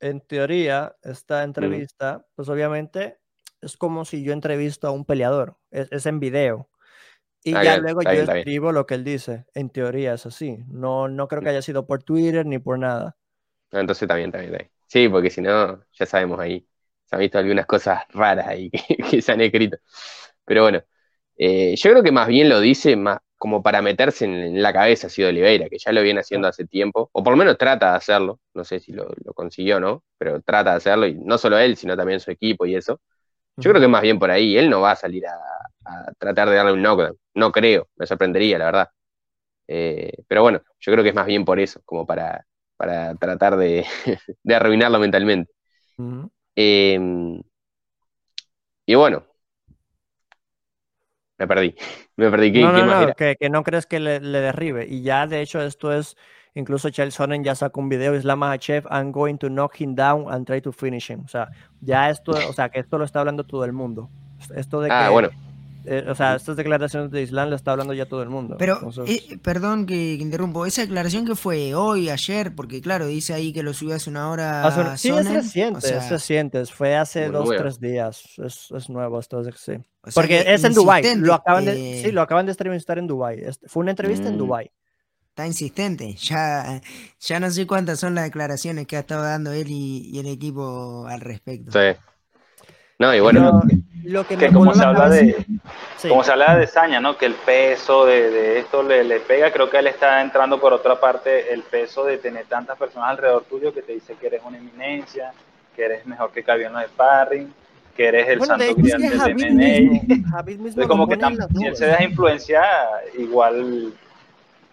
en 0.00 0.20
teoría, 0.20 0.94
esta 1.02 1.42
entrevista, 1.42 2.26
pues 2.36 2.48
obviamente 2.48 3.18
es 3.60 3.76
como 3.76 4.04
si 4.04 4.22
yo 4.22 4.32
entrevisto 4.32 4.86
a 4.86 4.90
un 4.90 5.04
peleador, 5.04 5.56
es, 5.70 6.06
en 6.06 6.20
video. 6.20 6.68
Y 7.42 7.52
ya 7.52 7.78
luego 7.78 8.02
yo 8.02 8.10
escribo 8.10 8.72
lo 8.72 8.86
que 8.86 8.94
él 8.94 9.04
dice. 9.04 9.46
En 9.54 9.70
teoría 9.70 10.12
es 10.12 10.26
así. 10.26 10.58
No, 10.68 11.08
no 11.08 11.26
creo 11.26 11.40
que 11.40 11.48
haya 11.48 11.62
sido 11.62 11.86
por 11.86 12.02
Twitter 12.02 12.44
ni 12.44 12.58
por 12.58 12.78
nada. 12.78 13.16
Entonces 13.72 14.08
también, 14.08 14.32
también, 14.32 14.52
también. 14.52 14.70
Sí, 14.86 15.08
porque 15.08 15.30
si 15.30 15.40
no, 15.40 15.82
ya 15.92 16.06
sabemos 16.06 16.40
ahí. 16.40 16.66
Se 17.04 17.16
han 17.16 17.20
visto 17.20 17.38
algunas 17.38 17.66
cosas 17.66 18.04
raras 18.10 18.46
ahí 18.48 18.70
que, 19.10 19.22
se 19.22 19.32
han 19.32 19.40
escrito. 19.40 19.78
Pero 20.44 20.62
bueno, 20.62 20.82
eh, 21.36 21.74
yo 21.76 21.90
creo 21.90 22.02
que 22.02 22.12
más 22.12 22.28
bien 22.28 22.48
lo 22.48 22.60
dice 22.60 22.96
más 22.96 23.18
como 23.40 23.62
para 23.62 23.80
meterse 23.80 24.26
en, 24.26 24.60
la 24.62 24.70
cabeza 24.72 25.06
ha 25.06 25.10
sido 25.10 25.30
Oliveira, 25.30 25.68
que 25.70 25.78
ya 25.78 25.92
lo 25.92 26.02
viene 26.02 26.20
haciendo 26.20 26.46
hace 26.46 26.66
tiempo, 26.66 27.08
o 27.12 27.22
por 27.24 27.32
lo 27.32 27.38
menos 27.38 27.56
trata 27.56 27.92
de 27.92 27.96
hacerlo, 27.96 28.38
no 28.52 28.64
sé 28.64 28.80
si 28.80 28.92
lo, 28.92 29.08
consiguió 29.34 29.78
o 29.78 29.80
no, 29.80 30.04
pero 30.18 30.42
trata 30.42 30.72
de 30.72 30.76
hacerlo, 30.76 31.06
y 31.06 31.14
no 31.14 31.38
solo 31.38 31.58
él, 31.58 31.76
sino 31.78 31.96
también 31.96 32.20
su 32.20 32.30
equipo 32.30 32.66
y 32.66 32.76
eso. 32.76 33.00
Yo 33.56 33.70
creo 33.70 33.80
que 33.80 33.88
más 33.88 34.02
bien 34.02 34.18
por 34.18 34.30
ahí, 34.30 34.58
él 34.58 34.70
no 34.70 34.82
va 34.82 34.92
a 34.92 34.96
salir 34.96 35.24
a, 35.26 35.38
tratar 36.18 36.50
de 36.50 36.56
darle 36.56 36.72
un 36.72 36.82
knockdown, 36.82 37.16
no 37.34 37.52
creo, 37.52 37.88
me 37.96 38.06
sorprendería, 38.06 38.58
la 38.58 38.66
verdad. 38.66 38.88
Eh, 39.68 40.12
pero 40.28 40.42
bueno, 40.42 40.62
yo 40.80 40.92
creo 40.92 41.02
que 41.02 41.10
es 41.10 41.14
más 41.14 41.26
bien 41.26 41.44
por 41.44 41.60
eso, 41.60 41.80
como 41.86 42.06
para, 42.06 42.46
para 42.80 43.14
tratar 43.14 43.58
de, 43.58 43.84
arruinarlo 44.48 44.98
mentalmente. 44.98 45.52
Em, 46.56 47.42
y 48.86 48.94
bueno, 48.94 49.22
me 51.36 51.46
perdí. 51.46 51.74
Me 52.16 52.30
perdí. 52.30 52.52
¿Qué, 52.52 52.62
no, 52.62 53.14
Que, 53.14 53.50
no 53.50 53.62
crees 53.64 53.84
que 53.84 54.00
le, 54.00 54.18
derribe. 54.18 54.86
Y 54.88 55.02
ya, 55.02 55.26
de 55.26 55.42
hecho, 55.42 55.60
esto 55.60 55.92
es. 55.92 56.16
Incluso 56.54 56.88
Charles 56.88 57.14
Sonnen 57.14 57.44
ya 57.44 57.54
sacó 57.54 57.80
un 57.80 57.90
video, 57.90 58.16
Islam 58.16 58.40
Makhachev, 58.40 58.86
I'm 58.90 59.12
going 59.12 59.36
to 59.36 59.48
knock 59.48 59.78
him 59.78 59.94
down 59.94 60.24
and 60.32 60.46
try 60.46 60.62
to 60.62 60.72
finish 60.72 61.10
him. 61.10 61.20
O 61.24 61.28
sea, 61.28 61.48
ya 61.82 62.08
esto, 62.08 62.32
o 62.32 62.52
sea, 62.54 62.70
que 62.70 62.80
esto 62.80 62.98
lo 62.98 63.04
está 63.04 63.20
hablando 63.20 63.44
todo 63.44 63.64
el 63.66 63.72
mundo. 63.74 64.08
Esto 64.56 64.80
de 64.80 64.90
ah, 64.90 65.04
que, 65.04 65.12
bueno. 65.12 65.28
Eh, 65.84 66.04
o 66.08 66.14
sea, 66.14 66.36
estas 66.36 66.56
declaraciones 66.56 67.10
de 67.10 67.22
Islam 67.22 67.50
lo 67.50 67.56
está 67.56 67.72
hablando 67.72 67.94
ya 67.94 68.06
todo 68.06 68.22
el 68.22 68.28
mundo. 68.28 68.56
Pero, 68.58 68.78
eh, 69.06 69.38
perdón 69.42 69.86
que, 69.86 70.14
interrumpo, 70.14 70.66
esa 70.66 70.82
declaración 70.82 71.26
que 71.26 71.34
fue 71.34 71.74
hoy, 71.74 72.10
ayer, 72.10 72.54
porque 72.54 72.80
claro, 72.80 73.06
dice 73.06 73.32
ahí 73.32 73.52
que 73.52 73.62
lo 73.62 73.72
subió 73.72 73.94
hace 73.94 74.10
una 74.10 74.30
hora. 74.30 74.96
sí, 74.96 75.10
es 75.10 75.30
reciente, 75.30 75.96
es 75.96 76.10
reciente, 76.10 76.66
fue 76.66 76.96
hace 76.96 77.28
dos, 77.28 77.48
tres 77.56 77.80
días, 77.80 78.22
es, 78.38 78.68
es 78.70 78.90
nuevo, 78.90 79.18
entonces 79.20 79.54
sí. 79.58 79.72
porque 80.14 80.44
es 80.46 80.64
en 80.64 80.74
Dubai, 80.74 81.02
lo 81.16 81.34
acaban 81.34 81.64
de, 81.64 82.02
sí, 82.04 82.12
lo 82.12 82.22
acaban 82.22 82.46
de 82.46 82.52
entrevistar 82.52 82.98
en 82.98 83.06
Dubai, 83.06 83.44
fue 83.66 83.82
una 83.82 83.90
entrevista 83.90 84.28
en 84.28 84.34
mm. 84.34 84.38
Dubai. 84.38 84.70
Está 85.28 85.46
insistente, 85.46 86.14
ya, 86.16 86.82
ya 87.20 87.40
no 87.40 87.50
sé 87.50 87.66
cuántas 87.66 88.00
son 88.00 88.16
las 88.16 88.24
declaraciones 88.24 88.86
que 88.88 88.96
ha 88.96 89.00
estado 89.00 89.22
dando 89.22 89.52
él 89.52 89.68
y, 89.70 90.18
el 90.18 90.26
equipo 90.26 91.06
al 91.06 91.20
respecto. 91.20 91.70
Sí. 91.70 91.96
No, 93.00 93.14
y 93.14 93.20
bueno, 93.20 93.62
lo 94.04 94.26
que, 94.26 94.52
como 94.52 94.74
se 94.74 94.84
habla 94.84 95.08
de 95.08 95.46
como 96.06 96.22
se 96.22 96.32
habla 96.32 96.58
de 96.58 96.66
Saña, 96.66 97.00
¿no? 97.00 97.16
Que 97.16 97.24
el 97.24 97.34
peso 97.34 98.04
de, 98.04 98.58
esto 98.58 98.82
le, 98.82 99.04
le, 99.04 99.20
pega, 99.20 99.50
creo 99.50 99.70
que 99.70 99.78
él 99.78 99.86
está 99.86 100.20
entrando 100.20 100.60
por 100.60 100.74
otra 100.74 101.00
parte 101.00 101.50
el 101.50 101.62
peso 101.62 102.04
de 102.04 102.18
tener 102.18 102.44
tantas 102.44 102.76
personas 102.76 103.08
alrededor 103.08 103.44
tuyo 103.44 103.72
que 103.72 103.80
te 103.80 103.94
dice 103.94 104.16
que 104.20 104.26
eres 104.26 104.42
una 104.44 104.58
eminencia, 104.58 105.32
que 105.74 105.86
eres 105.86 106.04
mejor 106.04 106.30
que 106.30 106.42
Caviano 106.42 106.78
de 106.78 106.88
sparring, 106.88 107.50
que 107.96 108.06
eres 108.06 108.28
el 108.28 108.42
santo 108.42 108.74
grial 108.74 109.00
del 109.00 109.34
MMA. 109.34 110.86
como 110.86 111.08
que 111.08 111.18
si 111.56 111.66
él 111.66 111.76
se 111.76 111.86
deja 111.86 112.04
influenciar, 112.04 112.86
igual 113.16 113.94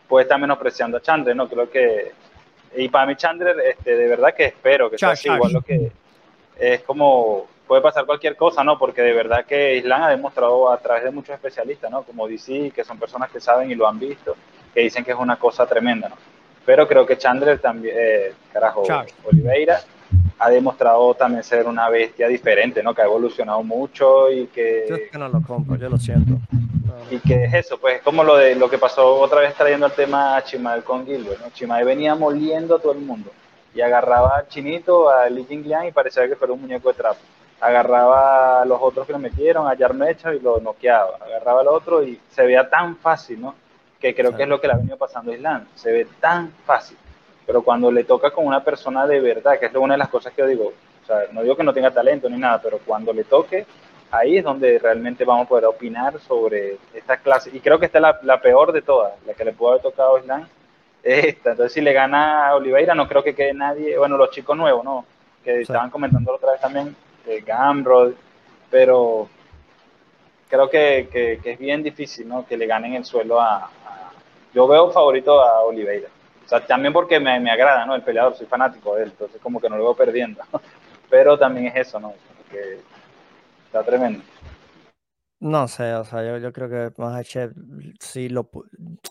puede 0.09 0.23
estar 0.23 0.37
menospreciando 0.37 0.97
a 0.97 1.01
Chandler, 1.01 1.33
¿no? 1.33 1.47
Creo 1.47 1.69
que 1.69 2.11
y 2.75 2.89
para 2.89 3.05
mí 3.05 3.15
Chandler, 3.15 3.55
este, 3.69 3.95
de 3.95 4.07
verdad 4.09 4.33
que 4.35 4.47
espero 4.47 4.91
que 4.91 4.97
sea 4.97 5.11
así, 5.11 5.29
igual 5.29 5.53
lo 5.53 5.61
que 5.61 5.93
es 6.59 6.81
como 6.81 7.47
puede 7.67 7.81
pasar 7.81 8.05
cualquier 8.05 8.35
cosa, 8.35 8.63
¿no? 8.63 8.79
Porque 8.79 9.01
de 9.01 9.13
verdad 9.13 9.45
que 9.45 9.75
Islam 9.75 10.03
ha 10.03 10.09
demostrado 10.09 10.71
a 10.71 10.77
través 10.77 11.03
de 11.03 11.11
muchos 11.11 11.35
especialistas, 11.35 11.91
¿no? 11.91 12.03
Como 12.03 12.27
DC, 12.27 12.71
que 12.71 12.83
son 12.83 12.97
personas 12.97 13.29
que 13.29 13.39
saben 13.39 13.69
y 13.69 13.75
lo 13.75 13.87
han 13.87 13.99
visto, 13.99 14.35
que 14.73 14.81
dicen 14.81 15.03
que 15.03 15.11
es 15.11 15.17
una 15.17 15.35
cosa 15.35 15.65
tremenda, 15.65 16.09
¿no? 16.09 16.15
Pero 16.65 16.87
creo 16.87 17.05
que 17.05 17.17
Chandler 17.17 17.59
también, 17.59 17.95
eh, 17.97 18.33
carajo, 18.51 18.83
Oliveira, 19.23 19.79
ha 20.39 20.49
demostrado 20.49 21.13
también 21.15 21.43
ser 21.43 21.65
una 21.65 21.89
bestia 21.89 22.27
diferente, 22.27 22.83
¿no? 22.83 22.93
Que 22.93 23.01
ha 23.01 23.05
evolucionado 23.05 23.63
mucho 23.63 24.31
y 24.31 24.47
que... 24.47 24.85
Yo 24.89 24.95
es 24.95 25.11
que 25.11 25.17
no 25.17 25.29
lo 25.29 25.41
compro, 25.41 25.75
yo 25.77 25.89
lo 25.89 25.97
siento. 25.97 26.33
Y 27.09 27.19
que 27.19 27.45
es 27.45 27.53
eso, 27.53 27.77
pues 27.77 27.97
es 27.97 28.01
como 28.01 28.23
lo 28.23 28.35
de 28.35 28.55
lo 28.55 28.69
que 28.69 28.77
pasó 28.77 29.15
otra 29.15 29.41
vez 29.41 29.53
trayendo 29.55 29.85
el 29.85 29.93
tema 29.93 30.35
a 30.35 30.43
Chimael 30.43 30.83
con 30.83 31.05
Gilbert, 31.05 31.39
¿no? 31.41 31.49
Chimael 31.51 31.85
venía 31.85 32.15
moliendo 32.15 32.75
a 32.75 32.79
todo 32.79 32.91
el 32.91 32.99
mundo 32.99 33.31
y 33.73 33.81
agarraba 33.81 34.37
al 34.37 34.47
chinito, 34.47 35.09
a 35.09 35.29
Li 35.29 35.45
Jingliang 35.45 35.87
y 35.87 35.91
parecía 35.91 36.27
que 36.27 36.35
fuera 36.35 36.53
un 36.53 36.61
muñeco 36.61 36.89
de 36.89 36.95
trapo. 36.95 37.19
Agarraba 37.59 38.61
a 38.61 38.65
los 38.65 38.79
otros 38.81 39.07
que 39.07 39.13
lo 39.13 39.19
metieron, 39.19 39.67
a 39.67 39.73
Yarmecha 39.73 40.33
y 40.33 40.39
lo 40.39 40.59
noqueaba. 40.59 41.17
Agarraba 41.25 41.61
al 41.61 41.67
otro 41.67 42.03
y 42.03 42.19
se 42.29 42.43
veía 42.43 42.69
tan 42.69 42.97
fácil, 42.97 43.41
¿no? 43.41 43.55
Que 43.99 44.13
creo 44.13 44.35
que 44.35 44.43
es 44.43 44.49
lo 44.49 44.61
que 44.61 44.67
le 44.67 44.73
ha 44.73 44.77
venido 44.77 44.97
pasando 44.97 45.31
a 45.31 45.35
Islam. 45.35 45.65
Se 45.75 45.91
ve 45.91 46.07
tan 46.19 46.51
fácil 46.65 46.97
pero 47.47 47.63
cuando 47.63 47.89
le 47.89 48.03
toca 48.03 48.29
con 48.31 48.45
una 48.45 48.61
persona 48.61 49.07
de 49.07 49.21
verdad, 49.21 49.57
que 49.57 49.67
es 49.67 49.75
una 49.75 49.93
de 49.93 49.99
las 49.99 50.09
cosas 50.09 50.33
que 50.33 50.41
yo 50.41 50.47
digo, 50.47 50.73
o 51.01 51.07
sea, 51.07 51.21
no 51.31 51.41
digo 51.41 51.55
que 51.55 51.63
no 51.63 51.73
tenga 51.73 51.91
talento 51.91 52.29
ni 52.29 52.37
nada, 52.37 52.61
pero 52.61 52.77
cuando 52.85 53.13
le 53.13 53.23
toque, 53.23 53.65
ahí 54.11 54.37
es 54.37 54.43
donde 54.43 54.77
realmente 54.77 55.23
vamos 55.23 55.45
a 55.45 55.49
poder 55.49 55.65
opinar 55.65 56.19
sobre 56.19 56.77
esta 56.93 57.15
clase. 57.15 57.49
Y 57.53 57.61
creo 57.61 57.79
que 57.79 57.85
esta 57.85 57.99
es 57.99 58.25
la, 58.25 58.41
peor 58.41 58.73
de 58.73 58.81
todas, 58.81 59.13
la 59.25 59.33
que 59.33 59.45
le 59.45 59.53
pudo 59.53 59.69
haber 59.69 59.81
tocado 59.81 60.17
a 60.17 60.19
Islam, 60.19 60.45
es 61.01 61.25
esta. 61.25 61.51
Entonces, 61.51 61.71
si 61.71 61.79
le 61.79 61.93
gana 61.93 62.49
a 62.49 62.55
Oliveira, 62.55 62.93
no 62.93 63.07
creo 63.07 63.23
que 63.23 63.33
quede 63.33 63.53
nadie, 63.53 63.97
bueno, 63.97 64.17
los 64.17 64.29
chicos 64.31 64.57
nuevos, 64.57 64.83
¿no? 64.83 65.05
Que 65.41 65.61
estaban 65.61 65.89
comentando 65.89 66.33
otra 66.35 66.51
vez 66.51 66.59
también, 66.59 66.93
de 67.27 67.41
Gamrod, 67.41 68.13
pero 68.71 69.29
creo 70.49 70.69
que, 70.69 71.07
que, 71.11 71.39
es 71.43 71.59
bien 71.59 71.83
difícil, 71.83 72.27
¿no? 72.27 72.45
Que 72.47 72.57
le 72.57 72.65
ganen 72.65 72.93
el 72.93 73.05
suelo 73.05 73.39
a 73.39 73.69
yo 74.53 74.67
veo 74.67 74.89
favorito 74.89 75.39
a 75.39 75.61
Oliveira. 75.61 76.09
O 76.43 76.49
sea, 76.49 76.65
también 76.65 76.91
porque 76.91 77.19
me, 77.19 77.39
me, 77.39 77.51
agrada, 77.51 77.85
¿no? 77.85 77.93
El 77.93 78.01
peleador, 78.01 78.35
soy 78.35 78.47
fanático 78.47 78.95
de 78.95 79.03
él, 79.03 79.09
entonces 79.11 79.39
como 79.39 79.59
que 79.59 79.69
no 79.69 79.77
lo 79.77 79.83
veo 79.83 79.95
perdiendo. 79.95 80.41
Pero 81.11 81.37
también 81.37 81.67
es 81.67 81.75
eso, 81.75 81.99
¿no? 81.99 82.13
Que 82.49 82.79
está 83.65 83.83
tremendo. 83.83 84.23
No 85.39 85.67
sé, 85.67 85.93
o 85.93 86.03
sea, 86.03 86.23
yo, 86.23 86.37
yo 86.39 86.51
creo 86.51 86.69
que 86.69 86.99
Mahachev 86.99 87.53
sí 87.99 88.29
lo... 88.29 88.49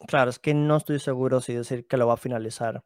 Claro, 0.09 0.31
es 0.31 0.41
que 0.41 0.55
no 0.55 0.79
estoy 0.79 0.99
seguro 0.99 1.41
si 1.41 1.55
decir 1.55 1.87
que 1.87 1.97
lo 1.97 2.09
va 2.09 2.15
a 2.15 2.19
finalizar. 2.19 2.83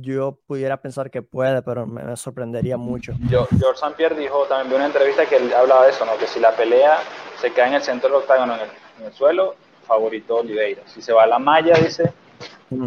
Yo 0.00 0.38
pudiera 0.46 0.76
pensar 0.76 1.10
que 1.10 1.22
puede, 1.22 1.62
pero 1.62 1.86
me, 1.86 2.16
sorprendería 2.16 2.76
mucho. 2.76 3.12
Yo, 3.28 3.46
George 3.58 3.80
St. 3.80 3.94
Pierre 3.96 4.16
dijo 4.16 4.44
también 4.46 4.70
de 4.70 4.76
una 4.76 4.86
entrevista 4.86 5.26
que 5.26 5.36
él 5.36 5.52
hablaba 5.54 5.84
de 5.84 5.90
eso, 5.90 6.04
¿no? 6.04 6.16
Que 6.18 6.26
si 6.26 6.40
la 6.40 6.50
pelea 6.52 6.98
se 7.40 7.52
cae 7.52 7.68
en 7.68 7.74
el 7.74 7.82
centro 7.82 8.08
del 8.08 8.18
octágono, 8.18 8.54
en 8.54 8.60
el, 8.62 8.68
en 9.00 9.06
el 9.06 9.12
suelo, 9.12 9.54
favorito 9.86 10.36
Oliveira. 10.36 10.82
Si 10.86 11.00
se 11.00 11.12
va 11.12 11.24
a 11.24 11.26
la 11.26 11.38
malla, 11.38 11.74
dice, 11.74 12.12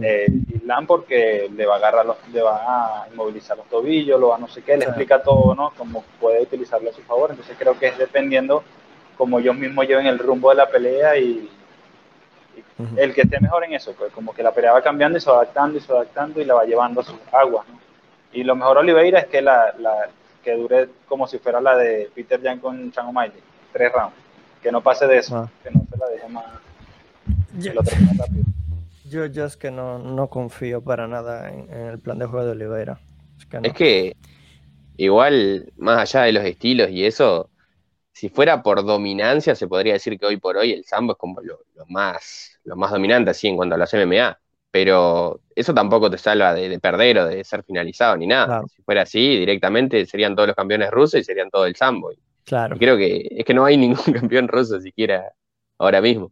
eh, 0.01 0.27
Islam 0.53 0.85
porque 0.85 1.49
le 1.55 1.65
va 1.65 1.75
a 1.75 1.77
agarrar 1.77 2.05
los, 2.05 2.17
le 2.33 2.41
va 2.41 3.03
a 3.03 3.07
inmovilizar 3.09 3.55
los 3.57 3.67
tobillos, 3.67 4.19
lo 4.19 4.29
va 4.29 4.35
a 4.35 4.39
no 4.39 4.47
sé 4.47 4.61
qué, 4.61 4.75
le 4.75 4.85
explica 4.85 5.21
todo, 5.21 5.55
¿no? 5.55 5.71
Cómo 5.77 6.03
puede 6.19 6.41
utilizarlo 6.41 6.89
a 6.89 6.93
su 6.93 7.01
favor. 7.03 7.31
Entonces 7.31 7.55
creo 7.57 7.77
que 7.79 7.87
es 7.87 7.97
dependiendo 7.97 8.63
como 9.17 9.39
ellos 9.39 9.55
mismos 9.55 9.87
lleven 9.87 10.07
el 10.07 10.19
rumbo 10.19 10.49
de 10.49 10.55
la 10.55 10.69
pelea 10.69 11.17
y, 11.17 11.49
el 12.95 13.13
que 13.13 13.21
esté 13.21 13.39
mejor 13.39 13.63
en 13.63 13.73
eso, 13.73 13.93
pues 13.97 14.11
como 14.13 14.33
que 14.33 14.43
la 14.43 14.51
pelea 14.51 14.73
va 14.73 14.81
cambiando 14.81 15.17
y 15.17 15.21
se 15.21 15.29
va 15.29 15.37
adaptando 15.37 15.77
y 15.77 15.81
se 15.81 15.91
va 15.91 16.01
adaptando 16.01 16.41
y 16.41 16.45
la 16.45 16.53
va 16.53 16.65
llevando 16.65 17.01
a 17.01 17.03
sus 17.03 17.17
aguas, 17.31 17.65
Y 18.33 18.43
lo 18.43 18.55
mejor 18.55 18.77
Oliveira 18.77 19.19
es 19.19 19.27
que 19.27 19.41
la, 19.41 19.73
la 19.79 20.09
que 20.43 20.55
dure 20.55 20.89
como 21.07 21.27
si 21.27 21.39
fuera 21.39 21.59
la 21.59 21.75
de 21.75 22.09
Peter 22.15 22.41
Jan 22.41 22.59
con 22.59 22.91
Chan 22.91 23.07
O'Malley, 23.07 23.41
tres 23.73 23.91
rounds, 23.91 24.15
que 24.61 24.71
no 24.71 24.81
pase 24.81 25.07
de 25.07 25.17
eso, 25.17 25.37
ah. 25.37 25.49
que 25.63 25.71
no 25.71 25.81
se 25.89 25.97
la 25.97 26.07
deje 26.07 26.27
más, 26.29 26.45
lo 27.73 27.81
rápido. 27.81 28.43
Yo, 29.09 29.25
yo 29.25 29.45
es 29.45 29.55
que 29.55 29.71
no, 29.71 29.99
no 29.99 30.27
confío 30.27 30.81
para 30.81 31.07
nada 31.07 31.49
en, 31.49 31.71
el 31.71 31.99
plan 31.99 32.19
de 32.19 32.25
juego 32.25 32.45
de 32.45 32.51
Oliveira. 32.51 32.99
Es 33.63 33.73
que, 33.73 34.15
igual, 34.97 35.71
más 35.77 35.99
allá 35.99 36.25
de 36.25 36.33
los 36.33 36.43
estilos 36.43 36.89
y 36.89 37.05
eso, 37.05 37.49
si 38.17 38.29
fuera 38.29 38.63
por 38.63 38.83
dominancia, 38.83 39.53
se 39.53 39.67
podría 39.67 39.93
decir 39.93 40.17
que 40.17 40.25
hoy 40.25 40.37
por 40.37 40.57
hoy 40.57 40.71
el 40.73 40.83
sambo 40.85 41.11
es 41.11 41.19
como 41.19 41.39
lo, 41.39 41.59
más, 41.87 42.59
lo 42.63 42.75
más 42.75 42.89
dominante 42.89 43.29
así 43.29 43.47
en 43.47 43.55
cuanto 43.55 43.75
a 43.75 43.77
las 43.77 43.93
MMA. 43.93 44.39
Pero 44.71 45.39
eso 45.55 45.71
tampoco 45.71 46.09
te 46.09 46.17
salva 46.17 46.55
de, 46.55 46.79
perder 46.79 47.19
o 47.19 47.27
de 47.27 47.43
ser 47.43 47.63
finalizado 47.63 48.17
ni 48.17 48.25
nada. 48.25 48.63
Si 48.75 48.81
fuera 48.81 49.03
así, 49.03 49.37
directamente 49.37 50.03
serían 50.07 50.35
todos 50.35 50.47
los 50.47 50.55
campeones 50.55 50.89
rusos 50.89 51.19
y 51.19 51.23
serían 51.23 51.51
todo 51.51 51.67
el 51.67 51.75
sambo. 51.75 52.09
Claro. 52.43 52.75
creo 52.79 52.97
que 52.97 53.27
es 53.29 53.45
que 53.45 53.53
no 53.53 53.65
hay 53.65 53.77
ningún 53.77 54.11
campeón 54.11 54.47
ruso 54.47 54.81
siquiera 54.81 55.31
ahora 55.77 56.01
mismo. 56.01 56.31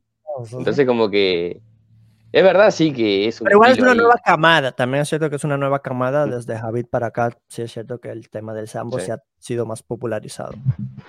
Entonces 0.53 0.87
como 0.87 1.11
que 1.11 1.61
es 2.35 2.43
verdad, 2.43 2.69
sí 2.69 2.91
que 2.91 3.29
es 3.29 3.39
un 3.39 3.45
Pero 3.45 3.55
igual 3.55 3.71
es 3.71 3.79
una 3.79 3.95
nueva 3.95 4.15
camada, 4.21 4.73
también 4.73 5.03
es 5.03 5.07
cierto 5.07 5.29
que 5.29 5.37
es 5.37 5.43
una 5.45 5.55
nueva 5.55 5.81
camada 5.81 6.25
desde 6.25 6.57
Javid 6.59 6.87
para 6.87 7.07
acá, 7.07 7.29
sí 7.47 7.61
es 7.61 7.71
cierto 7.71 8.01
que 8.01 8.09
el 8.09 8.29
tema 8.29 8.53
del 8.53 8.67
sambo 8.67 8.99
se 8.99 9.13
ha 9.13 9.19
sido 9.39 9.65
más 9.65 9.81
popularizado. 9.81 10.51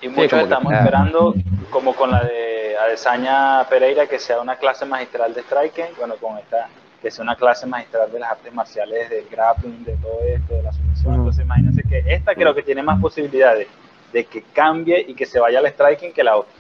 Y 0.01 0.09
muchos 0.09 0.41
estamos 0.41 0.73
esperando, 0.73 1.35
como 1.71 1.97
con 1.97 2.13
la 2.13 2.23
de 2.23 2.77
Adesanya 2.81 3.67
Pereira, 3.69 4.07
que 4.07 4.21
sea 4.21 4.41
una 4.41 4.55
clase 4.55 4.87
magistral 4.87 5.35
de 5.35 5.43
striking, 5.43 5.97
bueno, 5.99 6.15
con 6.15 6.39
esta, 6.39 6.69
que 7.03 7.11
sea 7.11 7.25
una 7.25 7.35
clase 7.35 7.67
magistral 7.67 8.13
de 8.13 8.21
las 8.21 8.31
artes 8.31 8.55
marciales, 8.55 9.11
del 9.11 9.27
grappling, 9.29 9.83
de 9.83 9.97
todo 9.97 10.21
esto, 10.29 10.55
de 10.55 10.63
la 10.63 10.73
sumisión. 10.73 11.15
Entonces 11.15 11.45
imagínense 11.45 11.83
que 11.83 12.05
esta 12.07 12.37
creo 12.37 12.55
que 12.55 12.63
tiene 12.63 12.85
más 12.85 13.01
posibilidades 13.01 13.67
de 14.13 14.25
que 14.27 14.43
cambie 14.53 15.05
y 15.09 15.15
que 15.15 15.27
se 15.27 15.41
vaya 15.41 15.59
al 15.59 15.67
striking 15.67 16.13
que 16.13 16.23
la 16.23 16.37
otra. 16.37 16.55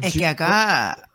Es 0.00 0.16
que 0.16 0.24
acá 0.24 1.05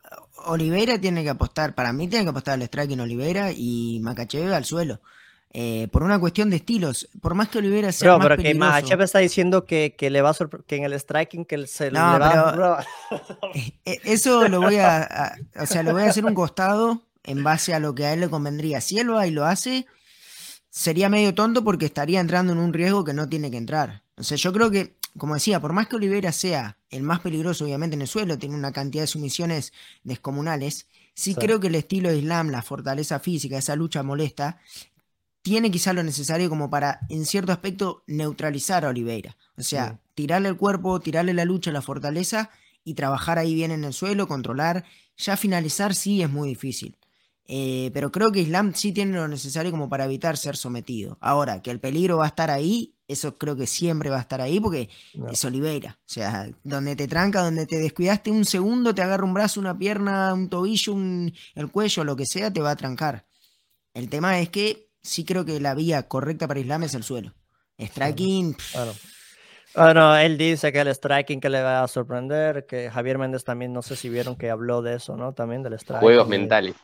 Oliveira 0.46 1.00
tiene 1.00 1.24
que 1.24 1.30
apostar, 1.30 1.76
para 1.76 1.94
mí 1.94 2.08
tiene 2.08 2.26
que 2.26 2.30
apostar 2.30 2.56
al 2.56 2.62
strike 2.64 2.92
en 2.92 3.02
Oliveira 3.02 3.52
y 3.52 4.00
Makachev 4.02 4.54
al 4.54 4.66
suelo. 4.66 5.02
Eh, 5.54 5.90
por 5.92 6.04
una 6.04 6.18
cuestión 6.18 6.50
de 6.50 6.56
estilos, 6.58 7.10
por 7.20 7.34
más 7.34 7.50
que 7.50 7.58
Oliveira 7.58 7.92
sea 7.92 8.18
más 8.18 8.26
pero 8.26 8.38
que 8.98 9.04
está 9.04 9.20
diciendo 9.20 9.66
que, 9.66 9.96
que, 9.98 10.10
le 10.10 10.22
va 10.22 10.34
que 10.66 10.78
en 10.78 10.86
el 10.86 10.94
striking 10.98 11.44
que 11.44 11.68
se 11.68 11.92
no, 11.92 12.14
le 12.14 12.20
va 12.20 12.86
eh, 13.54 13.74
eh, 13.84 14.00
eso 14.06 14.48
lo 14.48 14.62
voy 14.62 14.78
a, 14.78 15.36
o 15.60 15.66
sea, 15.66 15.84
lo 15.84 15.92
voy 15.92 16.04
a 16.04 16.10
hacer 16.10 16.26
un 16.26 16.34
costado 16.34 17.02
en 17.26 17.44
base 17.44 17.74
a 17.74 17.80
lo 17.80 17.94
que 17.94 18.06
a 18.06 18.14
él 18.14 18.22
le 18.22 18.30
convendría. 18.30 18.80
Si 18.80 18.98
él 18.98 19.14
va 19.14 19.28
y 19.28 19.32
lo 19.32 19.46
hace, 19.46 19.88
sería 20.70 21.10
medio 21.10 21.36
tonto 21.36 21.66
porque 21.66 21.86
estaría 21.86 22.22
entrando 22.22 22.54
en 22.54 22.60
un 22.60 22.72
riesgo 22.72 23.04
que 23.04 23.14
no 23.14 23.28
tiene 23.28 23.52
que 23.52 23.58
entrar. 23.58 24.04
O 24.16 24.24
sea, 24.24 24.38
yo 24.38 24.54
creo 24.54 24.72
que 24.72 24.96
como 25.18 25.34
decía, 25.34 25.60
por 25.60 25.74
más 25.74 25.88
que 25.88 25.96
Oliveira 25.96 26.32
sea 26.32 26.78
el 26.92 27.04
más 27.04 27.22
peligroso, 27.22 27.66
obviamente, 27.66 27.96
en 27.96 28.02
el 28.02 28.08
suelo, 28.08 28.38
tiene 28.38 28.56
una 28.56 28.72
cantidad 28.72 29.04
de 29.04 29.08
sumisiones 29.08 29.74
descomunales, 30.04 30.88
sí, 31.14 31.34
creo 31.36 31.60
que 31.60 31.68
el 31.68 31.76
estilo 31.76 32.10
de 32.10 32.18
Islam, 32.18 32.50
la 32.50 32.62
fortaleza 32.62 33.20
física, 33.20 33.58
esa 33.58 33.76
lucha 33.76 34.04
molesta, 34.04 34.60
tiene 35.42 35.72
quizá 35.72 35.94
lo 35.94 36.04
necesario 36.04 36.50
como 36.50 36.70
para, 36.70 37.00
en 37.10 37.26
cierto 37.26 37.52
aspecto, 37.52 38.04
neutralizar 38.08 38.86
a 38.86 38.90
Oliveira. 38.90 39.38
O 39.58 39.64
sea, 39.64 40.00
tirarle 40.14 40.50
el 40.50 40.58
cuerpo, 40.58 41.00
tirarle 41.00 41.34
la 41.34 41.46
lucha, 41.46 41.72
la 41.72 41.82
fortaleza 41.82 42.52
y 42.84 42.94
trabajar 42.94 43.40
ahí 43.40 43.56
bien 43.56 43.72
en 43.72 43.84
el 43.84 43.94
suelo, 43.94 44.28
controlar. 44.28 44.86
Ya 45.18 45.38
finalizar 45.38 45.96
sí 45.96 46.22
es 46.22 46.30
muy 46.30 46.50
difícil. 46.50 46.98
Eh, 47.48 47.90
pero 47.94 48.12
creo 48.12 48.32
que 48.32 48.40
Islam 48.40 48.74
sí 48.76 48.92
tiene 48.92 49.14
lo 49.14 49.28
necesario 49.28 49.72
como 49.72 49.90
para 49.90 50.06
evitar 50.06 50.38
ser 50.38 50.56
sometido. 50.56 51.18
Ahora, 51.22 51.62
que 51.62 51.72
el 51.72 51.80
peligro 51.80 52.18
va 52.18 52.26
a 52.26 52.30
estar 52.30 52.52
ahí, 52.52 52.94
eso 53.12 53.38
creo 53.38 53.56
que 53.56 53.68
siempre 53.68 54.10
va 54.10 54.18
a 54.18 54.22
estar 54.22 54.42
ahí 54.42 54.60
porque 54.60 54.90
es 55.32 55.46
Oliveira. 55.46 55.98
O 56.00 56.10
sea, 56.10 56.50
donde 56.64 56.96
te 56.96 57.08
tranca, 57.08 57.42
donde 57.42 57.66
te 57.66 57.78
descuidaste 57.78 58.32
un 58.32 58.46
segundo, 58.46 58.94
te 58.96 59.02
agarra 59.02 59.24
un 59.24 59.34
brazo, 59.34 59.60
una 59.60 59.78
pierna, 59.78 60.34
un 60.34 60.50
tobillo, 60.50 60.94
un, 60.94 61.34
el 61.56 61.70
cuello, 61.70 62.04
lo 62.04 62.16
que 62.16 62.26
sea, 62.26 62.52
te 62.52 62.62
va 62.62 62.72
a 62.72 62.76
trancar. 62.76 63.26
El 63.94 64.10
tema 64.10 64.40
es 64.40 64.50
que 64.50 64.90
sí 65.02 65.26
creo 65.26 65.46
que 65.46 65.60
la 65.60 65.74
vía 65.74 66.08
correcta 66.08 66.48
para 66.48 66.60
Islam 66.60 66.84
es 66.84 66.94
el 66.94 67.04
suelo. 67.04 67.34
Striking. 67.80 68.56
Bueno, 69.76 70.16
él 70.18 70.38
dice 70.38 70.72
que 70.72 70.80
el 70.80 70.94
striking 70.94 71.40
que 71.40 71.50
le 71.50 71.62
va 71.62 71.84
a 71.84 71.88
sorprender, 71.88 72.66
que 72.66 72.90
Javier 72.92 73.18
Méndez 73.18 73.44
también, 73.44 73.74
no 73.74 73.82
sé 73.82 73.96
si 73.96 74.10
vieron 74.10 74.36
que 74.36 74.50
habló 74.50 74.82
de 74.82 74.96
eso, 74.96 75.16
¿no? 75.16 75.34
También 75.34 75.64
del 75.64 75.80
striking. 75.80 76.02
Juegos 76.02 76.28
mentales. 76.28 76.76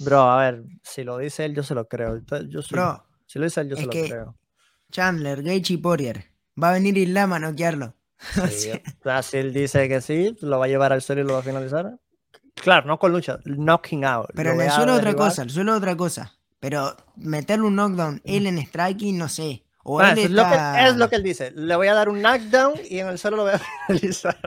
Bro, 0.00 0.22
a 0.22 0.42
ver, 0.42 0.64
si 0.82 1.04
lo 1.04 1.18
dice 1.18 1.44
él, 1.44 1.54
yo 1.54 1.62
se 1.62 1.74
lo 1.74 1.86
creo. 1.86 2.20
Yo 2.48 2.60
Bro, 2.70 3.04
si 3.26 3.38
lo 3.38 3.44
dice 3.44 3.60
él, 3.60 3.70
yo 3.70 3.76
se 3.76 3.86
lo 3.86 3.90
creo. 3.90 4.36
Chandler, 4.94 5.42
Gaethje 5.42 5.74
y 5.74 5.76
Poirier. 5.78 6.24
Va 6.62 6.70
a 6.70 6.74
venir 6.74 6.96
Islam 6.96 7.32
a 7.32 7.40
noquearlo. 7.40 7.94
Sí, 8.48 8.70
si 9.22 9.36
él 9.36 9.52
dice 9.52 9.88
que 9.88 10.00
sí, 10.00 10.36
lo 10.40 10.60
va 10.60 10.66
a 10.66 10.68
llevar 10.68 10.92
al 10.92 11.02
suelo 11.02 11.22
y 11.22 11.24
lo 11.24 11.32
va 11.32 11.40
a 11.40 11.42
finalizar. 11.42 11.98
Claro, 12.54 12.86
no 12.86 12.98
con 12.98 13.12
lucha, 13.12 13.38
knocking 13.44 14.04
out. 14.04 14.28
Pero 14.34 14.52
en 14.52 14.60
el 14.60 14.70
suelo 14.70 14.94
otra 14.94 15.14
cosa, 15.14 15.42
el 15.42 15.50
suelo 15.50 15.74
otra 15.74 15.96
cosa. 15.96 16.32
Pero 16.60 16.96
meterle 17.16 17.66
un 17.66 17.74
knockdown, 17.74 18.22
él 18.24 18.46
en 18.46 18.58
striking, 18.58 19.18
no 19.18 19.28
sé. 19.28 19.64
O 19.82 20.00
es, 20.00 20.30
lo 20.30 20.44
que, 20.44 20.54
es, 20.86 20.96
lo 20.96 21.10
que, 21.10 21.16
él 21.16 21.22
dice. 21.24 21.50
Le 21.50 21.74
voy 21.74 21.88
a 21.88 21.94
dar 21.94 22.08
un 22.08 22.22
knockdown 22.22 22.74
y 22.88 23.00
en 23.00 23.08
el 23.08 23.18
suelo 23.18 23.38
lo 23.38 23.42
voy 23.42 23.52
a 23.54 23.58
finalizar. 23.88 24.38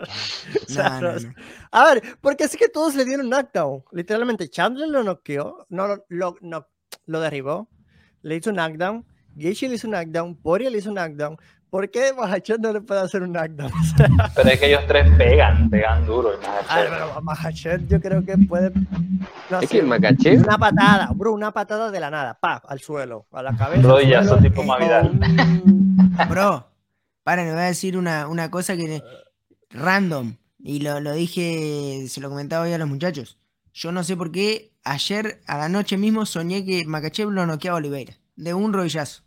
A 1.71 1.83
ver, 1.83 2.17
porque 2.21 2.45
es 2.45 2.55
que 2.55 2.69
todos 2.69 2.95
le 2.95 3.03
dieron 3.03 3.29
knockdown. 3.29 3.83
Literalmente, 3.91 4.49
Chandler 4.49 4.87
lo 4.87 5.03
noqueó, 5.03 5.67
no, 5.69 5.87
lo, 6.07 6.37
no, 6.39 6.67
lo 7.05 7.19
derribó, 7.19 7.69
le 8.21 8.37
hizo 8.37 8.49
un 8.49 8.55
knockdown 8.55 9.05
Gaethje 9.37 9.69
le 9.69 9.75
hizo 9.75 9.87
un 9.87 9.93
knockdown, 9.93 10.35
Poirier 10.35 10.71
le 10.71 10.79
hizo 10.79 10.89
un 10.89 10.95
knockdown, 10.95 11.37
¿Por 11.69 11.91
qué 11.91 12.13
Mahachet 12.13 12.59
no 12.59 12.71
le 12.71 12.79
puede 12.79 13.01
hacer 13.01 13.23
un 13.23 13.33
knockdown? 13.33 13.71
pero 14.35 14.49
es 14.49 14.59
que 14.59 14.67
ellos 14.67 14.83
tres 14.87 15.13
pegan, 15.17 15.69
pegan 15.69 16.05
duro. 16.05 16.31
Y 16.33 17.21
Mahachet. 17.21 17.87
yo 17.87 17.99
creo 17.99 18.23
que 18.23 18.37
puede. 18.37 18.71
es 19.61 19.69
que 19.69 19.83
Macaché. 19.83 20.37
Una 20.37 20.57
patada, 20.57 21.11
bro, 21.13 21.33
una 21.33 21.51
patada 21.51 21.91
de 21.91 21.99
la 21.99 22.09
nada, 22.09 22.35
pa, 22.39 22.61
al 22.67 22.79
suelo, 22.79 23.25
a 23.33 23.43
la 23.43 23.55
cabeza. 23.55 23.85
Rodillazo 23.85 24.37
tipo 24.37 24.63
Mavidal. 24.63 25.11
Bro, 26.29 26.67
para, 27.23 27.43
me 27.43 27.51
voy 27.51 27.61
a 27.61 27.65
decir 27.65 27.97
una, 27.97 28.27
una 28.27 28.49
cosa 28.49 28.77
que. 28.77 29.03
Random. 29.69 30.37
Y 30.59 30.79
lo, 30.79 31.01
lo 31.01 31.13
dije, 31.13 32.05
se 32.07 32.21
lo 32.21 32.29
comentaba 32.29 32.63
hoy 32.63 32.73
a 32.73 32.77
los 32.77 32.87
muchachos. 32.87 33.37
Yo 33.73 33.91
no 33.91 34.03
sé 34.03 34.15
por 34.15 34.31
qué 34.31 34.71
ayer 34.83 35.41
a 35.45 35.57
la 35.57 35.69
noche 35.69 35.97
mismo 35.97 36.25
soñé 36.25 36.65
que 36.65 36.85
Makachev 36.85 37.29
lo 37.29 37.45
noqueaba 37.45 37.77
a 37.77 37.79
Oliveira. 37.79 38.13
De 38.37 38.53
un 38.53 38.71
rodillazo. 38.71 39.26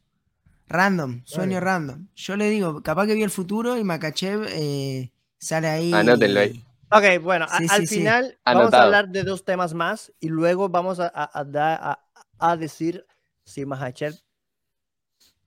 Random, 0.71 1.23
sueño 1.25 1.59
random. 1.59 2.07
Yo 2.15 2.37
le 2.37 2.49
digo, 2.49 2.81
capaz 2.81 3.07
que 3.07 3.15
vi 3.15 3.25
el 3.25 3.31
futuro 3.31 3.77
y 3.77 3.83
Makachev 3.83 4.47
eh, 4.51 5.11
sale 5.37 5.69
ahí. 5.69 5.93
Anótenlo 5.93 6.39
ahí. 6.39 6.65
Ok, 6.93 7.23
bueno, 7.23 7.47
al 7.51 7.89
final 7.89 8.39
vamos 8.45 8.73
a 8.73 8.85
hablar 8.85 9.09
de 9.09 9.25
dos 9.25 9.45
temas 9.45 9.75
más 9.75 10.13
y 10.21 10.29
luego 10.29 10.69
vamos 10.69 11.01
a, 11.01 11.11
a, 11.13 12.01
a 12.39 12.57
decir 12.57 13.05
si 13.45 13.67
Makachev 13.67 14.15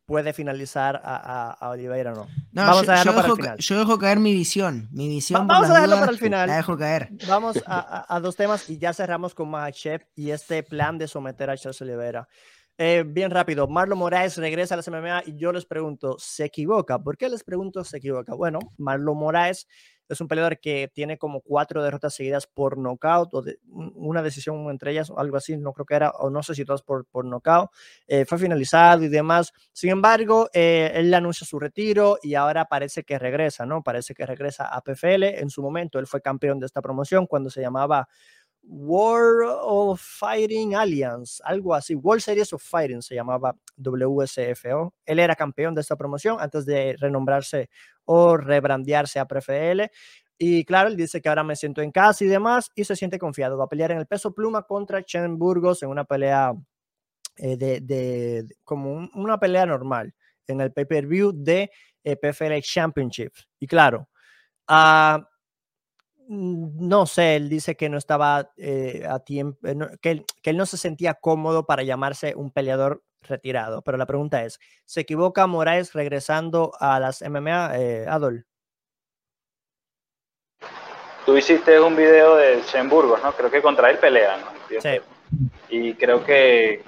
puede 0.05 0.33
finalizar 0.33 1.01
a, 1.03 1.51
a, 1.51 1.69
Oliveira 1.69 2.11
o 2.11 2.15
no. 2.15 2.27
vamos 2.51 2.85
yo, 2.85 2.91
a 2.91 2.95
dejarlo 2.95 3.15
para 3.15 3.27
el 3.27 3.35
final. 3.35 3.57
Yo 3.57 3.79
dejo 3.79 3.97
caer 3.97 4.19
mi 4.19 4.33
visión. 4.33 4.89
Mi 4.91 5.07
visión 5.07 5.47
vamos 5.47 5.69
a 5.69 5.73
dejarlo 5.73 5.99
para 5.99 6.11
el 6.11 6.17
final. 6.17 6.47
La 6.49 6.57
dejo 6.57 6.77
caer. 6.77 7.09
Vamos 7.27 7.63
a, 7.65 8.19
dos 8.21 8.35
temas 8.35 8.69
y 8.69 8.77
ya 8.77 8.93
cerramos 8.93 9.33
con 9.33 9.49
Mahachev 9.49 10.05
y 10.15 10.31
este 10.31 10.63
plan 10.63 10.97
de 10.97 11.07
someter 11.07 11.49
a 11.49 11.57
Charles 11.57 11.81
Oliveira. 11.81 12.27
Eh, 12.79 13.03
bien 13.05 13.29
rápido, 13.29 13.67
Marlon 13.67 13.99
Moraes 13.99 14.35
regresa 14.37 14.73
a 14.73 14.77
las 14.77 14.87
MMA 14.87 15.23
y 15.27 15.35
yo 15.35 15.51
les 15.51 15.65
pregunto, 15.65 16.15
¿se 16.17 16.45
equivoca? 16.45 16.97
¿Por 16.97 17.17
qué 17.17 17.29
les 17.29 17.43
pregunto 17.43 17.83
se 17.83 17.97
equivoca? 17.97 18.33
Bueno, 18.33 18.57
Marlon 18.79 19.15
Moraes 19.15 19.67
es 20.09 20.19
un 20.21 20.27
peleador 20.27 20.59
que 20.59 20.89
tiene 20.93 21.17
como 21.17 21.41
cuatro 21.41 21.83
derrotas 21.83 22.15
seguidas 22.15 22.47
por 22.47 22.77
knockout 22.77 23.33
o 23.33 23.41
de, 23.43 23.59
una 23.65 24.21
decisión 24.23 24.69
entre 24.69 24.91
ellas, 24.91 25.11
algo 25.15 25.37
así, 25.37 25.55
no 25.55 25.71
creo 25.73 25.85
que 25.85 25.95
era, 25.95 26.09
o 26.11 26.29
no 26.31 26.41
sé 26.41 26.55
si 26.55 26.65
todas 26.65 26.81
por, 26.81 27.05
por 27.05 27.25
knockout. 27.25 27.69
Eh, 28.07 28.25
fue 28.25 28.37
finalizado 28.39 29.03
y 29.03 29.07
demás. 29.07 29.53
Sin 29.71 29.91
embargo, 29.91 30.49
eh, 30.51 30.91
él 30.95 31.13
anuncia 31.13 31.45
su 31.45 31.59
retiro 31.59 32.17
y 32.23 32.33
ahora 32.35 32.65
parece 32.65 33.03
que 33.03 33.19
regresa, 33.19 33.65
¿no? 33.65 33.83
Parece 33.83 34.13
que 34.13 34.25
regresa 34.25 34.65
a 34.65 34.81
PFL. 34.81 35.39
En 35.39 35.49
su 35.49 35.61
momento, 35.61 35.99
él 35.99 36.07
fue 36.07 36.21
campeón 36.21 36.59
de 36.59 36.65
esta 36.65 36.81
promoción 36.81 37.27
cuando 37.27 37.49
se 37.49 37.61
llamaba 37.61 38.07
World 38.63 39.59
of 39.61 40.01
Fighting 40.01 40.75
Alliance, 40.75 41.41
algo 41.45 41.75
así, 41.75 41.95
World 41.95 42.21
Series 42.21 42.53
of 42.53 42.63
Fighting 42.63 43.01
se 43.01 43.15
llamaba 43.15 43.55
WSFO. 43.77 44.93
Él 45.05 45.19
era 45.19 45.35
campeón 45.35 45.75
de 45.75 45.81
esta 45.81 45.95
promoción 45.95 46.37
antes 46.39 46.65
de 46.65 46.95
renombrarse 46.97 47.69
o 48.05 48.37
rebrandearse 48.37 49.19
a 49.19 49.25
PFL. 49.25 49.91
Y 50.37 50.65
claro, 50.65 50.89
él 50.89 50.95
dice 50.95 51.21
que 51.21 51.29
ahora 51.29 51.43
me 51.43 51.55
siento 51.55 51.81
en 51.81 51.91
casa 51.91 52.23
y 52.23 52.27
demás 52.27 52.71
y 52.75 52.83
se 52.83 52.95
siente 52.95 53.19
confiado. 53.19 53.57
Va 53.57 53.65
a 53.65 53.69
pelear 53.69 53.91
en 53.91 53.99
el 53.99 54.07
peso 54.07 54.33
pluma 54.33 54.63
contra 54.63 55.03
Chen 55.03 55.37
Burgos 55.37 55.83
en 55.83 55.89
una 55.89 56.05
pelea 56.05 56.53
eh, 57.37 57.57
de, 57.57 58.45
como 58.63 59.09
una 59.13 59.39
pelea 59.39 59.65
normal 59.65 60.13
en 60.47 60.61
el 60.61 60.71
pay-per-view 60.71 61.31
de 61.33 61.71
eh, 62.03 62.15
PFL 62.15 62.59
Championship. 62.61 63.33
Y 63.59 63.67
claro, 63.67 64.09
uh, 64.69 65.23
no 66.27 67.05
sé, 67.05 67.35
él 67.35 67.49
dice 67.49 67.75
que 67.75 67.89
no 67.89 67.97
estaba 67.97 68.51
eh, 68.57 69.05
a 69.09 69.19
tiempo, 69.19 69.59
eh, 69.67 69.75
que, 70.01 70.11
él, 70.11 70.25
que, 70.41 70.49
él, 70.51 70.57
no 70.57 70.65
se 70.65 70.77
sentía 70.77 71.15
cómodo 71.15 71.65
para 71.65 71.83
llamarse 71.83 72.33
un 72.35 72.51
peleador 72.51 73.03
retirado. 73.21 73.81
Pero 73.81 73.97
la 73.97 74.05
pregunta 74.05 74.43
es, 74.43 74.59
¿se 74.85 75.01
equivoca 75.01 75.47
Moraes 75.47 75.93
regresando 75.93 76.73
a 76.79 76.99
las 76.99 77.21
MMA, 77.21 77.77
eh, 77.77 78.05
Adol? 78.07 78.45
Tú 81.25 81.37
hiciste 81.37 81.79
un 81.79 81.95
video 81.95 82.35
de 82.35 82.61
Schemburgos, 82.63 83.21
¿no? 83.23 83.31
Creo 83.33 83.49
que 83.49 83.61
contra 83.61 83.89
él 83.89 83.97
pelea, 83.97 84.37
¿no? 84.37 84.81
Sí. 84.81 84.99
Y 85.69 85.93
creo 85.93 86.23
que 86.23 86.83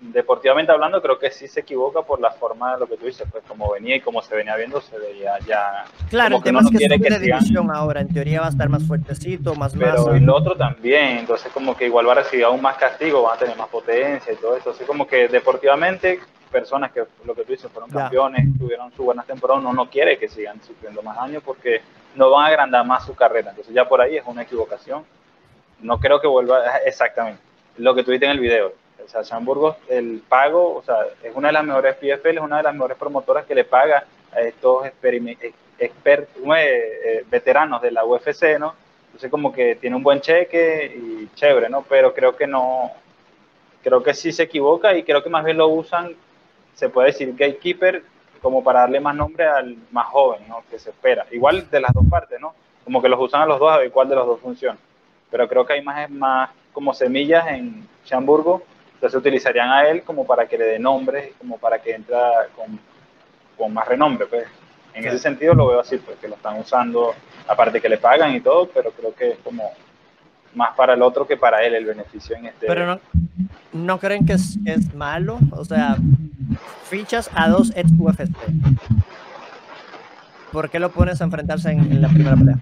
deportivamente 0.00 0.70
hablando, 0.70 1.02
creo 1.02 1.18
que 1.18 1.30
sí 1.30 1.48
se 1.48 1.60
equivoca 1.60 2.02
por 2.02 2.20
la 2.20 2.30
forma 2.30 2.74
de 2.74 2.80
lo 2.80 2.86
que 2.86 2.96
tú 2.96 3.06
dices, 3.06 3.26
pues 3.30 3.42
como 3.46 3.72
venía 3.72 3.96
y 3.96 4.00
como 4.00 4.22
se 4.22 4.34
venía 4.34 4.54
viendo, 4.56 4.80
se 4.80 4.98
veía 4.98 5.38
ya. 5.40 5.84
Claro, 6.08 6.36
como 6.40 6.44
que 6.44 6.52
no, 6.52 6.60
quiere 6.70 7.00
que 7.00 7.18
división 7.18 7.70
ahora, 7.70 8.00
en 8.00 8.08
teoría 8.08 8.40
va 8.40 8.46
a 8.46 8.50
estar 8.50 8.68
más 8.68 8.86
fuertecito, 8.86 9.54
más 9.54 9.74
Pero 9.74 10.14
el 10.14 10.28
otro 10.30 10.54
también, 10.56 11.18
entonces 11.18 11.50
como 11.52 11.76
que 11.76 11.86
igual 11.86 12.06
va 12.06 12.12
a 12.12 12.16
recibir 12.16 12.44
aún 12.44 12.62
más 12.62 12.76
castigo, 12.76 13.22
van 13.22 13.36
a 13.36 13.38
tener 13.38 13.56
más 13.56 13.68
potencia 13.68 14.32
y 14.32 14.36
todo 14.36 14.56
eso. 14.56 14.70
Así 14.70 14.84
como 14.84 15.06
que 15.06 15.28
deportivamente, 15.28 16.20
personas 16.50 16.92
que 16.92 17.02
lo 17.24 17.34
que 17.34 17.44
tú 17.44 17.52
dices 17.52 17.70
fueron 17.70 17.90
campeones, 17.90 18.56
tuvieron 18.58 18.92
su 18.92 19.02
buenas 19.02 19.26
temporadas, 19.26 19.62
uno 19.62 19.72
no 19.72 19.90
quiere 19.90 20.18
que 20.18 20.28
sigan 20.28 20.62
sufriendo 20.62 21.02
más 21.02 21.18
años 21.18 21.42
porque 21.44 21.82
no 22.14 22.30
van 22.30 22.44
a 22.44 22.48
agrandar 22.48 22.86
más 22.86 23.04
su 23.04 23.14
carrera. 23.14 23.50
Entonces 23.50 23.74
ya 23.74 23.88
por 23.88 24.00
ahí 24.00 24.16
es 24.16 24.24
una 24.26 24.42
equivocación. 24.42 25.02
No 25.80 25.98
creo 25.98 26.20
que 26.20 26.28
vuelva 26.28 26.76
exactamente 26.86 27.42
lo 27.76 27.94
que 27.94 28.02
tú 28.02 28.12
en 28.12 28.24
el 28.24 28.40
video 28.40 28.72
o 29.08 29.10
sea, 29.10 29.22
Chamburgos, 29.22 29.76
el 29.88 30.22
pago, 30.28 30.76
o 30.76 30.82
sea, 30.82 30.96
es 31.22 31.34
una 31.34 31.48
de 31.48 31.54
las 31.54 31.64
mejores 31.64 31.94
PFL, 31.94 32.36
es 32.36 32.42
una 32.42 32.58
de 32.58 32.64
las 32.64 32.74
mejores 32.74 32.98
promotoras 32.98 33.46
que 33.46 33.54
le 33.54 33.64
paga 33.64 34.04
a 34.30 34.40
estos 34.42 34.86
expertos, 35.78 36.42
eh, 36.58 37.24
veteranos 37.30 37.80
de 37.80 37.90
la 37.90 38.04
UFC, 38.04 38.58
¿no? 38.58 38.74
Entonces 39.06 39.30
como 39.30 39.50
que 39.50 39.76
tiene 39.76 39.96
un 39.96 40.02
buen 40.02 40.20
cheque 40.20 40.94
y 40.94 41.34
chévere, 41.34 41.70
¿no? 41.70 41.82
Pero 41.88 42.12
creo 42.12 42.36
que 42.36 42.46
no, 42.46 42.92
creo 43.82 44.02
que 44.02 44.12
sí 44.12 44.30
se 44.30 44.42
equivoca 44.42 44.94
y 44.94 45.02
creo 45.04 45.22
que 45.22 45.30
más 45.30 45.42
bien 45.42 45.56
lo 45.56 45.68
usan, 45.68 46.14
se 46.74 46.90
puede 46.90 47.08
decir 47.08 47.34
gatekeeper, 47.34 48.02
como 48.42 48.62
para 48.62 48.80
darle 48.80 49.00
más 49.00 49.16
nombre 49.16 49.46
al 49.46 49.74
más 49.90 50.06
joven, 50.08 50.42
¿no? 50.48 50.62
Que 50.70 50.78
se 50.78 50.90
espera. 50.90 51.26
Igual 51.30 51.70
de 51.70 51.80
las 51.80 51.94
dos 51.94 52.04
partes, 52.10 52.38
¿no? 52.38 52.54
Como 52.84 53.00
que 53.00 53.08
los 53.08 53.18
usan 53.18 53.40
a 53.40 53.46
los 53.46 53.58
dos 53.58 53.72
a 53.72 53.78
ver 53.78 53.90
cuál 53.90 54.10
de 54.10 54.16
los 54.16 54.26
dos 54.26 54.40
funciona. 54.40 54.78
Pero 55.30 55.48
creo 55.48 55.64
que 55.64 55.72
hay 55.72 55.82
más, 55.82 56.10
más 56.10 56.50
como 56.74 56.92
semillas 56.92 57.46
en 57.48 57.88
Chamburgo 58.04 58.62
entonces 58.98 59.16
utilizarían 59.16 59.70
a 59.70 59.88
él 59.88 60.02
como 60.02 60.26
para 60.26 60.48
que 60.48 60.58
le 60.58 60.64
dé 60.64 60.78
nombre, 60.80 61.32
como 61.38 61.56
para 61.56 61.78
que 61.78 61.94
entra 61.94 62.48
con, 62.56 62.80
con 63.56 63.72
más 63.72 63.86
renombre. 63.86 64.26
Pues. 64.26 64.44
En 64.92 65.06
ese 65.06 65.20
sentido 65.20 65.54
lo 65.54 65.68
veo 65.68 65.78
así, 65.78 65.98
porque 65.98 66.26
lo 66.26 66.34
están 66.34 66.58
usando, 66.58 67.14
aparte 67.46 67.80
que 67.80 67.88
le 67.88 67.98
pagan 67.98 68.34
y 68.34 68.40
todo, 68.40 68.68
pero 68.68 68.90
creo 68.90 69.14
que 69.14 69.30
es 69.30 69.38
como 69.38 69.70
más 70.52 70.74
para 70.74 70.94
el 70.94 71.02
otro 71.02 71.28
que 71.28 71.36
para 71.36 71.64
él 71.64 71.76
el 71.76 71.84
beneficio 71.84 72.34
en 72.34 72.46
este. 72.46 72.66
Pero 72.66 72.86
no, 72.86 73.00
no 73.72 74.00
creen 74.00 74.26
que 74.26 74.32
es, 74.32 74.58
es 74.64 74.92
malo, 74.92 75.38
o 75.52 75.64
sea, 75.64 75.96
fichas 76.82 77.30
a 77.36 77.48
dos 77.48 77.72
ex 77.76 77.92
UFC. 77.96 78.26
¿Por 80.50 80.70
qué 80.70 80.80
lo 80.80 80.90
pones 80.90 81.20
a 81.20 81.24
enfrentarse 81.24 81.70
en, 81.70 81.78
en 81.92 82.02
la 82.02 82.08
primera 82.08 82.34
pelea? 82.34 82.58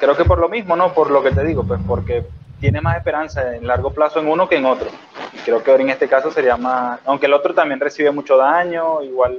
Creo 0.00 0.16
que 0.16 0.24
por 0.24 0.40
lo 0.40 0.48
mismo, 0.48 0.74
¿no? 0.74 0.92
Por 0.94 1.12
lo 1.12 1.22
que 1.22 1.30
te 1.30 1.44
digo, 1.44 1.62
pues 1.62 1.80
porque 1.86 2.26
tiene 2.60 2.80
más 2.80 2.96
esperanza 2.96 3.54
en 3.54 3.66
largo 3.66 3.92
plazo 3.92 4.20
en 4.20 4.28
uno 4.28 4.48
que 4.48 4.56
en 4.56 4.66
otro. 4.66 4.88
Y 5.32 5.38
creo 5.38 5.62
que 5.62 5.70
ahora 5.70 5.82
en 5.82 5.90
este 5.90 6.08
caso 6.08 6.30
sería 6.30 6.56
más, 6.56 7.00
aunque 7.04 7.26
el 7.26 7.34
otro 7.34 7.54
también 7.54 7.80
recibe 7.80 8.10
mucho 8.10 8.36
daño, 8.36 9.02
igual 9.02 9.38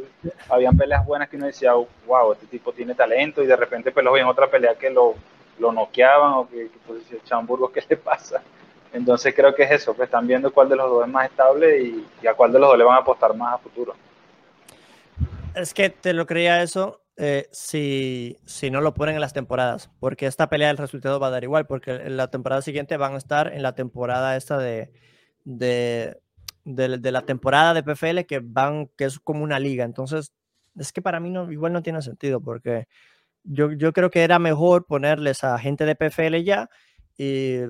habían 0.49 0.77
peleas 0.77 1.05
buenas 1.05 1.29
que 1.29 1.35
uno 1.35 1.47
decía, 1.47 1.73
wow, 1.73 2.33
este 2.33 2.47
tipo 2.47 2.71
tiene 2.71 2.95
talento 2.95 3.43
y 3.43 3.47
de 3.47 3.55
repente 3.55 3.91
pues 3.91 4.05
en 4.05 4.25
otra 4.25 4.47
pelea 4.49 4.75
que 4.75 4.89
lo, 4.89 5.15
lo 5.59 5.71
noqueaban 5.71 6.33
o 6.33 6.49
que, 6.49 6.69
que 6.69 6.77
pues 6.87 6.99
decía, 6.99 7.19
Chamburgo, 7.25 7.71
¿qué 7.73 7.83
le 7.89 7.97
pasa? 7.97 8.41
Entonces 8.93 9.35
creo 9.35 9.53
que 9.53 9.63
es 9.63 9.71
eso, 9.71 9.95
que 9.95 10.03
están 10.03 10.25
viendo 10.25 10.51
cuál 10.51 10.69
de 10.69 10.75
los 10.75 10.89
dos 10.89 11.05
es 11.05 11.11
más 11.11 11.29
estable 11.29 11.79
y, 11.79 12.07
y 12.21 12.27
a 12.27 12.33
cuál 12.33 12.51
de 12.51 12.59
los 12.59 12.69
dos 12.69 12.77
le 12.77 12.83
van 12.83 12.95
a 12.95 13.01
apostar 13.01 13.35
más 13.35 13.55
a 13.55 13.57
futuro. 13.57 13.93
Es 15.53 15.73
que 15.73 15.89
te 15.89 16.13
lo 16.13 16.25
creía 16.25 16.61
eso 16.61 17.01
eh, 17.21 17.49
si, 17.51 18.37
si 18.45 18.71
no 18.71 18.79
lo 18.79 18.93
ponen 18.93 19.15
en 19.15 19.21
las 19.21 19.33
temporadas, 19.33 19.91
porque 19.99 20.25
esta 20.25 20.47
pelea 20.47 20.69
el 20.69 20.77
resultado 20.77 21.19
va 21.19 21.27
a 21.27 21.31
dar 21.31 21.43
igual, 21.43 21.67
porque 21.67 21.91
en 21.91 22.15
la 22.15 22.31
temporada 22.31 22.61
siguiente 22.61 22.95
van 22.95 23.13
a 23.13 23.17
estar 23.17 23.53
en 23.53 23.61
la 23.61 23.75
temporada 23.75 24.37
esta 24.37 24.57
de, 24.57 24.89
de, 25.43 26.17
de, 26.63 27.11
la 27.11 27.23
temporada 27.23 27.73
de 27.73 27.83
PFL 27.83 28.21
que 28.21 28.39
van, 28.41 28.87
que 28.95 29.03
es 29.03 29.19
como 29.19 29.43
una 29.43 29.59
liga. 29.59 29.83
Entonces, 29.83 30.31
es 30.77 30.93
que 30.93 31.01
para 31.01 31.19
mí 31.19 31.29
no, 31.29 31.51
igual 31.51 31.73
no 31.73 31.83
tiene 31.83 32.01
sentido, 32.01 32.39
porque 32.39 32.87
yo, 33.43 33.73
yo 33.73 33.91
creo 33.91 34.09
que 34.09 34.23
era 34.23 34.39
mejor 34.39 34.85
ponerles 34.85 35.43
a 35.43 35.59
gente 35.59 35.83
de 35.85 35.95
PFL 35.97 36.37
ya 36.45 36.69
y 37.17 37.63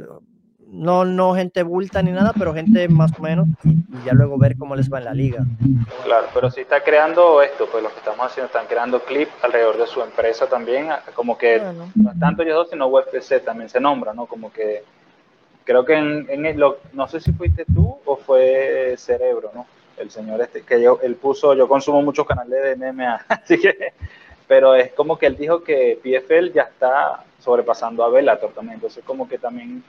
no, 0.72 1.04
no 1.04 1.36
gente 1.36 1.64
bulta 1.64 2.02
ni 2.02 2.12
nada, 2.12 2.34
pero 2.38 2.54
gente 2.54 2.88
más 2.88 3.12
o 3.18 3.22
menos, 3.22 3.48
y, 3.64 3.76
ya 4.06 4.14
luego 4.14 4.38
ver 4.38 4.56
cómo 4.58 4.76
les 4.76 4.92
va 4.92 5.00
en 5.00 5.06
la 5.06 5.14
liga. 5.14 5.44
Claro, 6.04 6.28
pero 6.34 6.52
si 6.52 6.62
está 6.62 6.82
creando 6.84 7.42
esto, 7.42 7.68
pues 7.72 7.84
lo 7.84 7.90
que 7.90 7.98
estamos 7.98 8.26
haciendo, 8.26 8.48
están 8.48 8.68
creando 8.68 9.00
clips 9.04 9.32
alrededor 9.42 9.78
de 9.78 9.88
su 9.88 10.02
empresa 10.02 10.48
también, 10.48 10.90
como 11.16 11.38
que 11.38 11.62
no 11.96 12.12
tanto 12.20 12.44
ellos 12.44 12.56
dos, 12.56 12.70
sino 12.70 12.88
UFC 12.88 13.44
también 13.44 13.70
se 13.70 13.80
nombra, 13.80 14.14
¿no? 14.14 14.26
Como 14.28 14.52
que 14.52 14.84
creo 15.64 15.86
que 15.86 15.96
en, 15.96 16.28
en 16.30 16.60
lo, 16.60 16.78
no 16.94 17.08
sé 17.08 17.20
si 17.20 17.32
fuiste 17.32 17.66
tú 17.66 17.98
o 18.06 18.16
fue 18.16 18.96
Cerebro, 18.98 19.52
¿no? 19.54 19.66
El 19.98 20.12
señor 20.12 20.42
este, 20.42 20.62
que 20.62 20.82
yo, 20.82 21.00
él 21.02 21.16
puso, 21.16 21.54
yo 21.56 21.68
consumo 21.68 22.02
muchos 22.02 22.26
canales 22.26 22.80
de 22.80 22.92
MMA, 22.92 23.26
así 23.28 23.60
que, 23.60 23.94
pero 24.48 24.76
es 24.76 24.94
como 24.94 25.18
que 25.18 25.26
él 25.26 25.36
dijo 25.36 25.64
que 25.64 26.00
PFL 26.02 26.54
ya 26.54 26.64
está 26.64 27.24
sobrepasando 27.40 28.04
a 28.04 28.10
Bellator 28.10 28.52
también, 28.52 28.76
entonces 28.76 29.04
como 29.04 29.28
que 29.28 29.38
también 29.38 29.84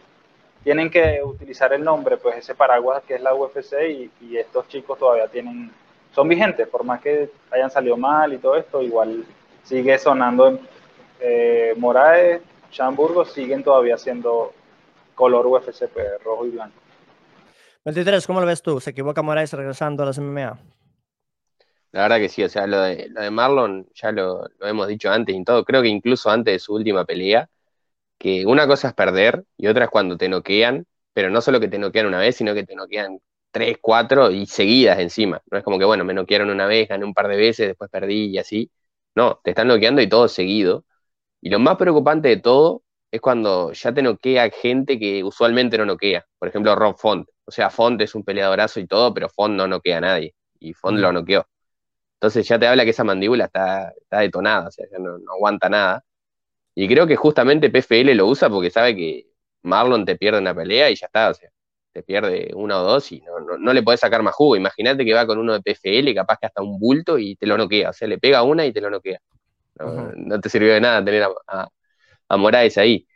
tienen 0.62 0.90
que 0.90 1.20
utilizar 1.24 1.72
el 1.72 1.82
nombre, 1.82 2.16
pues 2.16 2.36
ese 2.36 2.54
paraguas 2.54 3.02
que 3.04 3.14
es 3.14 3.20
la 3.20 3.34
UFC 3.34 4.10
y, 4.20 4.36
estos 4.36 4.68
chicos 4.68 4.98
todavía 4.98 5.28
tienen 5.28 5.70
son 6.14 6.28
vigentes, 6.28 6.66
por 6.66 6.84
más 6.84 7.00
que 7.00 7.30
hayan 7.52 7.70
salido 7.70 7.96
mal 7.96 8.32
y 8.32 8.38
todo 8.38 8.56
esto, 8.56 8.82
igual 8.82 9.24
sigue 9.62 9.96
sonando 9.96 10.58
eh, 11.20 11.72
Moraes, 11.76 12.42
Chamburgo, 12.70 13.24
siguen 13.24 13.62
todavía 13.62 13.96
siendo 13.96 14.52
color 15.14 15.46
UFC 15.46 15.86
pues, 15.88 16.06
rojo 16.24 16.46
y 16.46 16.50
blanco. 16.50 16.74
23, 17.84 18.26
¿cómo 18.26 18.40
lo 18.40 18.46
ves 18.46 18.60
tú? 18.60 18.80
¿Se 18.80 18.90
equivoca 18.90 19.22
Moraes 19.22 19.52
regresando 19.52 20.02
a 20.02 20.06
las 20.06 20.18
MMA? 20.18 20.58
La 21.92 22.02
verdad 22.02 22.18
que 22.18 22.28
sí, 22.28 22.42
o 22.42 22.48
sea, 22.48 22.66
lo 22.66 22.80
de, 22.82 23.08
lo 23.08 23.20
de 23.22 23.30
Marlon 23.30 23.86
ya 23.94 24.12
lo, 24.12 24.44
lo, 24.58 24.66
hemos 24.66 24.88
dicho 24.88 25.10
antes 25.10 25.34
y 25.34 25.44
todo, 25.44 25.64
creo 25.64 25.82
que 25.82 25.88
incluso 25.88 26.30
antes 26.30 26.54
de 26.54 26.58
su 26.58 26.74
última 26.74 27.04
pelea, 27.04 27.48
que 28.20 28.46
una 28.46 28.68
cosa 28.68 28.90
es 28.90 28.94
perder 28.94 29.46
y 29.58 29.68
otra 29.68 29.86
es 29.86 29.90
cuando 29.90 30.18
te 30.18 30.28
noquean, 30.30 30.86
pero 31.14 31.30
no 31.30 31.42
solo 31.42 31.60
que 31.60 31.68
te 31.68 31.78
noquean 31.78 32.06
una 32.06 32.20
vez, 32.20 32.36
sino 32.36 32.54
que 32.54 32.64
te 32.64 32.76
noquean 32.76 33.20
tres, 33.50 33.78
cuatro 33.82 34.30
y 34.30 34.46
seguidas 34.46 35.00
encima. 35.00 35.42
No 35.50 35.58
es 35.58 35.64
como 35.64 35.78
que, 35.80 35.86
bueno, 35.86 36.04
me 36.04 36.14
noquearon 36.14 36.50
una 36.50 36.66
vez, 36.68 36.88
gané 36.88 37.04
un 37.06 37.14
par 37.14 37.28
de 37.28 37.36
veces, 37.38 37.68
después 37.68 37.90
perdí 37.90 38.26
y 38.28 38.38
así. 38.38 38.70
No, 39.16 39.40
te 39.44 39.50
están 39.52 39.68
noqueando 39.68 40.02
y 40.02 40.08
todo 40.08 40.28
seguido. 40.28 40.84
Y 41.40 41.50
lo 41.50 41.58
más 41.58 41.76
preocupante 41.76 42.28
de 42.28 42.38
todo 42.38 42.82
es 43.10 43.20
cuando 43.20 43.72
ya 43.72 43.92
te 43.94 44.02
noquea 44.02 44.50
gente 44.50 44.98
que 44.98 45.24
usualmente 45.24 45.78
no 45.78 45.86
noquea. 45.86 46.26
Por 46.38 46.48
ejemplo, 46.48 46.74
Rob 46.76 46.96
Font. 46.98 47.28
O 47.46 47.50
sea, 47.52 47.70
Font 47.70 48.00
es 48.02 48.14
un 48.14 48.24
peleadorazo 48.24 48.80
y 48.80 48.86
todo, 48.86 49.12
pero 49.14 49.28
Font 49.28 49.54
no 49.56 49.66
noquea 49.68 49.98
a 49.98 50.00
nadie. 50.02 50.34
Y 50.60 50.74
Font 50.74 50.98
lo 50.98 51.12
noqueó. 51.12 51.46
Entonces 52.16 52.46
ya 52.48 52.58
te 52.58 52.66
habla 52.66 52.84
que 52.84 52.90
esa 52.90 53.04
mandíbula 53.04 53.46
está, 53.46 53.90
está 53.90 54.20
detonada, 54.20 54.68
o 54.68 54.70
sea, 54.70 54.86
ya 54.90 54.98
no, 54.98 55.16
aguanta 55.32 55.68
nada. 55.70 56.04
Y 56.74 56.88
creo 56.88 57.06
que 57.06 57.16
justamente 57.16 57.70
PFL 57.70 58.14
lo 58.14 58.26
usa 58.26 58.48
porque 58.48 58.70
sabe 58.70 58.96
que 58.96 59.26
Marlon 59.62 60.04
te 60.04 60.16
pierde 60.16 60.38
una 60.38 60.54
pelea 60.54 60.90
y 60.90 60.96
ya 60.96 61.06
está, 61.06 61.30
o 61.30 61.34
sea, 61.34 61.50
te 61.92 62.02
pierde 62.02 62.50
una 62.54 62.80
o 62.80 62.84
dos 62.84 63.10
y 63.12 63.20
no, 63.22 63.58
no, 63.58 63.72
le 63.72 63.82
podés 63.82 64.00
sacar 64.00 64.22
más 64.22 64.34
jugo. 64.34 64.56
Imagínate 64.56 65.04
que 65.04 65.14
va 65.14 65.26
con 65.26 65.38
uno 65.38 65.54
de 65.54 65.60
PFL, 65.60 66.14
capaz 66.14 66.38
que 66.38 66.46
hasta 66.46 66.62
un 66.62 66.78
bulto 66.78 67.18
y 67.18 67.36
te 67.36 67.46
lo 67.46 67.56
noquea, 67.58 67.90
o 67.90 67.92
sea, 67.92 68.08
le 68.08 68.18
pega 68.18 68.42
una 68.42 68.66
y 68.66 68.72
te 68.72 68.80
lo 68.80 68.90
noquea. 68.90 69.20
No, 70.14 70.40
te 70.40 70.48
sirvió 70.50 70.74
de 70.74 70.80
nada 70.80 71.04
tener 71.04 71.22
a, 71.46 71.68
a, 72.28 72.36
Moraes 72.36 72.76
ahí. 72.78 73.06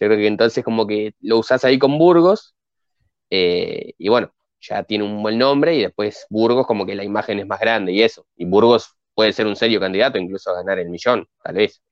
Yo 0.00 0.06
creo 0.06 0.16
que 0.18 0.26
entonces 0.26 0.64
como 0.64 0.86
que 0.86 1.14
lo 1.20 1.38
usás 1.38 1.64
ahí 1.64 1.78
con 1.78 1.98
Burgos 1.98 2.54
eh, 3.30 3.94
y 3.98 4.08
bueno, 4.08 4.32
ya 4.60 4.84
tiene 4.84 5.04
un 5.04 5.22
buen 5.22 5.38
nombre 5.38 5.74
y 5.74 5.82
después 5.82 6.26
Burgos 6.30 6.66
como 6.66 6.86
que 6.86 6.94
la 6.94 7.04
imagen 7.04 7.40
es 7.40 7.46
más 7.46 7.60
grande 7.60 7.92
y 7.92 8.02
eso. 8.02 8.26
Y 8.36 8.44
Burgos 8.46 8.94
puede 9.14 9.32
ser 9.32 9.46
un 9.46 9.56
serio 9.56 9.80
candidato 9.80 10.18
incluso 10.18 10.50
a 10.50 10.54
ganar 10.54 10.78
el 10.78 10.90
millón, 10.90 11.26
tal 11.42 11.56
vez. 11.56 11.82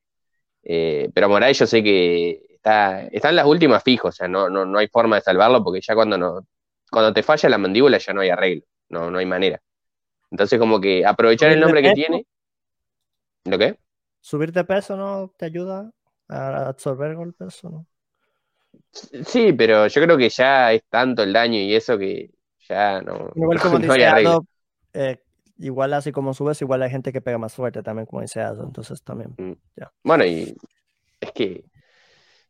Eh, 0.63 1.11
pero 1.15 1.29
Moraes 1.29 1.59
yo 1.59 1.67
sé 1.67 1.83
que 1.83 2.43
está, 2.55 3.03
en 3.03 3.37
las 3.37 3.47
últimas 3.47 3.83
fijos, 3.83 4.15
o 4.15 4.17
sea, 4.17 4.29
no, 4.29 4.49
no, 4.51 4.65
no 4.65 4.79
hay 4.79 4.89
forma 4.89 5.17
de 5.17 5.23
salvarlo 5.23 5.65
porque 5.65 5.81
ya 5.81 5.95
cuando, 5.95 6.19
no, 6.19 6.47
cuando 6.91 7.13
te 7.13 7.23
falla 7.23 7.49
la 7.49 7.59
mandíbula 7.59 7.99
ya 7.99 8.13
no 8.13 8.21
hay 8.21 8.31
arreglo, 8.31 8.65
no, 8.89 9.11
no 9.11 9.19
hay 9.19 9.27
manera. 9.27 9.61
Entonces 10.31 10.59
como 10.59 10.81
que 10.81 11.05
aprovechar 11.05 11.51
el 11.51 11.61
nombre 11.61 11.83
que 11.83 11.93
tiene... 11.93 12.27
¿Lo 13.45 13.59
qué? 13.59 13.79
¿Subir 14.21 14.53
de 14.53 14.65
peso 14.65 14.97
no 14.97 15.33
te 15.37 15.47
ayuda 15.47 15.91
a 16.29 16.69
absorber 16.69 17.15
golpes 17.15 17.65
o 17.65 17.71
no? 17.71 17.87
Sí, 18.93 19.53
pero 19.53 19.87
yo 19.87 20.03
creo 20.03 20.17
que 20.17 20.29
ya 20.29 20.73
es 20.73 20.83
tanto 20.89 21.23
el 21.23 21.33
daño 21.33 21.59
y 21.59 21.75
eso 21.75 21.97
que 21.97 22.31
ya 22.69 23.01
no. 23.01 23.31
Igual 23.35 23.61
como 23.63 23.79
dice 23.79 24.25
eh, 24.93 25.21
igual 25.61 25.93
así 25.95 26.13
como 26.13 26.35
subes, 26.35 26.61
igual 26.63 26.83
hay 26.83 26.91
gente 26.91 27.13
que 27.13 27.21
pega 27.21 27.39
más 27.39 27.55
fuerte 27.55 27.83
también, 27.83 28.07
como 28.07 28.23
dice 28.23 28.41
Ado, 28.41 28.65
entonces 28.65 29.03
también. 29.03 29.35
Mm. 29.39 29.53
Bueno, 30.03 30.25
y 30.25 30.57
es 31.21 31.33
que 31.33 31.65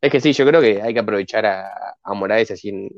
es 0.01 0.11
que 0.11 0.21
sí, 0.21 0.33
yo 0.33 0.47
creo 0.47 0.61
que 0.63 0.81
hay 0.81 0.95
que 0.95 1.01
aprovechar 1.01 1.45
a, 1.45 1.97
a 2.03 2.15
Morales 2.15 2.51
así 2.51 2.71
en, 2.71 2.89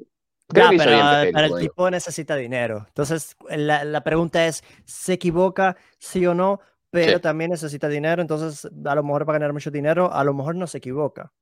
pero, 0.49 0.71
el 0.71 1.59
tipo 1.59 1.91
necesita 1.91 2.37
dinero. 2.37 2.85
Entonces, 2.87 3.37
la, 3.49 3.85
la, 3.85 4.05
pregunta 4.05 4.47
es, 4.47 4.63
¿se 4.85 5.15
equivoca 5.15 5.77
sí 5.99 6.27
o 6.27 6.35
no? 6.35 6.61
Pero 6.91 7.23
también 7.23 7.51
necesita 7.51 7.89
dinero, 7.89 8.21
entonces 8.21 8.71
a 8.85 8.95
lo 8.95 9.03
mejor 9.03 9.25
para 9.25 9.39
ganar 9.39 9.55
mucho 9.55 9.71
dinero, 9.71 10.13
a 10.13 10.23
lo 10.25 10.35
mejor 10.35 10.57
no 10.57 10.67
se 10.67 10.77
equivoca. 10.77 11.33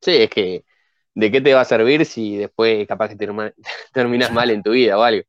Sí, 0.00 0.16
es 0.16 0.30
que 0.30 0.64
¿de 1.14 1.32
qué 1.32 1.40
te 1.40 1.52
va 1.52 1.62
a 1.62 1.64
servir 1.64 2.06
si 2.06 2.36
después 2.36 2.86
capaz 2.86 3.08
que 3.08 3.16
terminas 3.92 4.32
mal 4.32 4.50
en 4.50 4.62
tu 4.62 4.70
vida 4.70 4.96
o 4.96 5.02
algo? 5.02 5.24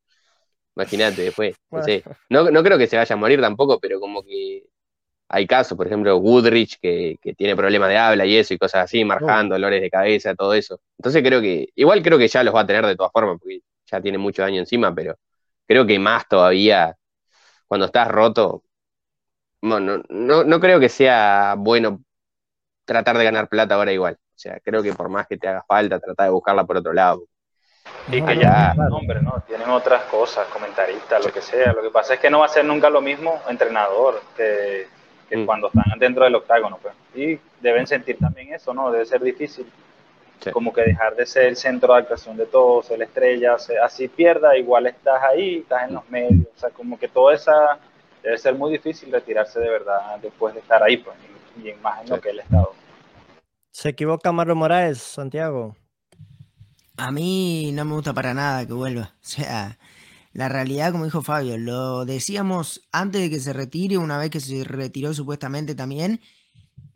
Imagínate 0.80 1.24
después. 1.24 1.58
No, 2.30 2.50
no, 2.50 2.64
creo 2.64 2.78
que 2.78 2.88
se 2.88 2.96
vaya 2.96 3.14
a 3.14 3.18
morir 3.18 3.42
tampoco, 3.42 3.80
pero 3.80 4.00
como 4.00 4.24
que 4.24 4.64
hay 5.28 5.46
casos, 5.46 5.78
por 5.78 5.88
ejemplo, 5.88 6.18
Woodrich, 6.18 6.80
que, 6.80 7.20
tiene 7.38 7.56
problemas 7.56 7.90
de 7.90 7.98
habla 7.98 8.26
y 8.26 8.38
eso, 8.38 8.54
y 8.54 8.58
cosas 8.58 8.86
así, 8.86 9.04
marjando, 9.04 9.56
dolores 9.56 9.82
de 9.82 9.90
cabeza, 9.90 10.34
todo 10.36 10.54
eso. 10.54 10.80
Entonces 10.98 11.22
creo 11.22 11.42
que, 11.42 11.70
igual 11.76 12.02
creo 12.02 12.18
que 12.18 12.30
ya 12.30 12.44
los 12.44 12.56
va 12.56 12.62
a 12.62 12.66
tener 12.66 12.86
de 12.86 12.96
todas 12.96 13.12
formas, 13.12 13.38
porque 13.40 13.60
ya 13.92 14.02
tiene 14.02 14.18
mucho 14.18 14.42
daño 14.42 14.60
encima, 14.60 14.96
pero 14.96 15.18
creo 15.68 15.86
que 15.86 16.00
más 16.00 16.28
todavía 16.28 16.96
cuando 17.68 17.88
estás 17.88 18.08
roto. 18.08 18.64
Bueno, 19.62 20.02
no, 20.10 20.44
no 20.46 20.60
creo 20.60 20.80
que 20.80 20.90
sea 20.90 21.56
bueno 21.58 22.02
tratar 22.86 23.18
de 23.18 23.26
ganar 23.26 23.50
plata 23.50 23.76
ahora 23.76 23.92
igual. 23.94 24.16
O 24.16 24.40
sea, 24.40 24.60
creo 24.62 24.82
que 24.82 24.94
por 24.94 25.10
más 25.10 25.28
que 25.28 25.38
te 25.38 25.48
haga 25.50 25.64
falta, 25.68 26.00
trata 26.00 26.24
de 26.24 26.30
buscarla 26.32 26.66
por 26.66 26.78
otro 26.78 26.94
lado. 26.94 27.26
Y 28.12 28.22
que 28.24 28.38
ya, 28.38 28.74
hombre, 28.92 29.22
no, 29.22 29.44
tienen 29.46 29.70
otras 29.70 30.04
cosas, 30.06 30.48
comentaristas, 30.48 31.24
lo 31.24 31.32
que 31.32 31.42
sea. 31.42 31.74
Lo 31.74 31.82
que 31.84 31.92
pasa 31.92 32.16
es 32.16 32.20
que 32.20 32.30
no 32.30 32.40
va 32.40 32.46
a 32.46 32.50
ser 32.50 32.66
nunca 32.66 32.90
lo 32.90 33.02
mismo 33.02 33.42
entrenador 33.48 34.22
que, 34.36 34.88
mm. 35.32 35.46
cuando 35.46 35.68
están 35.68 36.00
dentro 36.00 36.24
del 36.24 36.36
octágono. 36.36 36.80
Pues. 36.82 36.96
Y 37.14 37.40
deben 37.62 37.86
sentir 37.86 38.18
también 38.18 38.54
eso, 38.54 38.74
¿no? 38.74 38.92
Debe 38.92 39.06
ser 39.06 39.22
difícil. 39.22 39.72
Como 40.54 40.72
que 40.72 40.82
dejar 40.82 41.16
de 41.16 41.26
ser 41.26 41.48
el 41.48 41.58
centro 41.58 41.94
de 41.94 42.00
actuación 42.00 42.38
de 42.38 42.46
todos, 42.46 42.88
ser 42.88 42.98
la 42.98 43.06
estrella, 43.06 43.58
así 43.84 44.08
pierda, 44.08 44.58
igual 44.58 44.88
estás 44.88 45.22
ahí, 45.22 45.58
estás 45.58 45.90
en 45.90 45.96
los 45.96 46.10
medios. 46.10 46.48
O 46.56 46.60
sea, 46.60 46.70
como 46.70 46.98
que 46.98 47.10
toda 47.10 47.36
esa. 47.36 47.78
Debe 48.24 48.38
ser 48.38 48.56
muy 48.56 48.72
difícil 48.72 49.12
retirarse 49.12 49.60
de 49.60 49.70
verdad 49.70 50.18
después 50.22 50.54
de 50.54 50.60
estar 50.60 50.84
ahí, 50.84 50.98
pues, 50.98 51.16
y, 51.64 51.72
más 51.82 52.02
en 52.02 52.10
lo 52.10 52.20
que 52.20 52.32
el 52.32 52.40
Estado. 52.40 52.74
¿Se 53.72 53.90
equivoca 53.90 54.32
Marlon 54.32 54.58
Moraes, 54.58 55.02
Santiago? 55.02 55.76
A 57.00 57.12
mí 57.12 57.72
no 57.74 57.86
me 57.86 57.94
gusta 57.94 58.14
para 58.14 58.34
nada 58.34 58.66
que 58.68 58.74
vuelva. 58.74 59.16
O 59.24 59.26
sea, 59.26 59.80
la 60.34 60.50
realidad, 60.50 60.92
como 60.92 61.06
dijo 61.06 61.22
Fabio, 61.22 61.58
lo 61.58 62.04
decíamos 62.04 62.82
antes 62.92 63.22
de 63.22 63.30
que 63.30 63.40
se 63.40 63.54
retire, 63.54 63.98
una 63.98 64.18
vez 64.18 64.30
que 64.30 64.42
se 64.42 64.66
retiró 64.66 65.14
supuestamente 65.14 65.76
también, 65.76 66.20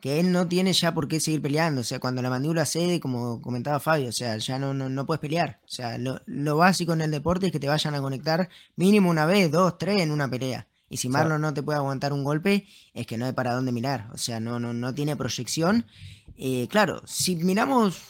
que 0.02 0.20
él 0.20 0.34
no 0.34 0.46
tiene 0.50 0.74
ya 0.74 0.94
por 0.94 1.08
qué 1.08 1.22
seguir 1.22 1.42
peleando. 1.42 1.80
O 1.80 1.84
sea, 1.86 2.02
cuando 2.02 2.22
la 2.22 2.30
mandíbula 2.30 2.66
cede, 2.66 3.00
como 3.00 3.42
comentaba 3.42 3.80
Fabio, 3.80 4.10
o 4.10 4.12
sea, 4.12 4.36
ya 4.36 4.60
no, 4.60 4.74
no, 4.74 5.06
puedes 5.06 5.22
pelear. 5.22 5.62
O 5.64 5.70
sea, 5.70 5.98
lo, 5.98 6.58
básico 6.58 6.92
en 6.92 7.00
el 7.00 7.12
deporte 7.12 7.46
es 7.46 7.54
que 7.54 7.60
te 7.62 7.70
vayan 7.70 7.96
a 7.96 8.02
conectar 8.02 8.50
mínimo 8.76 9.10
una 9.10 9.26
vez, 9.26 9.50
dos, 9.52 9.78
tres 9.78 10.02
en 10.02 10.12
una 10.12 10.30
pelea. 10.30 10.68
Y 10.90 10.98
si 10.98 11.08
Marlon 11.08 11.42
no 11.42 11.54
te 11.54 11.64
puede 11.64 11.78
aguantar 11.78 12.12
un 12.12 12.26
golpe, 12.26 12.68
es 12.94 13.08
que 13.08 13.18
no 13.18 13.26
hay 13.26 13.32
para 13.32 13.54
dónde 13.54 13.72
mirar. 13.72 14.10
O 14.12 14.18
sea, 14.18 14.42
no, 14.42 14.60
no, 14.60 14.74
no 14.74 14.94
tiene 14.94 15.16
proyección. 15.16 15.86
Eh, 16.36 16.68
claro, 16.70 17.02
si 17.06 17.38
miramos 17.38 18.02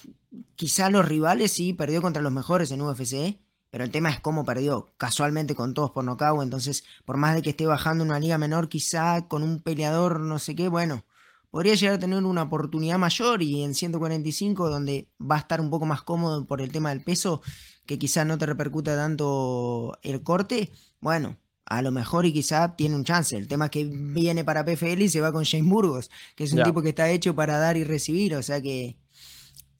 quizá 0.56 0.90
los 0.90 1.08
rivales, 1.08 1.52
sí, 1.52 1.74
perdió 1.74 2.02
contra 2.02 2.22
los 2.22 2.32
mejores 2.32 2.72
en 2.72 2.82
UFC, 2.82 3.40
pero 3.70 3.84
el 3.84 3.92
tema 3.92 4.10
es 4.10 4.20
cómo 4.20 4.46
perdió, 4.46 4.94
casualmente 4.98 5.56
con 5.56 5.74
todos 5.74 5.92
por 5.92 6.04
nocaut, 6.04 6.44
entonces 6.44 6.84
por 7.06 7.18
más 7.18 7.36
de 7.36 7.42
que 7.42 7.52
esté 7.52 7.66
bajando 7.66 8.04
una 8.04 8.20
liga 8.20 8.38
menor, 8.38 8.70
quizá 8.70 9.28
con 9.28 9.44
un 9.44 9.62
peleador 9.62 10.20
no 10.20 10.40
sé 10.40 10.56
qué, 10.56 10.68
bueno, 10.68 11.06
podría 11.50 11.76
llegar 11.76 11.96
a 11.96 12.00
tener 12.00 12.24
una 12.24 12.44
oportunidad 12.44 12.98
mayor 12.98 13.42
y 13.42 13.64
en 13.64 13.76
145 13.76 14.70
donde 14.70 15.10
va 15.20 15.36
a 15.36 15.40
estar 15.40 15.62
un 15.62 15.70
poco 15.70 15.86
más 15.86 16.04
cómodo 16.04 16.46
por 16.46 16.62
el 16.62 16.72
tema 16.72 16.90
del 16.90 17.04
peso, 17.04 17.42
que 17.86 18.00
quizá 18.00 18.26
no 18.26 18.38
te 18.38 18.46
repercuta 18.46 18.96
tanto 18.96 19.98
el 20.02 20.24
corte, 20.24 20.72
bueno, 21.00 21.38
a 21.66 21.82
lo 21.82 21.92
mejor 21.92 22.26
y 22.26 22.34
quizá 22.34 22.76
tiene 22.76 22.96
un 22.96 23.04
chance. 23.04 23.38
El 23.38 23.48
tema 23.48 23.66
es 23.66 23.72
que 23.72 23.86
viene 23.86 24.44
para 24.44 24.66
PFL 24.66 25.02
y 25.02 25.10
se 25.10 25.22
va 25.22 25.32
con 25.32 25.46
James 25.46 25.70
Burgos, 25.70 26.12
que 26.36 26.44
es 26.44 26.54
un 26.54 26.64
tipo 26.64 26.82
que 26.82 26.90
está 26.90 27.10
hecho 27.10 27.36
para 27.36 27.58
dar 27.58 27.78
y 27.78 27.84
recibir, 27.84 28.36
o 28.36 28.44
sea 28.44 28.62
que, 28.62 28.98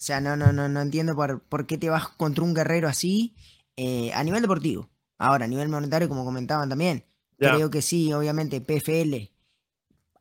o 0.04 0.06
sea, 0.06 0.20
no, 0.20 0.36
no, 0.36 0.52
no, 0.52 0.68
no 0.68 0.82
entiendo 0.82 1.16
por, 1.16 1.40
por 1.44 1.66
qué 1.66 1.78
te 1.78 1.90
vas 1.90 2.10
contra 2.10 2.44
un 2.44 2.54
guerrero 2.54 2.90
así 2.90 3.38
eh, 3.78 4.12
a 4.14 4.22
nivel 4.26 4.42
deportivo. 4.42 4.90
Ahora, 5.18 5.46
a 5.46 5.48
nivel 5.48 5.70
monetario, 5.70 6.10
como 6.10 6.26
comentaban 6.26 6.68
también, 6.68 7.06
creo 7.38 7.70
que 7.70 7.82
sí, 7.82 8.12
obviamente, 8.12 8.60
PFL, 8.60 9.32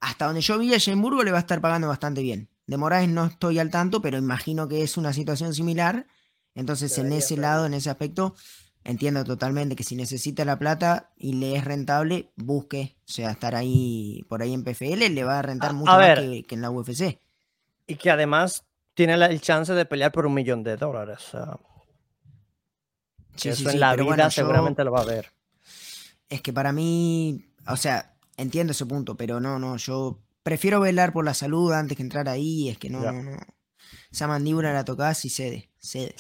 hasta 0.01 0.27
donde 0.27 0.41
yo 0.41 0.57
vi 0.57 0.73
a 0.73 0.79
James 0.79 1.03
Burgos 1.03 1.25
le 1.25 1.33
va 1.33 1.39
a 1.39 1.41
estar 1.41 1.61
pagando 1.61 1.89
bastante 1.89 2.23
bien. 2.23 2.49
De 2.69 2.77
Moraes 2.77 3.09
no 3.09 3.25
estoy 3.25 3.59
al 3.59 3.71
tanto, 3.71 4.01
pero 4.01 4.19
imagino 4.19 4.69
que 4.69 4.85
es 4.85 4.97
una 4.97 5.13
situación 5.13 5.53
similar. 5.53 6.07
Entonces, 6.55 6.97
en 6.99 7.13
ese 7.13 7.37
lado, 7.37 7.67
en 7.67 7.75
ese 7.75 7.91
aspecto, 7.91 8.37
entiendo 8.85 9.25
totalmente 9.25 9.75
que 9.75 9.83
si 9.83 9.97
necesita 9.97 10.45
la 10.45 10.61
plata 10.61 11.11
y 11.17 11.33
le 11.33 11.57
es 11.57 11.65
rentable, 11.65 12.31
busque, 12.37 12.95
o 13.05 13.11
sea, 13.11 13.33
estar 13.33 13.57
ahí 13.57 14.25
por 14.29 14.43
ahí 14.43 14.55
en 14.55 14.63
PFL, 14.63 15.09
le 15.09 15.25
va 15.25 15.41
a 15.41 15.43
rentar 15.43 15.75
mucho 15.75 15.91
más 15.91 16.21
que, 16.21 16.45
en 16.49 16.61
la 16.61 16.71
UFC. 16.71 17.19
Y 17.89 17.97
que 17.97 18.13
además 18.13 18.65
tiene 18.95 19.15
el 19.15 19.41
chance 19.41 19.73
de 19.73 19.85
pelear 19.87 20.13
por 20.13 20.27
un 20.27 20.35
millón 20.35 20.63
de 20.63 20.77
dólares. 20.77 21.33
eso 23.43 23.71
en 23.71 23.81
la 23.81 23.97
vida 23.97 24.31
seguramente 24.31 24.85
lo 24.85 24.93
va 24.93 25.03
a 25.03 25.07
ver. 25.07 25.33
Es 26.29 26.41
que 26.41 26.53
para 26.53 26.73
mí, 26.73 27.47
o 27.67 27.77
sea, 27.77 28.15
entiendo 28.37 28.73
ese 28.73 28.87
punto, 28.87 29.17
pero 29.17 29.41
no, 29.41 29.59
no, 29.59 29.77
yo 29.77 30.21
prefiero 30.43 30.81
velar 30.81 31.13
por 31.13 31.25
la 31.25 31.35
salud 31.35 31.73
antes 31.73 31.97
que 31.97 32.03
entrar 32.03 32.29
ahí, 32.29 32.69
es 32.69 32.79
que 32.79 32.91
no, 32.91 33.01
no, 33.01 33.23
no. 33.23 33.39
Esa 34.11 34.27
mandíbula 34.27 34.73
la 34.73 34.85
tocas 34.85 35.25
y 35.25 35.31
cede, 35.31 35.71
cede. 35.79 36.15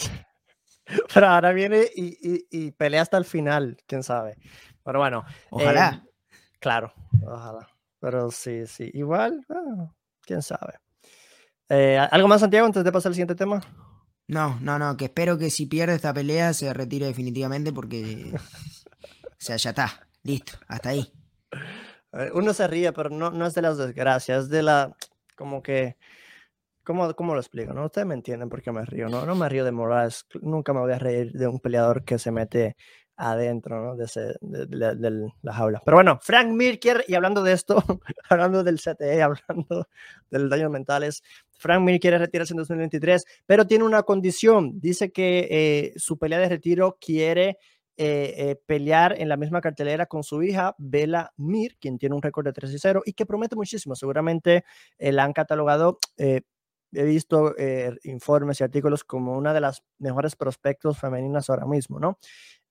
Pero 1.14 1.28
ahora 1.28 1.52
viene 1.52 1.86
y, 1.94 2.70
pelea 2.72 3.02
hasta 3.02 3.16
el 3.16 3.24
final, 3.24 3.78
quién 3.86 4.02
sabe. 4.02 4.36
Pero 4.84 4.98
bueno. 4.98 5.24
Ojalá. 5.50 6.02
Eh, 6.04 6.10
claro, 6.58 6.92
ojalá. 7.24 7.68
Pero 8.00 8.30
sí, 8.30 8.66
sí. 8.66 8.90
Igual, 8.94 9.46
quién 10.22 10.42
sabe. 10.42 10.81
Eh, 11.74 11.96
¿Algo 11.96 12.28
más, 12.28 12.42
Santiago, 12.42 12.66
antes 12.66 12.84
de 12.84 12.92
pasar 12.92 13.08
al 13.08 13.14
siguiente 13.14 13.34
tema? 13.34 13.62
No, 14.28 14.58
no, 14.60 14.78
no, 14.78 14.94
que 14.94 15.06
espero 15.06 15.38
que 15.38 15.48
si 15.48 15.64
pierde 15.64 15.94
esta 15.94 16.12
pelea 16.12 16.52
se 16.52 16.70
retire 16.74 17.06
definitivamente 17.06 17.72
porque. 17.72 18.30
o 19.24 19.34
sea, 19.38 19.56
ya 19.56 19.70
está. 19.70 20.06
Listo, 20.22 20.52
hasta 20.68 20.90
ahí. 20.90 21.10
Uno 22.34 22.52
se 22.52 22.66
ríe, 22.66 22.92
pero 22.92 23.08
no, 23.08 23.30
no 23.30 23.46
es 23.46 23.54
de 23.54 23.62
las 23.62 23.78
desgracias, 23.78 24.44
es 24.44 24.50
de 24.50 24.62
la. 24.62 24.94
Como 25.34 25.62
que. 25.62 25.96
¿Cómo, 26.84 27.14
¿Cómo 27.14 27.32
lo 27.32 27.40
explico? 27.40 27.72
¿no? 27.72 27.86
Ustedes 27.86 28.06
me 28.06 28.14
entienden 28.16 28.50
por 28.50 28.60
qué 28.60 28.70
me 28.70 28.84
río. 28.84 29.08
No, 29.08 29.24
no 29.24 29.34
me 29.34 29.48
río 29.48 29.64
de 29.64 29.72
Morales. 29.72 30.26
Nunca 30.42 30.74
me 30.74 30.80
voy 30.80 30.92
a 30.92 30.98
reír 30.98 31.32
de 31.32 31.46
un 31.46 31.58
peleador 31.58 32.04
que 32.04 32.18
se 32.18 32.32
mete 32.32 32.76
adentro 33.16 33.84
¿no? 33.84 33.97
de, 33.97 34.05
ese, 34.05 34.34
de, 34.40 35.30
la 35.43 35.52
jaula. 35.52 35.80
Pero 35.84 35.97
bueno, 35.97 36.18
Frank 36.22 36.48
Mirker, 36.48 37.05
y 37.06 37.14
hablando 37.14 37.43
de 37.43 37.52
esto, 37.52 37.76
hablando 38.28 38.64
del 38.64 38.80
CTE, 38.80 39.22
hablando 39.22 39.89
del 40.30 40.48
daño 40.48 40.70
mentales, 40.70 41.22
Frank 41.62 41.82
Mir 41.82 42.01
quiere 42.01 42.18
retirarse 42.18 42.52
en 42.52 42.59
2023, 42.59 43.24
pero 43.47 43.66
tiene 43.66 43.84
una 43.84 44.02
condición. 44.02 44.80
Dice 44.80 45.12
que 45.12 45.48
eh, 45.51 45.93
su 45.97 46.18
pelea 46.18 46.40
de 46.40 46.48
retiro 46.48 46.98
quiere 47.01 47.59
eh, 47.97 48.34
eh, 48.36 48.56
pelear 48.66 49.14
en 49.20 49.28
la 49.28 49.36
misma 49.36 49.60
cartelera 49.60 50.06
con 50.06 50.24
su 50.24 50.43
hija, 50.43 50.74
Bella 50.78 51.32
Mir, 51.36 51.76
quien 51.78 51.98
tiene 51.98 52.16
un 52.16 52.22
récord 52.22 52.47
de 52.47 52.52
3 52.52 52.72
y 52.72 52.78
0 52.78 53.02
y 53.06 53.12
que 53.12 53.26
promete 53.26 53.55
muchísimo. 53.55 53.94
Seguramente 53.94 54.64
la 54.98 55.24
han 55.24 55.32
catalogado 55.32 55.98
he 56.94 57.05
visto 57.05 57.55
informes 58.02 58.60
y 58.60 58.64
artículos 58.64 59.02
como 59.02 59.32
una 59.32 59.55
de 59.55 59.62
las 59.62 59.82
mejores 59.98 60.36
prospectos 60.36 60.98
femeninas 60.98 61.48
ahora 61.48 61.64
mismo, 61.64 61.98
¿no? 61.98 62.18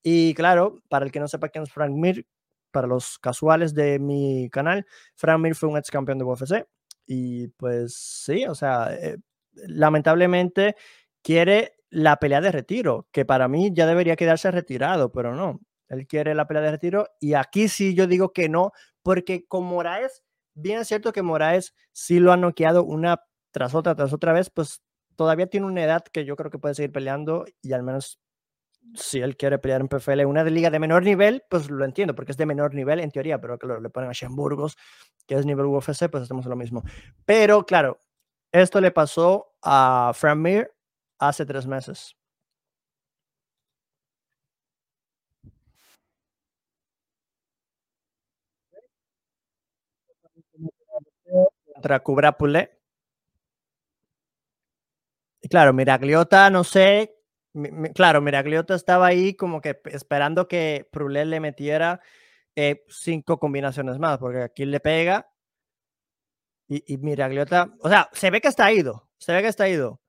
Y 0.04 0.34
claro, 0.34 0.82
para 0.90 1.06
el 1.06 1.12
que 1.12 1.20
no 1.20 1.28
sepa 1.28 1.50
quién 1.50 1.64
es 1.64 1.72
Frank 1.72 1.92
Mir, 1.92 2.26
para 2.72 2.88
los 2.88 3.20
casuales 3.20 3.74
de 3.74 4.00
mi 4.00 4.50
canal, 4.50 4.86
Frank 5.16 5.40
Mir 5.42 5.56
fue 5.56 5.70
un 5.70 5.78
ex 5.78 5.92
campeón 5.92 6.18
de 6.18 6.26
UFC. 6.26 6.66
Y 7.06 7.48
pues 7.50 7.96
sí, 7.96 8.46
o 8.46 8.56
sea, 8.56 8.94
eh, 8.94 9.18
lamentablemente 9.54 10.76
quiere 11.22 11.76
la 11.90 12.18
pelea 12.18 12.42
de 12.42 12.52
retiro, 12.52 13.08
que 13.12 13.26
para 13.26 13.48
mí 13.48 13.72
ya 13.74 13.86
debería 13.86 14.16
quedarse 14.16 14.50
retirado, 14.52 15.12
pero 15.12 15.36
no. 15.36 15.60
Él 15.90 16.08
quiere 16.08 16.34
la 16.36 16.48
pelea 16.48 16.64
de 16.64 16.72
retiro 16.72 17.08
y 17.20 17.34
aquí 17.34 17.68
sí 17.68 17.94
yo 17.94 18.08
digo 18.08 18.32
que 18.32 18.48
no, 18.48 18.72
porque 19.04 19.46
con 19.46 19.66
Moraes, 19.66 20.24
bien 20.54 20.80
es 20.80 20.88
cierto 20.88 21.12
que 21.12 21.22
Moraes 21.22 21.76
sí 21.92 22.20
lo 22.20 22.32
ha 22.32 22.38
noqueado 22.38 22.86
una 22.86 23.22
tras 23.52 23.76
otra, 23.76 23.94
tras 23.96 24.14
otra 24.14 24.32
vez, 24.32 24.50
pues 24.50 24.82
todavía 25.18 25.48
tiene 25.48 25.66
una 25.68 25.84
edad 25.84 26.04
que 26.04 26.24
yo 26.24 26.38
creo 26.38 26.50
que 26.50 26.60
puede 26.60 26.76
seguir 26.76 26.94
peleando 26.94 27.46
y 27.62 27.74
al 27.74 27.84
menos 27.84 28.22
si 28.96 29.20
él 29.20 29.38
quiere 29.38 29.60
pelear 29.60 29.82
en 29.82 29.88
PFL, 29.88 30.26
una 30.26 30.44
liga 30.44 30.70
de 30.70 30.80
menor 30.80 31.04
nivel, 31.04 31.44
pues 31.50 31.70
lo 31.70 31.86
entiendo, 31.86 32.16
porque 32.16 32.32
es 32.32 32.38
de 32.38 32.46
menor 32.46 32.74
nivel 32.74 33.00
en 33.00 33.12
teoría, 33.12 33.40
pero 33.40 33.58
claro, 33.58 33.80
le 33.82 33.90
ponen 33.90 34.10
a 34.10 34.14
Schemburgos, 34.14 34.78
que 35.28 35.36
es 35.36 35.46
nivel 35.46 35.66
UFC, 35.68 36.10
pues 36.10 36.30
en 36.30 36.42
lo 36.50 36.56
mismo. 36.56 36.84
Pero 37.26 37.66
claro, 37.66 38.02
esto 38.52 38.82
le 38.82 38.92
pasó 38.92 39.54
a 39.62 40.12
Frank 40.16 40.38
Mir 40.38 40.72
hace 41.20 41.46
tres 41.46 41.68
meses. 41.68 42.16
Contra 51.74 52.00
Cubra. 52.02 52.36
Y 55.42 55.50
claro, 55.50 55.74
Miragliota, 55.74 56.50
no 56.50 56.64
sé 56.64 57.21
claro, 57.94 58.22
Miragliota 58.22 58.76
estaba 58.76 59.08
ahí 59.08 59.34
como 59.36 59.62
que 59.62 59.80
esperando 59.86 60.48
que 60.48 60.88
Prulé 60.92 61.26
le 61.26 61.40
metiera 61.40 62.02
eh, 62.56 62.84
cinco 62.90 63.40
combinaciones 63.40 64.00
más, 64.00 64.18
porque 64.18 64.42
aquí 64.44 64.66
le 64.66 64.80
pega 64.80 65.30
y, 66.68 66.94
y 66.94 66.98
Miragliota, 66.98 67.74
o 67.80 67.90
sea, 67.90 68.10
se 68.14 68.30
ve 68.30 68.42
que 68.42 68.48
está 68.48 68.72
ido, 68.72 69.10
se 69.18 69.34
ve 69.34 69.42
que 69.42 69.48
está 69.48 69.68
ido. 69.68 70.02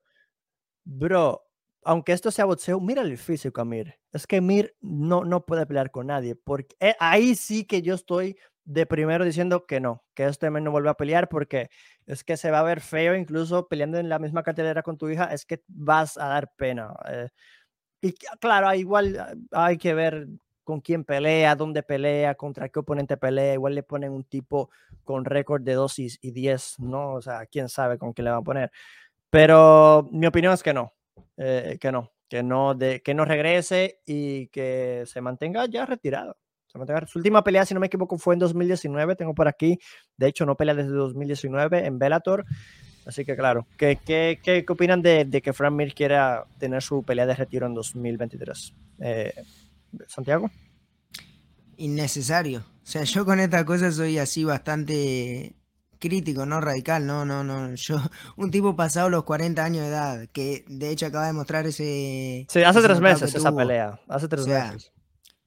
Bro, 0.84 1.44
aunque 1.84 2.12
esto 2.12 2.30
sea 2.30 2.44
boxeo, 2.44 2.80
mira 2.80 3.02
el 3.02 3.18
físico 3.18 3.60
a 3.60 3.64
Mir. 3.64 3.98
Es 4.12 4.26
que 4.26 4.40
Mir 4.40 4.76
no, 4.80 5.24
no 5.24 5.44
puede 5.44 5.66
pelear 5.66 5.90
con 5.90 6.08
nadie, 6.08 6.36
porque 6.36 6.76
eh, 6.80 6.94
ahí 7.00 7.34
sí 7.34 7.64
que 7.64 7.82
yo 7.82 7.94
estoy 7.94 8.36
de 8.64 8.86
primero 8.86 9.24
diciendo 9.24 9.66
que 9.66 9.80
no, 9.80 10.04
que 10.14 10.24
este 10.24 10.50
men 10.50 10.64
no 10.64 10.70
vuelve 10.70 10.90
a 10.90 10.94
pelear 10.94 11.28
porque 11.28 11.70
es 12.06 12.24
que 12.24 12.36
se 12.36 12.50
va 12.50 12.60
a 12.60 12.62
ver 12.62 12.80
feo, 12.80 13.14
incluso 13.14 13.68
peleando 13.68 13.98
en 13.98 14.08
la 14.08 14.18
misma 14.18 14.42
cartelera 14.42 14.82
con 14.82 14.98
tu 14.98 15.08
hija, 15.08 15.32
es 15.32 15.44
que 15.46 15.62
vas 15.68 16.16
a 16.18 16.28
dar 16.28 16.52
pena. 16.56 16.94
Eh, 17.08 17.28
y 18.02 18.12
claro, 18.40 18.74
igual 18.74 19.18
ah, 19.52 19.66
hay 19.66 19.78
que 19.78 19.94
ver 19.94 20.28
con 20.64 20.80
quién 20.80 21.04
pelea, 21.04 21.54
dónde 21.56 21.82
pelea, 21.82 22.34
contra 22.34 22.68
qué 22.68 22.80
oponente 22.80 23.16
pelea. 23.16 23.54
Igual 23.54 23.74
le 23.74 23.82
ponen 23.82 24.12
un 24.12 24.24
tipo 24.24 24.70
con 25.04 25.24
récord 25.24 25.62
de 25.62 25.74
2 25.74 25.98
y 25.98 26.30
10, 26.30 26.80
¿no? 26.80 27.14
O 27.14 27.22
sea, 27.22 27.46
quién 27.46 27.68
sabe 27.68 27.98
con 27.98 28.14
qué 28.14 28.22
le 28.22 28.30
van 28.30 28.40
a 28.40 28.42
poner. 28.42 28.72
Pero 29.30 30.08
mi 30.12 30.26
opinión 30.26 30.52
es 30.52 30.62
que 30.62 30.74
no, 30.74 30.92
eh, 31.36 31.78
que 31.80 31.92
no, 31.92 32.12
que 32.28 32.42
no, 32.42 32.74
de, 32.74 33.02
que 33.02 33.14
no 33.14 33.24
regrese 33.24 34.00
y 34.06 34.48
que 34.48 35.04
se 35.06 35.20
mantenga 35.20 35.66
ya 35.66 35.86
retirado. 35.86 36.36
Su 37.06 37.18
última 37.18 37.44
pelea, 37.44 37.66
si 37.66 37.74
no 37.74 37.80
me 37.80 37.86
equivoco, 37.86 38.16
fue 38.18 38.34
en 38.34 38.40
2019. 38.40 39.16
Tengo 39.16 39.34
por 39.34 39.48
aquí, 39.48 39.78
de 40.16 40.28
hecho, 40.28 40.46
no 40.46 40.56
pelea 40.56 40.74
desde 40.74 40.90
2019 40.90 41.86
en 41.86 41.98
Bellator. 41.98 42.44
Así 43.04 43.24
que, 43.24 43.36
claro, 43.36 43.66
¿qué, 43.76 43.98
qué, 44.04 44.40
qué 44.42 44.64
opinan 44.68 45.02
de, 45.02 45.24
de, 45.24 45.42
que 45.42 45.52
Frank 45.52 45.72
Mir 45.72 45.92
quiera 45.92 46.44
tener 46.58 46.82
su 46.82 47.02
pelea 47.02 47.26
de 47.26 47.34
retiro 47.34 47.66
en 47.66 47.74
2023? 47.74 48.74
Eh, 49.00 49.34
Santiago. 50.06 50.50
Innecesario. 51.76 52.60
O 52.60 52.86
sea, 52.86 53.02
yo 53.04 53.24
con 53.24 53.40
esta 53.40 53.64
cosa 53.64 53.90
soy 53.90 54.18
así 54.18 54.44
bastante 54.44 55.54
crítico, 55.98 56.46
no 56.46 56.60
radical, 56.60 57.06
no, 57.06 57.24
no, 57.24 57.44
no. 57.44 57.74
Yo, 57.74 58.00
un 58.36 58.50
tipo 58.50 58.76
pasado 58.76 59.10
los 59.10 59.24
40 59.24 59.64
años 59.64 59.82
de 59.82 59.88
edad, 59.88 60.28
que 60.32 60.64
de 60.68 60.90
hecho 60.90 61.06
acaba 61.06 61.26
de 61.26 61.32
mostrar 61.32 61.66
ese. 61.66 62.46
Sí, 62.48 62.62
hace 62.62 62.82
tres 62.82 63.00
meses 63.00 63.34
esa 63.34 63.54
pelea. 63.54 64.00
Hace 64.08 64.28
tres 64.28 64.46
meses. 64.46 64.91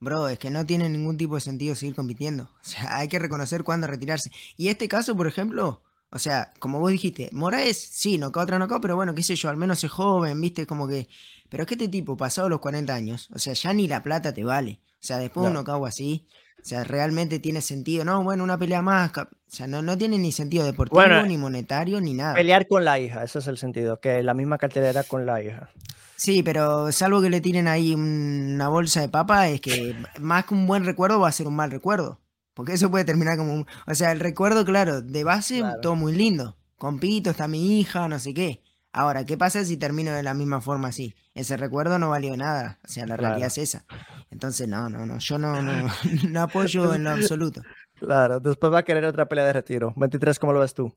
Bro, 0.05 0.29
es 0.29 0.37
que 0.37 0.51
no 0.51 0.67
tiene 0.67 0.87
ningún 0.87 1.17
tipo 1.17 1.33
de 1.33 1.41
sentido 1.41 1.73
seguir 1.73 1.95
compitiendo. 1.95 2.43
O 2.43 2.49
sea, 2.61 2.97
hay 2.97 3.07
que 3.07 3.17
reconocer 3.17 3.63
cuándo 3.63 3.87
retirarse. 3.87 4.29
Y 4.55 4.67
este 4.67 4.87
caso, 4.87 5.17
por 5.17 5.25
ejemplo, 5.25 5.81
o 6.11 6.19
sea, 6.19 6.53
como 6.59 6.79
vos 6.79 6.91
dijiste, 6.91 7.29
Moraes, 7.31 7.77
sí, 7.77 8.19
no 8.19 8.31
otra 8.33 8.59
no 8.59 8.67
pero 8.79 8.95
bueno, 8.95 9.15
qué 9.15 9.23
sé 9.23 9.35
yo, 9.35 9.49
al 9.49 9.57
menos 9.57 9.83
es 9.83 9.89
joven, 9.89 10.39
viste, 10.39 10.67
como 10.67 10.87
que. 10.87 11.07
Pero 11.49 11.63
es 11.63 11.67
que 11.67 11.73
este 11.73 11.87
tipo, 11.87 12.15
pasado 12.15 12.49
los 12.49 12.59
40 12.59 12.93
años, 12.93 13.29
o 13.33 13.39
sea, 13.39 13.53
ya 13.53 13.73
ni 13.73 13.87
la 13.87 14.03
plata 14.03 14.31
te 14.31 14.43
vale. 14.43 14.79
O 15.01 15.05
sea, 15.05 15.17
después 15.17 15.43
no. 15.43 15.49
un 15.49 15.53
knockout 15.55 15.87
así, 15.87 16.27
o 16.61 16.65
sea, 16.67 16.83
realmente 16.83 17.39
tiene 17.39 17.61
sentido. 17.61 18.05
No, 18.05 18.23
bueno, 18.23 18.43
una 18.43 18.59
pelea 18.59 18.83
más. 18.83 19.11
O 19.17 19.27
sea, 19.47 19.65
no, 19.65 19.81
no 19.81 19.97
tiene 19.97 20.19
ni 20.19 20.31
sentido 20.31 20.65
deportivo, 20.65 21.23
ni 21.23 21.37
monetario, 21.37 21.99
ni 21.99 22.13
nada. 22.13 22.35
Pelear 22.35 22.67
con 22.67 22.85
la 22.85 22.99
hija, 22.99 23.23
ese 23.23 23.39
es 23.39 23.47
el 23.47 23.57
sentido, 23.57 23.99
que 23.99 24.21
la 24.21 24.35
misma 24.35 24.59
cartelera 24.59 25.03
con 25.03 25.25
la 25.25 25.41
hija. 25.41 25.71
Sí, 26.15 26.43
pero 26.43 26.91
salvo 26.91 27.21
que 27.21 27.29
le 27.29 27.41
tiren 27.41 27.67
ahí 27.67 27.93
una 27.93 28.69
bolsa 28.69 29.01
de 29.01 29.09
papa, 29.09 29.49
es 29.49 29.61
que 29.61 29.95
más 30.19 30.45
que 30.45 30.53
un 30.53 30.65
buen 30.67 30.85
recuerdo 30.85 31.19
va 31.19 31.29
a 31.29 31.33
ser 31.33 31.47
un 31.47 31.55
mal 31.55 31.71
recuerdo. 31.71 32.21
Porque 32.53 32.73
eso 32.73 32.89
puede 32.89 33.03
terminar 33.03 33.37
como 33.37 33.53
un... 33.53 33.67
O 33.85 33.95
sea, 33.95 34.13
el 34.13 34.21
recuerdo, 34.21 34.63
claro, 34.63 35.01
de 35.01 35.23
base, 35.25 35.61
todo 35.81 35.95
muy 35.95 36.13
lindo. 36.13 36.55
Con 36.77 36.99
Pito, 36.99 37.31
está 37.31 37.49
mi 37.49 37.79
hija, 37.79 38.07
no 38.07 38.17
sé 38.17 38.33
qué. 38.33 38.61
Ahora, 38.93 39.25
¿qué 39.25 39.37
pasa 39.37 39.65
si 39.65 39.75
termino 39.75 40.13
de 40.13 40.23
la 40.23 40.33
misma 40.33 40.61
forma 40.61 40.87
así? 40.87 41.13
Ese 41.33 41.57
recuerdo 41.57 41.99
no 41.99 42.11
valió 42.11 42.37
nada. 42.37 42.79
O 42.85 42.87
sea, 42.87 43.05
la 43.05 43.17
realidad 43.17 43.47
es 43.47 43.57
esa. 43.57 43.85
Entonces, 44.31 44.69
no, 44.69 44.89
no, 44.89 45.05
no. 45.05 45.17
Yo 45.19 45.37
no, 45.37 45.61
no, 45.61 45.89
no 46.29 46.41
apoyo 46.41 46.93
en 46.93 47.03
lo 47.03 47.09
absoluto. 47.09 47.61
Claro, 47.99 48.39
después 48.39 48.71
va 48.71 48.79
a 48.79 48.83
querer 48.83 49.03
otra 49.03 49.25
pelea 49.27 49.45
de 49.45 49.53
retiro. 49.53 49.93
23, 49.97 50.39
¿cómo 50.39 50.53
lo 50.53 50.61
ves 50.61 50.73
tú? 50.73 50.93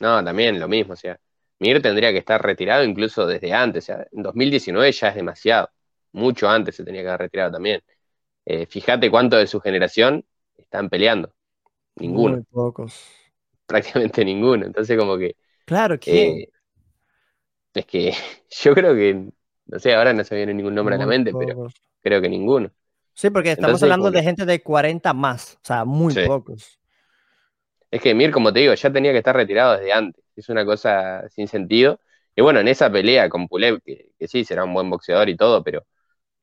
No, 0.00 0.24
también 0.24 0.58
lo 0.58 0.66
mismo. 0.66 0.94
O 0.94 0.96
sea, 0.96 1.20
Mir 1.62 1.80
tendría 1.80 2.10
que 2.10 2.18
estar 2.18 2.42
retirado 2.42 2.82
incluso 2.82 3.24
desde 3.24 3.52
antes. 3.52 3.84
O 3.84 3.86
sea, 3.86 4.06
en 4.10 4.22
2019 4.24 4.90
ya 4.90 5.08
es 5.08 5.14
demasiado. 5.14 5.70
Mucho 6.10 6.48
antes 6.48 6.74
se 6.74 6.84
tenía 6.84 7.02
que 7.02 7.08
haber 7.08 7.20
retirado 7.20 7.52
también. 7.52 7.80
Eh, 8.44 8.66
fíjate 8.66 9.08
cuánto 9.12 9.36
de 9.36 9.46
su 9.46 9.60
generación 9.60 10.24
están 10.56 10.90
peleando. 10.90 11.32
Ninguno. 11.94 12.34
Muy 12.34 12.44
pocos. 12.50 13.08
Prácticamente 13.64 14.24
ninguno. 14.24 14.66
Entonces, 14.66 14.98
como 14.98 15.16
que. 15.16 15.36
Claro, 15.64 16.00
que. 16.00 16.26
Eh, 16.26 16.48
es 17.74 17.86
que 17.86 18.12
yo 18.50 18.74
creo 18.74 18.94
que. 18.96 19.28
No 19.66 19.78
sé, 19.78 19.94
ahora 19.94 20.12
no 20.12 20.24
se 20.24 20.34
viene 20.34 20.52
ningún 20.52 20.74
nombre 20.74 20.96
a 20.96 20.98
la 20.98 21.06
mente, 21.06 21.32
pero 21.32 21.68
creo 22.02 22.20
que 22.20 22.28
ninguno. 22.28 22.72
Sí, 23.14 23.30
porque 23.30 23.52
estamos 23.52 23.80
hablando 23.80 24.10
de 24.10 24.22
gente 24.24 24.44
de 24.44 24.60
40 24.60 25.14
más. 25.14 25.54
O 25.62 25.64
sea, 25.64 25.84
muy 25.84 26.12
pocos. 26.26 26.80
Es 27.92 28.02
que 28.02 28.14
Mir, 28.14 28.32
como 28.32 28.52
te 28.52 28.60
digo, 28.60 28.74
ya 28.74 28.90
tenía 28.90 29.12
que 29.12 29.18
estar 29.18 29.36
retirado 29.36 29.76
desde 29.76 29.92
antes 29.92 30.22
es 30.36 30.48
una 30.48 30.64
cosa 30.64 31.28
sin 31.30 31.48
sentido. 31.48 32.00
Y 32.34 32.42
bueno, 32.42 32.60
en 32.60 32.68
esa 32.68 32.90
pelea 32.90 33.28
con 33.28 33.48
Pulev, 33.48 33.80
que, 33.82 34.10
sí, 34.26 34.44
será 34.44 34.64
un 34.64 34.74
buen 34.74 34.88
boxeador 34.88 35.28
y 35.28 35.36
todo, 35.36 35.62
pero 35.62 35.84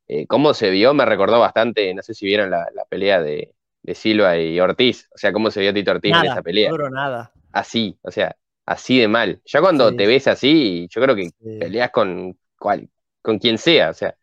eh, 0.08 0.28
cómo 0.28 0.54
se 0.54 0.70
vio 0.70 0.94
me 0.94 1.06
recordó 1.06 1.40
bastante, 1.40 1.94
no 1.94 2.02
sé 2.02 2.14
si 2.14 2.26
vieron 2.26 2.52
la, 2.52 2.68
pelea 2.90 3.22
de, 3.22 3.54
Silva 3.94 4.38
y 4.38 4.60
Ortiz, 4.60 5.10
o 5.16 5.18
sea, 5.18 5.34
cómo 5.34 5.50
se 5.50 5.62
vio 5.62 5.74
Tito 5.74 5.90
Ortiz 5.90 6.14
en 6.16 6.26
esa 6.26 6.44
pelea. 6.44 6.70
nada. 6.92 7.32
Así, 7.52 7.98
o 8.04 8.12
sea, 8.12 8.36
así 8.68 9.00
de 9.00 9.08
mal. 9.08 9.42
Ya 9.46 9.62
cuando 9.62 9.96
te 9.96 10.06
ves 10.06 10.28
así, 10.28 10.88
yo 10.92 11.02
creo 11.02 11.16
que 11.16 11.32
peleas 11.60 11.90
con, 11.90 12.38
cual, 12.60 12.88
con 13.24 13.40
quien 13.40 13.58
sea, 13.58 13.90
o 13.90 13.94
sea, 13.96 14.16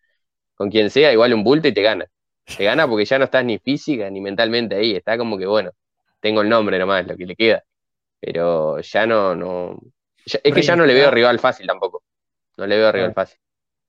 con 0.55 0.71
quien 0.71 0.89
sea, 0.91 1.13
igual 1.13 1.35
un 1.35 1.43
bulto 1.43 1.67
y 1.67 1.75
te 1.75 1.83
gana. 1.83 2.07
Te 2.57 2.63
gana 2.63 2.87
porque 2.87 3.05
ya 3.05 3.19
no 3.19 3.25
estás 3.25 3.45
ni 3.45 3.59
física 3.59 4.09
ni 4.09 4.21
mentalmente 4.21 4.77
ahí. 4.77 4.95
Está 4.95 5.19
como 5.19 5.37
que, 5.37 5.47
bueno, 5.47 5.73
tengo 6.21 6.43
el 6.43 6.49
nombre 6.49 6.79
nomás, 6.79 7.07
lo 7.07 7.17
que 7.17 7.27
le 7.27 7.37
queda. 7.37 7.65
Pero 8.21 8.81
ya 8.81 9.07
no, 9.07 9.35
no. 9.35 9.79
es 10.25 10.55
que 10.55 10.63
ya 10.63 10.77
no 10.77 10.87
le 10.87 10.95
veo 10.95 11.11
rival 11.11 11.39
fácil 11.39 11.67
tampoco. 11.67 12.03
No 12.57 12.67
le 12.67 12.77
veo 12.77 12.93
rival 12.93 13.15
fácil. 13.15 13.39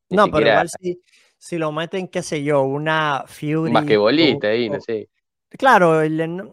no, 0.09 0.27
pero 0.27 0.47
igual 0.47 0.69
si, 0.69 1.01
si, 1.37 1.57
lo 1.57 1.71
meten, 1.71 2.07
qué 2.07 2.21
sé 2.21 2.43
yo, 2.43 2.63
una 2.63 3.23
Fury. 3.27 3.69
Un 3.69 3.73
basquetbolista 3.73 4.47
ahí, 4.47 4.69
no 4.69 4.79
sé. 4.81 5.09
Claro, 5.49 6.01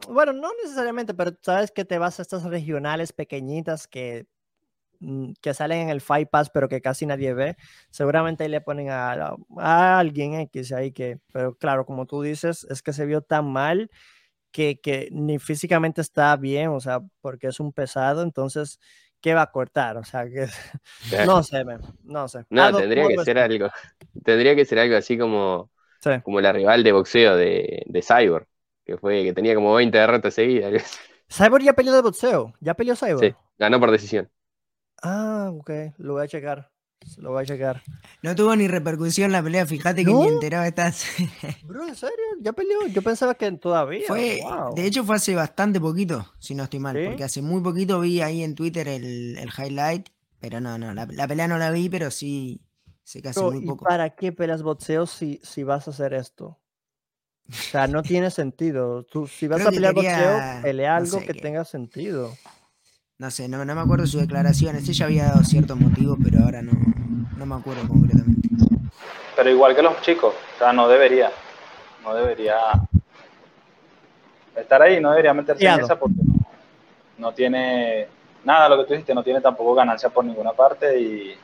bueno, 0.08 0.32
no 0.32 0.50
necesariamente, 0.62 1.14
pero 1.14 1.32
sabes 1.42 1.72
que 1.72 1.84
te 1.84 1.98
vas 1.98 2.18
a 2.18 2.22
estas 2.22 2.44
regionales 2.44 3.12
pequeñitas 3.12 3.88
que, 3.88 4.26
mm, 5.00 5.32
que 5.42 5.52
salen 5.52 5.80
en 5.80 5.88
el 5.88 6.00
Fight 6.00 6.30
Pass, 6.30 6.48
pero 6.48 6.68
que 6.68 6.80
casi 6.80 7.04
nadie 7.04 7.34
ve. 7.34 7.56
Seguramente 7.90 8.44
ahí 8.44 8.50
le 8.50 8.60
ponen 8.60 8.90
a, 8.90 9.34
a 9.58 9.98
alguien 9.98 10.34
X 10.34 10.72
ahí 10.72 10.92
que, 10.92 11.18
pero 11.32 11.56
claro, 11.56 11.84
como 11.84 12.06
tú 12.06 12.22
dices, 12.22 12.64
es 12.70 12.82
que 12.82 12.92
se 12.92 13.04
vio 13.04 13.20
tan 13.20 13.52
mal 13.52 13.90
que, 14.54 14.78
que 14.80 15.08
ni 15.10 15.40
físicamente 15.40 16.00
está 16.00 16.36
bien, 16.36 16.68
o 16.68 16.78
sea, 16.78 17.00
porque 17.20 17.48
es 17.48 17.58
un 17.58 17.72
pesado, 17.72 18.22
entonces 18.22 18.78
¿qué 19.20 19.34
va 19.34 19.42
a 19.42 19.50
cortar? 19.50 19.96
O 19.96 20.04
sea, 20.04 20.26
que 20.26 20.46
no 21.26 21.42
sé, 21.42 21.64
no 22.04 22.28
sé. 22.28 22.44
No, 22.50 22.72
tendría 22.76 23.08
que 23.08 23.18
ser 23.24 23.38
algo. 23.38 23.68
Tendría 24.24 24.54
que 24.54 24.64
ser 24.64 24.78
algo 24.78 24.96
así 24.96 25.18
como, 25.18 25.72
como 26.22 26.40
la 26.40 26.52
rival 26.52 26.84
de 26.84 26.92
boxeo 26.92 27.36
de, 27.36 27.82
de 27.86 28.02
Cyborg 28.02 28.46
que 28.84 28.96
fue 28.98 29.24
que 29.24 29.32
tenía 29.32 29.54
como 29.54 29.74
20 29.74 29.96
derrotas 29.96 30.34
seguidas. 30.34 31.00
Cyborg 31.28 31.64
ya 31.64 31.72
peleó 31.72 31.94
de 31.94 32.02
boxeo, 32.02 32.54
ya 32.60 32.74
peleó 32.74 32.94
Cyborg. 32.94 33.20
Sí, 33.20 33.34
ganó 33.58 33.80
por 33.80 33.90
decisión. 33.90 34.30
Ah, 35.02 35.50
ok, 35.52 35.70
lo 35.98 36.12
voy 36.12 36.24
a 36.24 36.28
checar. 36.28 36.70
Lo 37.18 37.30
voy 37.30 37.42
a 37.42 37.46
checar. 37.46 37.82
No 38.22 38.34
tuvo 38.34 38.56
ni 38.56 38.66
repercusión 38.66 39.30
la 39.30 39.42
pelea, 39.42 39.66
fíjate 39.66 40.04
que 40.04 40.12
ni 40.12 40.26
enterado 40.26 40.64
estás. 40.64 41.06
Bro, 41.64 41.86
¿en 41.86 41.94
serio? 41.94 42.16
¿Ya 42.40 42.52
peleó? 42.52 42.86
Yo 42.86 43.02
pensaba 43.02 43.34
que 43.34 43.50
todavía. 43.52 44.06
Fue, 44.06 44.40
De 44.74 44.86
hecho, 44.86 45.04
fue 45.04 45.16
hace 45.16 45.34
bastante 45.34 45.80
poquito, 45.80 46.26
si 46.38 46.54
no 46.54 46.64
estoy 46.64 46.80
mal. 46.80 46.98
Porque 47.04 47.24
hace 47.24 47.42
muy 47.42 47.62
poquito 47.62 48.00
vi 48.00 48.20
ahí 48.20 48.42
en 48.42 48.54
Twitter 48.54 48.88
el, 48.88 49.38
el 49.38 49.50
highlight. 49.56 50.08
Pero 50.40 50.60
no, 50.60 50.76
no, 50.76 50.92
la, 50.92 51.06
pelea 51.06 51.48
no 51.48 51.56
la 51.56 51.70
vi, 51.70 51.88
pero 51.88 52.10
sí 52.10 52.60
se 53.02 53.22
casi 53.22 53.40
muy 53.40 53.64
poco. 53.64 53.84
¿Y 53.84 53.88
para 53.88 54.10
qué 54.10 54.32
peleas 54.32 54.62
boxeo 54.62 55.06
si, 55.06 55.40
si 55.42 55.62
vas 55.62 55.88
a 55.88 55.90
hacer 55.90 56.12
esto? 56.12 56.58
O 57.48 57.52
sea, 57.52 57.86
no 57.86 58.02
tiene 58.02 58.30
sentido. 58.30 59.04
Tú, 59.04 59.26
si 59.26 59.46
vas 59.46 59.64
a 59.64 59.70
pelear 59.70 59.94
boxeo, 59.94 60.40
pelea 60.62 60.96
algo 60.96 61.20
que, 61.20 61.34
tenga 61.34 61.64
sentido. 61.64 62.32
No 63.18 63.30
sé, 63.30 63.48
no, 63.48 63.64
no 63.64 63.74
me 63.74 63.80
acuerdo 63.80 64.06
sus 64.06 64.20
declaraciones. 64.20 64.88
Ella 64.88 65.06
había 65.06 65.24
dado 65.26 65.44
ciertos 65.44 65.78
motivos, 65.78 66.18
pero 66.22 66.44
ahora 66.44 66.62
no, 66.62 66.72
no 67.36 67.46
me 67.46 67.54
acuerdo 67.54 67.86
concretamente. 67.86 68.48
Pero 69.36 69.50
igual 69.50 69.74
que 69.74 69.82
los 69.82 70.00
chicos, 70.02 70.34
o 70.54 70.58
sea, 70.58 70.72
no 70.72 70.88
debería. 70.88 71.30
No 72.02 72.14
debería 72.14 72.56
estar 74.56 74.82
ahí, 74.82 75.00
no 75.00 75.10
debería 75.10 75.32
meterse 75.32 75.66
en 75.66 75.80
esa 75.80 75.98
porque 75.98 76.16
no, 76.24 76.34
no 77.18 77.32
tiene 77.32 78.06
nada, 78.44 78.68
lo 78.68 78.78
que 78.78 78.84
tú 78.84 78.92
dijiste, 78.92 79.14
no 79.14 79.22
tiene 79.22 79.40
tampoco 79.40 79.74
ganancia 79.74 80.10
por 80.10 80.24
ninguna 80.24 80.52
parte 80.52 81.00
y 81.00 81.34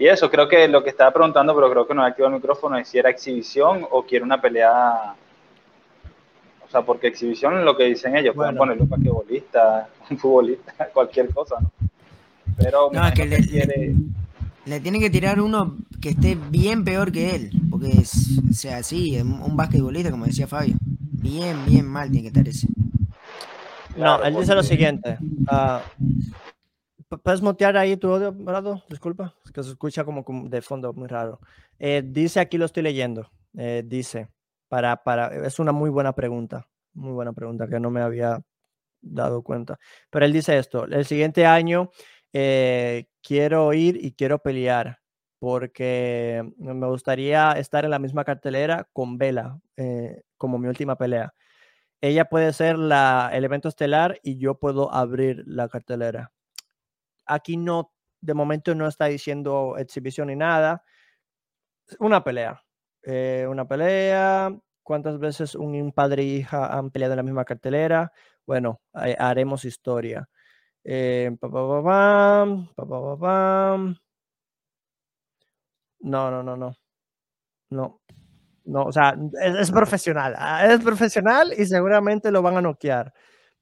y 0.00 0.08
eso, 0.08 0.30
creo 0.30 0.48
que 0.48 0.66
lo 0.66 0.82
que 0.82 0.88
estaba 0.88 1.10
preguntando, 1.10 1.54
pero 1.54 1.70
creo 1.70 1.86
que 1.86 1.92
no 1.92 2.02
he 2.02 2.08
activado 2.08 2.34
el 2.34 2.40
micrófono, 2.40 2.78
es 2.78 2.88
si 2.88 2.98
era 2.98 3.10
exhibición 3.10 3.86
o 3.90 4.02
quiere 4.02 4.24
una 4.24 4.40
pelea. 4.40 5.14
O 6.70 6.72
sea, 6.72 6.82
porque 6.82 7.08
exhibición 7.08 7.58
es 7.58 7.64
lo 7.64 7.76
que 7.76 7.86
dicen 7.86 8.16
ellos, 8.16 8.32
pueden 8.32 8.56
ponerle 8.56 8.84
un 8.84 8.88
basquetbolista, 8.88 9.88
un 10.10 10.18
futbolista, 10.18 10.72
cualquier 10.94 11.34
cosa, 11.34 11.56
¿no? 11.60 11.72
Pero 12.56 12.90
no, 12.92 13.08
es 13.08 13.12
que, 13.12 13.26
le, 13.26 13.44
quiere... 13.44 13.92
le, 14.66 14.78
tiene 14.78 15.00
que 15.00 15.10
tirar 15.10 15.40
uno 15.40 15.78
que 16.00 16.10
esté 16.10 16.38
bien 16.48 16.84
peor 16.84 17.10
que 17.10 17.34
él, 17.34 17.50
porque 17.68 17.88
es, 17.88 18.38
o 18.48 18.52
sea, 18.52 18.84
sí, 18.84 19.18
un 19.20 19.56
basquetbolista, 19.56 20.12
como 20.12 20.26
decía 20.26 20.46
Fabio, 20.46 20.76
bien, 20.80 21.56
bien 21.66 21.86
mal 21.86 22.08
tiene 22.08 22.22
que 22.22 22.28
estar 22.28 22.46
ese. 22.46 22.68
no, 23.96 24.22
él 24.22 24.36
dice 24.36 24.54
lo 24.54 24.62
siguiente. 24.62 25.18
Uh, 25.50 25.80
¿Puedes 27.16 27.42
mutear 27.42 27.76
ahí 27.76 27.96
tu 27.96 28.12
audio, 28.12 28.32
Brado? 28.32 28.84
Disculpa, 28.88 29.34
es 29.44 29.50
que 29.50 29.64
se 29.64 29.70
escucha 29.70 30.04
como 30.04 30.24
de 30.48 30.62
fondo 30.62 30.92
muy 30.92 31.08
raro. 31.08 31.40
Eh, 31.80 32.02
dice, 32.06 32.38
aquí 32.38 32.58
lo 32.58 32.66
estoy 32.66 32.84
leyendo, 32.84 33.28
eh, 33.56 33.82
dice, 33.84 34.28
para, 34.70 35.02
para, 35.02 35.46
es 35.46 35.58
una 35.58 35.72
muy 35.72 35.90
buena 35.90 36.14
pregunta, 36.14 36.66
muy 36.94 37.12
buena 37.12 37.34
pregunta 37.34 37.68
que 37.68 37.78
no 37.78 37.90
me 37.90 38.00
había 38.00 38.40
dado 39.02 39.42
cuenta. 39.42 39.78
Pero 40.10 40.24
él 40.24 40.32
dice 40.32 40.56
esto, 40.56 40.86
el 40.86 41.04
siguiente 41.04 41.44
año 41.44 41.90
eh, 42.32 43.08
quiero 43.22 43.72
ir 43.74 44.02
y 44.02 44.12
quiero 44.12 44.38
pelear 44.38 45.00
porque 45.38 46.42
me 46.58 46.86
gustaría 46.86 47.52
estar 47.52 47.84
en 47.84 47.90
la 47.90 47.98
misma 47.98 48.24
cartelera 48.24 48.88
con 48.92 49.18
Vela 49.18 49.60
como 50.38 50.58
mi 50.58 50.68
última 50.68 50.96
pelea. 50.96 51.34
Ella 52.02 52.26
puede 52.26 52.52
ser 52.52 52.78
la, 52.78 53.30
el 53.32 53.44
evento 53.44 53.68
estelar 53.68 54.20
y 54.22 54.38
yo 54.38 54.58
puedo 54.58 54.92
abrir 54.92 55.42
la 55.46 55.68
cartelera 55.68 56.32
aquí 57.30 57.56
no, 57.56 57.92
de 58.20 58.34
momento 58.34 58.74
no 58.74 58.86
está 58.86 59.06
diciendo 59.06 59.76
exhibición 59.78 60.28
ni 60.28 60.36
nada. 60.36 60.84
Una 61.98 62.22
pelea. 62.22 62.62
Eh, 63.02 63.46
una 63.48 63.66
pelea. 63.66 64.54
¿Cuántas 64.82 65.18
veces 65.18 65.54
un 65.54 65.92
padre 65.92 66.22
e 66.22 66.26
hija 66.26 66.76
han 66.76 66.90
peleado 66.90 67.14
en 67.14 67.18
la 67.18 67.22
misma 67.22 67.44
cartelera? 67.44 68.12
Bueno, 68.46 68.80
haremos 68.92 69.64
historia. 69.64 70.28
Eh, 70.82 71.30
no, 76.00 76.30
no, 76.30 76.42
no, 76.42 76.56
no. 76.56 76.76
No. 77.70 78.00
No, 78.64 78.84
o 78.84 78.92
sea, 78.92 79.16
es, 79.42 79.54
es, 79.54 79.70
profesional. 79.70 80.34
Ah, 80.36 80.66
es 80.66 80.80
profesional 80.80 81.52
y 81.56 81.64
seguramente 81.66 82.30
lo 82.30 82.42
van 82.42 82.56
a 82.58 82.62
noquear. 82.62 83.12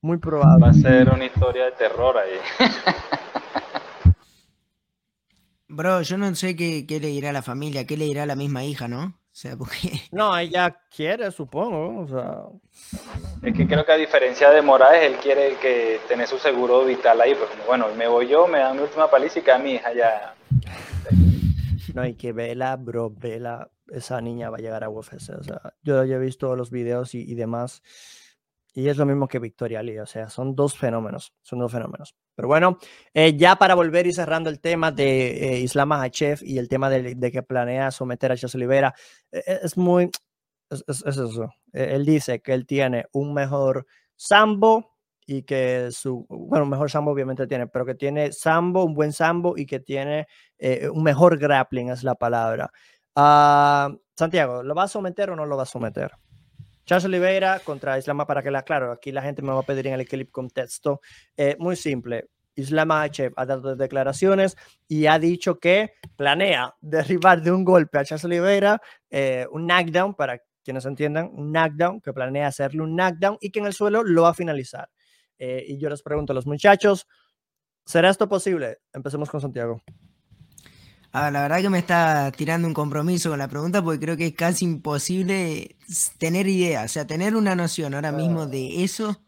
Muy 0.00 0.18
probable. 0.18 0.64
Va 0.64 0.70
a 0.70 0.74
ser 0.74 1.08
una 1.08 1.24
historia 1.24 1.64
de 1.66 1.72
terror 1.72 2.16
ahí. 2.18 2.38
Bro, 5.68 6.02
yo 6.02 6.16
no 6.16 6.34
sé 6.34 6.56
qué, 6.56 6.84
le 6.88 7.08
dirá 7.08 7.30
a 7.30 7.32
la 7.32 7.42
familia, 7.42 7.86
qué 7.86 7.96
le 7.96 8.06
dirá 8.06 8.22
a 8.22 8.26
la 8.26 8.36
misma 8.36 8.64
hija, 8.64 8.88
¿no? 8.88 9.18
O 9.38 9.40
sea, 9.40 9.56
porque... 9.56 9.78
No, 10.10 10.36
ella 10.36 10.76
quiere, 10.90 11.30
supongo. 11.30 12.00
O 12.00 12.08
sea... 12.08 12.46
Es 13.40 13.56
que 13.56 13.68
creo 13.68 13.86
que 13.86 13.92
a 13.92 13.96
diferencia 13.96 14.50
de 14.50 14.62
Moraes, 14.62 15.04
él 15.04 15.16
quiere 15.22 15.54
que 15.58 16.00
tener 16.08 16.26
su 16.26 16.38
seguro 16.38 16.84
vital 16.84 17.20
ahí. 17.20 17.36
Pues 17.36 17.48
bueno, 17.64 17.86
me 17.96 18.08
voy 18.08 18.26
yo, 18.26 18.48
me 18.48 18.58
dan 18.58 18.76
mi 18.76 18.82
última 18.82 19.08
paliza 19.08 19.38
y 19.38 19.42
queda 19.42 19.58
mi 19.60 19.74
hija 19.74 19.92
ya. 19.92 20.34
No, 21.94 22.02
hay 22.02 22.14
que 22.14 22.32
vela, 22.32 22.74
bro, 22.74 23.10
vela, 23.10 23.70
esa 23.92 24.20
niña 24.20 24.50
va 24.50 24.56
a 24.56 24.60
llegar 24.60 24.82
a 24.82 24.90
UFC. 24.90 25.30
O 25.38 25.44
sea, 25.44 25.60
yo 25.84 26.04
ya 26.04 26.16
he 26.16 26.18
visto 26.18 26.56
los 26.56 26.72
videos 26.72 27.14
y, 27.14 27.20
y 27.20 27.36
demás. 27.36 27.80
Y 28.78 28.88
es 28.88 28.96
lo 28.96 29.06
mismo 29.06 29.26
que 29.26 29.40
Victoria 29.40 29.82
Lee, 29.82 29.98
o 29.98 30.06
sea, 30.06 30.28
son 30.28 30.54
dos 30.54 30.78
fenómenos, 30.78 31.34
son 31.42 31.58
dos 31.58 31.72
fenómenos. 31.72 32.14
Pero 32.36 32.46
bueno, 32.46 32.78
eh, 33.12 33.36
ya 33.36 33.56
para 33.56 33.74
volver 33.74 34.06
y 34.06 34.12
cerrando 34.12 34.50
el 34.50 34.60
tema 34.60 34.92
de 34.92 35.54
eh, 35.56 35.58
Islam 35.58 35.88
Makhachev 35.88 36.44
y 36.44 36.58
el 36.58 36.68
tema 36.68 36.88
de, 36.88 37.32
que 37.32 37.42
planea 37.42 37.90
someter 37.90 38.30
a 38.30 38.36
Chas 38.36 38.54
Olivera, 38.54 38.94
eh, 39.32 39.42
es 39.64 39.76
muy, 39.76 40.12
es, 40.70 40.84
eso. 41.04 41.52
él 41.72 42.06
dice 42.06 42.40
que 42.40 42.52
él 42.52 42.66
tiene 42.66 43.06
un 43.14 43.34
mejor 43.34 43.84
sambo 44.14 44.94
y 45.26 45.42
que 45.42 45.88
su, 45.90 46.24
bueno, 46.28 46.64
mejor 46.64 46.88
sambo 46.88 47.10
obviamente 47.10 47.48
tiene, 47.48 47.66
pero 47.66 47.84
que 47.84 47.96
tiene 47.96 48.30
sambo, 48.30 48.84
un 48.84 48.94
buen 48.94 49.12
sambo 49.12 49.54
y 49.56 49.66
que 49.66 49.80
tiene 49.80 50.28
un 50.92 51.02
mejor 51.02 51.36
grappling, 51.36 51.90
es 51.90 52.04
la 52.04 52.14
palabra. 52.14 52.70
Uh, 53.16 53.98
Santiago, 54.16 54.62
¿lo 54.62 54.76
va 54.76 54.84
a 54.84 54.88
someter 54.88 55.30
o 55.30 55.34
no 55.34 55.46
lo 55.46 55.56
va 55.56 55.64
a 55.64 55.66
someter? 55.66 56.12
Charles 56.88 57.04
Oliveira 57.04 57.60
contra 57.60 57.98
Islama, 57.98 58.26
para 58.26 58.42
que 58.42 58.50
la 58.50 58.62
claro, 58.62 58.90
aquí 58.90 59.12
la 59.12 59.20
gente 59.20 59.42
me 59.42 59.52
va 59.52 59.60
a 59.60 59.62
pedir 59.62 59.88
en 59.88 59.92
el 60.00 60.08
clip 60.08 60.30
contexto. 60.30 61.02
Eh, 61.36 61.54
muy 61.58 61.76
simple. 61.76 62.30
Islam 62.54 62.90
H 62.92 63.30
ha 63.36 63.44
dado 63.44 63.76
declaraciones 63.76 64.56
y 64.88 65.04
ha 65.04 65.18
dicho 65.18 65.58
que 65.58 65.92
planea 66.16 66.74
derribar 66.80 67.42
de 67.42 67.52
un 67.52 67.62
golpe 67.62 67.98
a 67.98 68.06
Charles 68.06 68.24
Oliveira, 68.24 68.80
eh, 69.10 69.46
un 69.52 69.66
knockdown, 69.66 70.14
para 70.14 70.40
quienes 70.64 70.86
entiendan, 70.86 71.28
un 71.30 71.52
knockdown, 71.52 72.00
que 72.00 72.14
planea 72.14 72.46
hacerle 72.46 72.80
un 72.80 72.96
knockdown 72.96 73.36
y 73.38 73.50
que 73.50 73.58
en 73.58 73.66
el 73.66 73.74
suelo 73.74 74.02
lo 74.02 74.22
va 74.22 74.30
a 74.30 74.34
finalizar. 74.34 74.88
Eh, 75.38 75.66
y 75.68 75.78
yo 75.78 75.90
les 75.90 76.00
pregunto 76.00 76.32
a 76.32 76.34
los 76.34 76.46
muchachos, 76.46 77.06
¿será 77.84 78.08
esto 78.08 78.30
posible? 78.30 78.78
Empecemos 78.94 79.28
con 79.28 79.42
Santiago. 79.42 79.82
Ah, 81.12 81.30
la 81.30 81.42
verdad 81.42 81.62
que 81.62 81.70
me 81.70 81.78
está 81.78 82.30
tirando 82.32 82.68
un 82.68 82.74
compromiso 82.74 83.30
con 83.30 83.38
la 83.38 83.48
pregunta 83.48 83.82
porque 83.82 84.00
creo 84.00 84.16
que 84.16 84.26
es 84.26 84.34
casi 84.34 84.66
imposible 84.66 85.76
tener 86.18 86.46
idea, 86.46 86.82
o 86.84 86.88
sea, 86.88 87.06
tener 87.06 87.34
una 87.34 87.54
noción 87.54 87.94
ahora 87.94 88.12
mismo 88.12 88.46
de 88.46 88.84
eso 88.84 89.22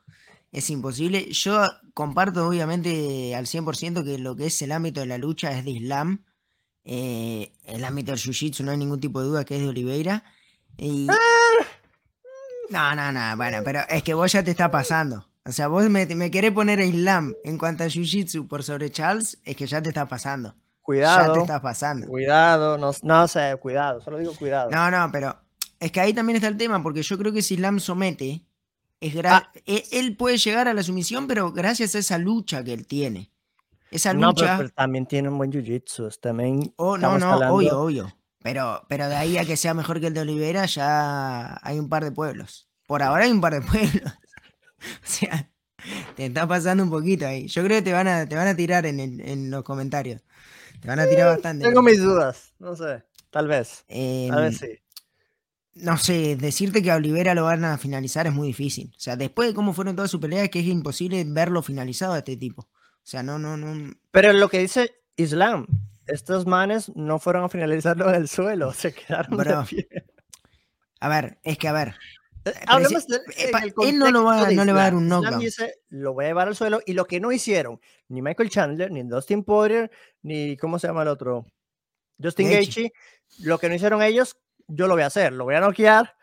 es 0.53 0.69
imposible. 0.69 1.31
Yo 1.33 1.67
comparto 1.95 2.47
obviamente 2.47 3.35
al 3.35 3.47
100% 3.47 4.05
que 4.05 4.19
lo 4.19 4.37
que 4.37 4.47
es 4.47 4.63
el 4.63 4.73
ámbito 4.73 5.01
de 5.01 5.07
la 5.07 5.19
lucha 5.19 5.57
es 5.57 5.65
de 5.65 5.71
Islam, 5.71 6.25
eh, 6.85 7.53
el 7.65 7.85
ámbito 7.85 8.13
del 8.13 8.21
Jiu-Jitsu 8.21 8.65
no 8.65 8.73
hay 8.73 8.79
ningún 8.79 9.01
tipo 9.01 9.21
de 9.21 9.29
duda 9.29 9.45
que 9.45 9.57
es 9.57 9.63
de 9.63 9.69
Oliveira. 9.69 10.25
Y... 10.77 11.07
Ah. 11.09 11.17
No, 12.69 12.95
no, 12.95 13.11
no, 13.11 13.37
bueno, 13.37 13.59
pero 13.65 13.81
es 13.89 14.03
que 14.03 14.15
vos 14.15 14.31
ya 14.31 14.45
te 14.45 14.53
está 14.53 14.71
pasando. 14.71 15.29
O 15.45 15.53
sea, 15.53 15.69
vos 15.69 15.89
me, 15.89 16.07
me 16.07 16.31
querés 16.31 16.53
poner 16.53 16.79
a 16.79 16.85
Islam 16.85 17.35
en 17.43 17.59
cuanto 17.59 17.85
a 17.85 17.89
Jiu-Jitsu 17.89 18.47
por 18.47 18.63
sobre 18.63 18.91
Charles, 18.91 19.39
es 19.45 19.57
que 19.57 19.67
ya 19.67 19.83
te 19.83 19.89
está 19.89 20.07
pasando. 20.07 20.55
Cuidado. 20.91 21.27
Ya 21.29 21.33
te 21.35 21.41
está 21.41 21.63
pasando. 21.63 22.09
Cuidado, 22.09 22.77
no, 22.77 22.91
no 23.03 23.29
sé, 23.29 23.57
cuidado, 23.61 24.01
solo 24.01 24.19
digo 24.19 24.35
cuidado. 24.35 24.71
No, 24.73 24.91
no, 24.91 25.09
pero 25.13 25.37
Es 25.79 25.93
que 25.93 26.01
ahí 26.01 26.13
también 26.13 26.35
está 26.35 26.49
el 26.49 26.57
tema, 26.57 26.83
porque 26.83 27.05
yo 27.05 27.17
creo 27.17 27.33
que 27.33 27.43
si 27.43 27.55
Islam 27.55 27.79
somete, 27.79 28.43
es 28.99 29.15
ah. 29.25 29.53
e, 29.67 29.85
él 29.93 30.17
puede 30.17 30.37
llegar 30.37 30.67
a 30.67 30.75
la 30.75 30.83
sumisión, 30.83 31.29
pero 31.29 31.53
gracias 31.53 31.95
a 31.95 32.01
esa 32.01 32.19
lucha 32.19 32.65
que 32.65 32.73
él 32.73 32.89
tiene. 32.89 33.31
Esa 33.93 34.13
lucha. 34.13 34.57
pero, 34.57 34.71
también 34.71 35.07
tiene 35.07 35.29
un 35.29 35.39
buen 35.39 35.53
jiu-jitsu. 35.53 36.19
También. 36.19 36.75
Oh, 36.75 36.99
no, 36.99 37.17
no, 37.21 37.39
obvio, 37.55 37.81
obvio. 37.81 38.13
Pero, 38.43 38.85
pero 38.89 39.09
de 39.09 39.15
ahí 39.15 39.39
a 39.39 39.45
que 39.45 39.57
sea 39.57 39.75
mejor 39.75 40.01
que 40.01 40.09
el 40.09 40.15
de 40.15 40.23
Olivera, 40.23 40.67
ya 40.67 41.61
hay 41.63 41.79
un 41.79 41.89
par 41.89 42.03
de 42.03 42.11
pueblos. 42.11 42.69
Por 42.89 43.05
ahora 43.05 43.27
hay 43.27 43.31
un 43.31 43.41
par 43.41 43.55
de 43.55 43.61
pueblos. 43.61 44.13
o 44.81 45.05
sea, 45.05 45.49
te 46.17 46.27
está 46.27 46.49
pasando 46.49 46.83
un 46.83 46.91
poquito 46.91 47.29
ahí. 47.29 47.47
Yo 47.47 47.63
creo 47.63 47.79
que 47.79 47.83
te 47.83 47.93
van 47.93 48.09
a, 48.09 48.27
te 48.27 48.35
van 48.35 48.49
a 48.49 48.57
tirar 48.57 48.87
en, 48.87 48.99
en 48.99 49.51
los 49.53 49.63
comentarios. 49.63 50.21
Te 50.81 50.89
van 50.89 51.01
a 51.01 51.07
tirar 51.07 51.29
eh, 51.29 51.31
bastante. 51.33 51.65
Tengo 51.65 51.83
mis 51.83 52.01
dudas. 52.01 52.55
No 52.59 52.75
sé. 52.75 53.05
Tal 53.31 53.47
vez. 53.47 53.85
Tal 53.89 54.43
vez 54.43 54.63
em, 54.63 54.69
sí. 54.69 54.79
No 55.75 55.97
sé, 55.97 56.37
decirte 56.37 56.83
que 56.83 56.91
a 56.91 56.97
Olivera 56.97 57.35
lo 57.35 57.45
van 57.45 57.65
a 57.65 57.79
finalizar 57.79 58.27
es 58.27 58.33
muy 58.33 58.49
difícil. 58.49 58.93
O 58.97 59.01
sea, 59.01 59.17
después 59.17 59.49
de 59.49 59.55
cómo 59.55 59.73
fueron 59.73 59.95
todas 59.95 60.11
sus 60.11 60.21
peleas, 60.21 60.45
es 60.45 60.51
que 60.51 60.61
es 60.61 60.67
imposible 60.67 61.25
verlo 61.27 61.63
finalizado 61.63 62.15
a 62.15 62.19
este 62.19 62.37
tipo. 62.37 62.63
O 62.63 63.07
sea, 63.11 63.23
no, 63.23 63.39
no, 63.39 63.57
no. 63.57 63.93
Pero 64.11 64.33
lo 64.33 64.49
que 64.49 64.59
dice 64.59 64.93
Islam, 65.17 65.67
estos 66.07 66.47
manes 66.47 66.95
no 66.97 67.19
fueron 67.19 67.45
a 67.45 67.49
finalizarlo 67.49 68.09
en 68.09 68.17
el 68.17 68.29
suelo, 68.29 68.73
se 68.75 68.93
quedaron 68.93 69.37
de 69.37 69.65
pie. 69.69 69.89
A 71.01 71.09
ver, 71.09 71.39
es 71.43 71.57
que 71.57 71.69
a 71.69 71.73
ver. 71.73 71.95
Eh, 72.45 72.53
eh, 72.53 73.73
él 73.83 73.99
no, 73.99 74.11
lo 74.11 74.25
va, 74.25 74.51
no 74.51 74.65
le 74.65 74.73
va 74.73 74.81
a 74.81 74.85
dar 74.85 74.95
un 74.95 75.09
knockdown. 75.09 75.41
Dice, 75.41 75.81
lo 75.91 76.15
voy 76.15 76.25
a 76.25 76.29
llevar 76.29 76.49
al 76.49 76.57
suelo 76.57 76.81
y 76.87 76.95
lo 76.95 77.07
que 77.07 77.21
no 77.21 77.33
hicieron, 77.33 77.81
ni 78.09 78.23
Michael 78.23 78.51
Chandler, 78.51 78.91
ni 78.91 79.03
Dustin 79.03 79.45
Poirier, 79.45 79.91
ni 80.23 80.57
¿cómo 80.57 80.79
se 80.79 80.87
llama 80.87 81.03
el 81.03 81.09
otro? 81.09 81.47
Justin 82.23 82.51
Gaethje, 82.51 82.93
lo 83.41 83.59
que 83.59 83.69
no 83.69 83.75
hicieron 83.75 84.03
ellos, 84.03 84.37
yo 84.69 84.87
lo 84.87 84.95
voy 84.95 85.03
a 85.03 85.07
hacer, 85.07 85.33
lo 85.33 85.45
voy 85.45 85.55
a 85.55 85.61
noquear, 85.61 86.17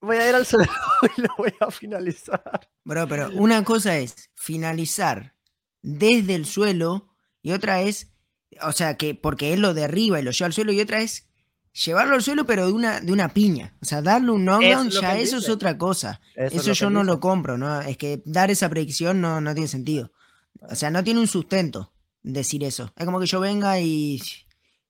voy 0.00 0.16
a 0.16 0.28
ir 0.28 0.34
al 0.34 0.46
suelo 0.46 0.70
y 1.16 1.20
lo 1.20 1.28
voy 1.36 1.52
a 1.60 1.70
finalizar. 1.70 2.68
Bro, 2.84 3.08
pero 3.08 3.30
una 3.34 3.64
cosa 3.64 3.96
es 3.98 4.30
finalizar 4.34 5.34
desde 5.82 6.34
el 6.34 6.46
suelo 6.46 7.14
y 7.42 7.52
otra 7.52 7.82
es, 7.82 8.12
o 8.62 8.72
sea, 8.72 8.96
que 8.96 9.14
porque 9.14 9.52
él 9.52 9.60
lo 9.60 9.74
derriba 9.74 10.20
y 10.20 10.22
lo 10.22 10.30
lleva 10.30 10.46
al 10.46 10.52
suelo 10.52 10.72
y 10.72 10.80
otra 10.80 11.00
es 11.00 11.29
llevarlo 11.72 12.14
al 12.14 12.22
suelo 12.22 12.44
pero 12.46 12.66
de 12.66 12.72
una, 12.72 13.00
de 13.00 13.12
una 13.12 13.28
piña. 13.28 13.76
O 13.80 13.84
sea, 13.84 14.02
darle 14.02 14.30
un 14.30 14.44
knockdown, 14.44 14.90
ya 14.90 15.18
eso 15.18 15.38
es 15.38 15.48
otra 15.48 15.78
cosa. 15.78 16.20
Eso, 16.34 16.72
yo 16.72 16.90
no 16.90 17.04
lo 17.04 17.20
compro, 17.20 17.58
¿no? 17.58 17.80
Es 17.80 17.96
que 17.96 18.22
dar 18.24 18.50
esa 18.50 18.68
predicción 18.68 19.20
no, 19.20 19.40
no 19.40 19.54
tiene 19.54 19.68
sentido. 19.68 20.12
O 20.60 20.74
sea, 20.74 20.90
no 20.90 21.02
tiene 21.04 21.20
un 21.20 21.26
sustento 21.26 21.92
decir 22.22 22.64
eso. 22.64 22.92
Es 22.96 23.04
como 23.04 23.20
que 23.20 23.26
yo 23.26 23.40
venga 23.40 23.80
y... 23.80 24.20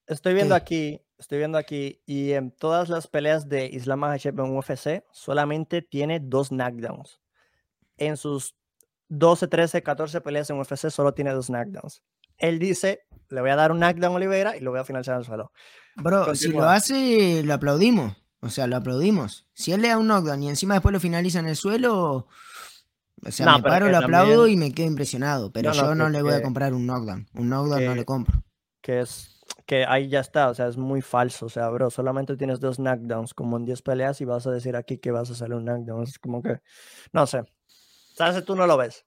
Estoy 0.07 0.33
viendo 0.33 0.55
aquí, 0.55 1.01
estoy 1.17 1.37
viendo 1.37 1.57
aquí, 1.57 2.01
y 2.05 2.33
en 2.33 2.51
todas 2.51 2.89
las 2.89 3.07
peleas 3.07 3.47
de 3.47 3.67
Islam 3.67 3.99
Makhachev 3.99 4.37
en 4.39 4.57
UFC, 4.57 5.03
solamente 5.13 5.81
tiene 5.81 6.19
dos 6.19 6.49
knockdowns. 6.49 7.21
En 7.97 8.17
sus 8.17 8.55
12, 9.07 9.47
13, 9.47 9.83
14 9.83 10.19
peleas 10.21 10.49
en 10.49 10.59
UFC 10.59 10.89
solo 10.89 11.13
tiene 11.13 11.31
dos 11.31 11.47
knockdowns. 11.47 12.03
Él 12.37 12.59
dice, 12.59 13.03
le 13.29 13.39
voy 13.39 13.51
a 13.51 13.55
dar 13.55 13.71
un 13.71 13.79
knockdown 13.79 14.13
a 14.13 14.15
Oliveira 14.15 14.57
y 14.57 14.61
lo 14.61 14.71
voy 14.71 14.79
a 14.79 14.83
finalizar 14.83 15.17
el 15.17 15.23
suelo. 15.23 15.53
Bro, 15.95 16.35
si 16.35 16.49
lo 16.49 16.63
hace, 16.63 17.43
lo 17.43 17.53
aplaudimos. 17.53 18.15
O 18.41 18.49
sea, 18.49 18.67
lo 18.67 18.77
aplaudimos. 18.77 19.47
Si 19.53 19.71
él 19.71 19.81
le 19.81 19.89
da 19.89 19.97
un 19.97 20.07
knockdown 20.07 20.41
y 20.43 20.49
encima 20.49 20.73
después 20.73 20.93
lo 20.93 20.99
finaliza 20.99 21.39
en 21.39 21.47
el 21.47 21.55
suelo, 21.55 22.27
o 23.23 23.31
sea, 23.31 23.57
me 23.57 23.63
paro, 23.63 23.89
lo 23.89 23.97
aplaudo 23.97 24.47
y 24.47 24.57
me 24.57 24.71
quedo 24.71 24.87
impresionado. 24.87 25.51
Pero 25.51 25.71
yo 25.73 25.93
no 25.93 26.09
le 26.09 26.21
voy 26.21 26.33
a 26.33 26.41
comprar 26.41 26.73
un 26.73 26.87
knockdown. 26.87 27.27
Un 27.35 27.49
knockdown 27.49 27.85
no 27.85 27.95
le 27.95 28.05
compro. 28.05 28.43
Que 28.81 29.01
es 29.01 29.39
que 29.67 29.85
ahí 29.85 30.09
ya 30.09 30.21
está, 30.21 30.49
o 30.49 30.55
sea, 30.55 30.67
es 30.67 30.77
muy 30.77 31.01
falso. 31.01 31.45
O 31.45 31.49
sea, 31.49 31.69
bro, 31.69 31.91
solamente 31.91 32.35
tienes 32.35 32.59
dos 32.59 32.77
knockdowns 32.77 33.33
como 33.33 33.57
en 33.57 33.65
10 33.65 33.81
peleas 33.83 34.19
y 34.21 34.25
vas 34.25 34.47
a 34.47 34.51
decir 34.51 34.75
aquí 34.75 34.97
que 34.97 35.11
vas 35.11 35.29
a 35.29 35.33
hacer 35.33 35.53
un 35.53 35.65
knockdown. 35.65 36.03
Es 36.03 36.17
como 36.17 36.41
que, 36.41 36.61
no 37.13 37.27
sé. 37.27 37.43
¿Sabes? 38.15 38.43
Tú 38.43 38.55
no 38.55 38.65
lo 38.65 38.75
ves. 38.75 39.05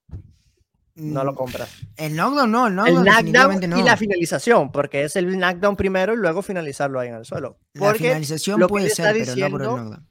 No 0.96 1.24
lo 1.24 1.32
mm, 1.32 1.34
compras. 1.34 1.82
El 1.96 2.14
knockdown 2.14 2.50
no, 2.50 2.66
el 2.66 2.74
knockdown, 2.74 3.68
no. 3.68 3.78
y 3.78 3.82
la 3.82 3.96
finalización, 3.96 4.70
porque 4.70 5.02
es 5.02 5.16
el 5.16 5.36
knockdown 5.38 5.76
primero 5.76 6.14
y 6.14 6.16
luego 6.16 6.40
finalizarlo 6.40 7.00
ahí 7.00 7.08
en 7.08 7.16
el 7.16 7.24
suelo. 7.24 7.58
la 7.72 7.94
finalización 7.94 8.60
puede 8.68 8.90
ser, 8.90 9.16
pero 9.16 9.34
no 9.36 9.50
por 9.50 9.62
el 9.62 9.68
knockdown. 9.68 10.08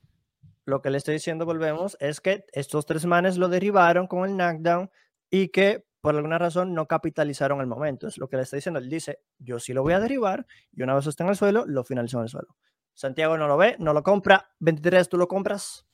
Lo 0.65 0.81
que 0.81 0.89
le 0.89 0.97
estoy 0.97 1.15
diciendo, 1.15 1.45
volvemos, 1.45 1.97
es 1.99 2.21
que 2.21 2.45
estos 2.53 2.85
tres 2.85 3.05
manes 3.05 3.37
lo 3.37 3.49
derribaron 3.49 4.07
con 4.07 4.29
el 4.29 4.35
knockdown 4.35 4.89
y 5.29 5.49
que 5.49 5.85
por 6.01 6.15
alguna 6.15 6.37
razón 6.37 6.73
no 6.73 6.85
capitalizaron 6.85 7.61
el 7.61 7.67
momento. 7.67 8.07
Es 8.07 8.17
lo 8.17 8.27
que 8.27 8.35
le 8.35 8.43
estoy 8.43 8.57
diciendo. 8.57 8.79
Él 8.79 8.89
dice, 8.89 9.19
yo 9.39 9.59
sí 9.59 9.71
lo 9.71 9.83
voy 9.83 9.93
a 9.93 10.01
derribar 10.01 10.45
y 10.73 10.83
una 10.83 10.95
vez 10.95 11.07
esté 11.07 11.23
en 11.23 11.29
el 11.29 11.35
suelo, 11.37 11.65
lo 11.65 11.85
finalizo 11.85 12.17
en 12.17 12.23
el 12.23 12.29
suelo. 12.29 12.57
Santiago 12.93 13.37
no 13.37 13.47
lo 13.47 13.55
ve, 13.57 13.77
no 13.79 13.93
lo 13.93 14.03
compra. 14.03 14.51
23, 14.59 15.07
¿tú 15.07 15.17
lo 15.17 15.27
compras? 15.29 15.85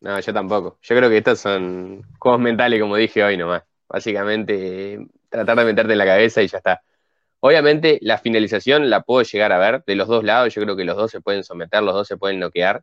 No, 0.00 0.18
yo 0.18 0.32
tampoco. 0.32 0.78
Yo 0.82 0.96
creo 0.96 1.08
que 1.08 1.18
estos 1.18 1.38
son 1.38 2.02
juegos 2.18 2.40
mentales, 2.40 2.80
como 2.80 2.96
dije 2.96 3.22
hoy 3.22 3.36
nomás. 3.36 3.62
Básicamente, 3.92 5.06
tratar 5.28 5.58
de 5.58 5.64
meterte 5.66 5.92
en 5.92 5.98
la 5.98 6.06
cabeza 6.06 6.42
y 6.42 6.48
ya 6.48 6.56
está. 6.56 6.82
Obviamente, 7.40 7.98
la 8.00 8.16
finalización 8.16 8.88
la 8.88 9.02
puedo 9.02 9.22
llegar 9.22 9.52
a 9.52 9.58
ver 9.58 9.84
de 9.84 9.96
los 9.96 10.08
dos 10.08 10.24
lados. 10.24 10.54
Yo 10.54 10.62
creo 10.62 10.76
que 10.76 10.84
los 10.84 10.96
dos 10.96 11.10
se 11.10 11.20
pueden 11.20 11.44
someter, 11.44 11.82
los 11.82 11.92
dos 11.92 12.08
se 12.08 12.16
pueden 12.16 12.40
noquear. 12.40 12.82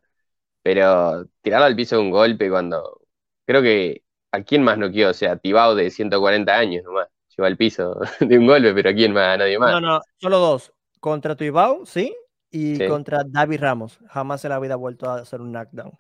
Pero 0.62 1.26
tirarlo 1.42 1.66
al 1.66 1.76
piso 1.76 1.96
de 1.96 2.04
un 2.04 2.12
golpe 2.12 2.48
cuando. 2.50 3.02
Creo 3.46 3.64
que. 3.64 4.04
¿A 4.32 4.44
quién 4.44 4.62
más 4.62 4.78
noqueó? 4.78 5.10
O 5.10 5.14
sea, 5.14 5.38
Tibao 5.38 5.74
de 5.74 5.90
140 5.90 6.56
años 6.56 6.84
nomás. 6.84 7.08
Lleva 7.36 7.48
al 7.48 7.58
piso 7.58 8.00
de 8.20 8.38
un 8.38 8.46
golpe, 8.46 8.72
pero 8.76 8.92
¿a 8.92 8.94
quién 8.94 9.12
más? 9.12 9.34
A 9.34 9.38
nadie 9.38 9.58
más. 9.58 9.72
No, 9.72 9.82
no, 9.82 10.02
solo 10.18 10.38
dos. 10.38 10.72
Contra 11.00 11.36
Tibao, 11.36 11.88
sí. 11.88 12.16
Y 12.52 12.86
contra 12.88 13.24
David 13.26 13.62
Ramos. 13.62 14.00
Jamás 14.10 14.46
en 14.46 14.50
la 14.50 14.60
vida 14.60 14.76
ha 14.76 14.78
vuelto 14.78 15.10
a 15.10 15.22
hacer 15.22 15.42
un 15.42 15.54
knockdown. 15.54 15.94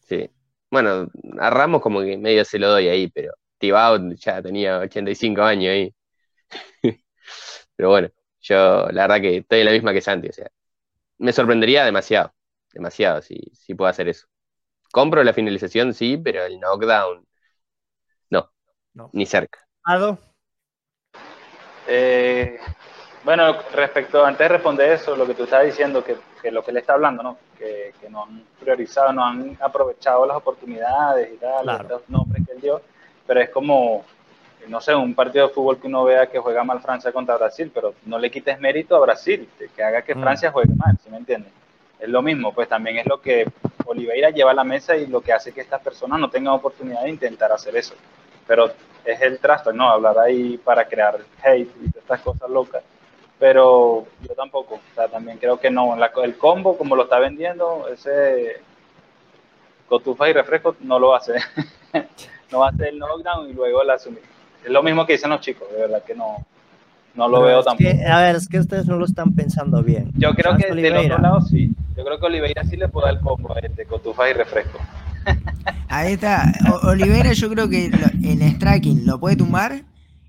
Sí. 0.00 0.28
Bueno, 0.68 1.08
a 1.38 1.50
Ramos 1.50 1.80
como 1.80 2.00
que 2.00 2.18
medio 2.18 2.44
se 2.44 2.58
lo 2.58 2.70
doy 2.70 2.88
ahí, 2.88 3.08
pero 3.08 3.32
Tibao 3.58 3.98
ya 4.14 4.42
tenía 4.42 4.78
85 4.78 5.42
años 5.42 5.70
ahí. 5.72 5.94
pero 7.76 7.90
bueno, 7.90 8.10
yo 8.40 8.88
la 8.90 9.02
verdad 9.06 9.20
que 9.20 9.38
estoy 9.38 9.60
en 9.60 9.66
la 9.66 9.72
misma 9.72 9.92
que 9.92 10.00
Santi, 10.00 10.28
o 10.28 10.32
sea, 10.32 10.50
me 11.18 11.32
sorprendería 11.32 11.84
demasiado, 11.84 12.34
demasiado 12.72 13.22
si, 13.22 13.38
si 13.54 13.74
puedo 13.74 13.90
hacer 13.90 14.08
eso. 14.08 14.26
Compro 14.92 15.24
la 15.24 15.32
finalización, 15.32 15.94
sí, 15.94 16.16
pero 16.16 16.44
el 16.44 16.58
knockdown, 16.60 17.26
no, 18.30 18.52
no. 18.94 19.10
ni 19.12 19.26
cerca. 19.26 19.58
¿Algo? 19.84 20.18
Eh, 21.88 22.58
bueno, 23.24 23.56
respecto, 23.72 24.24
antes 24.24 24.38
de 24.38 24.48
responder 24.48 24.92
eso, 24.92 25.16
lo 25.16 25.26
que 25.26 25.34
tú 25.34 25.44
estabas 25.44 25.66
diciendo, 25.66 26.04
que, 26.04 26.16
que 26.40 26.50
lo 26.50 26.64
que 26.64 26.70
él 26.70 26.76
está 26.78 26.94
hablando, 26.94 27.22
¿no? 27.22 27.38
Que, 27.58 27.92
que, 28.00 28.08
no 28.08 28.22
han 28.24 28.44
priorizado, 28.60 29.12
no 29.12 29.24
han 29.24 29.56
aprovechado 29.60 30.26
las 30.26 30.36
oportunidades 30.36 31.32
y 31.32 31.36
tal, 31.36 31.66
los 31.88 32.08
nombres 32.08 32.46
que 32.46 32.52
él 32.52 32.60
dio, 32.60 32.82
pero 33.26 33.40
es 33.40 33.50
como, 33.50 34.04
no 34.68 34.80
sé, 34.80 34.94
un 34.94 35.14
partido 35.14 35.48
de 35.48 35.54
fútbol 35.54 35.80
que 35.80 35.86
uno 35.86 36.04
vea 36.04 36.26
que 36.26 36.38
juega 36.38 36.64
mal 36.64 36.80
Francia 36.80 37.12
contra 37.12 37.36
Brasil, 37.36 37.70
pero 37.74 37.94
no 38.04 38.18
le 38.18 38.30
quites 38.30 38.60
mérito 38.60 38.96
a 38.96 39.00
Brasil, 39.00 39.48
que 39.74 39.82
haga 39.82 40.02
que 40.02 40.14
mm. 40.14 40.20
Francia 40.20 40.52
juegue 40.52 40.74
mal, 40.74 40.96
¿sí 41.02 41.10
me 41.10 41.18
entiendes? 41.18 41.52
Es 41.98 42.08
lo 42.08 42.22
mismo, 42.22 42.52
pues 42.52 42.68
también 42.68 42.98
es 42.98 43.06
lo 43.06 43.20
que 43.20 43.46
Oliveira 43.86 44.30
lleva 44.30 44.50
a 44.50 44.54
la 44.54 44.64
mesa 44.64 44.96
y 44.96 45.06
lo 45.06 45.20
que 45.20 45.32
hace 45.32 45.52
que 45.52 45.62
estas 45.62 45.80
personas 45.80 46.20
no 46.20 46.28
tengan 46.28 46.54
oportunidad 46.54 47.02
de 47.02 47.10
intentar 47.10 47.50
hacer 47.52 47.74
eso. 47.76 47.94
Pero 48.46 48.70
es 49.04 49.20
el 49.22 49.38
trasto, 49.38 49.72
¿no? 49.72 49.88
Hablar 49.88 50.18
ahí 50.18 50.58
para 50.58 50.86
crear 50.86 51.18
hate 51.42 51.70
y 51.82 51.98
estas 51.98 52.20
cosas 52.20 52.50
locas 52.50 52.82
pero 53.38 54.06
yo 54.22 54.34
tampoco. 54.34 54.76
O 54.76 54.94
sea, 54.94 55.08
también 55.08 55.38
creo 55.38 55.58
que 55.58 55.70
no. 55.70 55.96
el 56.22 56.36
combo, 56.38 56.76
como 56.76 56.96
lo 56.96 57.04
está 57.04 57.18
vendiendo, 57.18 57.88
ese 57.88 58.60
cotufa 59.88 60.28
y 60.28 60.32
refresco 60.32 60.76
no 60.80 60.98
lo 60.98 61.14
hace. 61.14 61.34
no 62.50 62.60
va 62.60 62.66
a 62.66 62.70
hacer 62.70 62.88
el 62.88 62.98
knockdown 62.98 63.50
y 63.50 63.52
luego 63.52 63.82
la 63.84 63.94
asumir. 63.94 64.22
Es 64.64 64.70
lo 64.70 64.82
mismo 64.82 65.06
que 65.06 65.14
dicen 65.14 65.30
los 65.30 65.40
chicos, 65.40 65.68
de 65.72 65.78
verdad 65.78 66.02
que 66.04 66.14
no, 66.14 66.44
no 67.14 67.28
lo 67.28 67.42
veo 67.42 67.62
tampoco. 67.62 67.90
a 68.08 68.20
ver, 68.20 68.36
es 68.36 68.48
que 68.48 68.58
ustedes 68.58 68.86
no 68.86 68.96
lo 68.96 69.04
están 69.04 69.34
pensando 69.34 69.82
bien. 69.82 70.12
Yo 70.16 70.34
creo 70.34 70.56
que 70.56 70.72
del 70.74 70.96
otro 70.96 71.18
lado 71.18 71.40
sí. 71.40 71.70
Yo 71.96 72.04
creo 72.04 72.18
que 72.18 72.26
Oliveira 72.26 72.64
sí 72.64 72.76
le 72.76 72.88
puede 72.88 73.06
dar 73.06 73.14
el 73.14 73.20
combo 73.20 73.56
a 73.56 73.60
este, 73.60 73.86
cotufa 73.86 74.28
y 74.28 74.34
refresco. 74.34 74.78
Ahí 75.88 76.12
está. 76.12 76.52
Oliveira 76.82 77.32
yo 77.32 77.48
creo 77.48 77.68
que 77.68 77.86
en 77.86 78.42
striking 78.42 79.06
lo 79.06 79.18
puede 79.18 79.36
tumbar 79.36 79.82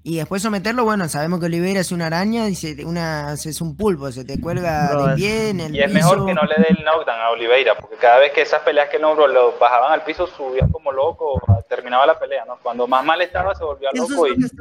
y 0.07 0.15
después 0.15 0.41
someterlo, 0.41 0.85
bueno, 0.85 1.09
sabemos 1.09 1.41
que 1.41 1.47
Oliveira 1.47 1.81
es 1.81 1.91
una 1.91 2.05
araña, 2.05 2.47
y 2.47 2.55
se, 2.55 2.85
una, 2.85 3.33
es 3.33 3.59
un 3.59 3.75
pulpo, 3.75 4.09
se 4.09 4.23
te 4.23 4.39
cuelga 4.39 5.09
de 5.09 5.15
pie 5.17 5.49
en 5.49 5.59
el 5.59 5.75
Y 5.75 5.81
es 5.81 5.91
mejor 5.91 6.25
que 6.25 6.33
no 6.33 6.43
le 6.43 6.55
dé 6.59 6.67
el 6.69 6.85
knockdown 6.85 7.19
a 7.19 7.29
Oliveira, 7.31 7.75
porque 7.75 7.97
cada 7.97 8.19
vez 8.19 8.31
que 8.31 8.43
esas 8.43 8.61
peleas 8.61 8.87
que 8.87 8.99
no 8.99 9.15
lo 9.15 9.59
bajaban 9.59 9.91
al 9.91 10.05
piso, 10.05 10.25
subía 10.25 10.65
como 10.71 10.93
loco, 10.93 11.41
terminaba 11.67 12.05
la 12.05 12.17
pelea, 12.17 12.45
¿no? 12.45 12.57
Cuando 12.63 12.87
más 12.87 13.03
mal 13.03 13.19
estaba, 13.19 13.53
se 13.53 13.65
volvía 13.65 13.89
loco 13.93 14.27
y, 14.29 14.45
Eso 14.45 14.55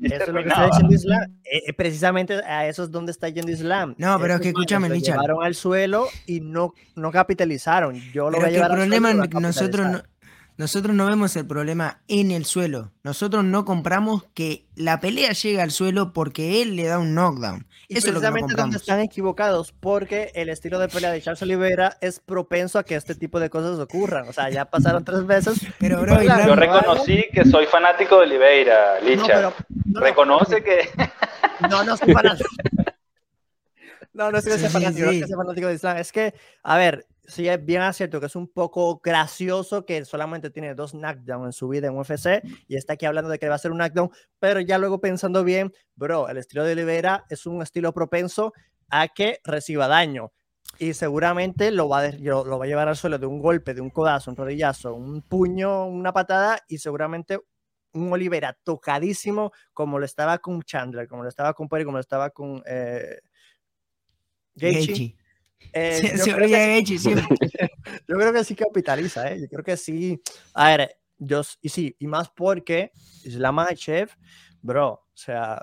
es 0.00 0.28
lo 0.28 0.42
que 0.42 0.48
está 0.48 0.64
diciendo 0.64 0.94
Islam. 0.94 1.22
Eh, 1.44 1.62
eh, 1.66 1.72
precisamente 1.74 2.34
a 2.46 2.66
eso 2.66 2.84
es 2.84 2.90
donde 2.90 3.12
está 3.12 3.28
yendo 3.28 3.52
Islam. 3.52 3.94
No, 3.98 4.18
pero 4.18 4.36
es 4.36 4.40
que 4.40 4.48
escúchame, 4.48 4.88
Licha. 4.88 5.12
llevaron 5.12 5.44
al 5.44 5.54
suelo 5.54 6.08
y 6.24 6.40
no, 6.40 6.72
no 6.94 7.12
capitalizaron. 7.12 8.00
Yo 8.14 8.30
lo 8.30 8.38
voy 8.38 8.46
a 8.46 8.50
llevar 8.50 8.70
el 8.70 8.76
problema 8.78 9.10
es 9.10 9.28
que 9.28 9.40
nosotros 9.40 9.86
no 9.88 10.00
nosotros 10.58 10.94
no 10.94 11.06
vemos 11.06 11.36
el 11.36 11.46
problema 11.46 12.00
en 12.08 12.30
el 12.30 12.46
suelo. 12.46 12.92
Nosotros 13.02 13.44
no 13.44 13.66
compramos 13.66 14.24
que 14.32 14.66
la 14.74 15.00
pelea 15.00 15.32
llegue 15.32 15.60
al 15.60 15.70
suelo 15.70 16.14
porque 16.14 16.62
él 16.62 16.76
le 16.76 16.84
da 16.84 16.98
un 16.98 17.14
knockdown. 17.14 17.66
Eso 17.88 18.08
es 18.08 18.14
lo 18.14 18.20
que 18.20 18.30
no 18.30 18.40
compramos. 18.40 18.76
están 18.76 19.00
equivocados 19.00 19.72
porque 19.72 20.32
el 20.34 20.48
estilo 20.48 20.78
de 20.78 20.88
pelea 20.88 21.12
de 21.12 21.20
Charles 21.20 21.42
Oliveira 21.42 21.98
es 22.00 22.20
propenso 22.20 22.78
a 22.78 22.84
que 22.84 22.94
este 22.94 23.14
tipo 23.14 23.38
de 23.38 23.50
cosas 23.50 23.78
ocurran. 23.78 24.28
O 24.28 24.32
sea, 24.32 24.48
ya 24.48 24.64
pasaron 24.64 25.04
tres 25.04 25.26
veces. 25.26 25.58
Pero, 25.78 26.00
bro, 26.00 26.22
yo 26.22 26.56
reconocí 26.56 27.24
que 27.32 27.44
soy 27.44 27.66
fanático 27.66 28.16
de 28.16 28.22
Oliveira, 28.22 29.00
Licha. 29.00 29.52
Reconoce 29.92 30.62
que. 30.62 30.88
No, 31.70 31.82
no 31.84 31.96
soy 31.96 32.12
fanático. 32.12 32.48
No, 34.12 34.30
no 34.30 34.38
es 34.38 34.46
que 34.46 34.56
sea 34.56 34.70
fanático, 34.70 35.10
es 35.10 35.20
que 35.20 35.26
sea 35.26 35.36
fanático 35.36 35.68
de 35.68 35.74
Islam. 35.74 35.98
Es 35.98 36.10
que, 36.10 36.32
a 36.62 36.78
ver, 36.78 37.06
sí 37.28 37.48
es 37.48 37.64
bien 37.64 37.92
cierto 37.92 38.20
que 38.20 38.26
es 38.26 38.36
un 38.36 38.48
poco 38.48 39.00
gracioso 39.02 39.84
que 39.84 40.04
solamente 40.04 40.50
tiene 40.50 40.74
dos 40.74 40.92
knockdowns 40.92 41.46
en 41.46 41.52
su 41.52 41.68
vida 41.68 41.88
en 41.88 41.96
UFC 41.96 42.42
y 42.68 42.76
está 42.76 42.94
aquí 42.94 43.06
hablando 43.06 43.30
de 43.30 43.38
que 43.38 43.48
va 43.48 43.54
a 43.56 43.58
ser 43.58 43.72
un 43.72 43.78
knockdown, 43.78 44.10
pero 44.38 44.60
ya 44.60 44.78
luego 44.78 45.00
pensando 45.00 45.44
bien, 45.44 45.72
bro, 45.94 46.28
el 46.28 46.38
estilo 46.38 46.64
de 46.64 46.72
Oliveira 46.72 47.24
es 47.28 47.46
un 47.46 47.62
estilo 47.62 47.92
propenso 47.92 48.52
a 48.88 49.08
que 49.08 49.40
reciba 49.44 49.88
daño 49.88 50.32
y 50.78 50.94
seguramente 50.94 51.70
lo 51.70 51.88
va, 51.88 52.00
a, 52.00 52.10
llevar 52.10 52.88
al 52.88 52.96
suelo 52.96 53.18
de 53.18 53.26
un 53.26 53.40
golpe, 53.40 53.74
de 53.74 53.80
un 53.80 53.90
codazo, 53.90 54.30
un 54.30 54.36
rodillazo, 54.36 54.94
un 54.94 55.22
puño, 55.22 55.86
una 55.86 56.12
patada 56.12 56.58
y 56.68 56.78
seguramente 56.78 57.38
un 57.92 58.12
Oliveira 58.12 58.56
tocadísimo 58.62 59.52
como 59.72 59.98
lo 59.98 60.04
estaba 60.04 60.38
con 60.38 60.62
Chandler, 60.62 61.08
como 61.08 61.22
lo 61.22 61.28
estaba 61.28 61.54
con 61.54 61.68
Perry, 61.68 61.84
como 61.84 61.96
lo 61.96 62.02
estaba 62.02 62.30
con 62.30 62.62
eh, 62.66 63.20
eh, 65.72 66.14
yo, 66.26 66.36
creo 66.36 66.48
que, 68.32 68.44
sí 68.44 68.54
capitaliza, 68.54 69.30
¿eh? 69.30 69.40
Yo 69.40 69.48
creo 69.48 69.64
que 69.64 69.76
sí. 69.76 70.20
A 70.54 70.68
ver, 70.68 70.96
yo, 71.18 71.42
y 71.60 71.68
sí, 71.68 71.96
y 71.98 72.06
más 72.06 72.30
porque 72.30 72.92
Islam 73.24 73.66
Chef, 73.74 74.14
bro, 74.62 74.88
o 74.88 75.06
sea, 75.14 75.62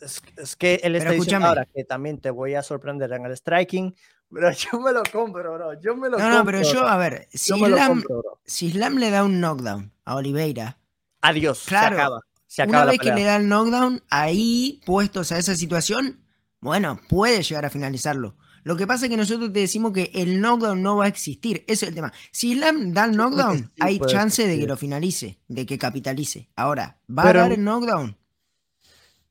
es, 0.00 0.56
que 0.56 0.80
él 0.82 0.96
está 0.96 1.12
diciendo 1.12 1.46
ahora 1.46 1.66
que 1.66 1.84
también 1.84 2.20
te 2.20 2.30
voy 2.30 2.54
a 2.54 2.62
sorprender 2.62 3.12
en 3.12 3.26
el 3.26 3.36
striking, 3.36 3.94
pero 4.32 4.50
yo 4.72 4.80
me 4.80 4.92
lo 4.92 5.02
compro, 5.10 5.54
bro. 5.54 5.80
Yo 5.80 5.96
me 5.96 6.08
lo 6.08 6.18
no, 6.18 6.28
No, 6.28 6.44
pero 6.44 6.62
yo, 6.62 6.86
a 6.86 6.96
ver, 6.96 7.28
si 7.32 7.54
Islam, 7.54 8.02
si 8.44 8.66
Islam 8.66 8.96
le 8.96 9.10
da 9.10 9.24
un 9.24 9.40
knockdown 9.40 9.92
a 10.04 10.16
Oliveira, 10.16 10.78
adiós, 11.20 11.64
claro, 11.66 11.96
se 11.96 12.02
acaba. 12.02 12.20
Se 12.46 12.62
acaba 12.62 12.82
una 12.84 12.90
vez 12.92 13.00
que 13.00 13.12
le 13.12 13.24
da 13.24 13.36
el 13.36 13.48
knockdown, 13.48 14.02
ahí 14.08 14.80
puestos 14.86 15.32
a 15.32 15.38
esa 15.38 15.54
situación, 15.54 16.24
bueno, 16.60 16.98
puede 17.08 17.42
llegar 17.42 17.66
a 17.66 17.70
finalizarlo. 17.70 18.36
Lo 18.68 18.76
que 18.76 18.86
pasa 18.86 19.06
es 19.06 19.10
que 19.10 19.16
nosotros 19.16 19.50
te 19.50 19.60
decimos 19.60 19.94
que 19.94 20.10
el 20.12 20.42
knockdown 20.42 20.82
no 20.82 20.98
va 20.98 21.06
a 21.06 21.08
existir. 21.08 21.64
Ese 21.66 21.86
es 21.86 21.88
el 21.88 21.94
tema. 21.94 22.12
Si 22.30 22.52
Islam 22.52 22.92
da 22.92 23.06
el 23.06 23.12
knockdown, 23.12 23.72
hay 23.80 23.98
chance 23.98 24.46
de 24.46 24.58
que 24.58 24.66
lo 24.66 24.76
finalice, 24.76 25.38
de 25.48 25.64
que 25.64 25.78
capitalice. 25.78 26.50
Ahora, 26.54 26.98
¿va 27.08 27.30
a 27.30 27.32
dar 27.32 27.52
el 27.52 27.64
knockdown? 27.64 28.18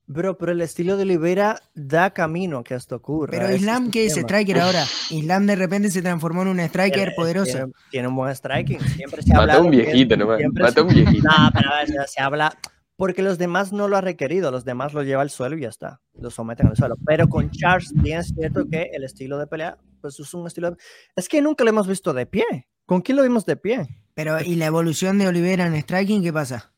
Bro, 0.07 0.39
pero 0.39 0.53
el 0.53 0.61
estilo 0.61 0.97
de 0.97 1.03
Oliveira 1.03 1.61
da 1.75 2.15
camino 2.15 2.57
a 2.57 2.63
que 2.63 2.73
esto 2.73 2.95
ocurra. 2.95 3.29
Pero 3.29 3.53
Islam, 3.53 3.91
¿qué 3.91 4.07
es 4.07 4.17
striker 4.17 4.59
ahora? 4.59 4.85
Islam 5.11 5.45
de 5.45 5.55
repente 5.55 5.91
se 5.91 6.01
transformó 6.01 6.41
en 6.41 6.47
un 6.47 6.59
striker 6.61 7.13
poderoso. 7.15 7.69
Tiene, 7.91 8.07
un 8.07 8.15
buen 8.15 8.35
striking. 8.35 8.79
Siempre 8.79 9.21
se 9.21 9.35
habla. 9.35 9.53
Mata 9.53 9.61
un 9.61 9.69
viejito 9.69 10.17
nomás. 10.17 10.39
Mata 10.51 10.81
un 10.81 10.87
viejito. 10.87 11.29
No, 11.29 11.51
pero 11.53 11.71
a 11.71 11.77
ver, 11.77 12.07
se 12.07 12.21
habla 12.21 12.57
porque 12.97 13.21
los 13.21 13.37
demás 13.37 13.71
no 13.71 13.87
lo 13.87 13.95
ha 13.95 14.01
requerido, 14.01 14.51
los 14.51 14.65
demás 14.65 14.93
lo 14.93 15.03
lleva 15.03 15.21
al 15.21 15.29
suelo 15.29 15.55
y 15.55 15.61
ya 15.61 15.69
está, 15.69 16.01
lo 16.19 16.31
someten 16.31 16.67
al 16.67 16.75
suelo. 16.75 16.95
Pero 17.05 17.29
con 17.29 17.51
Charles, 17.51 17.93
bien 17.93 18.19
es 18.19 18.33
cierto 18.35 18.67
que 18.67 18.89
el 18.91 19.03
estilo 19.03 19.37
de 19.37 19.47
pelea, 19.47 19.77
pues 20.01 20.19
es 20.19 20.33
un 20.33 20.47
estilo. 20.47 20.75
Es 21.15 21.29
que 21.29 21.41
nunca 21.41 21.63
lo 21.63 21.69
hemos 21.69 21.87
visto 21.87 22.11
de 22.13 22.25
pie. 22.25 22.43
¿Con 22.87 23.01
quién 23.01 23.15
lo 23.15 23.23
vimos 23.23 23.45
de 23.45 23.55
pie? 23.55 23.87
Pero, 24.15 24.41
¿y 24.41 24.55
la 24.55 24.65
evolución 24.65 25.19
de 25.19 25.27
Olivera 25.27 25.67
en 25.67 25.75
striking 25.75 26.23
qué 26.23 26.33
pasa? 26.33 26.73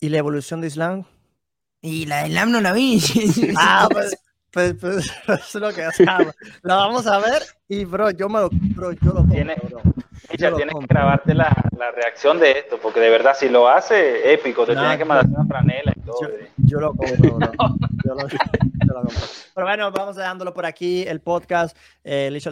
¿Y 0.00 0.08
la 0.08 0.18
evolución 0.18 0.62
de 0.62 0.68
Islam? 0.68 1.04
Y 1.82 2.06
la 2.06 2.22
de 2.22 2.28
Islam 2.28 2.50
no 2.50 2.60
la 2.62 2.72
vi. 2.72 3.02
ah, 3.58 3.86
pues, 3.90 4.16
pues, 4.54 4.74
pues 4.80 5.12
es 5.28 5.54
lo 5.56 5.72
que 5.72 5.82
hacemos. 5.82 6.34
La 6.62 6.76
vamos 6.76 7.06
a 7.06 7.18
ver 7.18 7.42
y, 7.68 7.84
bro, 7.84 8.10
yo 8.10 8.28
me 8.28 8.40
lo, 8.40 8.48
bro, 8.50 8.92
yo 8.92 9.12
lo 9.12 9.26
compro, 9.26 9.54
bro 9.68 9.94
ya 10.36 10.54
tienes 10.54 10.74
que 10.74 10.86
grabarte 10.86 11.34
la, 11.34 11.54
la, 11.76 11.90
reacción 11.90 12.38
de 12.38 12.52
esto, 12.52 12.78
porque 12.80 13.00
de 13.00 13.10
verdad, 13.10 13.34
si 13.38 13.48
lo 13.48 13.68
hace, 13.68 14.32
épico, 14.32 14.66
te 14.66 14.74
tienes 14.74 14.98
que 14.98 15.04
mandar 15.04 15.26
una 15.26 15.46
franela 15.46 15.92
y 15.94 16.00
todo. 16.00 16.18
Yo, 16.56 16.80
lo 16.80 16.94
compro, 16.94 17.38
yo, 18.04 18.14
lo, 18.14 19.02
compro. 19.02 19.20
Pero 19.54 19.66
bueno, 19.66 19.90
vamos 19.92 20.16
dejándolo 20.16 20.54
por 20.54 20.66
aquí, 20.66 21.02
el 21.02 21.20
podcast, 21.20 21.76
eh, 22.02 22.30
Licho 22.30 22.50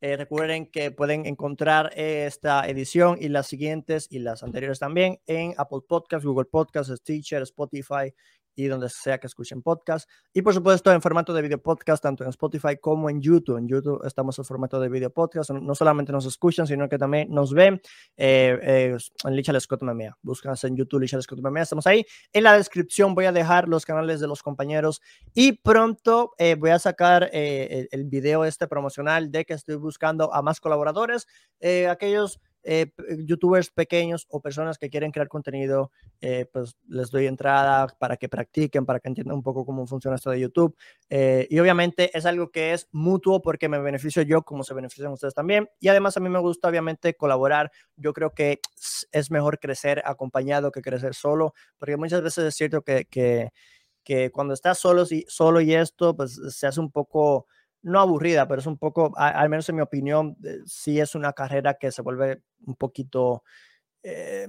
eh, 0.00 0.16
recuerden 0.16 0.66
que 0.66 0.92
pueden 0.92 1.26
encontrar 1.26 1.90
esta 1.96 2.68
edición 2.68 3.18
y 3.20 3.28
las 3.28 3.48
siguientes 3.48 4.06
y 4.08 4.20
las 4.20 4.44
anteriores 4.44 4.78
también 4.78 5.18
en 5.26 5.54
Apple 5.58 5.80
Podcasts, 5.88 6.24
Google 6.24 6.44
Podcasts, 6.44 6.94
Stitcher, 6.98 7.42
Spotify 7.42 8.14
y 8.58 8.66
donde 8.66 8.88
sea 8.88 9.18
que 9.18 9.28
escuchen 9.28 9.62
podcast. 9.62 10.10
Y 10.34 10.42
por 10.42 10.52
supuesto 10.52 10.92
en 10.92 11.00
formato 11.00 11.32
de 11.32 11.42
video 11.42 11.62
podcast, 11.62 12.02
tanto 12.02 12.24
en 12.24 12.30
Spotify 12.30 12.76
como 12.80 13.08
en 13.08 13.22
YouTube. 13.22 13.56
En 13.56 13.68
YouTube 13.68 14.04
estamos 14.04 14.36
en 14.36 14.44
formato 14.44 14.80
de 14.80 14.88
video 14.88 15.10
podcast. 15.10 15.50
No 15.50 15.76
solamente 15.76 16.10
nos 16.10 16.26
escuchan, 16.26 16.66
sino 16.66 16.88
que 16.88 16.98
también 16.98 17.30
nos 17.30 17.54
ven 17.54 17.80
eh, 18.16 18.58
eh, 18.60 18.96
en 19.24 19.36
Lichal 19.36 19.60
Scott 19.60 19.82
Memea. 19.82 20.18
Búscanos 20.22 20.64
en 20.64 20.76
YouTube 20.76 21.02
Lichal 21.02 21.22
Scott 21.22 21.40
Memea. 21.40 21.62
Estamos 21.62 21.86
ahí. 21.86 22.04
En 22.32 22.42
la 22.42 22.56
descripción 22.56 23.14
voy 23.14 23.26
a 23.26 23.32
dejar 23.32 23.68
los 23.68 23.86
canales 23.86 24.18
de 24.18 24.26
los 24.26 24.42
compañeros 24.42 25.00
y 25.34 25.52
pronto 25.52 26.32
eh, 26.36 26.56
voy 26.56 26.70
a 26.70 26.80
sacar 26.80 27.30
el, 27.32 27.88
el, 27.92 28.04
video 28.06 28.44
este 28.44 28.66
promocional 28.66 29.30
de 29.30 29.44
que 29.44 29.54
estoy 29.54 29.76
buscando 29.76 30.34
a 30.34 30.42
más 30.42 30.58
colaboradores. 30.58 31.28
aquellos 31.88 32.40
eh, 32.70 32.92
youtubers 33.24 33.70
pequeños 33.70 34.26
o 34.28 34.42
personas 34.42 34.76
que 34.76 34.90
quieren 34.90 35.10
crear 35.10 35.26
contenido, 35.26 35.90
eh, 36.20 36.44
pues 36.52 36.76
les 36.86 37.10
doy 37.10 37.26
entrada 37.26 37.86
para 37.98 38.18
que 38.18 38.28
practiquen, 38.28 38.84
para 38.84 39.00
que 39.00 39.08
entiendan 39.08 39.36
un 39.36 39.42
poco 39.42 39.64
cómo 39.64 39.86
funciona 39.86 40.16
esto 40.16 40.30
de 40.30 40.40
YouTube. 40.40 40.76
Eh, 41.08 41.46
y 41.48 41.58
obviamente 41.60 42.10
es 42.12 42.26
algo 42.26 42.50
que 42.50 42.74
es 42.74 42.86
mutuo 42.92 43.40
porque 43.40 43.70
me 43.70 43.78
beneficio 43.78 44.20
yo 44.20 44.42
como 44.42 44.64
se 44.64 44.74
benefician 44.74 45.10
ustedes 45.10 45.32
también. 45.32 45.70
Y 45.80 45.88
además 45.88 46.18
a 46.18 46.20
mí 46.20 46.28
me 46.28 46.40
gusta 46.40 46.68
obviamente 46.68 47.14
colaborar. 47.14 47.72
Yo 47.96 48.12
creo 48.12 48.34
que 48.34 48.60
es 49.12 49.30
mejor 49.30 49.58
crecer 49.58 50.02
acompañado 50.04 50.70
que 50.70 50.82
crecer 50.82 51.14
solo, 51.14 51.54
porque 51.78 51.96
muchas 51.96 52.20
veces 52.20 52.44
es 52.44 52.54
cierto 52.54 52.82
que, 52.82 53.06
que, 53.06 54.30
cuando 54.30 54.52
estás 54.52 54.78
solo, 54.78 55.04
y, 55.10 55.24
solo 55.26 55.62
y 55.62 55.74
esto, 55.74 56.14
pues 56.14 56.38
se 56.50 56.66
hace 56.66 56.80
un 56.80 56.90
poco 56.90 57.46
no 57.82 58.00
aburrida, 58.00 58.46
pero 58.48 58.60
es 58.60 58.66
un 58.66 58.78
poco, 58.78 59.12
al 59.16 59.48
menos 59.48 59.68
en 59.68 59.76
mi 59.76 59.82
opinión, 59.82 60.36
eh, 60.44 60.58
sí 60.66 61.00
es 61.00 61.14
una 61.14 61.32
carrera 61.32 61.74
que 61.74 61.92
se 61.92 62.02
vuelve 62.02 62.42
un 62.66 62.74
poquito 62.74 63.42
eh, 64.02 64.46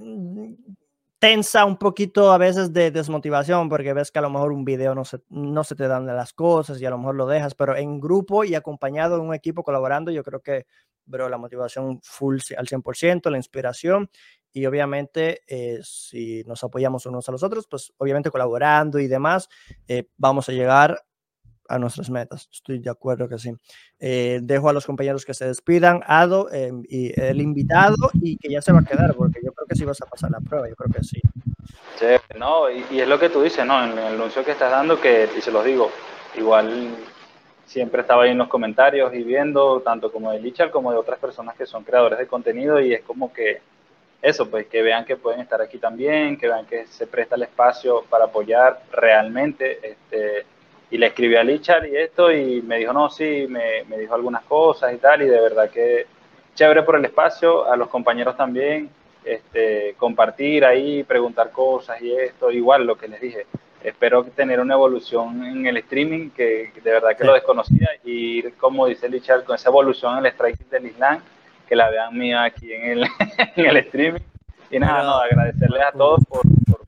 tensa, 1.18 1.64
un 1.66 1.76
poquito 1.76 2.32
a 2.32 2.38
veces 2.38 2.72
de 2.72 2.90
desmotivación, 2.90 3.68
porque 3.68 3.92
ves 3.92 4.10
que 4.10 4.18
a 4.18 4.22
lo 4.22 4.30
mejor 4.30 4.52
un 4.52 4.64
video 4.64 4.94
no 4.94 5.04
se, 5.04 5.20
no 5.28 5.64
se 5.64 5.74
te 5.74 5.86
dan 5.86 6.06
las 6.06 6.32
cosas 6.32 6.80
y 6.80 6.86
a 6.86 6.90
lo 6.90 6.98
mejor 6.98 7.14
lo 7.14 7.26
dejas, 7.26 7.54
pero 7.54 7.76
en 7.76 8.00
grupo 8.00 8.44
y 8.44 8.54
acompañado 8.54 9.16
de 9.16 9.22
un 9.22 9.34
equipo 9.34 9.62
colaborando, 9.62 10.10
yo 10.10 10.24
creo 10.24 10.40
que, 10.40 10.66
bro, 11.04 11.28
la 11.28 11.36
motivación 11.38 12.00
full 12.02 12.38
al 12.56 12.66
100%, 12.68 13.30
la 13.30 13.36
inspiración 13.36 14.10
y 14.52 14.66
obviamente 14.66 15.42
eh, 15.46 15.80
si 15.84 16.42
nos 16.44 16.64
apoyamos 16.64 17.06
unos 17.06 17.28
a 17.28 17.32
los 17.32 17.42
otros, 17.42 17.66
pues 17.68 17.92
obviamente 17.98 18.30
colaborando 18.30 18.98
y 18.98 19.06
demás, 19.06 19.48
vamos 20.16 20.48
a 20.48 20.52
llegar 20.52 21.04
a 21.70 21.78
nuestras 21.78 22.10
metas. 22.10 22.48
Estoy 22.52 22.80
de 22.80 22.90
acuerdo 22.90 23.28
que 23.28 23.38
sí. 23.38 23.52
Eh, 24.00 24.40
dejo 24.42 24.68
a 24.68 24.72
los 24.72 24.84
compañeros 24.84 25.24
que 25.24 25.34
se 25.34 25.46
despidan, 25.46 26.00
Ado 26.04 26.50
em, 26.52 26.82
y 26.88 27.18
el 27.20 27.40
invitado, 27.40 28.10
y 28.14 28.36
que 28.36 28.50
ya 28.50 28.60
se 28.60 28.72
va 28.72 28.80
a 28.80 28.84
quedar, 28.84 29.14
porque 29.14 29.40
yo 29.42 29.52
creo 29.52 29.66
que 29.68 29.76
sí 29.76 29.84
vas 29.84 30.02
a 30.02 30.06
pasar 30.06 30.32
la 30.32 30.40
prueba, 30.40 30.68
yo 30.68 30.74
creo 30.74 30.92
que 30.92 31.04
sí. 31.04 31.20
Sí, 31.96 32.06
no, 32.36 32.68
y, 32.70 33.00
es 33.00 33.06
lo 33.06 33.18
que 33.18 33.28
tú 33.28 33.42
dices, 33.42 33.64
¿no? 33.64 33.84
En, 33.84 33.92
el 33.92 34.14
anuncio 34.14 34.44
que 34.44 34.50
estás 34.50 34.72
dando, 34.72 35.00
que, 35.00 35.28
y 35.36 35.40
se 35.40 35.52
los 35.52 35.64
digo, 35.64 35.90
igual 36.36 36.90
siempre 37.66 38.00
estaba 38.00 38.24
ahí 38.24 38.32
en 38.32 38.38
los 38.38 38.48
comentarios 38.48 39.14
y 39.14 39.22
viendo, 39.22 39.80
tanto 39.80 40.10
como 40.10 40.32
de 40.32 40.40
Lichar 40.40 40.72
como 40.72 40.90
de 40.90 40.98
otras 40.98 41.20
personas 41.20 41.54
que 41.54 41.66
son 41.66 41.84
creadores 41.84 42.18
de 42.18 42.26
contenido, 42.26 42.80
y 42.80 42.94
es 42.94 43.02
como 43.02 43.32
que 43.32 43.60
eso, 44.20 44.50
pues 44.50 44.66
que 44.66 44.82
vean 44.82 45.04
que 45.04 45.16
pueden 45.16 45.40
estar 45.40 45.62
aquí 45.62 45.78
también, 45.78 46.36
que 46.36 46.48
vean 46.48 46.66
que 46.66 46.86
se 46.88 47.06
presta 47.06 47.36
el 47.36 47.44
espacio 47.44 48.04
para 48.10 48.24
apoyar 48.24 48.82
realmente 48.90 49.78
este, 49.82 50.44
y 50.90 50.98
le 50.98 51.06
escribí 51.06 51.36
a 51.36 51.44
Lichar 51.44 51.86
y 51.86 51.96
esto 51.96 52.32
y 52.32 52.62
me 52.62 52.78
dijo, 52.78 52.92
no, 52.92 53.08
sí, 53.10 53.46
me, 53.48 53.84
me, 53.88 53.98
dijo 53.98 54.14
algunas 54.14 54.42
cosas 54.44 54.92
y 54.92 54.98
tal, 54.98 55.22
y 55.22 55.26
de 55.26 55.40
verdad 55.40 55.70
que 55.70 56.06
chévere 56.54 56.82
por 56.82 56.96
el 56.96 57.04
espacio, 57.04 57.70
a 57.70 57.76
los 57.76 57.88
compañeros 57.88 58.36
también, 58.36 58.90
este, 59.24 59.94
compartir 59.98 60.64
ahí, 60.64 61.04
preguntar 61.04 61.50
cosas 61.50 62.00
y 62.02 62.12
esto, 62.12 62.50
igual 62.50 62.86
lo 62.86 62.96
que 62.96 63.08
les 63.08 63.20
dije, 63.20 63.46
espero 63.82 64.24
tener 64.24 64.60
una 64.60 64.74
evolución 64.74 65.44
en 65.44 65.66
el 65.66 65.76
streaming, 65.78 66.30
que 66.30 66.72
de 66.82 66.90
verdad 66.90 67.16
que 67.16 67.24
lo 67.24 67.34
desconocía, 67.34 67.88
y 68.04 68.38
ir, 68.38 68.54
como 68.56 68.86
dice 68.86 69.08
Lichar, 69.08 69.44
con 69.44 69.56
esa 69.56 69.68
evolución 69.68 70.18
en 70.18 70.26
el 70.26 70.32
strike 70.32 70.68
del 70.68 70.86
Islam, 70.86 71.20
que 71.68 71.76
la 71.76 71.88
vean 71.88 72.16
mía 72.18 72.44
aquí 72.44 72.72
en 72.72 72.98
el, 72.98 73.06
en 73.56 73.66
el 73.66 73.76
streaming. 73.78 74.20
Y 74.70 74.78
nada, 74.78 75.02
no, 75.02 75.14
agradecerles 75.14 75.82
a 75.82 75.92
todos 75.92 76.20
por, 76.26 76.42
por 76.70 76.80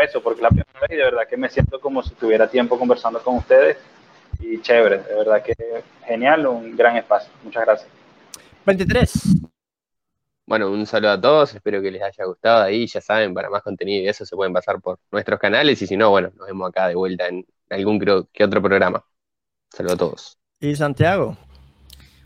eso, 0.00 0.22
porque 0.22 0.42
la 0.42 0.48
primera 0.48 0.80
vez 0.80 0.90
y 0.90 0.96
de 0.96 1.04
verdad 1.04 1.28
que 1.28 1.36
me 1.36 1.48
siento 1.48 1.80
como 1.80 2.02
si 2.02 2.14
tuviera 2.14 2.48
tiempo 2.48 2.78
conversando 2.78 3.22
con 3.22 3.36
ustedes 3.36 3.78
y 4.40 4.60
chévere, 4.60 4.98
de 4.98 5.14
verdad 5.14 5.42
que 5.42 5.54
genial, 6.06 6.46
un 6.46 6.76
gran 6.76 6.96
espacio. 6.96 7.30
Muchas 7.42 7.64
gracias. 7.64 7.90
23. 8.64 9.12
bueno, 10.46 10.70
un 10.70 10.86
saludo 10.86 11.10
a 11.10 11.20
todos, 11.20 11.54
espero 11.54 11.82
que 11.82 11.90
les 11.90 12.02
haya 12.02 12.24
gustado 12.24 12.62
ahí, 12.62 12.86
ya 12.86 13.00
saben, 13.00 13.34
para 13.34 13.50
más 13.50 13.62
contenido 13.62 14.04
y 14.04 14.08
eso 14.08 14.24
se 14.24 14.36
pueden 14.36 14.52
pasar 14.52 14.80
por 14.80 14.98
nuestros 15.10 15.38
canales 15.40 15.80
y 15.82 15.86
si 15.86 15.96
no, 15.96 16.10
bueno, 16.10 16.30
nos 16.36 16.46
vemos 16.46 16.68
acá 16.68 16.88
de 16.88 16.94
vuelta 16.94 17.26
en 17.26 17.44
algún 17.70 17.98
que 18.32 18.44
otro 18.44 18.62
programa. 18.62 19.04
Saludos 19.70 19.94
a 19.94 19.98
todos. 19.98 20.38
¿Y 20.60 20.76
Santiago? 20.76 21.36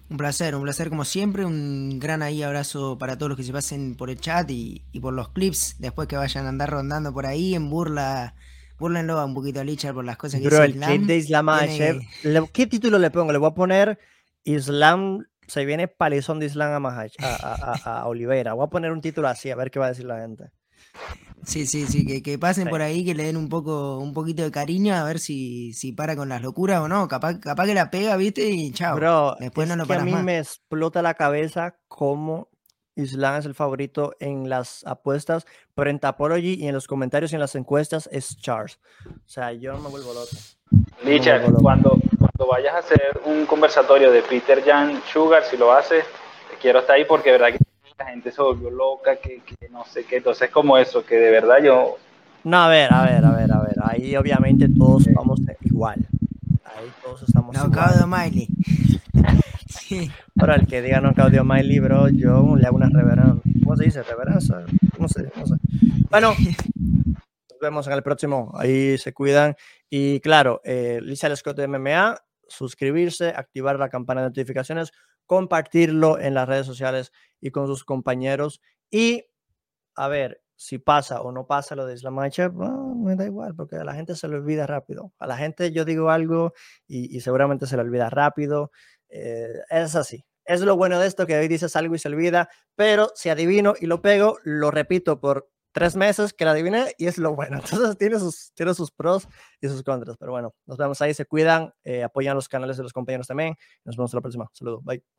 Un 0.08 0.16
placer, 0.16 0.54
un 0.54 0.62
placer 0.62 0.88
como 0.88 1.04
siempre, 1.04 1.44
un 1.44 1.98
gran 1.98 2.22
ahí 2.22 2.42
abrazo 2.42 2.96
para 2.96 3.18
todos 3.18 3.30
los 3.30 3.36
que 3.36 3.42
se 3.42 3.52
pasen 3.52 3.96
por 3.96 4.08
el 4.08 4.20
chat 4.20 4.48
y, 4.50 4.84
por 5.00 5.12
los 5.12 5.30
clips, 5.30 5.76
después 5.78 6.06
que 6.06 6.16
vayan 6.16 6.46
a 6.46 6.50
andar 6.50 6.70
rondando 6.70 7.12
por 7.12 7.26
ahí 7.26 7.54
en 7.54 7.68
burla, 7.68 8.34
burlenlo 8.78 9.24
un 9.24 9.34
poquito 9.34 9.60
a 9.60 9.64
Lichar 9.64 9.94
por 9.94 10.04
las 10.04 10.16
cosas 10.16 10.40
que 10.40 10.48
dice 10.48 10.64
el 10.64 10.78
clip 10.78 11.02
de 11.02 11.16
Islam 11.16 11.48
¿qué 12.52 12.66
título 12.66 12.98
le 12.98 13.10
pongo? 13.10 13.32
Le 13.32 13.38
voy 13.38 13.50
a 13.50 13.54
poner 13.54 13.98
Islam 14.44 15.24
se 15.46 15.64
viene 15.64 15.88
palizón 15.88 16.38
de 16.40 16.46
Islam 16.46 16.86
a, 16.86 17.06
a, 17.20 18.00
a, 18.00 18.06
Oliveira. 18.06 18.52
Voy 18.54 18.66
a 18.66 18.70
poner 18.70 18.92
un 18.92 19.00
título 19.00 19.28
así, 19.28 19.50
a 19.50 19.56
ver 19.56 19.70
qué 19.70 19.78
va 19.78 19.86
a 19.86 19.90
decir 19.90 20.04
la 20.04 20.20
gente. 20.20 20.50
Sí, 21.44 21.64
sí, 21.64 21.86
sí, 21.86 22.04
que, 22.04 22.24
que 22.24 22.38
pasen 22.40 22.68
por 22.68 22.82
ahí, 22.82 23.04
que 23.04 23.14
le 23.14 23.22
den 23.22 23.36
un 23.36 23.48
poco, 23.48 23.98
un 23.98 24.12
poquito 24.12 24.42
de 24.42 24.50
cariño, 24.50 24.94
a 24.94 25.04
ver 25.04 25.20
si, 25.20 25.72
si 25.74 25.92
para 25.92 26.16
con 26.16 26.28
las 26.28 26.42
locuras 26.42 26.80
o 26.80 26.88
no. 26.88 27.06
Capaz, 27.06 27.38
capaz 27.38 27.66
que 27.66 27.74
la 27.74 27.88
pega, 27.88 28.16
viste, 28.16 28.48
y 28.50 28.72
chao. 28.72 28.96
Bro, 28.96 29.36
Después 29.38 29.68
no 29.68 29.76
lo 29.76 29.86
que 29.86 29.94
a 29.94 30.00
mí 30.00 30.12
me 30.12 30.38
explota 30.38 31.02
la 31.02 31.14
cabeza 31.14 31.76
cómo 31.86 32.48
Islam 32.96 33.36
es 33.36 33.46
el 33.46 33.54
favorito 33.54 34.14
en 34.18 34.48
las 34.48 34.84
apuestas, 34.86 35.46
pero 35.74 35.88
en 35.90 36.00
Tapology 36.00 36.54
y 36.54 36.66
en 36.66 36.74
los 36.74 36.88
comentarios 36.88 37.30
y 37.30 37.36
en 37.36 37.40
las 37.40 37.54
encuestas 37.54 38.08
es 38.10 38.36
Charles. 38.38 38.80
O 39.06 39.28
sea, 39.28 39.52
yo 39.52 39.72
no 39.72 39.80
me 39.80 39.90
vuelvo 39.90 40.14
loco. 40.14 40.30
Richard, 41.04 41.52
cuando, 41.62 41.90
cuando 42.18 42.46
vayas 42.50 42.74
a 42.74 42.78
hacer 42.78 43.20
un 43.24 43.46
conversatorio 43.46 44.10
de 44.10 44.22
Peter 44.22 44.64
Jan 44.64 45.00
Sugar, 45.12 45.44
si 45.44 45.56
lo 45.56 45.72
haces, 45.72 46.04
quiero 46.60 46.80
estar 46.80 46.96
ahí 46.96 47.04
porque 47.04 47.30
de 47.30 47.38
verdad 47.38 47.56
que 47.56 47.64
la 47.98 48.06
gente 48.06 48.30
se 48.30 48.42
volvió 48.42 48.70
loca, 48.70 49.16
que, 49.16 49.42
no 49.70 49.84
sé 49.84 50.04
qué. 50.04 50.18
Entonces, 50.18 50.50
como 50.50 50.76
eso, 50.76 51.04
que 51.04 51.16
de 51.16 51.30
verdad 51.30 51.58
yo. 51.62 51.96
No, 52.44 52.58
a 52.58 52.68
ver, 52.68 52.92
a 52.92 53.04
ver, 53.04 53.24
a 53.24 53.30
ver, 53.30 53.52
a 53.52 53.60
ver. 53.60 53.76
Ahí 53.82 54.16
obviamente 54.16 54.68
todos 54.68 55.04
vamos 55.14 55.40
igual. 55.62 56.06
Ahí 56.64 56.90
todos 57.02 57.22
estamos 57.22 57.56
no, 57.56 57.66
igual. 57.66 58.06
Miley. 58.06 58.48
sí. 59.68 60.10
Para 60.34 60.56
el 60.56 60.66
que 60.66 60.82
diga 60.82 61.00
no 61.00 61.14
Claudio 61.14 61.44
Miley, 61.44 61.78
bro, 61.80 62.08
yo 62.08 62.56
le 62.56 62.66
hago 62.66 62.76
una 62.76 62.88
reverencia. 62.88 63.42
¿Cómo 63.64 63.76
se 63.76 63.84
dice? 63.84 64.02
Reverencia. 64.02 64.64
No 64.98 65.08
sé, 65.08 65.30
no 65.34 65.46
sé. 65.46 65.54
Bueno, 66.10 66.34
nos 67.50 67.60
vemos 67.60 67.86
en 67.86 67.92
el 67.94 68.02
próximo. 68.02 68.52
Ahí 68.54 68.98
se 68.98 69.12
cuidan. 69.12 69.56
Y 69.88 70.20
claro, 70.20 70.60
eh, 70.64 71.00
Lisa 71.02 71.34
Scott 71.34 71.56
de 71.56 71.68
MMA, 71.68 72.16
suscribirse, 72.48 73.28
activar 73.28 73.78
la 73.78 73.88
campana 73.88 74.20
de 74.20 74.28
notificaciones, 74.28 74.92
compartirlo 75.26 76.18
en 76.18 76.34
las 76.34 76.48
redes 76.48 76.66
sociales 76.66 77.12
y 77.40 77.50
con 77.50 77.66
sus 77.66 77.84
compañeros. 77.84 78.60
Y 78.90 79.24
a 79.96 80.08
ver, 80.08 80.42
si 80.56 80.78
pasa 80.78 81.20
o 81.20 81.32
no 81.32 81.46
pasa 81.46 81.76
lo 81.76 81.86
de 81.86 81.94
Islam 81.94 82.16
me 82.16 83.16
da 83.16 83.24
igual, 83.26 83.54
porque 83.54 83.76
a 83.76 83.84
la 83.84 83.94
gente 83.94 84.14
se 84.16 84.28
le 84.28 84.36
olvida 84.36 84.66
rápido. 84.66 85.12
A 85.18 85.26
la 85.26 85.36
gente 85.36 85.70
yo 85.72 85.84
digo 85.84 86.10
algo 86.10 86.54
y, 86.86 87.20
seguramente 87.20 87.66
se 87.66 87.76
le 87.76 87.82
olvida 87.82 88.10
rápido. 88.10 88.70
Eh, 89.08 89.60
es 89.70 89.94
así. 89.94 90.24
Es 90.44 90.60
lo 90.60 90.76
bueno 90.76 90.98
de 90.98 91.06
esto 91.06 91.26
que 91.26 91.36
hoy 91.36 91.48
dices 91.48 91.76
algo 91.76 91.94
y 91.94 91.98
se 91.98 92.08
olvida, 92.08 92.48
pero 92.76 93.10
si 93.14 93.30
adivino 93.30 93.74
y 93.78 93.86
lo 93.86 94.00
pego, 94.00 94.38
lo 94.44 94.70
repito 94.70 95.20
por 95.20 95.50
tres 95.72 95.96
meses 95.96 96.32
que 96.32 96.44
la 96.44 96.52
adiviné 96.52 96.94
y 96.98 97.06
es 97.06 97.18
lo 97.18 97.34
bueno. 97.34 97.58
Entonces 97.64 97.98
tiene 97.98 98.18
sus, 98.18 98.52
tiene 98.54 98.72
sus 98.74 98.90
pros 98.92 99.28
y 99.60 99.68
sus 99.68 99.82
contras. 99.82 100.16
Pero 100.18 100.32
bueno, 100.32 100.54
nos 100.64 100.78
vemos 100.78 101.02
ahí, 101.02 101.14
se 101.14 101.26
cuidan, 101.26 101.72
eh, 101.84 102.02
apoyan 102.02 102.34
los 102.34 102.48
canales 102.48 102.76
de 102.76 102.84
los 102.84 102.92
compañeros 102.92 103.26
también. 103.26 103.56
Nos 103.84 103.96
vemos 103.96 104.14
la 104.14 104.20
próxima. 104.20 104.48
Saludos, 104.52 104.82
bye. 104.84 105.15